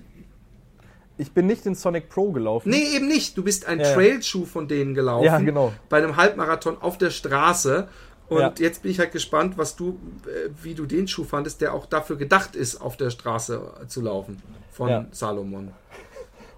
Ich 1.18 1.32
bin 1.32 1.46
nicht 1.46 1.66
in 1.66 1.74
Sonic 1.74 2.08
Pro 2.08 2.32
gelaufen. 2.32 2.70
nee, 2.70 2.96
eben 2.96 3.06
nicht. 3.06 3.36
Du 3.36 3.42
bist 3.44 3.66
ein 3.66 3.78
Ja, 3.78 3.88
ja. 3.88 3.94
Trailschuh 3.94 4.46
von 4.46 4.66
denen 4.68 4.94
gelaufen. 4.94 5.26
Ja, 5.26 5.38
genau. 5.38 5.72
Bei 5.90 5.98
einem 5.98 6.16
Halbmarathon 6.16 6.78
auf 6.80 6.96
der 6.96 7.10
Straße. 7.10 7.88
Und 8.28 8.40
Ja. 8.40 8.52
jetzt 8.58 8.82
bin 8.82 8.90
ich 8.90 8.98
halt 8.98 9.12
gespannt, 9.12 9.58
was 9.58 9.76
du, 9.76 9.98
äh, 10.26 10.48
wie 10.62 10.74
du 10.74 10.86
den 10.86 11.06
Schuh 11.08 11.24
fandest, 11.24 11.60
der 11.60 11.74
auch 11.74 11.86
dafür 11.86 12.16
gedacht 12.16 12.56
ist, 12.56 12.76
auf 12.80 12.96
der 12.96 13.10
Straße 13.10 13.60
zu 13.88 14.00
laufen. 14.00 14.40
Von 14.70 14.88
Ja. 14.88 15.06
Salomon. 15.10 15.72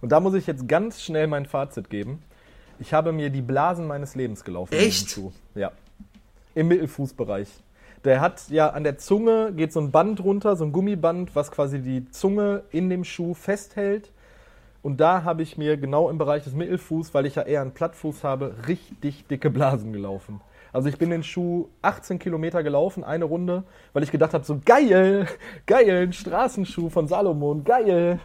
Und 0.01 0.11
da 0.13 0.21
muss 0.21 0.35
ich 0.35 0.47
jetzt 0.47 0.69
ganz 0.69 1.03
schnell 1.03 1.27
mein 1.27 1.47
Fazit 1.47 1.91
geben. 1.91 2.23
Ich 2.79 2.93
habe 2.93 3.13
mir 3.13 3.31
die 3.31 3.43
Blasen 3.43 3.87
meines 3.87 4.15
Lebens 4.15 4.45
gelaufen. 4.45 4.75
Echt? 4.75 5.11
Schuh. 5.11 5.33
Ja. 5.55 5.73
Im 6.55 6.69
Mittelfußbereich. 6.69 7.49
Der 8.05 8.21
hat 8.21 8.49
ja 8.51 8.69
an 8.69 8.85
der 8.85 8.99
Zunge 8.99 9.53
geht 9.53 9.73
so 9.73 9.81
ein 9.81 9.91
Band 9.91 10.23
runter, 10.23 10.57
so 10.57 10.65
ein 10.65 10.73
Gummiband, 10.73 11.35
was 11.35 11.51
quasi 11.51 11.81
die 11.81 12.09
Zunge 12.11 12.63
in 12.71 12.91
dem 12.91 13.03
Schuh 13.05 13.33
festhält. 13.35 14.11
Und 14.83 14.99
da 15.01 15.25
habe 15.25 15.43
ich 15.43 15.57
mir 15.57 15.79
genau 15.79 16.11
im 16.11 16.19
Bereich 16.19 16.45
des 16.45 16.53
Mittelfuß, 16.53 17.15
weil 17.15 17.25
ich 17.25 17.37
ja 17.37 17.43
eher 17.43 17.63
einen 17.63 17.73
Plattfuß 17.73 18.23
habe, 18.23 18.55
richtig 18.69 19.27
dicke 19.29 19.49
Blasen 19.49 19.95
gelaufen. 19.95 20.43
Also 20.75 20.89
ich 20.89 20.99
bin 20.99 21.11
den 21.11 21.23
Schuh 21.23 21.69
18 21.83 22.19
Kilometer 22.19 22.65
gelaufen, 22.65 23.05
eine 23.05 23.27
Runde, 23.27 23.63
weil 23.93 24.03
ich 24.03 24.11
gedacht 24.11 24.35
habe, 24.35 24.45
so 24.45 24.61
geil, 24.65 25.29
geil, 25.67 26.09
ein 26.09 26.13
Straßenschuh 26.13 26.91
von 26.91 27.07
Salomon, 27.07 27.63
geil. 27.63 28.19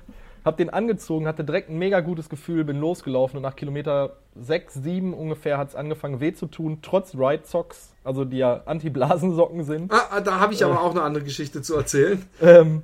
Hab 0.44 0.58
den 0.58 0.72
angezogen, 0.72 1.28
hatte 1.28 1.44
direkt 1.44 1.70
ein 1.70 1.78
mega 1.78 2.00
gutes 2.00 2.28
Gefühl, 2.28 2.64
bin 2.64 2.80
losgelaufen 2.80 3.38
und 3.38 3.44
nach 3.44 3.56
Kilometer 3.56 4.16
6, 4.36 4.74
7 4.74 5.14
ungefähr 5.14 5.60
hat 5.60 5.70
es 5.70 5.76
angefangen 5.76 6.22
weh 6.22 6.34
zu 6.34 6.48
tun, 6.48 6.80
trotz 6.82 7.14
Ride 7.14 7.44
Socks, 7.44 7.94
also 8.04 8.26
die 8.26 8.38
ja 8.38 8.64
Anti-Blasensocken 8.66 9.64
sind. 9.64 9.94
Ah, 9.94 10.08
ah, 10.10 10.20
da 10.20 10.40
habe 10.40 10.54
ich 10.54 10.66
aber 10.66 10.82
auch 10.82 10.92
eine 10.92 11.04
andere 11.04 11.24
Geschichte 11.24 11.62
zu 11.62 11.76
erzählen. 11.76 12.26
Ähm, 12.42 12.82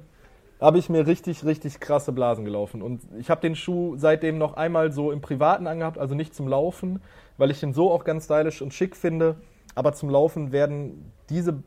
habe 0.61 0.77
ich 0.77 0.89
mir 0.89 1.07
richtig, 1.07 1.43
richtig 1.43 1.79
krasse 1.79 2.11
Blasen 2.11 2.45
gelaufen. 2.45 2.83
Und 2.83 3.01
ich 3.17 3.31
habe 3.31 3.41
den 3.41 3.55
Schuh 3.55 3.95
seitdem 3.97 4.37
noch 4.37 4.57
einmal 4.57 4.91
so 4.91 5.11
im 5.11 5.21
Privaten 5.21 5.65
angehabt, 5.65 5.97
also 5.97 6.13
nicht 6.13 6.35
zum 6.35 6.47
Laufen, 6.47 7.01
weil 7.39 7.49
ich 7.49 7.61
den 7.61 7.73
so 7.73 7.91
auch 7.91 8.03
ganz 8.03 8.25
stylisch 8.25 8.61
und 8.61 8.71
schick 8.71 8.95
finde. 8.95 9.37
Aber 9.75 9.93
zum 9.93 10.09
Laufen 10.09 10.51
werden 10.51 11.11
diese, 11.29 11.61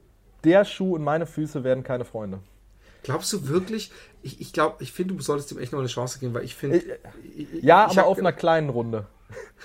der 0.44 0.64
Schuh 0.64 0.94
und 0.94 1.04
meine 1.04 1.26
Füße 1.26 1.62
werden 1.62 1.84
keine 1.84 2.04
Freunde. 2.04 2.40
Glaubst 3.02 3.32
du 3.32 3.48
wirklich? 3.48 3.92
Ich, 4.22 4.40
ich 4.40 4.52
glaube, 4.52 4.82
ich 4.82 4.92
finde, 4.92 5.14
du 5.14 5.22
solltest 5.22 5.52
ihm 5.52 5.58
echt 5.58 5.72
noch 5.72 5.78
eine 5.78 5.88
Chance 5.88 6.18
geben, 6.18 6.34
weil 6.34 6.44
ich 6.44 6.54
finde. 6.54 6.82
Ja, 7.60 7.86
aber 7.88 8.06
auf 8.06 8.18
einer 8.18 8.32
kleinen 8.32 8.70
Runde. 8.70 9.06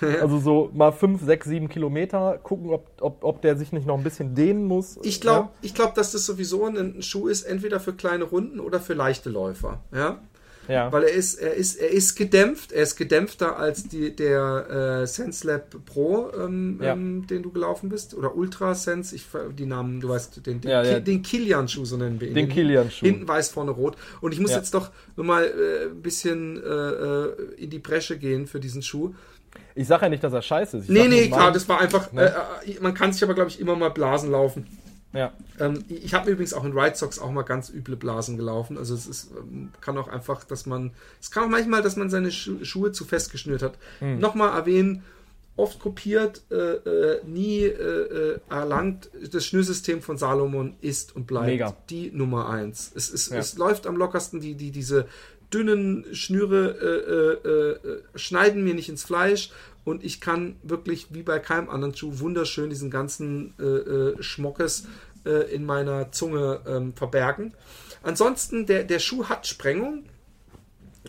also 0.20 0.38
so 0.38 0.70
mal 0.74 0.92
5, 0.92 1.22
6, 1.22 1.46
7 1.46 1.68
Kilometer 1.68 2.38
gucken, 2.42 2.70
ob, 2.70 2.90
ob, 3.00 3.24
ob 3.24 3.42
der 3.42 3.56
sich 3.56 3.72
nicht 3.72 3.86
noch 3.86 3.96
ein 3.96 4.04
bisschen 4.04 4.34
dehnen 4.34 4.64
muss. 4.64 4.98
Ich 5.02 5.20
glaube, 5.20 5.50
ja? 5.62 5.70
glaub, 5.74 5.94
dass 5.94 6.12
das 6.12 6.26
sowieso 6.26 6.66
ein 6.66 7.02
Schuh 7.02 7.28
ist, 7.28 7.44
entweder 7.44 7.80
für 7.80 7.94
kleine 7.94 8.24
Runden 8.24 8.60
oder 8.60 8.80
für 8.80 8.94
leichte 8.94 9.30
Läufer. 9.30 9.80
Ja. 9.92 10.20
Ja. 10.68 10.92
Weil 10.92 11.04
er 11.04 11.12
ist, 11.12 11.34
er 11.34 11.54
ist, 11.54 11.76
er 11.76 11.90
ist 11.90 12.14
gedämpft, 12.16 12.72
er 12.72 12.82
ist 12.82 12.96
gedämpfter 12.96 13.56
als 13.58 13.88
die, 13.88 14.14
der 14.14 15.02
äh, 15.02 15.06
SenseLab 15.06 15.84
Pro, 15.84 16.30
ähm, 16.38 16.80
ja. 16.82 16.92
ähm, 16.92 17.26
den 17.26 17.42
du 17.42 17.50
gelaufen 17.50 17.88
bist. 17.88 18.14
Oder 18.14 18.34
Ultra 18.34 18.74
Sense, 18.74 19.14
ich 19.14 19.26
die 19.56 19.66
Namen, 19.66 20.00
du 20.00 20.08
weißt, 20.08 20.46
den, 20.46 20.60
den, 20.60 20.70
ja, 20.70 20.82
ja. 20.82 21.00
den 21.00 21.22
Kilian-Schuh, 21.22 21.84
so 21.84 21.96
nennen 21.96 22.20
wir 22.20 22.28
ihn. 22.28 22.34
Den 22.34 22.48
Kilian-Schuh. 22.48 23.06
Hinten 23.06 23.28
weiß, 23.28 23.50
vorne 23.50 23.70
rot. 23.70 23.96
Und 24.20 24.32
ich 24.32 24.40
muss 24.40 24.52
jetzt 24.52 24.74
doch 24.74 24.90
nur 25.16 25.26
mal 25.26 25.44
äh, 25.44 25.86
ein 25.86 26.02
bisschen 26.02 26.62
äh, 26.62 26.68
äh, 26.68 27.32
in 27.56 27.70
die 27.70 27.78
Bresche 27.78 28.18
gehen 28.18 28.46
für 28.46 28.60
diesen 28.60 28.82
Schuh. 28.82 29.14
Ich 29.74 29.88
sage 29.88 30.04
ja 30.04 30.08
nicht, 30.08 30.22
dass 30.22 30.32
er 30.32 30.42
scheiße 30.42 30.78
ist. 30.78 30.84
Ich 30.84 30.90
nee, 30.90 31.08
nee, 31.08 31.28
klar, 31.28 31.52
das 31.52 31.68
war 31.68 31.80
einfach, 31.80 32.12
ne? 32.12 32.32
Äh, 32.64 32.72
äh, 32.72 32.80
man 32.80 32.94
kann 32.94 33.12
sich 33.12 33.22
aber, 33.22 33.34
glaube 33.34 33.50
ich, 33.50 33.60
immer 33.60 33.76
mal 33.76 33.90
Blasen 33.90 34.30
laufen. 34.30 34.66
Ja. 35.14 35.32
Ähm, 35.60 35.84
ich 35.88 36.12
habe 36.12 36.30
übrigens 36.30 36.52
auch 36.52 36.64
in 36.64 36.76
Ride 36.76 36.96
Socks 36.96 37.18
auch 37.18 37.30
mal 37.30 37.42
ganz 37.42 37.70
üble 37.70 37.96
Blasen 37.96 38.36
gelaufen. 38.36 38.76
Also 38.76 38.94
es 38.94 39.06
ist, 39.06 39.30
ähm, 39.30 39.70
kann 39.80 39.96
auch 39.96 40.08
einfach, 40.08 40.44
dass 40.44 40.66
man, 40.66 40.90
es 41.20 41.30
kann 41.30 41.44
auch 41.44 41.48
manchmal, 41.48 41.82
dass 41.82 41.96
man 41.96 42.10
seine 42.10 42.32
Schu 42.32 42.64
Schuhe 42.64 42.92
zu 42.92 43.04
fest 43.04 43.30
geschnürt 43.30 43.62
hat. 43.62 43.78
Hm. 44.00 44.18
Nochmal 44.18 44.56
erwähnen, 44.58 45.04
oft 45.56 45.78
kopiert, 45.78 46.42
äh, 46.50 46.54
äh, 46.54 47.20
nie 47.24 47.62
äh, 47.62 47.70
äh, 47.70 48.40
erlangt. 48.50 49.08
Das 49.32 49.46
Schnürsystem 49.46 50.02
von 50.02 50.18
Salomon 50.18 50.74
ist 50.80 51.14
und 51.14 51.28
bleibt 51.28 51.46
Mega. 51.46 51.76
die 51.90 52.10
Nummer 52.10 52.48
eins. 52.48 52.90
Es, 52.94 53.12
es, 53.12 53.28
ja. 53.28 53.38
es 53.38 53.56
läuft 53.56 53.86
am 53.86 53.96
lockersten, 53.96 54.40
die, 54.40 54.56
die, 54.56 54.72
diese 54.72 55.06
dünnen 55.52 56.06
Schnüre 56.12 57.38
äh, 57.44 57.48
äh, 57.48 58.02
schneiden 58.16 58.64
mir 58.64 58.74
nicht 58.74 58.88
ins 58.88 59.04
Fleisch 59.04 59.50
und 59.84 60.04
ich 60.04 60.20
kann 60.20 60.56
wirklich 60.62 61.08
wie 61.10 61.22
bei 61.22 61.38
keinem 61.38 61.68
anderen 61.68 61.94
Schuh 61.94 62.18
wunderschön 62.18 62.70
diesen 62.70 62.90
ganzen 62.90 63.54
äh, 63.58 63.64
äh, 63.64 64.22
Schmockes 64.22 64.86
äh, 65.24 65.54
in 65.54 65.64
meiner 65.64 66.12
Zunge 66.12 66.60
ähm, 66.66 66.94
verbergen. 66.94 67.54
Ansonsten, 68.02 68.66
der, 68.66 68.84
der 68.84 68.98
Schuh 68.98 69.26
hat 69.26 69.46
Sprengung 69.46 70.04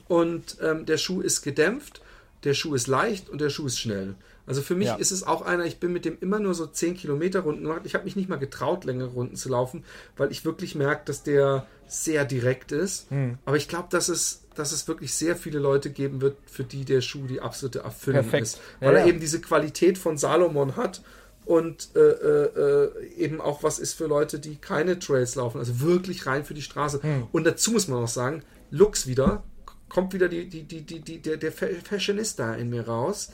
und 0.07 0.57
ähm, 0.61 0.85
der 0.85 0.97
Schuh 0.97 1.21
ist 1.21 1.41
gedämpft, 1.41 2.01
der 2.43 2.53
Schuh 2.53 2.75
ist 2.75 2.87
leicht 2.87 3.29
und 3.29 3.41
der 3.41 3.49
Schuh 3.49 3.65
ist 3.65 3.79
schnell. 3.79 4.15
Also 4.47 4.61
für 4.61 4.75
mich 4.75 4.87
ja. 4.87 4.95
ist 4.95 5.11
es 5.11 5.23
auch 5.23 5.41
einer, 5.41 5.65
ich 5.65 5.79
bin 5.79 5.91
mit 5.91 6.05
dem 6.05 6.17
immer 6.21 6.39
nur 6.39 6.53
so 6.53 6.67
10 6.67 6.95
Kilometer 6.95 7.39
Runden 7.41 7.63
gemacht. 7.63 7.81
Ich 7.85 7.95
habe 7.95 8.05
mich 8.05 8.15
nicht 8.15 8.29
mal 8.29 8.35
getraut, 8.37 8.85
längere 8.85 9.09
Runden 9.09 9.35
zu 9.35 9.49
laufen, 9.49 9.83
weil 10.17 10.31
ich 10.31 10.45
wirklich 10.45 10.75
merke, 10.75 11.01
dass 11.05 11.23
der 11.23 11.65
sehr 11.87 12.25
direkt 12.25 12.71
ist. 12.71 13.09
Hm. 13.09 13.39
Aber 13.45 13.57
ich 13.57 13.67
glaube, 13.67 13.87
dass 13.89 14.07
es, 14.07 14.44
dass 14.55 14.71
es 14.71 14.87
wirklich 14.87 15.13
sehr 15.13 15.35
viele 15.35 15.59
Leute 15.59 15.89
geben 15.89 16.21
wird, 16.21 16.37
für 16.45 16.63
die 16.63 16.85
der 16.85 17.01
Schuh 17.01 17.27
die 17.27 17.41
absolute 17.41 17.79
Erfüllung 17.79 18.23
Perfekt. 18.23 18.43
ist. 18.43 18.61
Weil 18.79 18.93
ja, 18.93 18.99
er 18.99 19.05
ja. 19.05 19.09
eben 19.09 19.19
diese 19.19 19.41
Qualität 19.41 19.97
von 19.97 20.17
Salomon 20.17 20.75
hat 20.75 21.01
und 21.45 21.89
äh, 21.95 21.99
äh, 21.99 23.07
eben 23.17 23.39
auch 23.39 23.63
was 23.63 23.79
ist 23.79 23.93
für 23.93 24.07
Leute, 24.07 24.39
die 24.39 24.55
keine 24.55 24.97
Trails 24.99 25.35
laufen, 25.35 25.59
also 25.59 25.79
wirklich 25.79 26.25
rein 26.25 26.43
für 26.43 26.53
die 26.53 26.61
Straße. 26.61 27.01
Hm. 27.03 27.27
Und 27.31 27.45
dazu 27.45 27.71
muss 27.71 27.87
man 27.87 28.03
auch 28.03 28.07
sagen, 28.07 28.43
Lux 28.71 29.05
wieder, 29.07 29.43
kommt 29.89 30.13
wieder 30.13 30.27
die, 30.27 30.49
die, 30.49 30.63
die, 30.63 30.81
die, 30.81 30.99
die, 30.99 31.21
der, 31.21 31.37
der 31.37 31.51
Fashionista 31.51 32.55
in 32.55 32.69
mir 32.69 32.87
raus. 32.87 33.31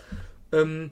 Ähm, 0.52 0.92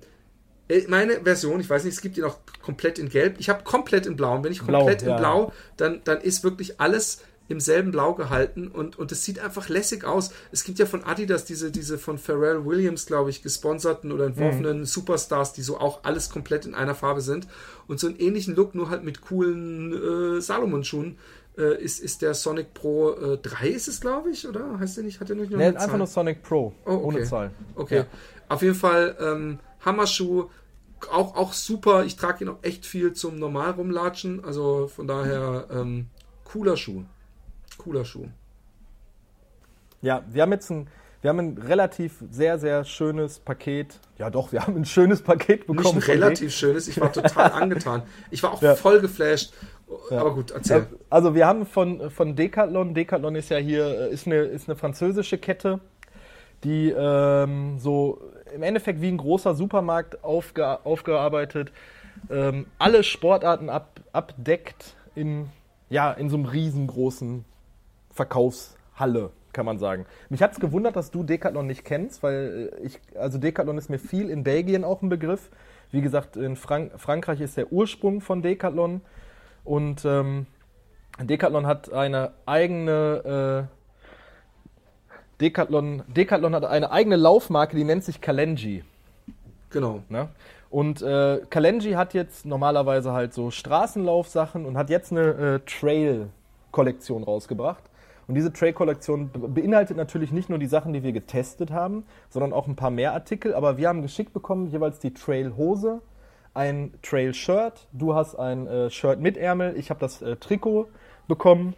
äh, 0.69 0.83
meine 0.87 1.21
Version, 1.21 1.59
ich 1.59 1.69
weiß 1.69 1.83
nicht, 1.83 1.95
es 1.95 2.01
gibt 2.01 2.15
die 2.15 2.21
noch 2.21 2.39
komplett 2.61 2.99
in 2.99 3.09
Gelb. 3.09 3.35
Ich 3.39 3.49
habe 3.49 3.63
komplett 3.63 4.05
in 4.05 4.15
Blau. 4.15 4.35
Und 4.35 4.43
wenn 4.45 4.51
ich 4.51 4.59
komplett 4.59 4.99
Blau, 4.99 5.05
in 5.05 5.09
ja. 5.09 5.17
Blau, 5.17 5.53
dann, 5.75 6.01
dann 6.05 6.21
ist 6.21 6.43
wirklich 6.43 6.79
alles 6.79 7.21
im 7.49 7.59
selben 7.59 7.91
Blau 7.91 8.13
gehalten 8.13 8.67
und, 8.67 8.97
und 8.97 9.11
es 9.11 9.25
sieht 9.25 9.39
einfach 9.39 9.69
lässig 9.69 10.05
aus. 10.05 10.31
Es 10.51 10.63
gibt 10.63 10.79
ja 10.79 10.85
von 10.85 11.03
Adidas 11.03 11.45
diese, 11.45 11.71
diese 11.71 11.97
von 11.97 12.17
Pharrell 12.17 12.65
Williams, 12.65 13.07
glaube 13.07 13.31
ich, 13.31 13.41
gesponserten 13.41 14.11
oder 14.11 14.27
entworfenen 14.27 14.79
mhm. 14.79 14.85
Superstars, 14.85 15.51
die 15.53 15.63
so 15.63 15.79
auch 15.79 16.03
alles 16.03 16.29
komplett 16.29 16.65
in 16.65 16.75
einer 16.75 16.95
Farbe 16.95 17.21
sind. 17.21 17.47
Und 17.87 17.99
so 17.99 18.07
einen 18.07 18.17
ähnlichen 18.17 18.55
Look, 18.55 18.75
nur 18.75 18.89
halt 18.89 19.03
mit 19.03 19.21
coolen 19.21 20.37
äh, 20.37 20.41
Salomon-Schuhen, 20.41 21.17
äh, 21.57 21.83
ist, 21.83 21.99
ist 21.99 22.21
der 22.21 22.35
Sonic 22.35 22.75
Pro 22.75 23.13
äh, 23.13 23.37
3, 23.37 23.67
ist 23.69 23.87
es, 23.87 23.99
glaube 23.99 24.29
ich, 24.29 24.47
oder? 24.47 24.79
Heißt 24.79 24.97
der 24.97 25.03
nicht? 25.03 25.19
Hat 25.19 25.29
der 25.29 25.35
nicht 25.35 25.51
noch 25.51 25.57
nee, 25.57 25.65
einfach 25.65 25.87
Zahl? 25.87 25.97
nur 25.97 26.07
Sonic 26.07 26.43
Pro, 26.43 26.73
oh, 26.85 26.91
okay. 26.91 27.03
ohne 27.03 27.23
Zahl. 27.23 27.51
Okay. 27.75 27.97
Ja. 27.97 28.05
Auf 28.47 28.61
jeden 28.61 28.75
Fall 28.75 29.17
ähm, 29.19 29.59
Hammerschuh, 29.83 30.49
auch, 31.11 31.35
auch 31.35 31.53
super. 31.53 32.05
Ich 32.05 32.15
trage 32.15 32.43
ihn 32.43 32.49
auch 32.49 32.59
echt 32.61 32.85
viel 32.85 33.13
zum 33.13 33.37
normal 33.37 33.71
rumlatschen. 33.71 34.43
Also 34.43 34.87
von 34.87 35.07
daher 35.07 35.67
ähm, 35.71 36.07
cooler 36.43 36.77
Schuh. 36.77 37.03
Cooler 37.79 38.05
Schuh. 38.05 38.27
Ja, 40.01 40.23
wir 40.29 40.43
haben 40.43 40.51
jetzt 40.51 40.69
ein, 40.69 40.87
wir 41.21 41.29
haben 41.29 41.39
ein 41.39 41.57
relativ 41.57 42.23
sehr, 42.29 42.59
sehr 42.59 42.85
schönes 42.85 43.39
Paket. 43.39 43.99
Ja, 44.17 44.29
doch, 44.29 44.51
wir 44.51 44.61
haben 44.61 44.75
ein 44.75 44.85
schönes 44.85 45.21
Paket 45.21 45.67
bekommen. 45.67 45.95
Nicht 45.95 46.09
ein 46.09 46.21
relativ 46.21 46.53
schönes, 46.53 46.87
ich 46.87 47.01
war 47.01 47.11
total 47.11 47.51
angetan. 47.61 48.03
Ich 48.31 48.43
war 48.43 48.53
auch 48.53 48.61
ja. 48.61 48.75
voll 48.75 49.01
geflasht. 49.01 49.51
Ja. 50.11 50.19
Aber 50.19 50.35
gut, 50.35 50.51
erzähl. 50.51 50.85
Also 51.09 51.33
wir 51.33 51.47
haben 51.47 51.65
von, 51.65 52.11
von 52.11 52.35
Decathlon, 52.35 52.93
Decathlon 52.93 53.35
ist 53.35 53.49
ja 53.49 53.57
hier, 53.57 54.07
ist 54.09 54.27
eine, 54.27 54.37
ist 54.37 54.69
eine 54.69 54.77
französische 54.77 55.37
Kette, 55.37 55.79
die 56.63 56.93
ähm, 56.95 57.79
so 57.79 58.21
im 58.53 58.63
Endeffekt 58.63 59.01
wie 59.01 59.09
ein 59.09 59.17
großer 59.17 59.55
Supermarkt 59.55 60.23
aufge, 60.23 60.85
aufgearbeitet, 60.85 61.71
ähm, 62.29 62.67
alle 62.77 63.03
Sportarten 63.03 63.69
ab, 63.69 63.99
abdeckt 64.13 64.95
in, 65.15 65.49
ja, 65.89 66.11
in 66.11 66.29
so 66.29 66.37
einem 66.37 66.45
riesengroßen 66.45 67.45
Verkaufshalle, 68.19 69.31
kann 69.53 69.65
man 69.65 69.79
sagen. 69.79 70.05
Mich 70.27 70.41
hat 70.43 70.51
es 70.51 70.59
gewundert, 70.59 70.97
dass 70.97 71.09
du 71.09 71.23
Decathlon 71.23 71.67
nicht 71.67 71.85
kennst, 71.85 72.21
weil 72.21 72.69
äh, 72.73 72.85
ich, 72.85 72.99
also 73.15 73.37
Decathlon 73.37 73.77
ist 73.77 73.89
mir 73.89 73.97
viel 73.97 74.29
in 74.29 74.43
Belgien 74.43 74.83
auch 74.83 75.01
ein 75.01 75.07
Begriff. 75.07 75.49
Wie 75.91 76.01
gesagt, 76.01 76.35
in 76.35 76.57
Frank 76.57 76.99
Frankreich 76.99 77.39
ist 77.39 77.55
der 77.55 77.71
Ursprung 77.71 78.19
von 78.19 78.41
Decathlon 78.41 78.99
und 79.63 80.03
ähm, 80.03 80.47
Decathlon 81.21 81.65
hat 81.65 81.93
eine 81.93 82.33
eigene 82.45 83.67
äh, 83.69 83.75
Decathlon, 85.39 86.03
Decathlon 86.09 86.53
hat 86.53 86.65
eine 86.65 86.91
eigene 86.91 87.15
Laufmarke, 87.15 87.77
die 87.77 87.85
nennt 87.85 88.03
sich 88.03 88.19
Kalenji. 88.19 88.83
Genau. 89.69 90.03
Ne? 90.09 90.27
Und 90.69 91.01
äh, 91.01 91.39
Kalenji 91.49 91.93
hat 91.93 92.13
jetzt 92.13 92.45
normalerweise 92.45 93.13
halt 93.13 93.33
so 93.33 93.49
Straßenlaufsachen 93.49 94.65
und 94.65 94.77
hat 94.77 94.89
jetzt 94.89 95.11
eine 95.11 95.21
äh, 95.21 95.59
Trail-Kollektion 95.65 97.23
rausgebracht. 97.23 97.88
Und 98.29 98.35
diese 98.35 98.53
Trail-Kollektion 98.53 99.31
beinhaltet 99.33 99.97
natürlich 99.97 100.31
nicht 100.31 100.49
nur 100.49 100.59
die 100.59 100.67
Sachen, 100.67 100.93
die 100.93 101.01
wir 101.01 101.13
getestet 101.13 101.71
haben, 101.71 102.03
sondern 102.29 102.53
auch 102.53 102.67
ein 102.67 102.75
paar 102.75 102.91
mehr 102.91 103.13
Artikel. 103.13 103.55
Aber 103.55 103.77
wir 103.79 103.87
haben 103.87 104.03
geschickt 104.03 104.33
bekommen 104.33 104.67
jeweils 104.67 104.99
die 104.99 105.15
Trail-Hose, 105.15 106.03
ein 106.53 106.93
Trail-Shirt. 107.01 107.87
Du 107.91 108.13
hast 108.13 108.35
ein 108.35 108.67
äh, 108.67 108.91
Shirt 108.91 109.19
mit 109.19 109.35
Ärmel, 109.35 109.75
ich 109.77 109.89
habe 109.89 109.99
das 109.99 110.21
äh, 110.21 110.35
Trikot 110.35 110.89
bekommen. 111.27 111.73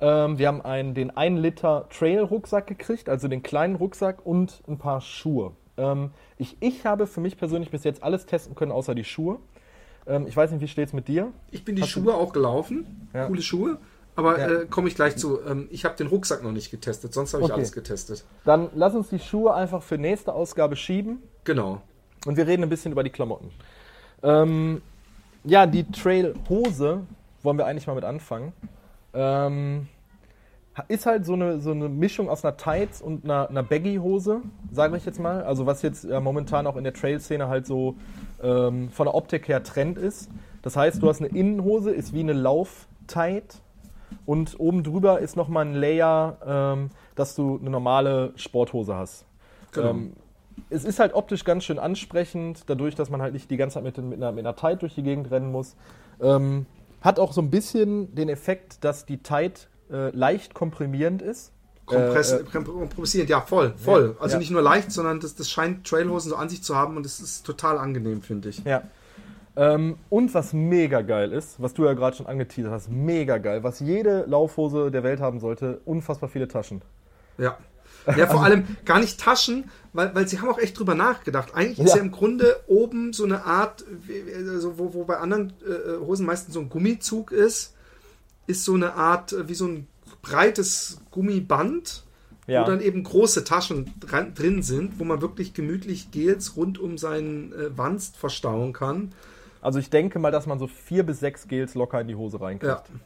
Ähm, 0.00 0.38
wir 0.38 0.48
haben 0.48 0.60
einen, 0.60 0.92
den 0.92 1.16
1 1.16 1.40
Liter 1.40 1.86
Trail-Rucksack 1.88 2.66
gekriegt, 2.66 3.08
also 3.08 3.26
den 3.26 3.42
kleinen 3.42 3.76
Rucksack 3.76 4.26
und 4.26 4.62
ein 4.68 4.76
paar 4.76 5.00
Schuhe. 5.00 5.52
Ähm, 5.78 6.10
ich, 6.36 6.58
ich 6.60 6.84
habe 6.84 7.06
für 7.06 7.22
mich 7.22 7.38
persönlich 7.38 7.70
bis 7.70 7.84
jetzt 7.84 8.02
alles 8.02 8.26
testen 8.26 8.54
können, 8.54 8.70
außer 8.70 8.94
die 8.94 9.04
Schuhe. 9.04 9.38
Ähm, 10.06 10.26
ich 10.26 10.36
weiß 10.36 10.50
nicht, 10.50 10.60
wie 10.60 10.68
steht 10.68 10.88
es 10.88 10.92
mit 10.92 11.08
dir? 11.08 11.32
Ich 11.50 11.64
bin 11.64 11.74
die 11.74 11.80
Hast 11.80 11.88
Schuhe 11.88 12.04
du? 12.04 12.12
auch 12.12 12.34
gelaufen. 12.34 13.08
Ja. 13.14 13.28
Coole 13.28 13.40
Schuhe. 13.40 13.78
Aber 14.20 14.38
ja. 14.38 14.48
äh, 14.48 14.66
komme 14.66 14.88
ich 14.88 14.94
gleich 14.94 15.16
zu. 15.16 15.40
Ähm, 15.42 15.66
ich 15.70 15.86
habe 15.86 15.96
den 15.96 16.06
Rucksack 16.06 16.42
noch 16.42 16.52
nicht 16.52 16.70
getestet, 16.70 17.14
sonst 17.14 17.32
habe 17.32 17.42
ich 17.42 17.50
okay. 17.50 17.58
alles 17.58 17.72
getestet. 17.72 18.24
Dann 18.44 18.68
lass 18.74 18.94
uns 18.94 19.08
die 19.08 19.18
Schuhe 19.18 19.54
einfach 19.54 19.82
für 19.82 19.96
nächste 19.96 20.34
Ausgabe 20.34 20.76
schieben. 20.76 21.22
Genau. 21.44 21.80
Und 22.26 22.36
wir 22.36 22.46
reden 22.46 22.62
ein 22.62 22.68
bisschen 22.68 22.92
über 22.92 23.02
die 23.02 23.10
Klamotten. 23.10 23.50
Ähm, 24.22 24.82
ja, 25.44 25.66
die 25.66 25.90
Trail-Hose 25.90 27.00
wollen 27.42 27.56
wir 27.56 27.64
eigentlich 27.64 27.86
mal 27.86 27.94
mit 27.94 28.04
anfangen. 28.04 28.52
Ähm, 29.14 29.88
ist 30.88 31.06
halt 31.06 31.24
so 31.24 31.32
eine, 31.32 31.60
so 31.60 31.70
eine 31.70 31.88
Mischung 31.88 32.28
aus 32.28 32.44
einer 32.44 32.58
Tights 32.58 33.00
und 33.00 33.24
einer, 33.24 33.48
einer 33.48 33.62
Baggy-Hose, 33.62 34.42
sage 34.70 34.98
ich 34.98 35.06
jetzt 35.06 35.18
mal. 35.18 35.42
Also 35.44 35.64
was 35.64 35.80
jetzt 35.80 36.04
äh, 36.04 36.20
momentan 36.20 36.66
auch 36.66 36.76
in 36.76 36.84
der 36.84 36.92
Trail-Szene 36.92 37.48
halt 37.48 37.66
so 37.66 37.96
ähm, 38.42 38.90
von 38.90 39.06
der 39.06 39.14
Optik 39.14 39.48
her 39.48 39.62
Trend 39.62 39.96
ist. 39.96 40.28
Das 40.60 40.76
heißt, 40.76 41.02
du 41.02 41.08
hast 41.08 41.20
eine 41.20 41.28
Innenhose, 41.28 41.90
ist 41.90 42.12
wie 42.12 42.20
eine 42.20 42.34
Lauf-Tight 42.34 43.62
und 44.26 44.58
oben 44.58 44.82
drüber 44.82 45.20
ist 45.20 45.36
nochmal 45.36 45.66
ein 45.66 45.74
Layer, 45.74 46.36
ähm, 46.46 46.90
dass 47.14 47.34
du 47.34 47.58
eine 47.60 47.70
normale 47.70 48.32
Sporthose 48.36 48.94
hast. 48.94 49.24
Genau. 49.72 49.90
Ähm, 49.90 50.12
es 50.68 50.84
ist 50.84 50.98
halt 50.98 51.14
optisch 51.14 51.44
ganz 51.44 51.64
schön 51.64 51.78
ansprechend, 51.78 52.64
dadurch, 52.66 52.94
dass 52.94 53.10
man 53.10 53.22
halt 53.22 53.32
nicht 53.32 53.50
die 53.50 53.56
ganze 53.56 53.74
Zeit 53.74 53.84
mit, 53.84 53.96
mit, 53.98 54.18
einer, 54.18 54.32
mit 54.32 54.44
einer 54.44 54.56
Tight 54.56 54.82
durch 54.82 54.94
die 54.94 55.02
Gegend 55.02 55.30
rennen 55.30 55.50
muss. 55.50 55.74
Ähm, 56.20 56.66
hat 57.00 57.18
auch 57.18 57.32
so 57.32 57.40
ein 57.40 57.50
bisschen 57.50 58.14
den 58.14 58.28
Effekt, 58.28 58.84
dass 58.84 59.06
die 59.06 59.22
Tight 59.22 59.68
äh, 59.90 60.10
leicht 60.10 60.54
komprimierend 60.54 61.22
ist. 61.22 61.52
Kompress, 61.86 62.32
Äh, 62.32 62.40
äh, 62.40 62.44
kompressierend, 62.44 63.30
ja, 63.30 63.40
voll, 63.40 63.74
voll. 63.76 64.14
Ja, 64.16 64.22
also 64.22 64.34
ja. 64.34 64.38
nicht 64.38 64.50
nur 64.50 64.62
leicht, 64.62 64.92
sondern 64.92 65.18
das, 65.20 65.34
das 65.34 65.50
scheint 65.50 65.86
Trailhosen 65.86 66.30
so 66.30 66.36
an 66.36 66.48
sich 66.48 66.62
zu 66.62 66.76
haben 66.76 66.96
und 66.96 67.04
das 67.04 67.20
ist 67.20 67.44
total 67.44 67.78
angenehm, 67.78 68.22
finde 68.22 68.50
ich. 68.50 68.62
Ja. 68.64 68.82
Ähm, 69.60 69.98
und 70.08 70.32
was 70.32 70.54
mega 70.54 71.02
geil 71.02 71.32
ist, 71.32 71.60
was 71.60 71.74
du 71.74 71.84
ja 71.84 71.92
gerade 71.92 72.16
schon 72.16 72.26
angeteasert 72.26 72.72
hast, 72.72 72.90
mega 72.90 73.36
geil, 73.36 73.62
was 73.62 73.80
jede 73.80 74.24
Laufhose 74.26 74.90
der 74.90 75.02
Welt 75.02 75.20
haben 75.20 75.38
sollte, 75.38 75.82
unfassbar 75.84 76.30
viele 76.30 76.48
Taschen. 76.48 76.80
Ja. 77.36 77.58
Ja, 78.16 78.26
vor 78.26 78.42
allem 78.42 78.64
gar 78.86 78.98
nicht 79.00 79.20
Taschen, 79.20 79.68
weil, 79.92 80.14
weil 80.14 80.26
sie 80.26 80.40
haben 80.40 80.48
auch 80.48 80.58
echt 80.58 80.78
drüber 80.78 80.94
nachgedacht. 80.94 81.54
Eigentlich 81.54 81.78
ist 81.80 81.90
Ja. 81.90 81.96
ja 81.96 82.02
im 82.02 82.10
Grunde 82.10 82.56
oben 82.66 83.12
so 83.12 83.24
eine 83.24 83.44
Art, 83.44 83.84
also 84.46 84.78
wo, 84.78 84.94
wo 84.94 85.04
bei 85.04 85.18
anderen 85.18 85.52
äh, 85.66 85.98
Hosen 86.00 86.24
meistens 86.24 86.54
so 86.54 86.60
ein 86.60 86.70
Gummizug 86.70 87.30
ist, 87.30 87.74
ist 88.46 88.64
so 88.64 88.72
eine 88.72 88.94
Art, 88.94 89.34
äh, 89.34 89.46
wie 89.50 89.54
so 89.54 89.66
ein 89.66 89.86
breites 90.22 91.02
Gummiband, 91.10 92.04
Ja. 92.46 92.62
wo 92.62 92.66
dann 92.70 92.80
eben 92.80 93.04
große 93.04 93.44
Taschen 93.44 93.92
dran, 94.00 94.32
drin 94.32 94.62
sind, 94.62 94.98
wo 94.98 95.04
man 95.04 95.20
wirklich 95.20 95.52
gemütlich 95.52 96.10
Gels 96.10 96.56
rund 96.56 96.78
um 96.78 96.96
seinen 96.96 97.52
äh, 97.52 97.76
Wanst 97.76 98.16
verstauen 98.16 98.72
kann. 98.72 99.12
Also 99.62 99.78
ich 99.78 99.90
denke 99.90 100.18
mal, 100.18 100.30
dass 100.30 100.46
man 100.46 100.58
so 100.58 100.66
vier 100.66 101.04
bis 101.04 101.20
sechs 101.20 101.48
Gels 101.48 101.74
locker 101.74 102.00
in 102.00 102.08
die 102.08 102.14
Hose 102.14 102.40
reinkriegt. 102.40 102.88
Ja. 102.88 103.00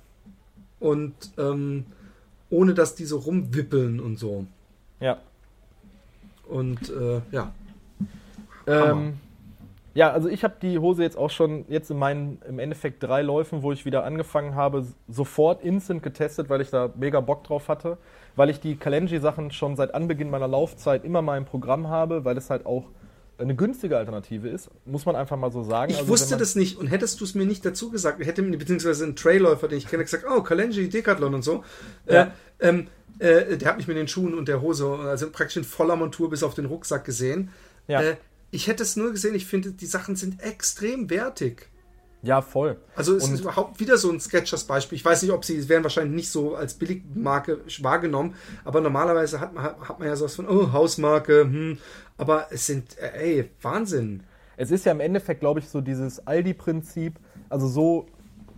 Und 0.80 1.14
ähm, 1.38 1.86
ohne 2.50 2.74
dass 2.74 2.94
die 2.94 3.04
so 3.04 3.18
rumwippeln 3.18 4.00
und 4.00 4.18
so. 4.18 4.46
Ja. 5.00 5.18
Und 6.48 6.90
äh, 6.90 7.20
ja. 7.32 7.52
Ähm, 8.66 9.18
ja, 9.94 10.10
also 10.10 10.28
ich 10.28 10.42
habe 10.42 10.54
die 10.60 10.78
Hose 10.78 11.02
jetzt 11.02 11.16
auch 11.16 11.30
schon 11.30 11.64
jetzt 11.68 11.90
in 11.90 11.98
meinen 11.98 12.40
im 12.48 12.58
Endeffekt 12.58 13.02
drei 13.02 13.22
Läufen, 13.22 13.62
wo 13.62 13.70
ich 13.72 13.84
wieder 13.84 14.04
angefangen 14.04 14.54
habe, 14.54 14.86
sofort 15.08 15.62
instant 15.62 16.02
getestet, 16.02 16.50
weil 16.50 16.60
ich 16.60 16.70
da 16.70 16.90
mega 16.96 17.20
Bock 17.20 17.44
drauf 17.44 17.68
hatte, 17.68 17.98
weil 18.34 18.50
ich 18.50 18.60
die 18.60 18.76
Kalenji-Sachen 18.76 19.52
schon 19.52 19.76
seit 19.76 19.94
Anbeginn 19.94 20.30
meiner 20.30 20.48
Laufzeit 20.48 21.04
immer 21.04 21.22
mal 21.22 21.38
im 21.38 21.44
Programm 21.44 21.88
habe, 21.88 22.24
weil 22.24 22.36
es 22.36 22.50
halt 22.50 22.66
auch 22.66 22.84
eine 23.38 23.54
günstige 23.54 23.96
Alternative 23.96 24.48
ist, 24.48 24.70
muss 24.84 25.06
man 25.06 25.16
einfach 25.16 25.36
mal 25.36 25.50
so 25.50 25.62
sagen. 25.62 25.90
Ich 25.90 25.98
Also 25.98 26.08
wusste 26.08 26.36
das 26.36 26.54
nicht 26.54 26.78
und 26.78 26.86
hättest 26.86 27.20
du 27.20 27.24
es 27.24 27.34
mir 27.34 27.46
nicht 27.46 27.64
dazu 27.64 27.90
gesagt, 27.90 28.24
hätte 28.24 28.42
mir 28.42 28.56
beziehungsweise 28.56 29.04
ein 29.04 29.16
Trailläufer, 29.16 29.68
den 29.68 29.78
ich 29.78 29.88
kenne, 29.88 30.04
gesagt, 30.04 30.24
oh, 30.28 30.42
Kalenji, 30.42 30.88
Decathlon 30.88 31.34
und 31.34 31.42
so. 31.42 31.64
Ja. 32.06 32.32
Äh, 32.58 32.68
ähm, 32.68 32.86
äh, 33.18 33.56
der 33.56 33.68
hat 33.68 33.76
mich 33.76 33.88
mit 33.88 33.96
den 33.96 34.08
Schuhen 34.08 34.34
und 34.34 34.48
der 34.48 34.60
Hose, 34.60 34.86
also 34.86 35.30
praktisch 35.30 35.56
in 35.56 35.64
voller 35.64 35.96
Montur 35.96 36.30
bis 36.30 36.42
auf 36.42 36.54
den 36.54 36.66
Rucksack 36.66 37.04
gesehen. 37.04 37.50
Ja. 37.88 38.02
Äh, 38.02 38.16
ich 38.50 38.68
hätte 38.68 38.82
es 38.84 38.96
nur 38.96 39.10
gesehen, 39.10 39.34
ich 39.34 39.46
finde, 39.46 39.72
die 39.72 39.86
Sachen 39.86 40.16
sind 40.16 40.40
extrem 40.42 41.10
wertig. 41.10 41.68
Ja, 42.24 42.40
voll. 42.40 42.78
Also 42.96 43.14
es 43.16 43.24
Und- 43.24 43.34
ist 43.34 43.40
überhaupt 43.42 43.78
wieder 43.80 43.98
so 43.98 44.10
ein 44.10 44.18
Sketchers-Beispiel. 44.18 44.96
Ich 44.96 45.04
weiß 45.04 45.22
nicht, 45.22 45.30
ob 45.32 45.44
sie, 45.44 45.56
es 45.58 45.68
werden 45.68 45.84
wahrscheinlich 45.84 46.14
nicht 46.14 46.30
so 46.30 46.56
als 46.56 46.74
Billigmarke 46.74 47.60
wahrgenommen, 47.80 48.34
aber 48.64 48.80
normalerweise 48.80 49.40
hat 49.40 49.52
man, 49.54 49.62
hat 49.64 49.98
man 49.98 50.08
ja 50.08 50.16
sowas 50.16 50.34
von, 50.34 50.48
oh, 50.48 50.72
Hausmarke, 50.72 51.42
hm, 51.42 51.78
aber 52.16 52.46
es 52.50 52.66
sind, 52.66 52.96
äh, 52.98 53.12
ey, 53.40 53.50
Wahnsinn. 53.60 54.22
Es 54.56 54.70
ist 54.70 54.86
ja 54.86 54.92
im 54.92 55.00
Endeffekt, 55.00 55.40
glaube 55.40 55.60
ich, 55.60 55.68
so 55.68 55.80
dieses 55.80 56.26
Aldi-Prinzip. 56.26 57.18
Also 57.50 57.66
so, 57.68 58.06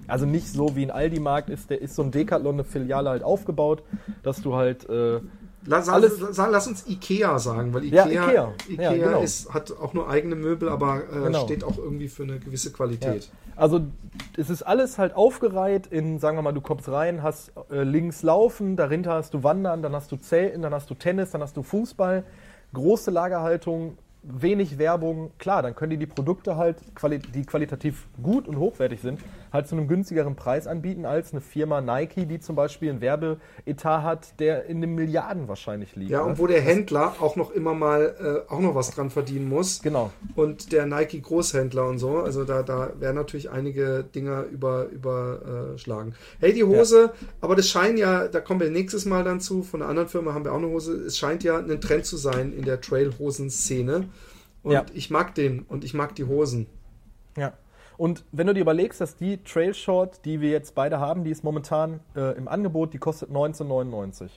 also 0.06 0.26
nicht 0.26 0.46
so 0.46 0.76
wie 0.76 0.84
ein 0.84 0.90
Aldi-Markt 0.92 1.50
ist, 1.50 1.68
der 1.70 1.82
ist 1.82 1.96
so 1.96 2.02
ein 2.02 2.12
Decathlon, 2.12 2.54
eine 2.54 2.64
Filiale 2.64 3.10
halt 3.10 3.22
aufgebaut, 3.24 3.82
dass 4.22 4.40
du 4.42 4.54
halt, 4.54 4.88
äh, 4.88 5.20
Lass, 5.66 5.88
Alles- 5.88 6.20
lass, 6.20 6.36
lass 6.36 6.66
uns 6.66 6.86
Ikea 6.86 7.38
sagen, 7.38 7.74
weil 7.74 7.84
Ja, 7.86 8.06
Ikea, 8.06 8.24
Ikea. 8.28 8.52
Ikea 8.68 8.92
Ja, 8.94 9.04
genau. 9.06 9.22
ist, 9.22 9.52
hat 9.52 9.72
auch 9.72 9.92
nur 9.94 10.08
eigene 10.08 10.34
Möbel, 10.36 10.68
aber 10.68 11.02
äh, 11.12 11.24
Genau. 11.24 11.44
steht 11.44 11.64
auch 11.64 11.76
irgendwie 11.78 12.08
für 12.08 12.22
eine 12.22 12.38
gewisse 12.38 12.72
Qualität. 12.72 13.30
also 13.56 13.80
es 14.36 14.50
ist 14.50 14.62
alles 14.62 14.98
halt 14.98 15.14
aufgereiht 15.16 15.86
in, 15.88 16.18
sagen 16.18 16.36
wir 16.38 16.42
mal, 16.42 16.52
du 16.52 16.60
kommst 16.60 16.88
rein, 16.88 17.22
hast 17.22 17.52
äh, 17.70 17.82
links 17.82 18.22
Laufen, 18.22 18.76
dahinter 18.76 19.14
hast 19.14 19.34
du 19.34 19.42
Wandern, 19.42 19.82
dann 19.82 19.92
hast 19.94 20.12
du 20.12 20.16
Zelten, 20.16 20.62
dann 20.62 20.72
hast 20.74 20.88
du 20.90 20.94
Tennis, 20.94 21.30
dann 21.30 21.40
hast 21.42 21.56
du 21.56 21.62
Fußball, 21.62 22.24
große 22.72 23.10
Lagerhaltung, 23.10 23.96
wenig 24.22 24.76
Werbung. 24.78 25.30
Klar, 25.38 25.62
dann 25.62 25.74
können 25.74 25.90
die 25.90 25.96
die 25.98 26.06
Produkte 26.06 26.56
halt, 26.56 26.76
quali 26.94 27.18
die 27.20 27.44
qualitativ 27.44 28.06
gut 28.22 28.46
und 28.48 28.58
hochwertig 28.58 29.00
sind, 29.00 29.20
halt 29.56 29.66
zu 29.66 29.74
einem 29.74 29.88
günstigeren 29.88 30.36
Preis 30.36 30.66
anbieten 30.66 31.04
als 31.04 31.32
eine 31.32 31.40
Firma 31.40 31.80
Nike, 31.80 32.26
die 32.26 32.38
zum 32.38 32.54
Beispiel 32.56 32.90
einen 32.90 33.00
Werbeetat 33.00 34.02
hat, 34.02 34.38
der 34.38 34.66
in 34.66 34.80
den 34.80 34.94
Milliarden 34.94 35.48
wahrscheinlich 35.48 35.96
liegt. 35.96 36.10
Ja, 36.10 36.20
ne? 36.22 36.26
und 36.26 36.38
wo 36.38 36.46
der 36.46 36.60
Händler 36.60 37.14
auch 37.20 37.36
noch 37.36 37.50
immer 37.50 37.74
mal 37.74 38.44
äh, 38.48 38.52
auch 38.52 38.60
noch 38.60 38.74
was 38.74 38.90
dran 38.92 39.10
verdienen 39.10 39.48
muss. 39.48 39.82
Genau. 39.82 40.12
Und 40.34 40.72
der 40.72 40.86
Nike-Großhändler 40.86 41.86
und 41.86 41.98
so. 41.98 42.18
Also 42.18 42.44
da, 42.44 42.62
da 42.62 42.92
werden 43.00 43.16
natürlich 43.16 43.50
einige 43.50 44.04
Dinger 44.04 44.44
über, 44.44 44.86
überschlagen. 44.86 46.14
Hey, 46.38 46.52
die 46.52 46.64
Hose, 46.64 47.12
aber 47.40 47.56
das 47.56 47.68
scheint 47.68 47.98
ja, 47.98 48.28
da 48.28 48.40
kommen 48.40 48.60
wir 48.60 48.70
nächstes 48.70 49.04
Mal 49.04 49.24
dann 49.24 49.40
zu, 49.40 49.62
von 49.62 49.82
einer 49.82 49.90
anderen 49.90 50.08
Firma 50.08 50.34
haben 50.34 50.44
wir 50.44 50.52
auch 50.52 50.58
eine 50.58 50.68
Hose. 50.68 50.94
Es 50.94 51.18
scheint 51.18 51.42
ja 51.42 51.58
ein 51.58 51.80
Trend 51.80 52.04
zu 52.04 52.16
sein 52.16 52.52
in 52.52 52.64
der 52.64 52.80
Trailhosen-Szene. 52.80 54.08
Und 54.62 54.72
Ja. 54.72 54.84
ich 54.94 55.10
mag 55.10 55.34
den 55.34 55.62
und 55.62 55.84
ich 55.84 55.94
mag 55.94 56.14
die 56.14 56.24
Hosen. 56.24 56.66
Ja. 57.36 57.52
Und 57.96 58.24
wenn 58.32 58.46
du 58.46 58.54
dir 58.54 58.60
überlegst, 58.60 59.00
dass 59.00 59.16
die 59.16 59.38
Trail 59.38 59.72
Short, 59.74 60.24
die 60.24 60.40
wir 60.40 60.50
jetzt 60.50 60.74
beide 60.74 61.00
haben, 61.00 61.24
die 61.24 61.30
ist 61.30 61.44
momentan 61.44 62.00
äh, 62.14 62.36
im 62.36 62.46
Angebot, 62.48 62.92
die 62.92 62.98
kostet 62.98 63.30
19,99. 63.30 64.28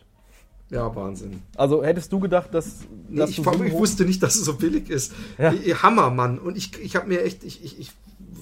Ja, 0.69 0.95
Wahnsinn. 0.95 1.41
Also 1.55 1.83
hättest 1.83 2.11
du 2.11 2.19
gedacht, 2.19 2.53
dass, 2.53 2.81
Nee, 3.07 3.19
dass 3.19 3.31
ich, 3.31 3.37
sieben 3.37 3.65
ich 3.65 3.73
wusste 3.73 4.05
nicht, 4.05 4.21
dass 4.21 4.35
es 4.35 4.45
so 4.45 4.53
billig 4.55 4.89
ist. 4.89 5.13
Ja. 5.37 5.51
Hammer, 5.81 6.11
Mann. 6.11 6.37
Und 6.37 6.57
ich, 6.57 6.79
ich 6.79 6.95
habe 6.95 7.07
mir 7.07 7.23
echt, 7.23 7.43
ich, 7.43 7.63
ich, 7.63 7.79
ich, 7.79 7.91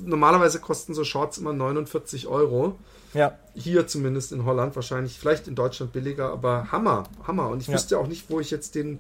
normalerweise 0.06 0.60
kosten 0.60 0.94
so 0.94 1.04
Shorts 1.06 1.38
immer 1.38 1.54
49 1.54 2.28
Euro. 2.28 2.76
Ja, 3.14 3.38
Hier 3.56 3.88
zumindest 3.88 4.34
in 4.34 4.44
Holland, 4.46 4.76
wahrscheinlich, 4.76 5.18
vielleicht 5.18 5.48
in 5.48 5.56
Deutschland 5.56 5.94
billiger, 5.94 6.30
aber 6.32 6.72
Hammer, 6.72 7.04
Hammer. 7.26 7.48
Und 7.50 7.62
ich 7.62 7.68
Ja. 7.68 7.74
wüsste 7.76 7.98
auch 7.98 8.08
nicht, 8.08 8.30
wo 8.30 8.42
ich 8.42 8.52
jetzt 8.52 8.76
den 8.76 9.00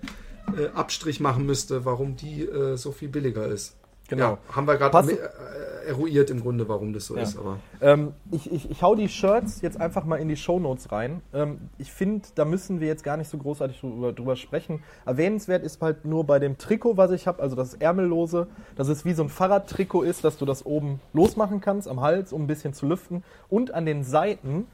äh, 0.57 0.67
Abstrich 0.73 1.19
machen 1.19 1.45
müsste, 1.45 1.83
warum 1.83 2.15
die 2.15 2.43
äh, 2.43 2.77
so 2.77 2.93
viel 2.93 3.09
billiger 3.09 3.45
ist. 3.47 3.75
Genau. 4.07 4.31
Ja, 4.31 4.37
haben 4.55 4.67
wir 4.67 4.77
gerade 4.77 5.11
äh, 5.11 5.87
eruiert 5.87 6.29
im 6.29 6.41
Grunde, 6.41 6.67
warum 6.67 6.93
das 6.93 7.05
so 7.05 7.15
Ja. 7.15 7.23
ist. 7.23 7.37
Aber 7.37 7.59
Ähm, 7.81 8.13
ich, 8.31 8.51
ich, 8.51 8.69
ich 8.69 8.81
hau 8.81 8.95
die 8.95 9.07
Shirts 9.09 9.61
jetzt 9.61 9.79
einfach 9.79 10.03
mal 10.03 10.17
in 10.17 10.27
die 10.27 10.35
Shownotes 10.35 10.91
rein. 10.91 11.21
Ähm, 11.33 11.59
ich 11.77 11.91
finde, 11.91 12.27
da 12.35 12.45
müssen 12.45 12.79
wir 12.81 12.87
jetzt 12.87 13.03
gar 13.03 13.17
nicht 13.17 13.29
so 13.29 13.37
großartig 13.37 13.79
drüber, 13.79 14.11
drüber 14.13 14.35
sprechen. 14.35 14.83
Erwähnenswert 15.05 15.63
ist 15.63 15.81
halt 15.81 16.05
nur 16.05 16.25
bei 16.25 16.39
dem 16.39 16.57
Trikot, 16.57 16.97
was 16.97 17.11
ich 17.11 17.27
habe, 17.27 17.41
also 17.41 17.55
das 17.55 17.73
Ärmellose, 17.75 18.47
dass 18.75 18.87
es 18.89 19.05
wie 19.05 19.13
so 19.13 19.23
ein 19.23 19.29
Fahrradtrikot 19.29 20.03
ist, 20.03 20.23
dass 20.23 20.37
du 20.37 20.45
das 20.45 20.65
oben 20.65 20.99
losmachen 21.13 21.61
kannst 21.61 21.87
am 21.87 22.01
Hals, 22.01 22.33
um 22.33 22.43
ein 22.43 22.47
bisschen 22.47 22.73
zu 22.73 22.85
lüften. 22.87 23.23
Und 23.49 23.73
an 23.73 23.85
den 23.85 24.03
Seiten 24.03 24.67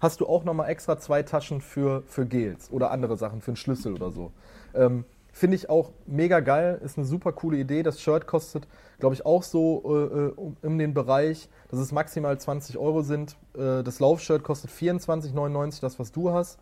hast 0.00 0.20
du 0.20 0.26
auch 0.26 0.44
nochmal 0.44 0.68
extra 0.68 0.98
zwei 0.98 1.22
Taschen 1.22 1.60
für, 1.60 2.02
für 2.06 2.26
Gels 2.26 2.70
oder 2.70 2.90
andere 2.90 3.16
Sachen, 3.16 3.40
für 3.40 3.52
einen 3.52 3.56
Schlüssel 3.56 3.94
oder 3.94 4.10
so. 4.10 4.30
Ähm, 4.74 5.04
Finde 5.36 5.54
ich 5.56 5.68
auch 5.68 5.92
mega 6.06 6.40
geil, 6.40 6.80
ist 6.82 6.96
eine 6.96 7.04
super 7.04 7.30
coole 7.30 7.58
Idee. 7.58 7.82
Das 7.82 8.00
Shirt 8.00 8.26
kostet, 8.26 8.66
glaube 8.98 9.14
ich, 9.14 9.26
auch 9.26 9.42
so 9.42 9.82
äh, 9.84 10.28
äh, 10.28 10.32
in 10.66 10.78
den 10.78 10.94
Bereich, 10.94 11.50
dass 11.68 11.78
es 11.78 11.92
maximal 11.92 12.40
20 12.40 12.78
Euro 12.78 13.02
sind. 13.02 13.36
Äh, 13.54 13.82
das 13.82 14.00
Laufshirt 14.00 14.42
kostet 14.42 14.70
24,99, 14.70 15.82
das, 15.82 15.98
was 15.98 16.10
du 16.10 16.30
hast. 16.32 16.58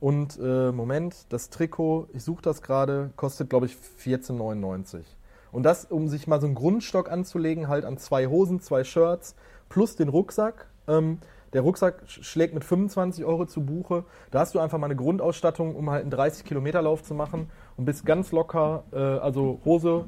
Und 0.00 0.38
äh, 0.42 0.72
Moment, 0.72 1.26
das 1.28 1.50
Trikot, 1.50 2.08
ich 2.14 2.24
suche 2.24 2.40
das 2.40 2.62
gerade, 2.62 3.10
kostet, 3.16 3.50
glaube 3.50 3.66
ich, 3.66 3.76
14,99. 4.02 5.00
Und 5.52 5.64
das, 5.64 5.84
um 5.84 6.08
sich 6.08 6.26
mal 6.26 6.40
so 6.40 6.46
einen 6.46 6.54
Grundstock 6.54 7.12
anzulegen, 7.12 7.68
halt 7.68 7.84
an 7.84 7.98
zwei 7.98 8.26
Hosen, 8.26 8.58
zwei 8.58 8.84
Shirts 8.84 9.34
plus 9.68 9.96
den 9.96 10.08
Rucksack. 10.08 10.66
Ähm, 10.88 11.18
der 11.52 11.60
Rucksack 11.60 12.02
sch- 12.08 12.24
schlägt 12.24 12.54
mit 12.54 12.64
25 12.64 13.24
Euro 13.24 13.44
zu 13.44 13.60
Buche. 13.60 14.04
Da 14.30 14.40
hast 14.40 14.54
du 14.54 14.60
einfach 14.60 14.78
mal 14.78 14.86
eine 14.86 14.96
Grundausstattung, 14.96 15.76
um 15.76 15.90
halt 15.90 16.02
einen 16.02 16.12
30-Kilometer-Lauf 16.12 17.02
zu 17.02 17.14
machen 17.14 17.50
und 17.76 17.84
bist 17.84 18.04
ganz 18.06 18.32
locker, 18.32 18.84
äh, 18.92 18.98
also 18.98 19.60
Hose, 19.64 20.06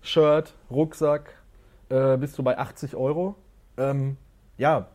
Shirt, 0.00 0.54
Rucksack, 0.70 1.34
äh, 1.88 2.16
bist 2.16 2.38
du 2.38 2.42
bei 2.42 2.58
80 2.58 2.96
Euro. 2.96 3.34
Ähm, 3.76 4.16
ja, 4.56 4.88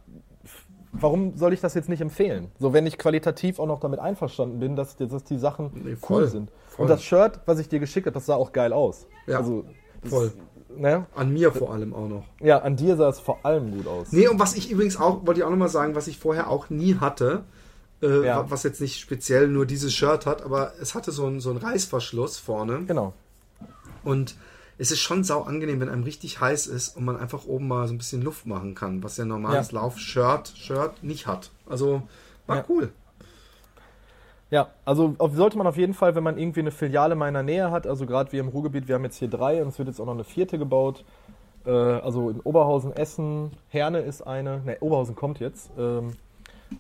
warum 0.92 1.36
soll 1.38 1.54
ich 1.54 1.62
das 1.62 1.74
jetzt 1.74 1.90
nicht 1.90 2.02
empfehlen? 2.02 2.52
So, 2.60 2.74
wenn 2.74 2.86
ich 2.86 2.98
qualitativ 2.98 3.60
auch 3.60 3.66
noch 3.66 3.80
damit 3.80 4.00
einverstanden 4.00 4.60
bin, 4.60 4.76
dass, 4.76 4.96
dass 4.98 5.24
die 5.24 5.38
Sachen 5.38 5.72
Nee, 5.74 5.96
voll, 5.96 6.24
cool 6.24 6.28
sind. 6.28 6.52
voll. 6.68 6.84
Und 6.84 6.90
das 6.90 7.04
Shirt, 7.04 7.40
was 7.46 7.60
ich 7.60 7.70
dir 7.70 7.80
geschickt 7.80 8.06
habe, 8.06 8.14
das 8.14 8.26
sah 8.26 8.36
auch 8.36 8.52
geil 8.52 8.74
aus. 8.74 9.08
Ja, 9.28 9.38
also, 9.38 9.66
voll. 10.04 10.32
Ne? 10.76 11.06
an 11.14 11.32
mir 11.32 11.52
vor 11.52 11.72
allem 11.72 11.94
auch 11.94 12.08
noch. 12.08 12.24
Ja, 12.40 12.58
an 12.60 12.76
dir 12.76 12.96
sah 12.96 13.10
es 13.10 13.20
vor 13.20 13.46
allem 13.46 13.72
gut 13.72 13.86
aus. 13.86 14.12
Nee, 14.12 14.28
und 14.28 14.40
was 14.40 14.56
ich 14.56 14.72
übrigens 14.72 15.00
auch, 15.00 15.24
wollte 15.24 15.40
ich 15.40 15.44
auch 15.44 15.52
nochmal 15.52 15.70
sagen, 15.70 15.94
was 15.94 16.08
ich 16.08 16.18
vorher 16.18 16.50
auch 16.50 16.72
nie 16.72 16.96
hatte, 16.96 17.44
äh, 18.04 18.26
Ja. 18.26 18.46
was 18.52 18.62
jetzt 18.64 18.82
nicht 18.82 19.00
speziell 19.00 19.48
nur 19.48 19.66
dieses 19.66 19.94
Shirt 19.94 20.26
hat, 20.28 20.44
aber 20.44 20.74
es 20.80 20.94
hatte 20.94 21.12
so 21.12 21.26
einen, 21.26 21.40
so 21.40 21.50
einen 21.50 21.60
Reißverschluss 21.60 22.38
vorne. 22.38 22.84
Genau. 22.86 23.14
Und 24.04 24.36
es 24.78 24.92
ist 24.92 25.00
schon 25.00 25.24
sau 25.24 25.42
angenehm, 25.44 25.80
wenn 25.80 25.90
einem 25.90 26.04
richtig 26.04 26.40
heiß 26.42 26.68
ist 26.68 26.98
und 26.98 27.06
man 27.06 27.16
einfach 27.18 27.46
oben 27.46 27.68
mal 27.68 27.88
so 27.88 27.94
ein 27.94 27.98
bisschen 27.98 28.22
Luft 28.22 28.46
machen 28.46 28.76
kann, 28.76 29.02
was 29.04 29.18
ja 29.18 29.24
ein 29.26 29.30
normales 29.30 29.72
Ja. 29.72 29.80
Lauf-Shirt 29.80 30.54
Shirt 30.56 31.04
nicht 31.04 31.26
hat. 31.28 31.52
Also 31.68 32.04
war 32.48 32.58
Ja. 32.58 32.66
cool. 32.70 32.92
Ja, 34.52 34.68
also 34.86 35.16
sollte 35.34 35.58
man 35.58 35.66
auf 35.66 35.78
jeden 35.78 35.96
Fall, 35.96 36.14
wenn 36.14 36.24
man 36.24 36.38
irgendwie 36.38 36.60
eine 36.60 36.70
Filiale 36.72 37.16
mal 37.16 37.28
in 37.28 37.34
der 37.34 37.42
Nähe 37.44 37.72
hat, 37.72 37.88
also 37.88 38.06
gerade 38.06 38.32
wir 38.32 38.40
im 38.40 38.50
Ruhrgebiet, 38.50 38.88
wir 38.88 38.96
haben 38.96 39.04
jetzt 39.04 39.18
hier 39.18 39.28
drei 39.30 39.62
und 39.64 39.70
es 39.70 39.80
wird 39.80 39.88
jetzt 39.88 40.00
auch 40.00 40.06
noch 40.06 40.14
eine 40.14 40.24
vierte 40.24 40.60
gebaut. 40.60 41.04
Äh, 41.66 41.72
also 41.72 42.30
in 42.30 42.40
Oberhausen, 42.42 42.96
Essen, 42.96 43.52
Herne 43.70 44.00
ist 44.00 44.22
eine, 44.22 44.60
ne, 44.64 44.78
Oberhausen 44.82 45.16
kommt 45.16 45.40
jetzt. 45.40 45.72
Ähm, 45.78 46.14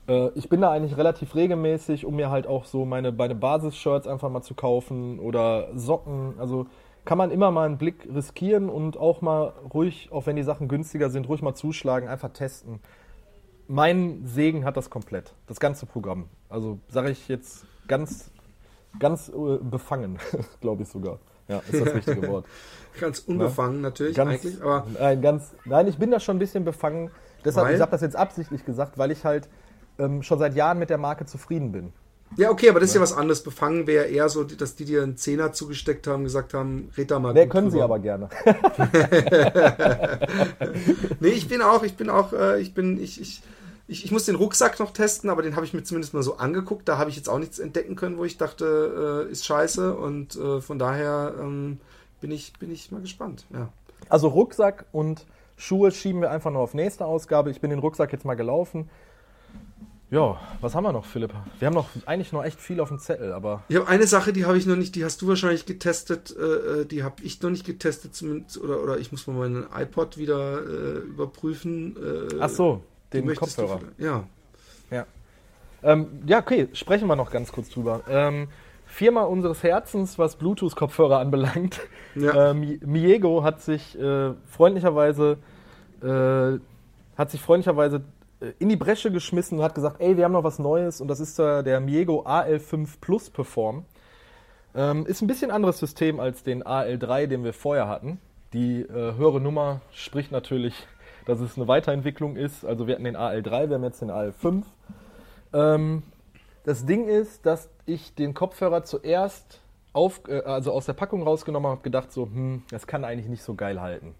Äh, 0.07 0.29
ich 0.35 0.49
bin 0.49 0.61
da 0.61 0.71
eigentlich 0.71 0.97
relativ 0.97 1.35
regelmäßig, 1.35 2.05
um 2.05 2.15
mir 2.15 2.29
halt 2.29 2.47
auch 2.47 2.65
so 2.65 2.85
meine, 2.85 3.11
meine 3.11 3.35
Basis-Shirts 3.35 4.07
einfach 4.07 4.29
mal 4.29 4.41
zu 4.41 4.53
kaufen 4.53 5.19
oder 5.19 5.69
Socken. 5.75 6.35
Also 6.39 6.67
kann 7.05 7.17
man 7.17 7.31
immer 7.31 7.51
mal 7.51 7.65
einen 7.65 7.77
Blick 7.77 8.07
riskieren 8.13 8.69
und 8.69 8.97
auch 8.97 9.21
mal 9.21 9.53
ruhig, 9.73 10.09
auch 10.11 10.25
wenn 10.25 10.35
die 10.35 10.43
Sachen 10.43 10.67
günstiger 10.67 11.09
sind, 11.09 11.27
ruhig 11.27 11.41
mal 11.41 11.53
zuschlagen, 11.53 12.07
einfach 12.07 12.29
testen. 12.29 12.79
Mein 13.67 14.25
Segen 14.25 14.65
hat 14.65 14.77
das 14.77 14.89
komplett, 14.89 15.33
das 15.47 15.59
ganze 15.59 15.85
Programm. 15.85 16.25
Also 16.49 16.79
sage 16.87 17.09
ich 17.09 17.27
jetzt 17.27 17.65
ganz, 17.87 18.31
ganz 18.99 19.29
äh, 19.29 19.57
befangen, 19.57 20.19
glaube 20.61 20.83
ich 20.83 20.89
sogar. 20.89 21.19
Ja, 21.47 21.61
ist 21.69 21.85
das 21.85 21.93
richtige 21.93 22.27
Wort. 22.29 22.45
Ganz 22.99 23.19
unbefangen 23.19 23.77
ja? 23.77 23.81
natürlich 23.81 24.15
ganz, 24.15 24.31
eigentlich, 24.31 24.61
aber 24.61 24.87
nein, 24.97 25.21
ganz, 25.21 25.53
nein, 25.65 25.87
ich 25.87 25.97
bin 25.97 26.09
da 26.11 26.19
schon 26.19 26.37
ein 26.37 26.39
bisschen 26.39 26.63
befangen. 26.63 27.11
Deshalb, 27.43 27.67
weil? 27.67 27.75
ich 27.75 27.81
habe 27.81 27.91
das 27.91 28.01
jetzt 28.01 28.15
absichtlich 28.15 28.63
gesagt, 28.65 28.97
weil 28.97 29.11
ich 29.11 29.25
halt 29.25 29.49
ähm, 29.99 30.23
schon 30.23 30.39
seit 30.39 30.55
Jahren 30.55 30.79
mit 30.79 30.89
der 30.89 30.97
Marke 30.97 31.25
zufrieden 31.25 31.71
bin. 31.71 31.93
Ja, 32.35 32.49
okay, 32.49 32.69
aber 32.69 32.79
das 32.79 32.89
ist 32.89 32.95
ja, 32.95 32.99
ja 32.99 33.03
was 33.03 33.13
anderes. 33.13 33.43
Befangen 33.43 33.85
wäre 33.85 34.05
eher 34.05 34.27
so, 34.29 34.43
dass 34.43 34.75
die 34.75 34.85
dir 34.85 35.03
einen 35.03 35.17
Zehner 35.17 35.53
zugesteckt 35.53 36.07
haben, 36.07 36.23
gesagt 36.23 36.53
haben, 36.53 36.89
red 36.97 37.11
da 37.11 37.19
mal. 37.19 37.33
Nee, 37.33 37.47
können 37.47 37.69
drüber. 37.69 37.77
sie 37.77 37.83
aber 37.83 37.99
gerne. 37.99 38.29
nee, 41.19 41.29
ich 41.29 41.47
bin 41.47 41.61
auch, 41.61 41.83
ich 41.83 41.95
bin 41.95 42.09
auch, 42.09 42.33
äh, 42.33 42.59
ich 42.59 42.73
bin, 42.73 42.99
ich, 42.99 43.21
ich, 43.21 43.43
ich, 43.87 44.05
ich 44.05 44.11
muss 44.11 44.25
den 44.25 44.35
Rucksack 44.35 44.79
noch 44.79 44.91
testen, 44.91 45.29
aber 45.29 45.43
den 45.43 45.55
habe 45.55 45.65
ich 45.65 45.73
mir 45.73 45.83
zumindest 45.83 46.13
mal 46.13 46.23
so 46.23 46.37
angeguckt. 46.37 46.87
Da 46.87 46.97
habe 46.97 47.09
ich 47.09 47.15
jetzt 47.15 47.29
auch 47.29 47.39
nichts 47.39 47.59
entdecken 47.59 47.95
können, 47.95 48.17
wo 48.17 48.25
ich 48.25 48.37
dachte, 48.37 49.27
äh, 49.27 49.31
ist 49.31 49.45
scheiße. 49.45 49.95
Und 49.95 50.35
äh, 50.35 50.61
von 50.61 50.79
daher 50.79 51.35
ähm, 51.39 51.79
bin, 52.19 52.31
ich, 52.31 52.53
bin 52.53 52.71
ich 52.71 52.91
mal 52.91 53.01
gespannt. 53.01 53.45
Ja. 53.53 53.69
Also 54.09 54.27
Rucksack 54.27 54.85
und 54.91 55.25
Schuhe 55.55 55.91
schieben 55.91 56.21
wir 56.21 56.31
einfach 56.31 56.51
nur 56.51 56.61
auf 56.61 56.73
nächste 56.73 57.05
Ausgabe. 57.05 57.51
Ich 57.51 57.61
bin 57.61 57.69
den 57.69 57.79
Rucksack 57.79 58.11
jetzt 58.11 58.25
mal 58.25 58.35
gelaufen. 58.35 58.89
Ja, 60.13 60.39
was 60.61 60.75
haben 60.75 60.83
wir 60.83 60.91
noch, 60.91 61.05
Philipp? 61.05 61.33
Wir 61.57 61.65
haben 61.65 61.73
noch 61.73 61.89
eigentlich 62.05 62.31
noch 62.31 62.43
echt 62.43 62.61
viel 62.61 62.79
auf 62.79 62.89
dem 62.89 62.99
Zettel, 62.99 63.33
aber. 63.33 63.63
Ich 63.67 63.77
habe 63.77 63.87
eine 63.87 64.05
Sache, 64.05 64.31
die 64.31 64.45
habe 64.45 64.59
ich 64.59 64.67
noch 64.67 64.75
nicht, 64.75 64.93
die 64.93 65.03
hast 65.03 65.19
du 65.23 65.27
wahrscheinlich 65.27 65.65
getestet, 65.65 66.35
äh, 66.37 66.81
äh 66.81 66.85
die 66.85 67.01
habe 67.01 67.15
ich 67.23 67.41
noch 67.41 67.49
nicht 67.49 67.65
getestet, 67.65 68.13
zumindest, 68.13 68.59
oder, 68.59 68.83
oder 68.83 68.99
ich 68.99 69.11
muss 69.11 69.25
mal 69.25 69.33
meinen 69.33 69.65
iPod 69.75 70.19
wieder 70.19 70.59
äh, 70.59 70.99
überprüfen. 70.99 71.95
Äh, 71.97 72.35
Ach 72.39 72.49
so, 72.49 72.83
den 73.11 73.33
Kopfhörer. 73.33 73.79
ja. 73.97 74.23
Ja. 74.91 75.07
Ähm, 75.81 76.07
ja, 76.27 76.41
okay, 76.41 76.67
sprechen 76.73 77.07
wir 77.07 77.15
noch 77.15 77.31
ganz 77.31 77.51
kurz 77.51 77.71
drüber. 77.71 78.03
Ähm, 78.07 78.49
Firma 78.85 79.23
unseres 79.23 79.63
Herzens, 79.63 80.19
was 80.19 80.35
Bluetooth-Kopfhörer 80.35 81.17
anbelangt. 81.17 81.79
Ja. 82.13 82.51
Ähm, 82.51 82.79
Miego 82.85 83.43
hat 83.43 83.63
sich 83.63 83.97
äh, 83.99 84.33
freundlicherweise 84.45 85.39
äh, 86.03 86.59
hat 87.17 87.31
sich 87.31 87.41
freundlicherweise 87.41 88.03
in 88.59 88.69
die 88.69 88.75
Bresche 88.75 89.11
geschmissen 89.11 89.57
und 89.57 89.63
hat 89.63 89.75
gesagt, 89.75 89.99
ey, 89.99 90.17
wir 90.17 90.25
haben 90.25 90.31
noch 90.31 90.43
was 90.43 90.59
Neues 90.59 91.01
und 91.01 91.07
das 91.07 91.19
ist 91.19 91.39
der 91.39 91.79
Miego 91.79 92.25
AL5 92.25 92.99
Plus 92.99 93.29
Perform. 93.29 93.85
Ähm, 94.75 95.05
ist 95.05 95.21
ein 95.21 95.27
bisschen 95.27 95.51
anderes 95.51 95.77
System 95.77 96.19
als 96.19 96.43
den 96.43 96.63
AL3, 96.63 97.27
den 97.27 97.43
wir 97.43 97.53
vorher 97.53 97.87
hatten. 97.87 98.19
Die 98.53 98.81
äh, 98.81 99.15
höhere 99.15 99.39
Nummer 99.39 99.81
spricht 99.91 100.31
natürlich, 100.31 100.87
dass 101.25 101.39
es 101.39 101.57
eine 101.57 101.67
Weiterentwicklung 101.67 102.35
ist. 102.35 102.65
Also 102.65 102.87
wir 102.87 102.95
hatten 102.95 103.03
den 103.03 103.17
AL3, 103.17 103.69
wir 103.69 103.75
haben 103.75 103.83
jetzt 103.83 104.01
den 104.01 104.11
AL5. 104.11 104.63
Ähm, 105.53 106.03
das 106.63 106.85
Ding 106.85 107.07
ist, 107.07 107.45
dass 107.45 107.69
ich 107.85 108.15
den 108.15 108.33
Kopfhörer 108.33 108.83
zuerst 108.83 109.59
auf, 109.91 110.21
äh, 110.27 110.41
also 110.41 110.71
aus 110.71 110.85
der 110.85 110.93
Packung 110.93 111.21
rausgenommen 111.23 111.69
habe 111.69 111.81
gedacht 111.81 112.11
so, 112.11 112.25
hm, 112.25 112.63
das 112.71 112.87
kann 112.87 113.05
eigentlich 113.05 113.29
nicht 113.29 113.43
so 113.43 113.53
geil 113.53 113.79
halten. 113.79 114.15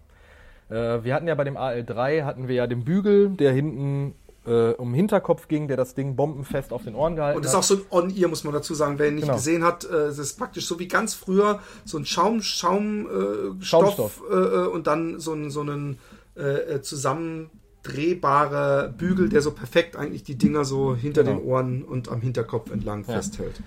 Äh, 0.68 1.04
wir 1.04 1.14
hatten 1.14 1.28
ja 1.28 1.34
bei 1.34 1.44
dem 1.44 1.56
AL3 1.56 2.24
hatten 2.24 2.48
wir 2.48 2.54
ja 2.54 2.66
den 2.66 2.84
Bügel, 2.84 3.30
der 3.30 3.52
hinten 3.52 4.14
äh, 4.46 4.70
um 4.72 4.90
den 4.90 4.94
Hinterkopf 4.94 5.48
ging, 5.48 5.68
der 5.68 5.76
das 5.76 5.94
Ding 5.94 6.16
bombenfest 6.16 6.72
auf 6.72 6.84
den 6.84 6.94
Ohren 6.94 7.16
gehalten 7.16 7.32
hat. 7.32 7.36
Und 7.36 7.44
das 7.44 7.52
ist 7.52 7.58
auch 7.58 7.62
so 7.62 7.74
ein 7.76 7.82
On-Ear, 7.90 8.28
muss 8.28 8.44
man 8.44 8.52
dazu 8.52 8.74
sagen. 8.74 8.98
Wer 8.98 9.08
ihn 9.08 9.14
nicht 9.14 9.24
genau. 9.24 9.36
gesehen 9.36 9.64
hat, 9.64 9.84
äh, 9.84 10.06
es 10.06 10.18
ist 10.18 10.38
praktisch 10.38 10.66
so 10.66 10.78
wie 10.78 10.88
ganz 10.88 11.14
früher 11.14 11.60
so 11.84 11.98
ein 11.98 12.06
Schaum, 12.06 12.42
Schaum, 12.42 13.06
äh, 13.06 13.64
Schaumstoff 13.64 14.22
äh, 14.30 14.34
äh, 14.34 14.66
und 14.66 14.86
dann 14.86 15.18
so, 15.20 15.32
ein, 15.32 15.50
so 15.50 15.62
einen 15.62 15.98
äh, 16.34 16.80
zusammendrehbarer 16.80 18.88
Bügel, 18.88 19.28
der 19.28 19.40
so 19.40 19.52
perfekt 19.52 19.96
eigentlich 19.96 20.24
die 20.24 20.36
Dinger 20.36 20.64
so 20.64 20.94
hinter 20.94 21.24
genau. 21.24 21.38
den 21.38 21.46
Ohren 21.46 21.82
und 21.82 22.10
am 22.10 22.20
Hinterkopf 22.20 22.70
entlang 22.70 23.04
ja. 23.06 23.14
festhält. 23.14 23.62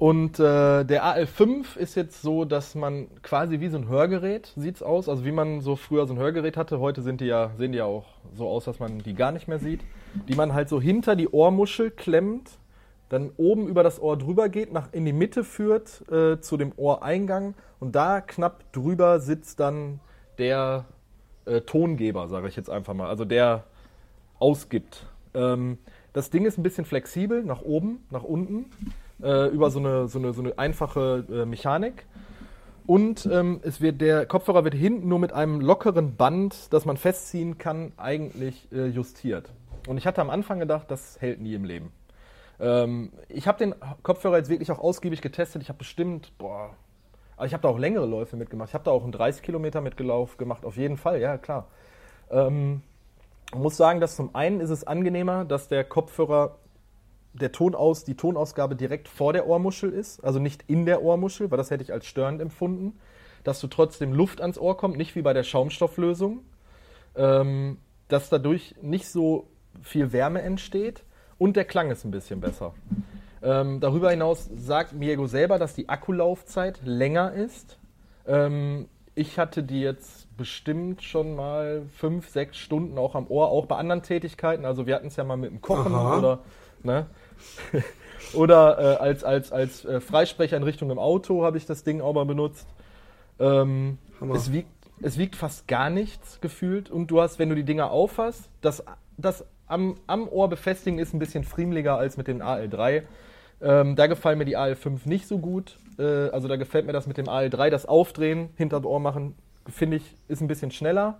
Und 0.00 0.40
äh, 0.40 0.82
der 0.84 1.04
AL5 1.04 1.76
ist 1.76 1.94
jetzt 1.94 2.22
so, 2.22 2.46
dass 2.46 2.74
man 2.74 3.08
quasi 3.22 3.60
wie 3.60 3.68
so 3.68 3.76
ein 3.76 3.86
Hörgerät 3.86 4.50
sieht's 4.56 4.82
aus, 4.82 5.10
also 5.10 5.26
wie 5.26 5.30
man 5.30 5.60
so 5.60 5.76
früher 5.76 6.06
so 6.06 6.14
ein 6.14 6.18
Hörgerät 6.18 6.56
hatte. 6.56 6.80
Heute 6.80 7.02
sind 7.02 7.20
die 7.20 7.26
ja, 7.26 7.50
sehen 7.58 7.72
die 7.72 7.78
ja 7.78 7.84
auch 7.84 8.06
so 8.34 8.48
aus, 8.48 8.64
dass 8.64 8.78
man 8.78 9.00
die 9.00 9.12
gar 9.12 9.30
nicht 9.30 9.46
mehr 9.46 9.58
sieht. 9.58 9.82
Die 10.26 10.34
man 10.34 10.54
halt 10.54 10.70
so 10.70 10.80
hinter 10.80 11.16
die 11.16 11.28
Ohrmuschel 11.28 11.90
klemmt, 11.90 12.48
dann 13.10 13.30
oben 13.36 13.68
über 13.68 13.82
das 13.82 14.00
Ohr 14.00 14.16
drüber 14.16 14.48
geht, 14.48 14.72
nach 14.72 14.90
in 14.92 15.04
die 15.04 15.12
Mitte 15.12 15.44
führt 15.44 16.10
äh, 16.10 16.40
zu 16.40 16.56
dem 16.56 16.72
Ohreingang 16.78 17.52
und 17.78 17.94
da 17.94 18.22
knapp 18.22 18.72
drüber 18.72 19.20
sitzt 19.20 19.60
dann 19.60 20.00
der 20.38 20.86
äh, 21.44 21.60
Tongeber, 21.60 22.26
sage 22.28 22.48
ich 22.48 22.56
jetzt 22.56 22.70
einfach 22.70 22.94
mal, 22.94 23.10
also 23.10 23.26
der 23.26 23.64
ausgibt. 24.38 25.04
Ähm, 25.34 25.76
das 26.14 26.30
Ding 26.30 26.46
ist 26.46 26.56
ein 26.56 26.62
bisschen 26.62 26.86
flexibel, 26.86 27.44
nach 27.44 27.60
oben, 27.60 28.06
nach 28.08 28.24
unten 28.24 28.64
äh, 29.22 29.48
über 29.48 29.70
so 29.70 29.78
eine, 29.78 30.08
so 30.08 30.18
eine, 30.18 30.32
so 30.32 30.42
eine 30.42 30.58
einfache 30.58 31.24
äh, 31.30 31.44
Mechanik. 31.44 32.06
Und 32.86 33.26
ähm, 33.30 33.60
es 33.62 33.80
wird, 33.80 34.00
der 34.00 34.26
Kopfhörer 34.26 34.64
wird 34.64 34.74
hinten 34.74 35.08
nur 35.08 35.18
mit 35.18 35.32
einem 35.32 35.60
lockeren 35.60 36.16
Band, 36.16 36.72
das 36.72 36.86
man 36.86 36.96
festziehen 36.96 37.58
kann, 37.58 37.92
eigentlich 37.96 38.66
äh, 38.72 38.86
justiert. 38.86 39.52
Und 39.86 39.96
ich 39.96 40.06
hatte 40.06 40.20
am 40.20 40.30
Anfang 40.30 40.58
gedacht, 40.58 40.90
das 40.90 41.20
hält 41.20 41.40
nie 41.40 41.54
im 41.54 41.64
Leben. 41.64 41.92
Ähm, 42.58 43.12
ich 43.28 43.46
habe 43.46 43.58
den 43.58 43.74
Kopfhörer 44.02 44.38
jetzt 44.38 44.50
wirklich 44.50 44.70
auch 44.70 44.78
ausgiebig 44.78 45.22
getestet. 45.22 45.62
Ich 45.62 45.68
habe 45.68 45.78
bestimmt, 45.78 46.36
boah, 46.38 46.70
aber 47.36 47.46
ich 47.46 47.52
habe 47.54 47.62
da 47.62 47.68
auch 47.68 47.78
längere 47.78 48.06
Läufe 48.06 48.36
mitgemacht. 48.36 48.68
Ich 48.68 48.74
habe 48.74 48.84
da 48.84 48.90
auch 48.90 49.02
einen 49.02 49.12
30 49.12 49.42
Kilometer 49.42 49.80
mitgelaufen 49.80 50.36
gemacht, 50.36 50.64
auf 50.64 50.76
jeden 50.76 50.96
Fall, 50.96 51.20
ja 51.20 51.38
klar. 51.38 51.68
Ähm, 52.30 52.82
muss 53.54 53.76
sagen, 53.76 54.00
dass 54.00 54.16
zum 54.16 54.34
einen 54.34 54.60
ist 54.60 54.70
es 54.70 54.86
angenehmer, 54.86 55.44
dass 55.44 55.68
der 55.68 55.84
Kopfhörer 55.84 56.56
der 57.32 57.52
Tonaus, 57.52 58.04
die 58.04 58.16
Tonausgabe 58.16 58.76
direkt 58.76 59.08
vor 59.08 59.32
der 59.32 59.46
Ohrmuschel 59.46 59.90
ist, 59.90 60.22
also 60.24 60.38
nicht 60.38 60.64
in 60.66 60.84
der 60.84 61.02
Ohrmuschel, 61.02 61.50
weil 61.50 61.58
das 61.58 61.70
hätte 61.70 61.82
ich 61.82 61.92
als 61.92 62.06
störend 62.06 62.40
empfunden, 62.40 62.98
dass 63.44 63.60
du 63.60 63.68
trotzdem 63.68 64.12
Luft 64.12 64.40
ans 64.40 64.58
Ohr 64.58 64.76
kommt, 64.76 64.96
nicht 64.96 65.14
wie 65.14 65.22
bei 65.22 65.32
der 65.32 65.44
Schaumstofflösung, 65.44 66.40
ähm, 67.14 67.78
dass 68.08 68.28
dadurch 68.28 68.74
nicht 68.82 69.08
so 69.08 69.46
viel 69.80 70.12
Wärme 70.12 70.42
entsteht 70.42 71.04
und 71.38 71.56
der 71.56 71.64
Klang 71.64 71.90
ist 71.90 72.04
ein 72.04 72.10
bisschen 72.10 72.40
besser. 72.40 72.74
Ähm, 73.42 73.80
darüber 73.80 74.10
hinaus 74.10 74.50
sagt 74.54 74.92
Miego 74.92 75.26
selber, 75.26 75.58
dass 75.58 75.74
die 75.74 75.88
Akkulaufzeit 75.88 76.80
länger 76.84 77.32
ist. 77.32 77.78
Ähm, 78.26 78.88
ich 79.14 79.38
hatte 79.38 79.62
die 79.62 79.80
jetzt 79.80 80.36
bestimmt 80.36 81.02
schon 81.02 81.36
mal 81.36 81.82
fünf, 81.96 82.28
sechs 82.28 82.58
Stunden 82.58 82.98
auch 82.98 83.14
am 83.14 83.26
Ohr, 83.28 83.48
auch 83.48 83.66
bei 83.66 83.76
anderen 83.76 84.02
Tätigkeiten. 84.02 84.64
Also 84.64 84.86
wir 84.86 84.94
hatten 84.94 85.06
es 85.06 85.16
ja 85.16 85.24
mal 85.24 85.36
mit 85.36 85.50
dem 85.50 85.60
Kochen 85.62 85.94
Aha. 85.94 86.18
oder 86.18 86.40
Ne? 86.82 87.06
Oder 88.34 88.78
äh, 88.78 89.02
als, 89.02 89.24
als, 89.24 89.52
als 89.52 89.84
äh, 89.84 90.00
Freisprecher 90.00 90.56
in 90.56 90.62
Richtung 90.62 90.90
im 90.90 90.98
Auto 90.98 91.44
habe 91.44 91.58
ich 91.58 91.66
das 91.66 91.82
Ding 91.82 92.00
auch 92.00 92.12
mal 92.12 92.24
benutzt. 92.24 92.66
Ähm, 93.38 93.98
es, 94.34 94.52
wiegt, 94.52 94.70
es 95.02 95.18
wiegt 95.18 95.36
fast 95.36 95.66
gar 95.66 95.90
nichts 95.90 96.40
gefühlt 96.40 96.90
und 96.90 97.08
du 97.08 97.20
hast, 97.20 97.38
wenn 97.38 97.48
du 97.48 97.54
die 97.54 97.64
Dinger 97.64 97.90
auffasst, 97.90 98.48
das, 98.60 98.84
das 99.16 99.44
am, 99.66 99.96
am 100.06 100.28
Ohr 100.28 100.48
befestigen 100.48 100.98
ist 100.98 101.14
ein 101.14 101.18
bisschen 101.18 101.44
friemeliger 101.44 101.96
als 101.96 102.16
mit 102.16 102.28
dem 102.28 102.40
AL3. 102.40 103.02
Ähm, 103.62 103.96
da 103.96 104.06
gefallen 104.06 104.38
mir 104.38 104.44
die 104.44 104.56
AL5 104.56 105.00
nicht 105.04 105.26
so 105.26 105.38
gut. 105.38 105.78
Äh, 105.98 106.28
also 106.30 106.48
da 106.48 106.56
gefällt 106.56 106.86
mir 106.86 106.92
das 106.92 107.06
mit 107.06 107.18
dem 107.18 107.26
AL3, 107.26 107.70
das 107.70 107.86
Aufdrehen, 107.86 108.50
hinter 108.56 108.84
Ohr 108.84 109.00
machen, 109.00 109.34
finde 109.68 109.98
ich, 109.98 110.16
ist 110.28 110.40
ein 110.40 110.48
bisschen 110.48 110.70
schneller. 110.70 111.18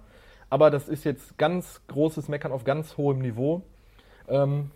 Aber 0.48 0.70
das 0.70 0.88
ist 0.88 1.05
jetzt 1.05 1.38
ganz 1.38 1.80
großes 1.86 2.28
Meckern 2.28 2.51
auf 2.51 2.64
ganz 2.64 2.97
hohem 2.97 3.20
Niveau. 3.20 3.62
Ähm, 4.28 4.70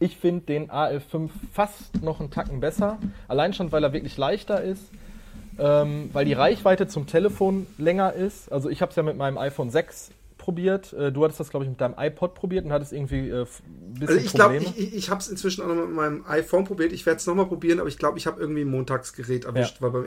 ich 0.00 0.16
finde 0.16 0.46
den 0.46 0.70
AL5 0.70 1.28
fast 1.52 2.02
noch 2.02 2.20
einen 2.20 2.30
Tacken 2.30 2.58
besser. 2.60 2.98
Allein 3.28 3.52
schon, 3.52 3.70
weil 3.70 3.84
er 3.84 3.92
wirklich 3.92 4.16
leichter 4.16 4.62
ist. 4.62 4.90
Ähm, 5.58 6.08
weil 6.14 6.24
die 6.24 6.32
Reichweite 6.32 6.88
zum 6.88 7.06
Telefon 7.06 7.66
länger 7.76 8.14
ist. 8.14 8.50
Also 8.50 8.70
ich 8.70 8.80
habe 8.80 8.90
es 8.90 8.96
ja 8.96 9.02
mit 9.02 9.18
meinem 9.18 9.36
iPhone 9.36 9.70
6 9.70 10.10
probiert. 10.40 10.92
Äh, 10.94 11.12
du 11.12 11.22
hattest 11.22 11.38
das, 11.38 11.50
glaube 11.50 11.64
ich, 11.64 11.70
mit 11.70 11.80
deinem 11.80 11.94
iPod 11.98 12.34
probiert 12.34 12.64
und 12.64 12.72
hattest 12.72 12.92
irgendwie 12.92 13.28
äh, 13.28 13.42
ein 13.42 13.94
bisschen 13.94 14.08
also 14.08 14.20
ich 14.24 14.32
glaube, 14.32 14.56
ich, 14.56 14.78
ich, 14.78 14.94
ich 14.94 15.10
habe 15.10 15.20
es 15.20 15.28
inzwischen 15.28 15.62
auch 15.62 15.68
noch 15.68 15.86
mit 15.86 15.94
meinem 15.94 16.24
iPhone 16.26 16.64
probiert. 16.64 16.92
Ich 16.92 17.04
werde 17.04 17.18
es 17.18 17.26
nochmal 17.26 17.46
probieren, 17.46 17.78
aber 17.78 17.88
ich 17.88 17.98
glaube, 17.98 18.16
ich 18.16 18.26
habe 18.26 18.40
irgendwie 18.40 18.62
ein 18.62 18.70
Montagsgerät 18.70 19.44
erwischt. 19.44 19.76
Ja. 19.76 19.82
Weil 19.82 19.90
beim, 19.90 20.06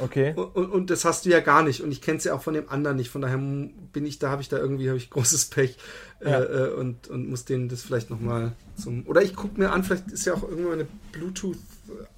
okay. 0.00 0.34
Und, 0.34 0.70
und, 0.70 0.90
das 0.90 1.04
hast 1.04 1.24
du 1.24 1.30
ja 1.30 1.38
gar 1.38 1.62
nicht. 1.62 1.82
Und 1.82 1.92
ich 1.92 2.02
kenne 2.02 2.18
es 2.18 2.24
ja 2.24 2.34
auch 2.34 2.42
von 2.42 2.54
dem 2.54 2.68
anderen 2.68 2.96
nicht. 2.96 3.10
Von 3.10 3.22
daher 3.22 3.38
bin 3.38 4.04
ich 4.04 4.18
da, 4.18 4.30
habe 4.30 4.42
ich 4.42 4.48
da 4.48 4.58
irgendwie 4.58 4.90
hab 4.90 4.96
ich 4.96 5.08
großes 5.08 5.46
Pech 5.46 5.76
ja. 6.20 6.40
äh, 6.40 6.66
äh 6.66 6.74
und, 6.74 7.06
und 7.08 7.30
muss 7.30 7.44
denen 7.44 7.68
das 7.68 7.82
vielleicht 7.82 8.10
nochmal 8.10 8.52
zum... 8.74 9.06
Oder 9.06 9.22
ich 9.22 9.36
gucke 9.36 9.60
mir 9.60 9.70
an, 9.70 9.84
vielleicht 9.84 10.08
ist 10.08 10.24
ja 10.24 10.34
auch 10.34 10.42
irgendwann 10.42 10.74
eine 10.74 10.88
Bluetooth... 11.12 11.58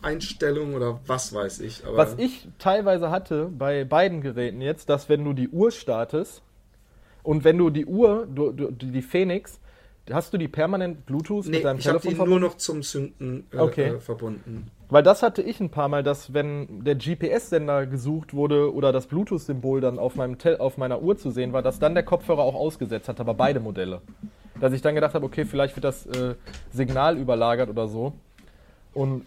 Einstellung 0.02 0.74
oder 0.74 1.00
was 1.06 1.32
weiß 1.32 1.60
ich. 1.60 1.82
was 1.92 2.14
ich 2.18 2.48
teilweise 2.58 3.10
hatte 3.10 3.46
bei 3.56 3.84
beiden 3.84 4.20
Geräten 4.20 4.60
jetzt, 4.60 4.88
dass 4.88 5.08
wenn 5.08 5.24
du 5.24 5.32
die 5.32 5.48
Uhr 5.48 5.70
startest 5.70 6.42
und 7.22 7.44
wenn 7.44 7.58
du 7.58 7.70
die 7.70 7.86
Uhr, 7.86 8.26
du, 8.32 8.52
du, 8.52 8.70
die 8.72 9.02
Phoenix, 9.02 9.60
hast 10.10 10.32
du 10.32 10.38
die 10.38 10.48
permanent 10.48 11.06
Bluetooth 11.06 11.46
Nee, 11.46 11.56
mit 11.58 11.64
deinem 11.64 11.78
ich 11.78 11.86
habe 11.86 11.98
Telefon 12.00 12.10
die 12.10 12.16
verbunden? 12.16 12.40
nur 12.40 12.48
noch 12.50 12.56
zum 12.56 12.82
Synken 12.82 13.46
äh, 13.52 13.58
Okay. 13.58 13.88
äh, 13.90 14.00
verbunden. 14.00 14.70
Weil 14.88 15.02
das 15.02 15.22
hatte 15.22 15.40
ich 15.40 15.58
ein 15.60 15.70
paar 15.70 15.88
Mal, 15.88 16.02
dass 16.02 16.34
wenn 16.34 16.84
der 16.84 16.96
GPS-Sender 16.96 17.86
gesucht 17.86 18.34
wurde 18.34 18.74
oder 18.74 18.92
das 18.92 19.06
Bluetooth-Symbol 19.06 19.80
dann 19.80 19.98
auf, 19.98 20.16
meinem 20.16 20.36
Tel 20.38 20.58
auf 20.58 20.76
meiner 20.76 21.00
Uhr 21.00 21.16
zu 21.16 21.30
sehen 21.30 21.52
war, 21.54 21.62
dass 21.62 21.78
dann 21.78 21.94
der 21.94 22.02
Kopfhörer 22.02 22.42
auch 22.42 22.54
ausgesetzt 22.54 23.08
hat, 23.08 23.18
aber 23.20 23.32
beide 23.32 23.60
Modelle. 23.60 24.02
Dass 24.60 24.72
ich 24.74 24.82
dann 24.82 24.94
gedacht 24.94 25.14
habe, 25.14 25.24
okay, 25.24 25.44
vielleicht 25.46 25.76
wird 25.76 25.84
das 25.84 26.04
äh, 26.06 26.34
Signal 26.72 27.16
überlagert 27.16 27.70
oder 27.70 27.88
so. 27.88 28.12
Und 28.92 29.24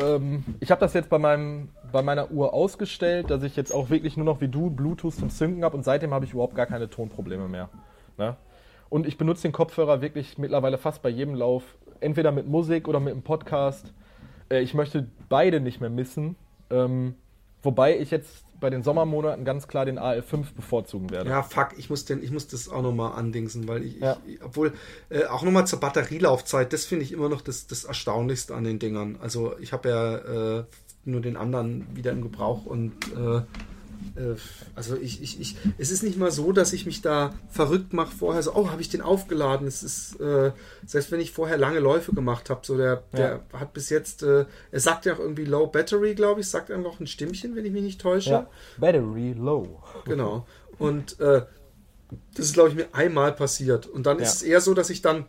ähm, 0.00 0.44
ich 0.60 0.70
habe 0.70 0.80
das 0.80 0.94
jetzt 0.94 1.08
bei, 1.08 1.18
meinem, 1.18 1.68
bei 1.92 2.02
meiner 2.02 2.30
Uhr 2.30 2.52
ausgestellt, 2.52 3.30
dass 3.30 3.42
ich 3.42 3.56
jetzt 3.56 3.72
auch 3.72 3.90
wirklich 3.90 4.16
nur 4.16 4.26
noch 4.26 4.40
wie 4.40 4.48
du 4.48 4.70
Bluetooth 4.70 5.14
zum 5.14 5.30
Synken 5.30 5.64
habe 5.64 5.76
und 5.76 5.84
seitdem 5.84 6.12
habe 6.12 6.24
ich 6.24 6.32
überhaupt 6.32 6.54
gar 6.54 6.66
keine 6.66 6.88
Tonprobleme 6.88 7.48
mehr. 7.48 7.68
Ne? 8.18 8.36
Und 8.88 9.06
ich 9.06 9.18
benutze 9.18 9.42
den 9.42 9.52
Kopfhörer 9.52 10.00
wirklich 10.00 10.38
mittlerweile 10.38 10.78
fast 10.78 11.02
bei 11.02 11.08
jedem 11.08 11.34
Lauf, 11.34 11.76
entweder 12.00 12.32
mit 12.32 12.46
Musik 12.48 12.88
oder 12.88 13.00
mit 13.00 13.12
einem 13.12 13.22
Podcast. 13.22 13.92
Äh, 14.50 14.60
ich 14.60 14.74
möchte 14.74 15.06
beide 15.28 15.60
nicht 15.60 15.80
mehr 15.80 15.90
missen. 15.90 16.36
Ähm, 16.70 17.14
wobei 17.62 17.98
ich 17.98 18.10
jetzt 18.10 18.45
bei 18.60 18.70
den 18.70 18.82
Sommermonaten 18.82 19.44
ganz 19.44 19.68
klar 19.68 19.84
den 19.84 19.98
AL5 19.98 20.54
bevorzugen 20.54 21.10
werde. 21.10 21.30
Ja, 21.30 21.42
fuck, 21.42 21.70
ich 21.76 21.90
muss, 21.90 22.04
den, 22.04 22.22
ich 22.22 22.30
muss 22.30 22.48
das 22.48 22.68
auch 22.68 22.82
nochmal 22.82 23.12
andingsen, 23.18 23.68
weil 23.68 23.84
ich, 23.84 24.00
Ja. 24.00 24.16
ich 24.26 24.42
obwohl, 24.42 24.72
äh, 25.10 25.24
auch 25.24 25.42
nochmal 25.42 25.66
zur 25.66 25.80
Batterielaufzeit, 25.80 26.72
das 26.72 26.84
finde 26.84 27.04
ich 27.04 27.12
immer 27.12 27.28
noch 27.28 27.40
das, 27.40 27.66
das 27.66 27.84
Erstaunlichste 27.84 28.54
an 28.54 28.64
den 28.64 28.78
Dingern. 28.78 29.18
Also 29.20 29.58
ich 29.58 29.72
habe 29.72 29.88
ja 29.88 30.58
äh, 30.58 30.64
nur 31.04 31.20
den 31.20 31.36
anderen 31.36 31.86
wieder 31.94 32.12
im 32.12 32.22
Gebrauch 32.22 32.64
und 32.66 32.92
äh, 33.16 33.42
also 34.74 34.96
ich, 34.96 35.22
ich, 35.22 35.40
ich, 35.40 35.56
es 35.78 35.90
ist 35.90 36.02
nicht 36.02 36.18
mal 36.18 36.30
so, 36.30 36.52
dass 36.52 36.72
ich 36.72 36.86
mich 36.86 37.02
da 37.02 37.34
verrückt 37.50 37.92
mache 37.92 38.14
vorher, 38.16 38.42
so, 38.42 38.54
oh, 38.54 38.70
habe 38.70 38.80
ich 38.80 38.88
den 38.88 39.00
aufgeladen? 39.02 39.66
Es 39.66 39.82
ist, 39.82 40.20
äh, 40.20 40.52
selbst 40.86 41.10
wenn 41.12 41.20
ich 41.20 41.32
vorher 41.32 41.58
lange 41.58 41.80
Läufe 41.80 42.14
gemacht 42.14 42.50
habe, 42.50 42.60
so 42.64 42.76
der, 42.76 43.02
der 43.12 43.40
hat 43.52 43.72
bis 43.72 43.90
jetzt, 43.90 44.22
äh, 44.22 44.46
er 44.70 44.80
sagt 44.80 45.04
ja 45.06 45.14
auch 45.14 45.18
irgendwie 45.18 45.44
Low 45.44 45.66
Battery, 45.66 46.14
glaube 46.14 46.40
ich, 46.40 46.48
sagt 46.48 46.70
einfach 46.70 46.98
ein 47.00 47.06
Stimmchen, 47.06 47.56
wenn 47.56 47.64
ich 47.64 47.72
mich 47.72 47.82
nicht 47.82 48.00
täusche. 48.00 48.30
Ja. 48.30 48.50
Battery 48.78 49.34
low. 49.36 49.82
Genau. 50.04 50.46
Und 50.78 51.18
äh, 51.20 51.42
das 52.34 52.46
ist, 52.46 52.54
glaube 52.54 52.68
ich, 52.70 52.74
mir 52.74 52.88
einmal 52.92 53.32
passiert. 53.32 53.86
Und 53.86 54.06
dann 54.06 54.18
Ja. 54.18 54.24
ist 54.24 54.36
es 54.36 54.42
eher 54.42 54.60
so, 54.60 54.74
dass 54.74 54.90
ich 54.90 55.02
dann 55.02 55.26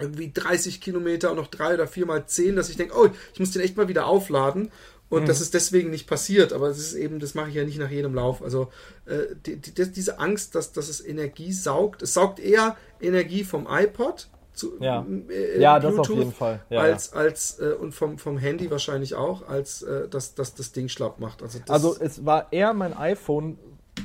irgendwie 0.00 0.32
30 0.32 0.80
Kilometer 0.80 1.30
und 1.30 1.36
noch 1.36 1.48
drei 1.48 1.74
oder 1.74 1.86
vier 1.86 2.06
mal 2.06 2.24
zehn, 2.26 2.56
dass 2.56 2.70
ich 2.70 2.76
denke, 2.76 2.94
oh, 2.96 3.08
ich 3.34 3.40
muss 3.40 3.50
den 3.50 3.62
echt 3.62 3.76
mal 3.76 3.88
wieder 3.88 4.06
aufladen. 4.06 4.70
Und 5.10 5.28
das 5.28 5.40
ist 5.40 5.54
deswegen 5.54 5.90
nicht 5.90 6.06
passiert, 6.08 6.52
aber 6.52 6.68
es 6.68 6.78
ist 6.78 6.94
eben, 6.94 7.18
das 7.18 7.34
mache 7.34 7.48
ich 7.48 7.56
ja 7.56 7.64
nicht 7.64 7.78
nach 7.78 7.90
jedem 7.90 8.14
Lauf. 8.14 8.42
Also 8.42 8.68
äh, 9.06 9.34
die, 9.44 9.56
die, 9.56 9.74
das- 9.74 9.90
diese 9.92 10.18
Angst, 10.20 10.54
dass, 10.54 10.72
dass 10.72 10.88
es 10.88 11.04
Energie 11.04 11.52
saugt, 11.52 12.00
es 12.02 12.14
saugt 12.14 12.38
eher 12.38 12.76
Energie 13.00 13.42
vom 13.42 13.66
iPod 13.68 14.28
zu, 14.52 14.74
Ja. 14.80 15.04
äh, 15.28 15.60
Ja, 15.60 15.80
das 15.80 15.98
auf 15.98 16.08
jeden 16.10 16.32
Fall. 16.32 16.60
Ja, 16.70 16.80
als, 16.82 17.12
als 17.12 17.58
äh, 17.58 17.72
und 17.72 17.92
vom, 17.92 18.18
vom 18.18 18.38
Handy 18.38 18.70
wahrscheinlich 18.70 19.14
auch, 19.16 19.48
als 19.48 19.82
äh, 19.82 20.06
dass, 20.08 20.34
dass 20.36 20.54
das 20.54 20.70
Ding 20.72 20.88
schlapp 20.88 21.18
macht. 21.18 21.42
Also, 21.42 21.58
das, 21.58 21.70
Also 21.70 21.96
es 22.00 22.24
war 22.24 22.52
eher 22.52 22.72
mein 22.72 22.96
iPhone, 22.96 23.58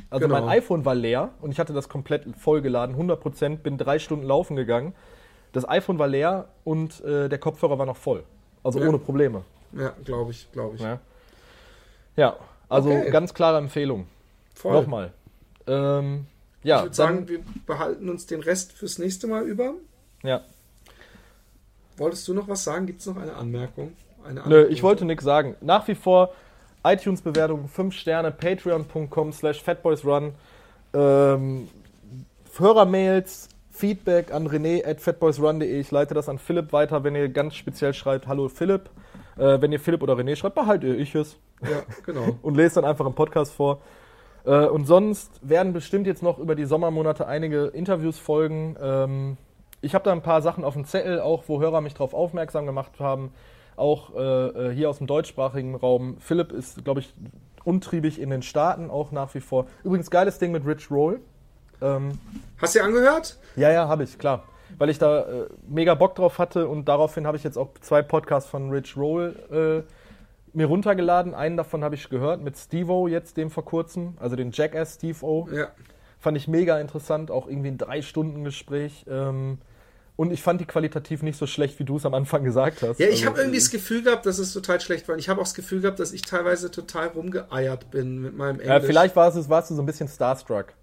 also 0.10 0.28
Genau. 0.28 0.40
mein 0.42 0.50
iPhone 0.58 0.86
war 0.86 0.96
leer 0.96 1.30
und 1.40 1.52
ich 1.52 1.60
hatte 1.60 1.74
das 1.74 1.88
komplett 1.88 2.24
vollgeladen, 2.38 2.96
100%, 2.96 3.58
bin 3.58 3.78
drei 3.78 4.00
Stunden 4.00 4.26
laufen 4.26 4.56
gegangen. 4.56 4.94
Das 5.52 5.70
iPhone 5.70 6.00
war 6.00 6.08
leer 6.08 6.50
und 6.64 7.04
äh, 7.06 7.30
der 7.30 7.38
Kopfhörer 7.38 7.78
war 7.78 7.86
noch 7.86 7.98
voll. 7.98 8.24
Also 8.64 8.80
Ja. 8.80 8.88
ohne 8.90 8.98
Probleme. 8.98 9.44
Ja, 9.74 9.94
glaube 10.04 10.32
ich, 10.32 10.52
glaube 10.52 10.76
ich. 10.76 10.82
Ja, 10.82 11.00
ja 12.16 12.36
also 12.70 12.90
Okay. 12.90 13.12
ganz 13.12 13.34
klare 13.34 13.58
Empfehlung. 13.58 14.08
Voll. 14.54 14.74
Nochmal. 14.74 15.14
Ähm, 15.68 16.26
ja, 16.64 16.78
ich 16.78 16.84
würde 16.84 16.96
sagen, 16.96 17.28
wir 17.28 17.40
behalten 17.66 18.10
uns 18.10 18.26
den 18.26 18.42
Rest 18.42 18.72
fürs 18.74 18.98
nächste 19.00 19.28
Mal 19.28 19.44
über. 19.44 19.74
ja. 20.24 20.42
Wolltest 21.98 22.28
du 22.28 22.34
noch 22.34 22.50
was 22.50 22.64
sagen? 22.66 22.88
Gibt 22.88 23.00
es 23.00 23.06
noch 23.08 23.16
eine 23.16 23.34
Anmerkung? 23.36 23.94
Eine 24.26 24.42
Nö, 24.42 24.42
Anekdote? 24.42 24.68
ich 24.74 24.84
wollte 24.84 25.06
nichts 25.06 25.24
sagen. 25.24 25.56
Nach 25.62 25.88
wie 25.88 25.96
vor 25.96 26.34
iTunes-Bewertung 26.84 27.70
5 27.70 27.96
Sterne, 27.96 28.32
patreon.com 28.32 29.32
slash 29.32 29.64
fatboysrun, 29.64 30.34
ähm, 30.94 31.70
Hörermails, 32.58 33.48
Feedback 33.72 34.34
an 34.34 34.46
rené 34.48 34.86
at 34.86 35.00
fatboysrun.de. 35.00 35.80
Ich 35.80 35.90
leite 35.92 36.14
das 36.14 36.28
an 36.28 36.38
Philipp 36.38 36.74
weiter, 36.74 37.04
wenn 37.06 37.16
ihr 37.16 37.30
ganz 37.30 37.56
speziell 37.56 37.94
schreibt, 37.94 38.28
hallo 38.28 38.50
Philipp. 38.50 38.90
Äh, 39.38 39.62
wenn 39.62 39.72
ihr 39.72 39.80
Philipp 39.80 40.02
oder 40.02 40.14
René 40.14 40.36
schreibt, 40.36 40.56
behaltet 40.56 40.90
ihr 40.90 41.00
ich 41.00 41.14
es 41.16 41.38
Ja, 41.62 41.84
genau. 42.06 42.38
und 42.42 42.56
lest 42.56 42.78
dann 42.78 42.86
einfach 42.86 43.06
im 43.06 43.14
Podcast 43.14 43.54
vor. 43.54 43.82
Äh, 44.46 44.68
und 44.68 44.86
sonst 44.86 45.40
werden 45.42 45.74
bestimmt 45.74 46.08
jetzt 46.08 46.24
noch 46.24 46.40
über 46.40 46.56
die 46.56 46.66
Sommermonate 46.66 47.28
einige 47.28 47.66
Interviews 47.68 48.18
folgen. 48.18 48.76
Ähm, 48.82 49.38
ich 49.82 49.94
habe 49.94 50.04
da 50.04 50.12
ein 50.12 50.22
paar 50.22 50.42
Sachen 50.42 50.64
auf 50.64 50.74
dem 50.74 50.86
Zettel, 50.86 51.20
auch 51.20 51.44
wo 51.48 51.60
Hörer 51.60 51.82
mich 51.82 51.94
darauf 51.94 52.14
aufmerksam 52.14 52.66
gemacht 52.66 53.00
haben. 53.00 53.32
Auch 53.76 54.16
äh, 54.16 54.20
äh, 54.20 54.74
hier 54.74 54.90
aus 54.90 55.00
dem 55.00 55.08
deutschsprachigen 55.08 55.76
Raum. 55.76 56.18
Philipp 56.20 56.52
ist, 56.52 56.86
glaube 56.86 57.02
ich, 57.02 57.14
untriebig 57.66 58.22
in 58.22 58.30
den 58.30 58.42
Staaten 58.42 58.90
auch 58.90 59.12
nach 59.12 59.34
wie 59.36 59.42
vor. 59.42 59.68
Übrigens, 59.84 60.10
geiles 60.10 60.40
Ding 60.40 60.52
mit 60.52 60.66
Rich 60.66 60.90
Roll. 60.90 61.20
Ähm, 61.82 62.18
Hast 62.62 62.76
du 62.76 62.84
angehört? 62.84 63.38
ja, 63.58 63.70
ja, 63.72 63.88
habe 63.88 64.04
ich, 64.04 64.18
klar. 64.18 64.44
Weil 64.78 64.90
ich 64.90 65.00
da 65.00 65.22
äh, 65.22 65.46
mega 65.68 65.94
Bock 65.96 66.16
drauf 66.16 66.38
hatte 66.38 66.68
und 66.68 66.86
daraufhin 66.86 67.26
habe 67.26 67.38
ich 67.38 67.44
jetzt 67.44 67.58
auch 67.58 67.70
zwei 67.82 68.02
Podcasts 68.02 68.50
von 68.50 68.70
Rich 68.70 68.98
Roll 68.98 69.86
äh, 69.86 69.92
mir 70.56 70.66
runtergeladen. 70.68 71.34
Einen 71.34 71.58
davon 71.58 71.84
habe 71.84 71.96
ich 71.96 72.10
gehört 72.10 72.42
mit 72.42 72.58
Steve-O 72.58 73.08
jetzt, 73.08 73.38
dem 73.38 73.50
vor 73.52 73.66
kurzem, 73.66 74.16
also 74.20 74.36
den 74.36 74.52
Jackass 74.52 74.96
Steve-O. 74.96 75.48
Ja. 75.52 75.68
Fand 76.20 76.38
ich 76.38 76.48
mega 76.48 76.80
interessant, 76.80 77.30
auch 77.30 77.48
irgendwie 77.48 77.70
ein 77.70 77.78
Drei-Stunden-Gespräch. 77.78 79.06
Ähm, 79.10 79.60
und 80.18 80.32
ich 80.32 80.42
fand 80.42 80.62
die 80.62 80.66
qualitativ 80.66 81.24
nicht 81.24 81.38
so 81.38 81.46
schlecht, 81.46 81.78
wie 81.80 81.84
du 81.84 81.98
es 81.98 82.06
am 82.06 82.14
Anfang 82.14 82.44
gesagt 82.44 82.82
hast. 82.82 83.00
Ja, 83.00 83.08
ich 83.08 83.16
Also, 83.16 83.26
habe 83.28 83.40
irgendwie 83.40 83.58
äh, 83.58 83.60
das 83.60 83.70
Gefühl 83.70 84.02
gehabt, 84.02 84.26
dass 84.26 84.40
es 84.40 84.54
total 84.54 84.80
schlecht 84.80 85.08
war. 85.08 85.14
Und 85.14 85.20
ich 85.20 85.28
habe 85.28 85.42
auch 85.42 85.46
das 85.46 85.54
Gefühl 85.54 85.82
gehabt, 85.82 86.00
dass 86.00 86.14
ich 86.14 86.22
teilweise 86.22 86.72
total 86.72 87.08
rumgeeiert 87.08 87.92
bin 87.92 88.22
mit 88.22 88.36
meinem 88.36 88.60
Englisch. 88.60 88.68
Ja, 88.68 88.80
vielleicht 88.80 89.16
war 89.16 89.36
es, 89.36 89.50
warst 89.50 89.72
du 89.72 89.76
so 89.76 89.82
ein 89.82 89.86
bisschen 89.86 90.08
starstruck. 90.08 90.74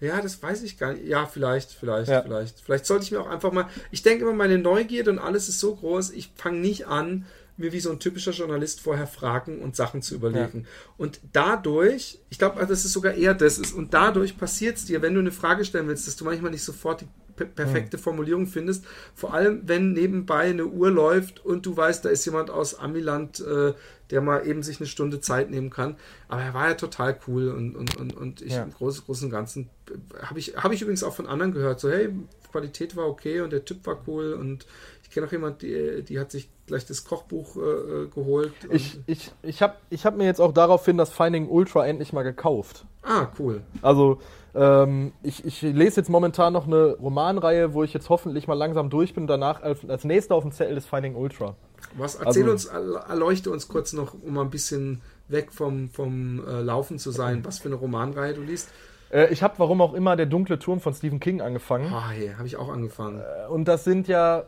Ja, 0.00 0.20
das 0.20 0.40
weiß 0.42 0.62
ich 0.62 0.78
gar 0.78 0.92
nicht. 0.92 1.06
Ja, 1.06 1.26
vielleicht, 1.26 1.72
vielleicht, 1.72 2.08
Ja. 2.10 2.22
vielleicht. 2.22 2.60
Vielleicht 2.60 2.86
sollte 2.86 3.04
ich 3.04 3.10
mir 3.10 3.20
auch 3.20 3.28
einfach 3.28 3.50
mal. 3.52 3.66
Ich 3.90 4.02
denke 4.02 4.24
immer, 4.24 4.32
meine 4.32 4.58
Neugierde 4.58 5.10
und 5.10 5.18
alles 5.18 5.48
ist 5.48 5.58
so 5.60 5.74
groß, 5.74 6.10
ich 6.10 6.30
fange 6.36 6.60
nicht 6.60 6.86
an, 6.86 7.26
mir 7.56 7.72
wie 7.72 7.80
so 7.80 7.90
ein 7.90 7.98
typischer 7.98 8.30
Journalist 8.30 8.80
vorher 8.80 9.08
Fragen 9.08 9.58
und 9.60 9.74
Sachen 9.74 10.00
zu 10.00 10.14
überlegen. 10.14 10.66
Und 10.96 11.18
dadurch, 11.32 12.20
ich 12.30 12.38
glaube, 12.38 12.64
das 12.64 12.84
ist 12.84 12.92
sogar 12.92 13.14
eher 13.14 13.34
das 13.34 13.58
ist, 13.58 13.72
und 13.74 13.92
dadurch 13.94 14.38
passiert 14.38 14.76
es 14.76 14.84
dir, 14.84 15.02
wenn 15.02 15.14
du 15.14 15.20
eine 15.20 15.32
Frage 15.32 15.64
stellen 15.64 15.88
willst, 15.88 16.06
dass 16.06 16.14
du 16.14 16.24
manchmal 16.24 16.52
nicht 16.52 16.62
sofort 16.62 17.00
die 17.00 17.08
per- 17.34 17.46
perfekte 17.46 17.98
Formulierung 17.98 18.46
findest. 18.46 18.84
Vor 19.16 19.34
allem, 19.34 19.62
wenn 19.66 19.92
nebenbei 19.92 20.50
eine 20.50 20.66
Uhr 20.66 20.90
läuft 20.92 21.44
und 21.44 21.66
du 21.66 21.76
weißt, 21.76 22.04
da 22.04 22.10
ist 22.10 22.24
jemand 22.24 22.50
aus 22.50 22.76
Amiland, 22.78 23.40
äh, 23.40 23.72
der 24.10 24.20
mal 24.20 24.46
eben 24.46 24.62
sich 24.62 24.80
eine 24.80 24.86
Stunde 24.86 25.20
Zeit 25.20 25.50
nehmen 25.50 25.70
kann. 25.70 25.96
Aber 26.28 26.42
er 26.42 26.54
war 26.54 26.68
ja 26.68 26.74
total 26.74 27.18
cool 27.26 27.48
und, 27.50 27.76
und, 27.76 27.96
und, 27.96 28.16
und 28.16 28.42
ich 28.42 28.54
Ja. 28.54 28.62
im 28.64 28.72
Großen, 28.72 29.04
Großen 29.04 29.26
und 29.26 29.30
Ganzen 29.30 29.68
äh, 29.90 30.22
habe 30.22 30.38
ich, 30.38 30.56
habe 30.56 30.74
ich 30.74 30.82
übrigens 30.82 31.02
auch 31.04 31.14
von 31.14 31.26
anderen 31.26 31.52
gehört, 31.52 31.80
so 31.80 31.90
hey, 31.90 32.10
Qualität 32.50 32.96
war 32.96 33.06
okay 33.06 33.40
und 33.42 33.52
der 33.52 33.64
Typ 33.64 33.86
war 33.86 33.98
cool 34.06 34.32
und 34.32 34.66
ich 35.02 35.10
kenne 35.10 35.26
auch 35.26 35.32
jemand, 35.32 35.62
die, 35.62 36.02
die 36.02 36.18
hat 36.18 36.30
sich 36.30 36.48
gleich 36.66 36.86
das 36.86 37.04
Kochbuch 37.04 37.56
äh, 37.56 37.60
äh, 37.60 38.08
geholt. 38.08 38.52
Ich, 38.70 39.00
ich, 39.06 39.32
ich 39.42 39.62
habe 39.62 39.74
ich 39.90 40.04
hab 40.04 40.16
mir 40.16 40.24
jetzt 40.24 40.40
auch 40.40 40.52
daraufhin 40.52 40.96
das 40.98 41.10
Finding 41.10 41.48
Ultra 41.48 41.86
endlich 41.86 42.12
mal 42.12 42.22
gekauft. 42.22 42.84
ah, 43.02 43.28
cool. 43.38 43.62
Also, 43.82 44.18
ähm, 44.54 45.12
ich, 45.22 45.44
ich 45.44 45.62
lese 45.62 46.00
jetzt 46.00 46.08
momentan 46.10 46.52
noch 46.52 46.66
eine 46.66 46.96
Romanreihe, 46.96 47.72
wo 47.74 47.84
ich 47.84 47.92
jetzt 47.94 48.08
hoffentlich 48.08 48.48
mal 48.48 48.54
langsam 48.54 48.90
durch 48.90 49.14
bin 49.14 49.24
und 49.24 49.28
danach 49.28 49.62
als, 49.62 49.88
als 49.88 50.04
nächster 50.04 50.34
auf 50.34 50.42
dem 50.42 50.52
Zettel 50.52 50.76
ist 50.76 50.86
Finding 50.86 51.14
Ultra. 51.16 51.54
Was 51.96 52.16
erzähl 52.16 52.42
Also- 52.48 52.52
uns, 52.52 52.70
erl- 52.70 53.08
erleuchte 53.08 53.50
uns 53.50 53.68
kurz 53.68 53.92
noch, 53.92 54.14
um 54.14 54.34
mal 54.34 54.42
ein 54.42 54.50
bisschen 54.50 55.00
weg 55.28 55.52
vom, 55.52 55.88
vom 55.90 56.42
äh, 56.46 56.60
Laufen 56.60 56.98
zu 56.98 57.10
sein, 57.10 57.44
was 57.44 57.58
für 57.58 57.68
eine 57.68 57.74
Romanreihe 57.76 58.34
du 58.34 58.42
liest. 58.42 58.70
Äh, 59.10 59.32
ich 59.32 59.42
habe, 59.42 59.54
warum 59.58 59.80
auch 59.80 59.94
immer, 59.94 60.16
Der 60.16 60.26
dunkle 60.26 60.58
Turm 60.58 60.80
von 60.80 60.92
Stephen 60.94 61.20
King 61.20 61.40
angefangen. 61.40 61.92
Ah, 61.92 62.10
hey, 62.10 62.32
habe 62.36 62.46
ich 62.46 62.56
auch 62.56 62.68
angefangen. 62.68 63.22
Und 63.50 63.66
das 63.66 63.84
sind 63.84 64.08
ja 64.08 64.44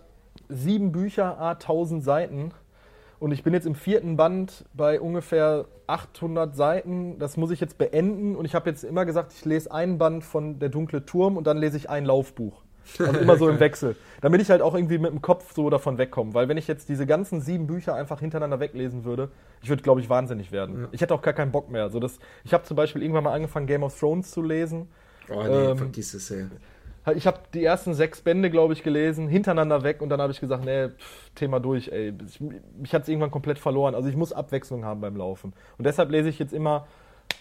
sieben 0.49 0.93
Bücher, 0.93 1.39
a 1.39 1.55
1000 1.55 2.03
Seiten. 2.05 2.53
Und 3.19 3.33
ich 3.33 3.43
bin 3.43 3.53
jetzt 3.53 3.67
im 3.67 3.75
vierten 3.75 4.17
Band 4.17 4.65
bei 4.73 4.99
ungefähr 5.01 5.67
800 5.87 6.57
Seiten. 6.57 7.19
Das 7.19 7.37
muss 7.37 7.51
ich 7.51 7.61
jetzt 7.61 7.77
beenden. 7.77 8.35
Und 8.35 8.47
ich 8.47 8.55
habe 8.55 8.71
jetzt 8.71 8.83
immer 8.83 9.05
gesagt, 9.05 9.33
ich 9.35 9.45
lese 9.45 9.71
einen 9.73 9.99
Band 9.99 10.25
von 10.25 10.59
Der 10.59 10.71
dunkle 10.71 11.05
Turm 11.05 11.37
und 11.37 11.47
dann 11.47 11.59
lese 11.59 11.77
ich 11.77 11.91
ein 11.91 12.07
Laufbuch. 12.07 12.63
Also 12.99 13.19
immer 13.21 13.37
so 13.37 13.49
im 13.49 13.61
Wechsel. 13.61 13.97
Damit 14.21 14.43
ich 14.43 14.51
halt 14.51 14.63
auch 14.63 14.75
irgendwie 14.75 14.99
mit 14.99 15.11
dem 15.11 15.23
Kopf 15.23 15.55
so 15.55 15.71
davon 15.71 15.99
wegkomme. 15.99 16.35
Weil 16.35 16.49
wenn 16.49 16.57
ich 16.57 16.67
jetzt 16.69 16.89
diese 16.89 17.07
ganzen 17.07 17.41
sieben 17.41 17.67
Bücher 17.67 17.95
einfach 17.95 18.21
hintereinander 18.21 18.61
weglesen 18.61 19.05
würde, 19.05 19.31
ich 19.63 19.69
würde, 19.69 19.83
glaube 19.83 20.01
ich, 20.01 20.09
wahnsinnig 20.09 20.53
werden. 20.53 20.89
Ich 20.93 21.01
hätte 21.01 21.15
auch 21.15 21.23
gar 21.23 21.35
keinen 21.35 21.53
Bock 21.53 21.71
mehr. 21.71 21.83
Also 21.83 22.01
das, 22.01 22.19
ich 22.45 22.53
habe 22.53 22.65
zum 22.65 22.77
Beispiel 22.77 23.03
irgendwann 23.03 23.25
mal 23.25 23.33
angefangen, 23.33 23.67
Game 23.67 23.83
of 23.83 23.99
Thrones 23.99 24.31
zu 24.31 24.43
lesen. 24.43 24.89
Oh, 25.29 25.43
nee, 25.43 25.49
ähm, 25.49 25.77
vergiss 25.77 26.15
es, 26.15 26.31
ey. 26.31 26.47
Halt, 27.07 27.17
Ich 27.17 27.27
habe 27.27 27.39
die 27.55 27.65
ersten 27.65 27.95
sechs 27.95 28.21
Bände, 28.21 28.51
glaube 28.51 28.73
ich, 28.73 28.83
gelesen, 28.83 29.29
hintereinander 29.29 29.83
weg 29.83 30.03
und 30.03 30.09
dann 30.09 30.21
habe 30.21 30.33
ich 30.33 30.41
gesagt, 30.41 30.65
nee, 30.65 30.89
pff, 30.89 31.31
Thema 31.35 31.61
durch, 31.61 31.89
ey. 31.89 32.13
Ich, 32.27 32.41
mich 32.41 32.95
hat 32.95 33.03
es 33.03 33.09
irgendwann 33.09 33.31
komplett 33.31 33.59
verloren. 33.59 33.95
Also 33.95 34.09
ich 34.09 34.17
muss 34.17 34.33
Abwechslung 34.33 34.85
haben 34.85 35.01
beim 35.01 35.17
Laufen. 35.17 35.53
Und 35.79 35.87
deshalb 35.87 36.11
lese 36.11 36.29
ich 36.29 36.39
jetzt 36.39 36.53
immer, 36.53 36.87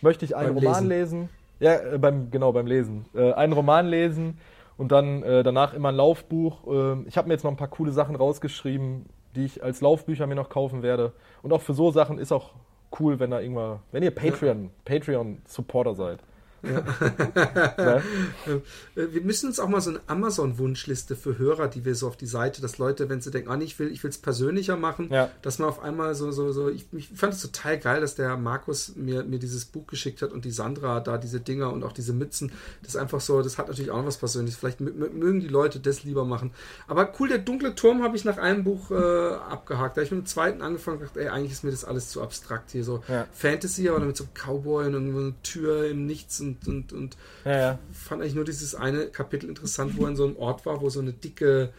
möchte 0.02 0.26
ich 0.26 0.36
einen 0.36 0.56
Beim 0.56 0.64
Roman 0.64 0.88
lesen. 0.88 1.30
Ja, 1.60 1.76
äh, 1.76 1.98
beim, 1.98 2.32
genau, 2.32 2.54
beim 2.54 2.68
Lesen. 2.68 3.06
Äh, 3.14 3.34
einen 3.34 3.54
Roman 3.54 3.88
lesen 3.88 4.38
Und 4.80 4.94
dann 4.94 5.24
äh, 5.24 5.44
danach 5.44 5.74
immer 5.74 5.90
ein 5.90 5.96
Laufbuch. 5.96 6.66
Ähm, 6.66 7.06
ich 7.06 7.18
habe 7.18 7.28
mir 7.28 7.34
jetzt 7.34 7.44
noch 7.44 7.52
ein 7.52 7.58
paar 7.58 7.68
coole 7.68 7.92
Sachen 7.92 8.16
rausgeschrieben, 8.16 9.08
die 9.36 9.44
ich 9.44 9.62
als 9.62 9.82
Laufbücher 9.82 10.26
mir 10.26 10.36
noch 10.36 10.48
kaufen 10.48 10.84
werde. 10.84 11.12
Und 11.44 11.52
auch 11.52 11.60
für 11.60 11.74
so 11.74 11.92
Sachen 11.92 12.18
ist 12.18 12.32
auch 12.32 12.52
cool, 12.98 13.20
wenn 13.20 13.30
da 13.30 13.42
irgendwann, 13.42 13.80
wenn 13.92 14.04
ihr 14.04 14.12
Patreon, 14.12 14.72
Patreon-Supporter 14.86 15.96
seid. 15.96 16.20
Ja. 16.64 18.02
wir 18.96 19.22
müssen 19.22 19.48
uns 19.48 19.60
auch 19.60 19.68
mal 19.70 19.82
so 19.82 19.92
eine 19.92 20.02
Amazon-Wunschliste 20.08 21.16
für 21.16 21.38
Hörer, 21.38 21.68
die 21.68 21.86
wir 21.86 21.96
so 21.96 22.08
auf 22.08 22.18
die 22.18 22.26
Seite, 22.26 22.62
dass 22.62 22.78
Leute, 22.78 23.10
wenn 23.10 23.22
sie 23.22 23.32
denken, 23.32 23.50
ah, 23.50 23.60
ich 23.62 23.78
will, 23.80 23.92
ich 23.92 24.04
will 24.04 24.10
es 24.10 24.18
persönlicher 24.18 24.78
machen, 24.78 25.10
Ja. 25.12 25.30
dass 25.42 25.60
man 25.60 25.70
auf 25.70 25.82
einmal 25.82 26.16
so, 26.16 26.32
so, 26.32 26.52
so, 26.52 26.70
ich, 26.70 26.86
ich 26.94 27.10
fand 27.16 27.34
es 27.34 27.42
total 27.42 27.78
geil, 27.80 28.02
dass 28.02 28.16
der 28.16 28.38
Markus 28.38 28.94
mir, 28.96 29.24
mir 29.24 29.40
dieses 29.40 29.66
Buch 29.66 29.88
geschickt 29.88 30.22
hat 30.22 30.32
und 30.32 30.46
die 30.46 30.52
Sandra 30.52 31.00
da 31.00 31.18
diese 31.18 31.40
Dinger 31.40 31.72
und 31.72 31.84
auch 31.84 31.94
diese 31.94 32.14
Mützen. 32.14 32.52
Das 32.82 32.96
ist 32.96 33.00
einfach 33.00 33.22
so, 33.22 33.42
das 33.42 33.58
hat 33.58 33.68
natürlich 33.68 33.92
auch 33.92 33.98
noch 33.98 34.06
was 34.08 34.18
Persönliches. 34.18 34.60
Vielleicht 34.60 34.80
mö- 34.82 34.94
mö- 34.94 35.12
mögen 35.12 35.40
die 35.40 35.48
Leute 35.48 35.80
das 35.80 36.04
lieber 36.04 36.26
machen. 36.26 36.52
Aber 36.88 37.12
cool, 37.20 37.30
der 37.30 37.38
dunkle 37.40 37.76
Turm 37.76 38.04
habe 38.04 38.16
ich 38.16 38.26
nach 38.26 38.38
einem 38.38 38.64
Buch 38.64 38.92
äh, 38.92 38.96
abgehakt. 38.96 39.98
Da 39.98 40.02
habe 40.02 40.06
ich 40.06 40.12
mit 40.12 40.22
dem 40.22 40.26
zweiten 40.26 40.62
angefangen 40.62 40.98
und 40.98 41.04
gedacht, 41.04 41.18
ey, 41.18 41.28
eigentlich 41.30 41.52
ist 41.54 41.64
mir 41.64 41.72
das 41.72 41.86
alles 41.86 42.10
zu 42.10 42.22
abstrakt 42.22 42.72
hier. 42.72 42.84
So 42.84 43.04
Ja. 43.08 43.28
Fantasy, 43.32 43.88
aber 43.90 44.00
mit 44.00 44.18
so 44.18 44.26
Cowboy 44.34 44.88
und 44.88 44.94
irgendwo 44.94 45.20
eine 45.20 45.34
Tür 45.44 45.88
im 45.90 46.06
Nichts 46.06 46.40
und, 46.42 46.49
und, 46.68 46.94
und 46.94 47.18
Ja, 47.46 47.58
ja. 47.60 47.80
fand 47.92 48.22
eigentlich 48.22 48.36
nur 48.36 48.46
dieses 48.46 48.76
eine 48.76 49.08
Kapitel 49.08 49.50
interessant, 49.50 49.98
wo 49.98 50.04
er 50.04 50.10
in 50.10 50.16
so 50.16 50.26
einem 50.26 50.38
Ort 50.38 50.66
war, 50.66 50.82
wo 50.82 50.90
so 50.90 51.00
eine 51.00 51.14
dicke, 51.14 51.70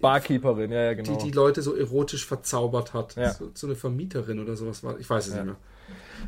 Barkeeperin, 0.00 0.70
ja, 0.70 0.82
ja, 0.82 0.94
genau. 0.94 1.16
die 1.16 1.24
die 1.24 1.30
Leute 1.30 1.62
so 1.62 1.74
erotisch 1.74 2.26
verzaubert 2.26 2.92
hat. 2.92 3.16
Ja. 3.16 3.32
So, 3.32 3.50
so 3.54 3.66
eine 3.66 3.74
Vermieterin 3.76 4.38
oder 4.38 4.54
sowas 4.56 4.84
war. 4.84 4.98
Ich 4.98 5.08
weiß 5.08 5.28
es 5.28 5.32
Ja. 5.34 5.44
nicht 5.44 5.46
mehr. 5.46 5.56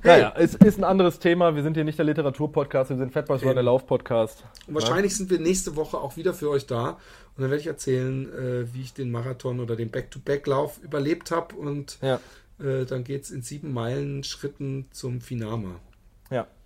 Naja, 0.02 0.34
es 0.36 0.54
ist 0.54 0.78
ein 0.78 0.84
anderes 0.84 1.18
Thema. 1.18 1.54
Wir 1.54 1.62
sind 1.62 1.74
hier 1.74 1.84
nicht 1.84 1.98
der 1.98 2.04
Literaturpodcast, 2.04 2.90
wir 2.90 2.96
sind 2.96 3.12
Fat 3.12 3.26
Boys 3.26 3.42
Run, 3.42 3.54
der 3.54 3.62
Lauf-Podcast. 3.62 4.44
Und 4.66 4.74
wahrscheinlich 4.74 5.16
sind 5.16 5.30
wir 5.30 5.38
nächste 5.38 5.76
Woche 5.76 5.98
auch 5.98 6.16
wieder 6.16 6.34
für 6.34 6.50
euch 6.50 6.66
da. 6.66 6.90
Und 7.36 7.42
dann 7.42 7.50
werde 7.50 7.60
ich 7.60 7.66
erzählen, 7.66 8.32
äh, 8.32 8.74
wie 8.74 8.82
ich 8.82 8.92
den 8.94 9.10
Marathon 9.10 9.60
oder 9.60 9.76
den 9.76 9.90
Back-to-Back-Lauf 9.90 10.78
überlebt 10.82 11.30
habe. 11.30 11.54
Und 11.54 11.98
Ja, 12.02 12.20
äh, 12.60 12.84
dann 12.84 13.04
geht 13.04 13.24
es 13.24 13.30
in 13.30 13.42
sieben 13.42 13.72
Meilen 13.72 14.24
Schritten 14.24 14.86
zum 14.90 15.20
Finama. 15.20 15.76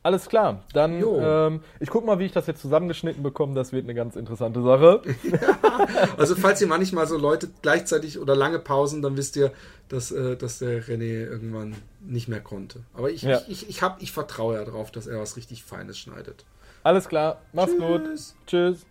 Alles 0.02 0.28
klar. 0.28 0.62
Dann, 0.72 1.02
ähm, 1.02 1.60
ich 1.78 1.90
guck 1.90 2.06
mal, 2.06 2.18
wie 2.18 2.24
ich 2.24 2.32
das 2.32 2.46
jetzt 2.46 2.62
zusammengeschnitten 2.62 3.22
bekomme. 3.22 3.54
Das 3.54 3.72
wird 3.72 3.84
eine 3.84 3.94
ganz 3.94 4.16
interessante 4.16 4.62
Sache. 4.62 5.02
Also 6.18 6.34
falls 6.34 6.60
ihr 6.60 6.66
manchmal 6.66 7.06
so 7.06 7.16
Leute 7.16 7.48
gleichzeitig 7.62 8.18
oder 8.18 8.36
lange 8.36 8.58
Pausen, 8.58 9.00
dann 9.00 9.16
wisst 9.16 9.36
ihr, 9.36 9.50
dass, 9.88 10.10
äh, 10.10 10.36
dass 10.36 10.58
der 10.58 10.82
René 10.82 11.26
irgendwann 11.26 11.74
nicht 12.00 12.28
mehr 12.28 12.40
konnte. 12.40 12.80
Aber 12.92 13.10
ich, 13.10 13.22
Ja. 13.22 13.38
ich, 13.48 13.62
ich, 13.62 13.68
ich, 13.70 13.82
hab, 13.82 14.02
ich 14.02 14.12
vertraue 14.12 14.56
ja 14.56 14.64
darauf, 14.64 14.90
dass 14.90 15.06
er 15.06 15.18
was 15.20 15.36
richtig 15.36 15.64
Feines 15.64 15.98
schneidet. 15.98 16.44
Alles 16.82 17.08
klar. 17.08 17.40
Mach's 17.52 17.76
gut. 17.76 18.04
Tschüss. 18.04 18.34
Tschüss. 18.46 18.86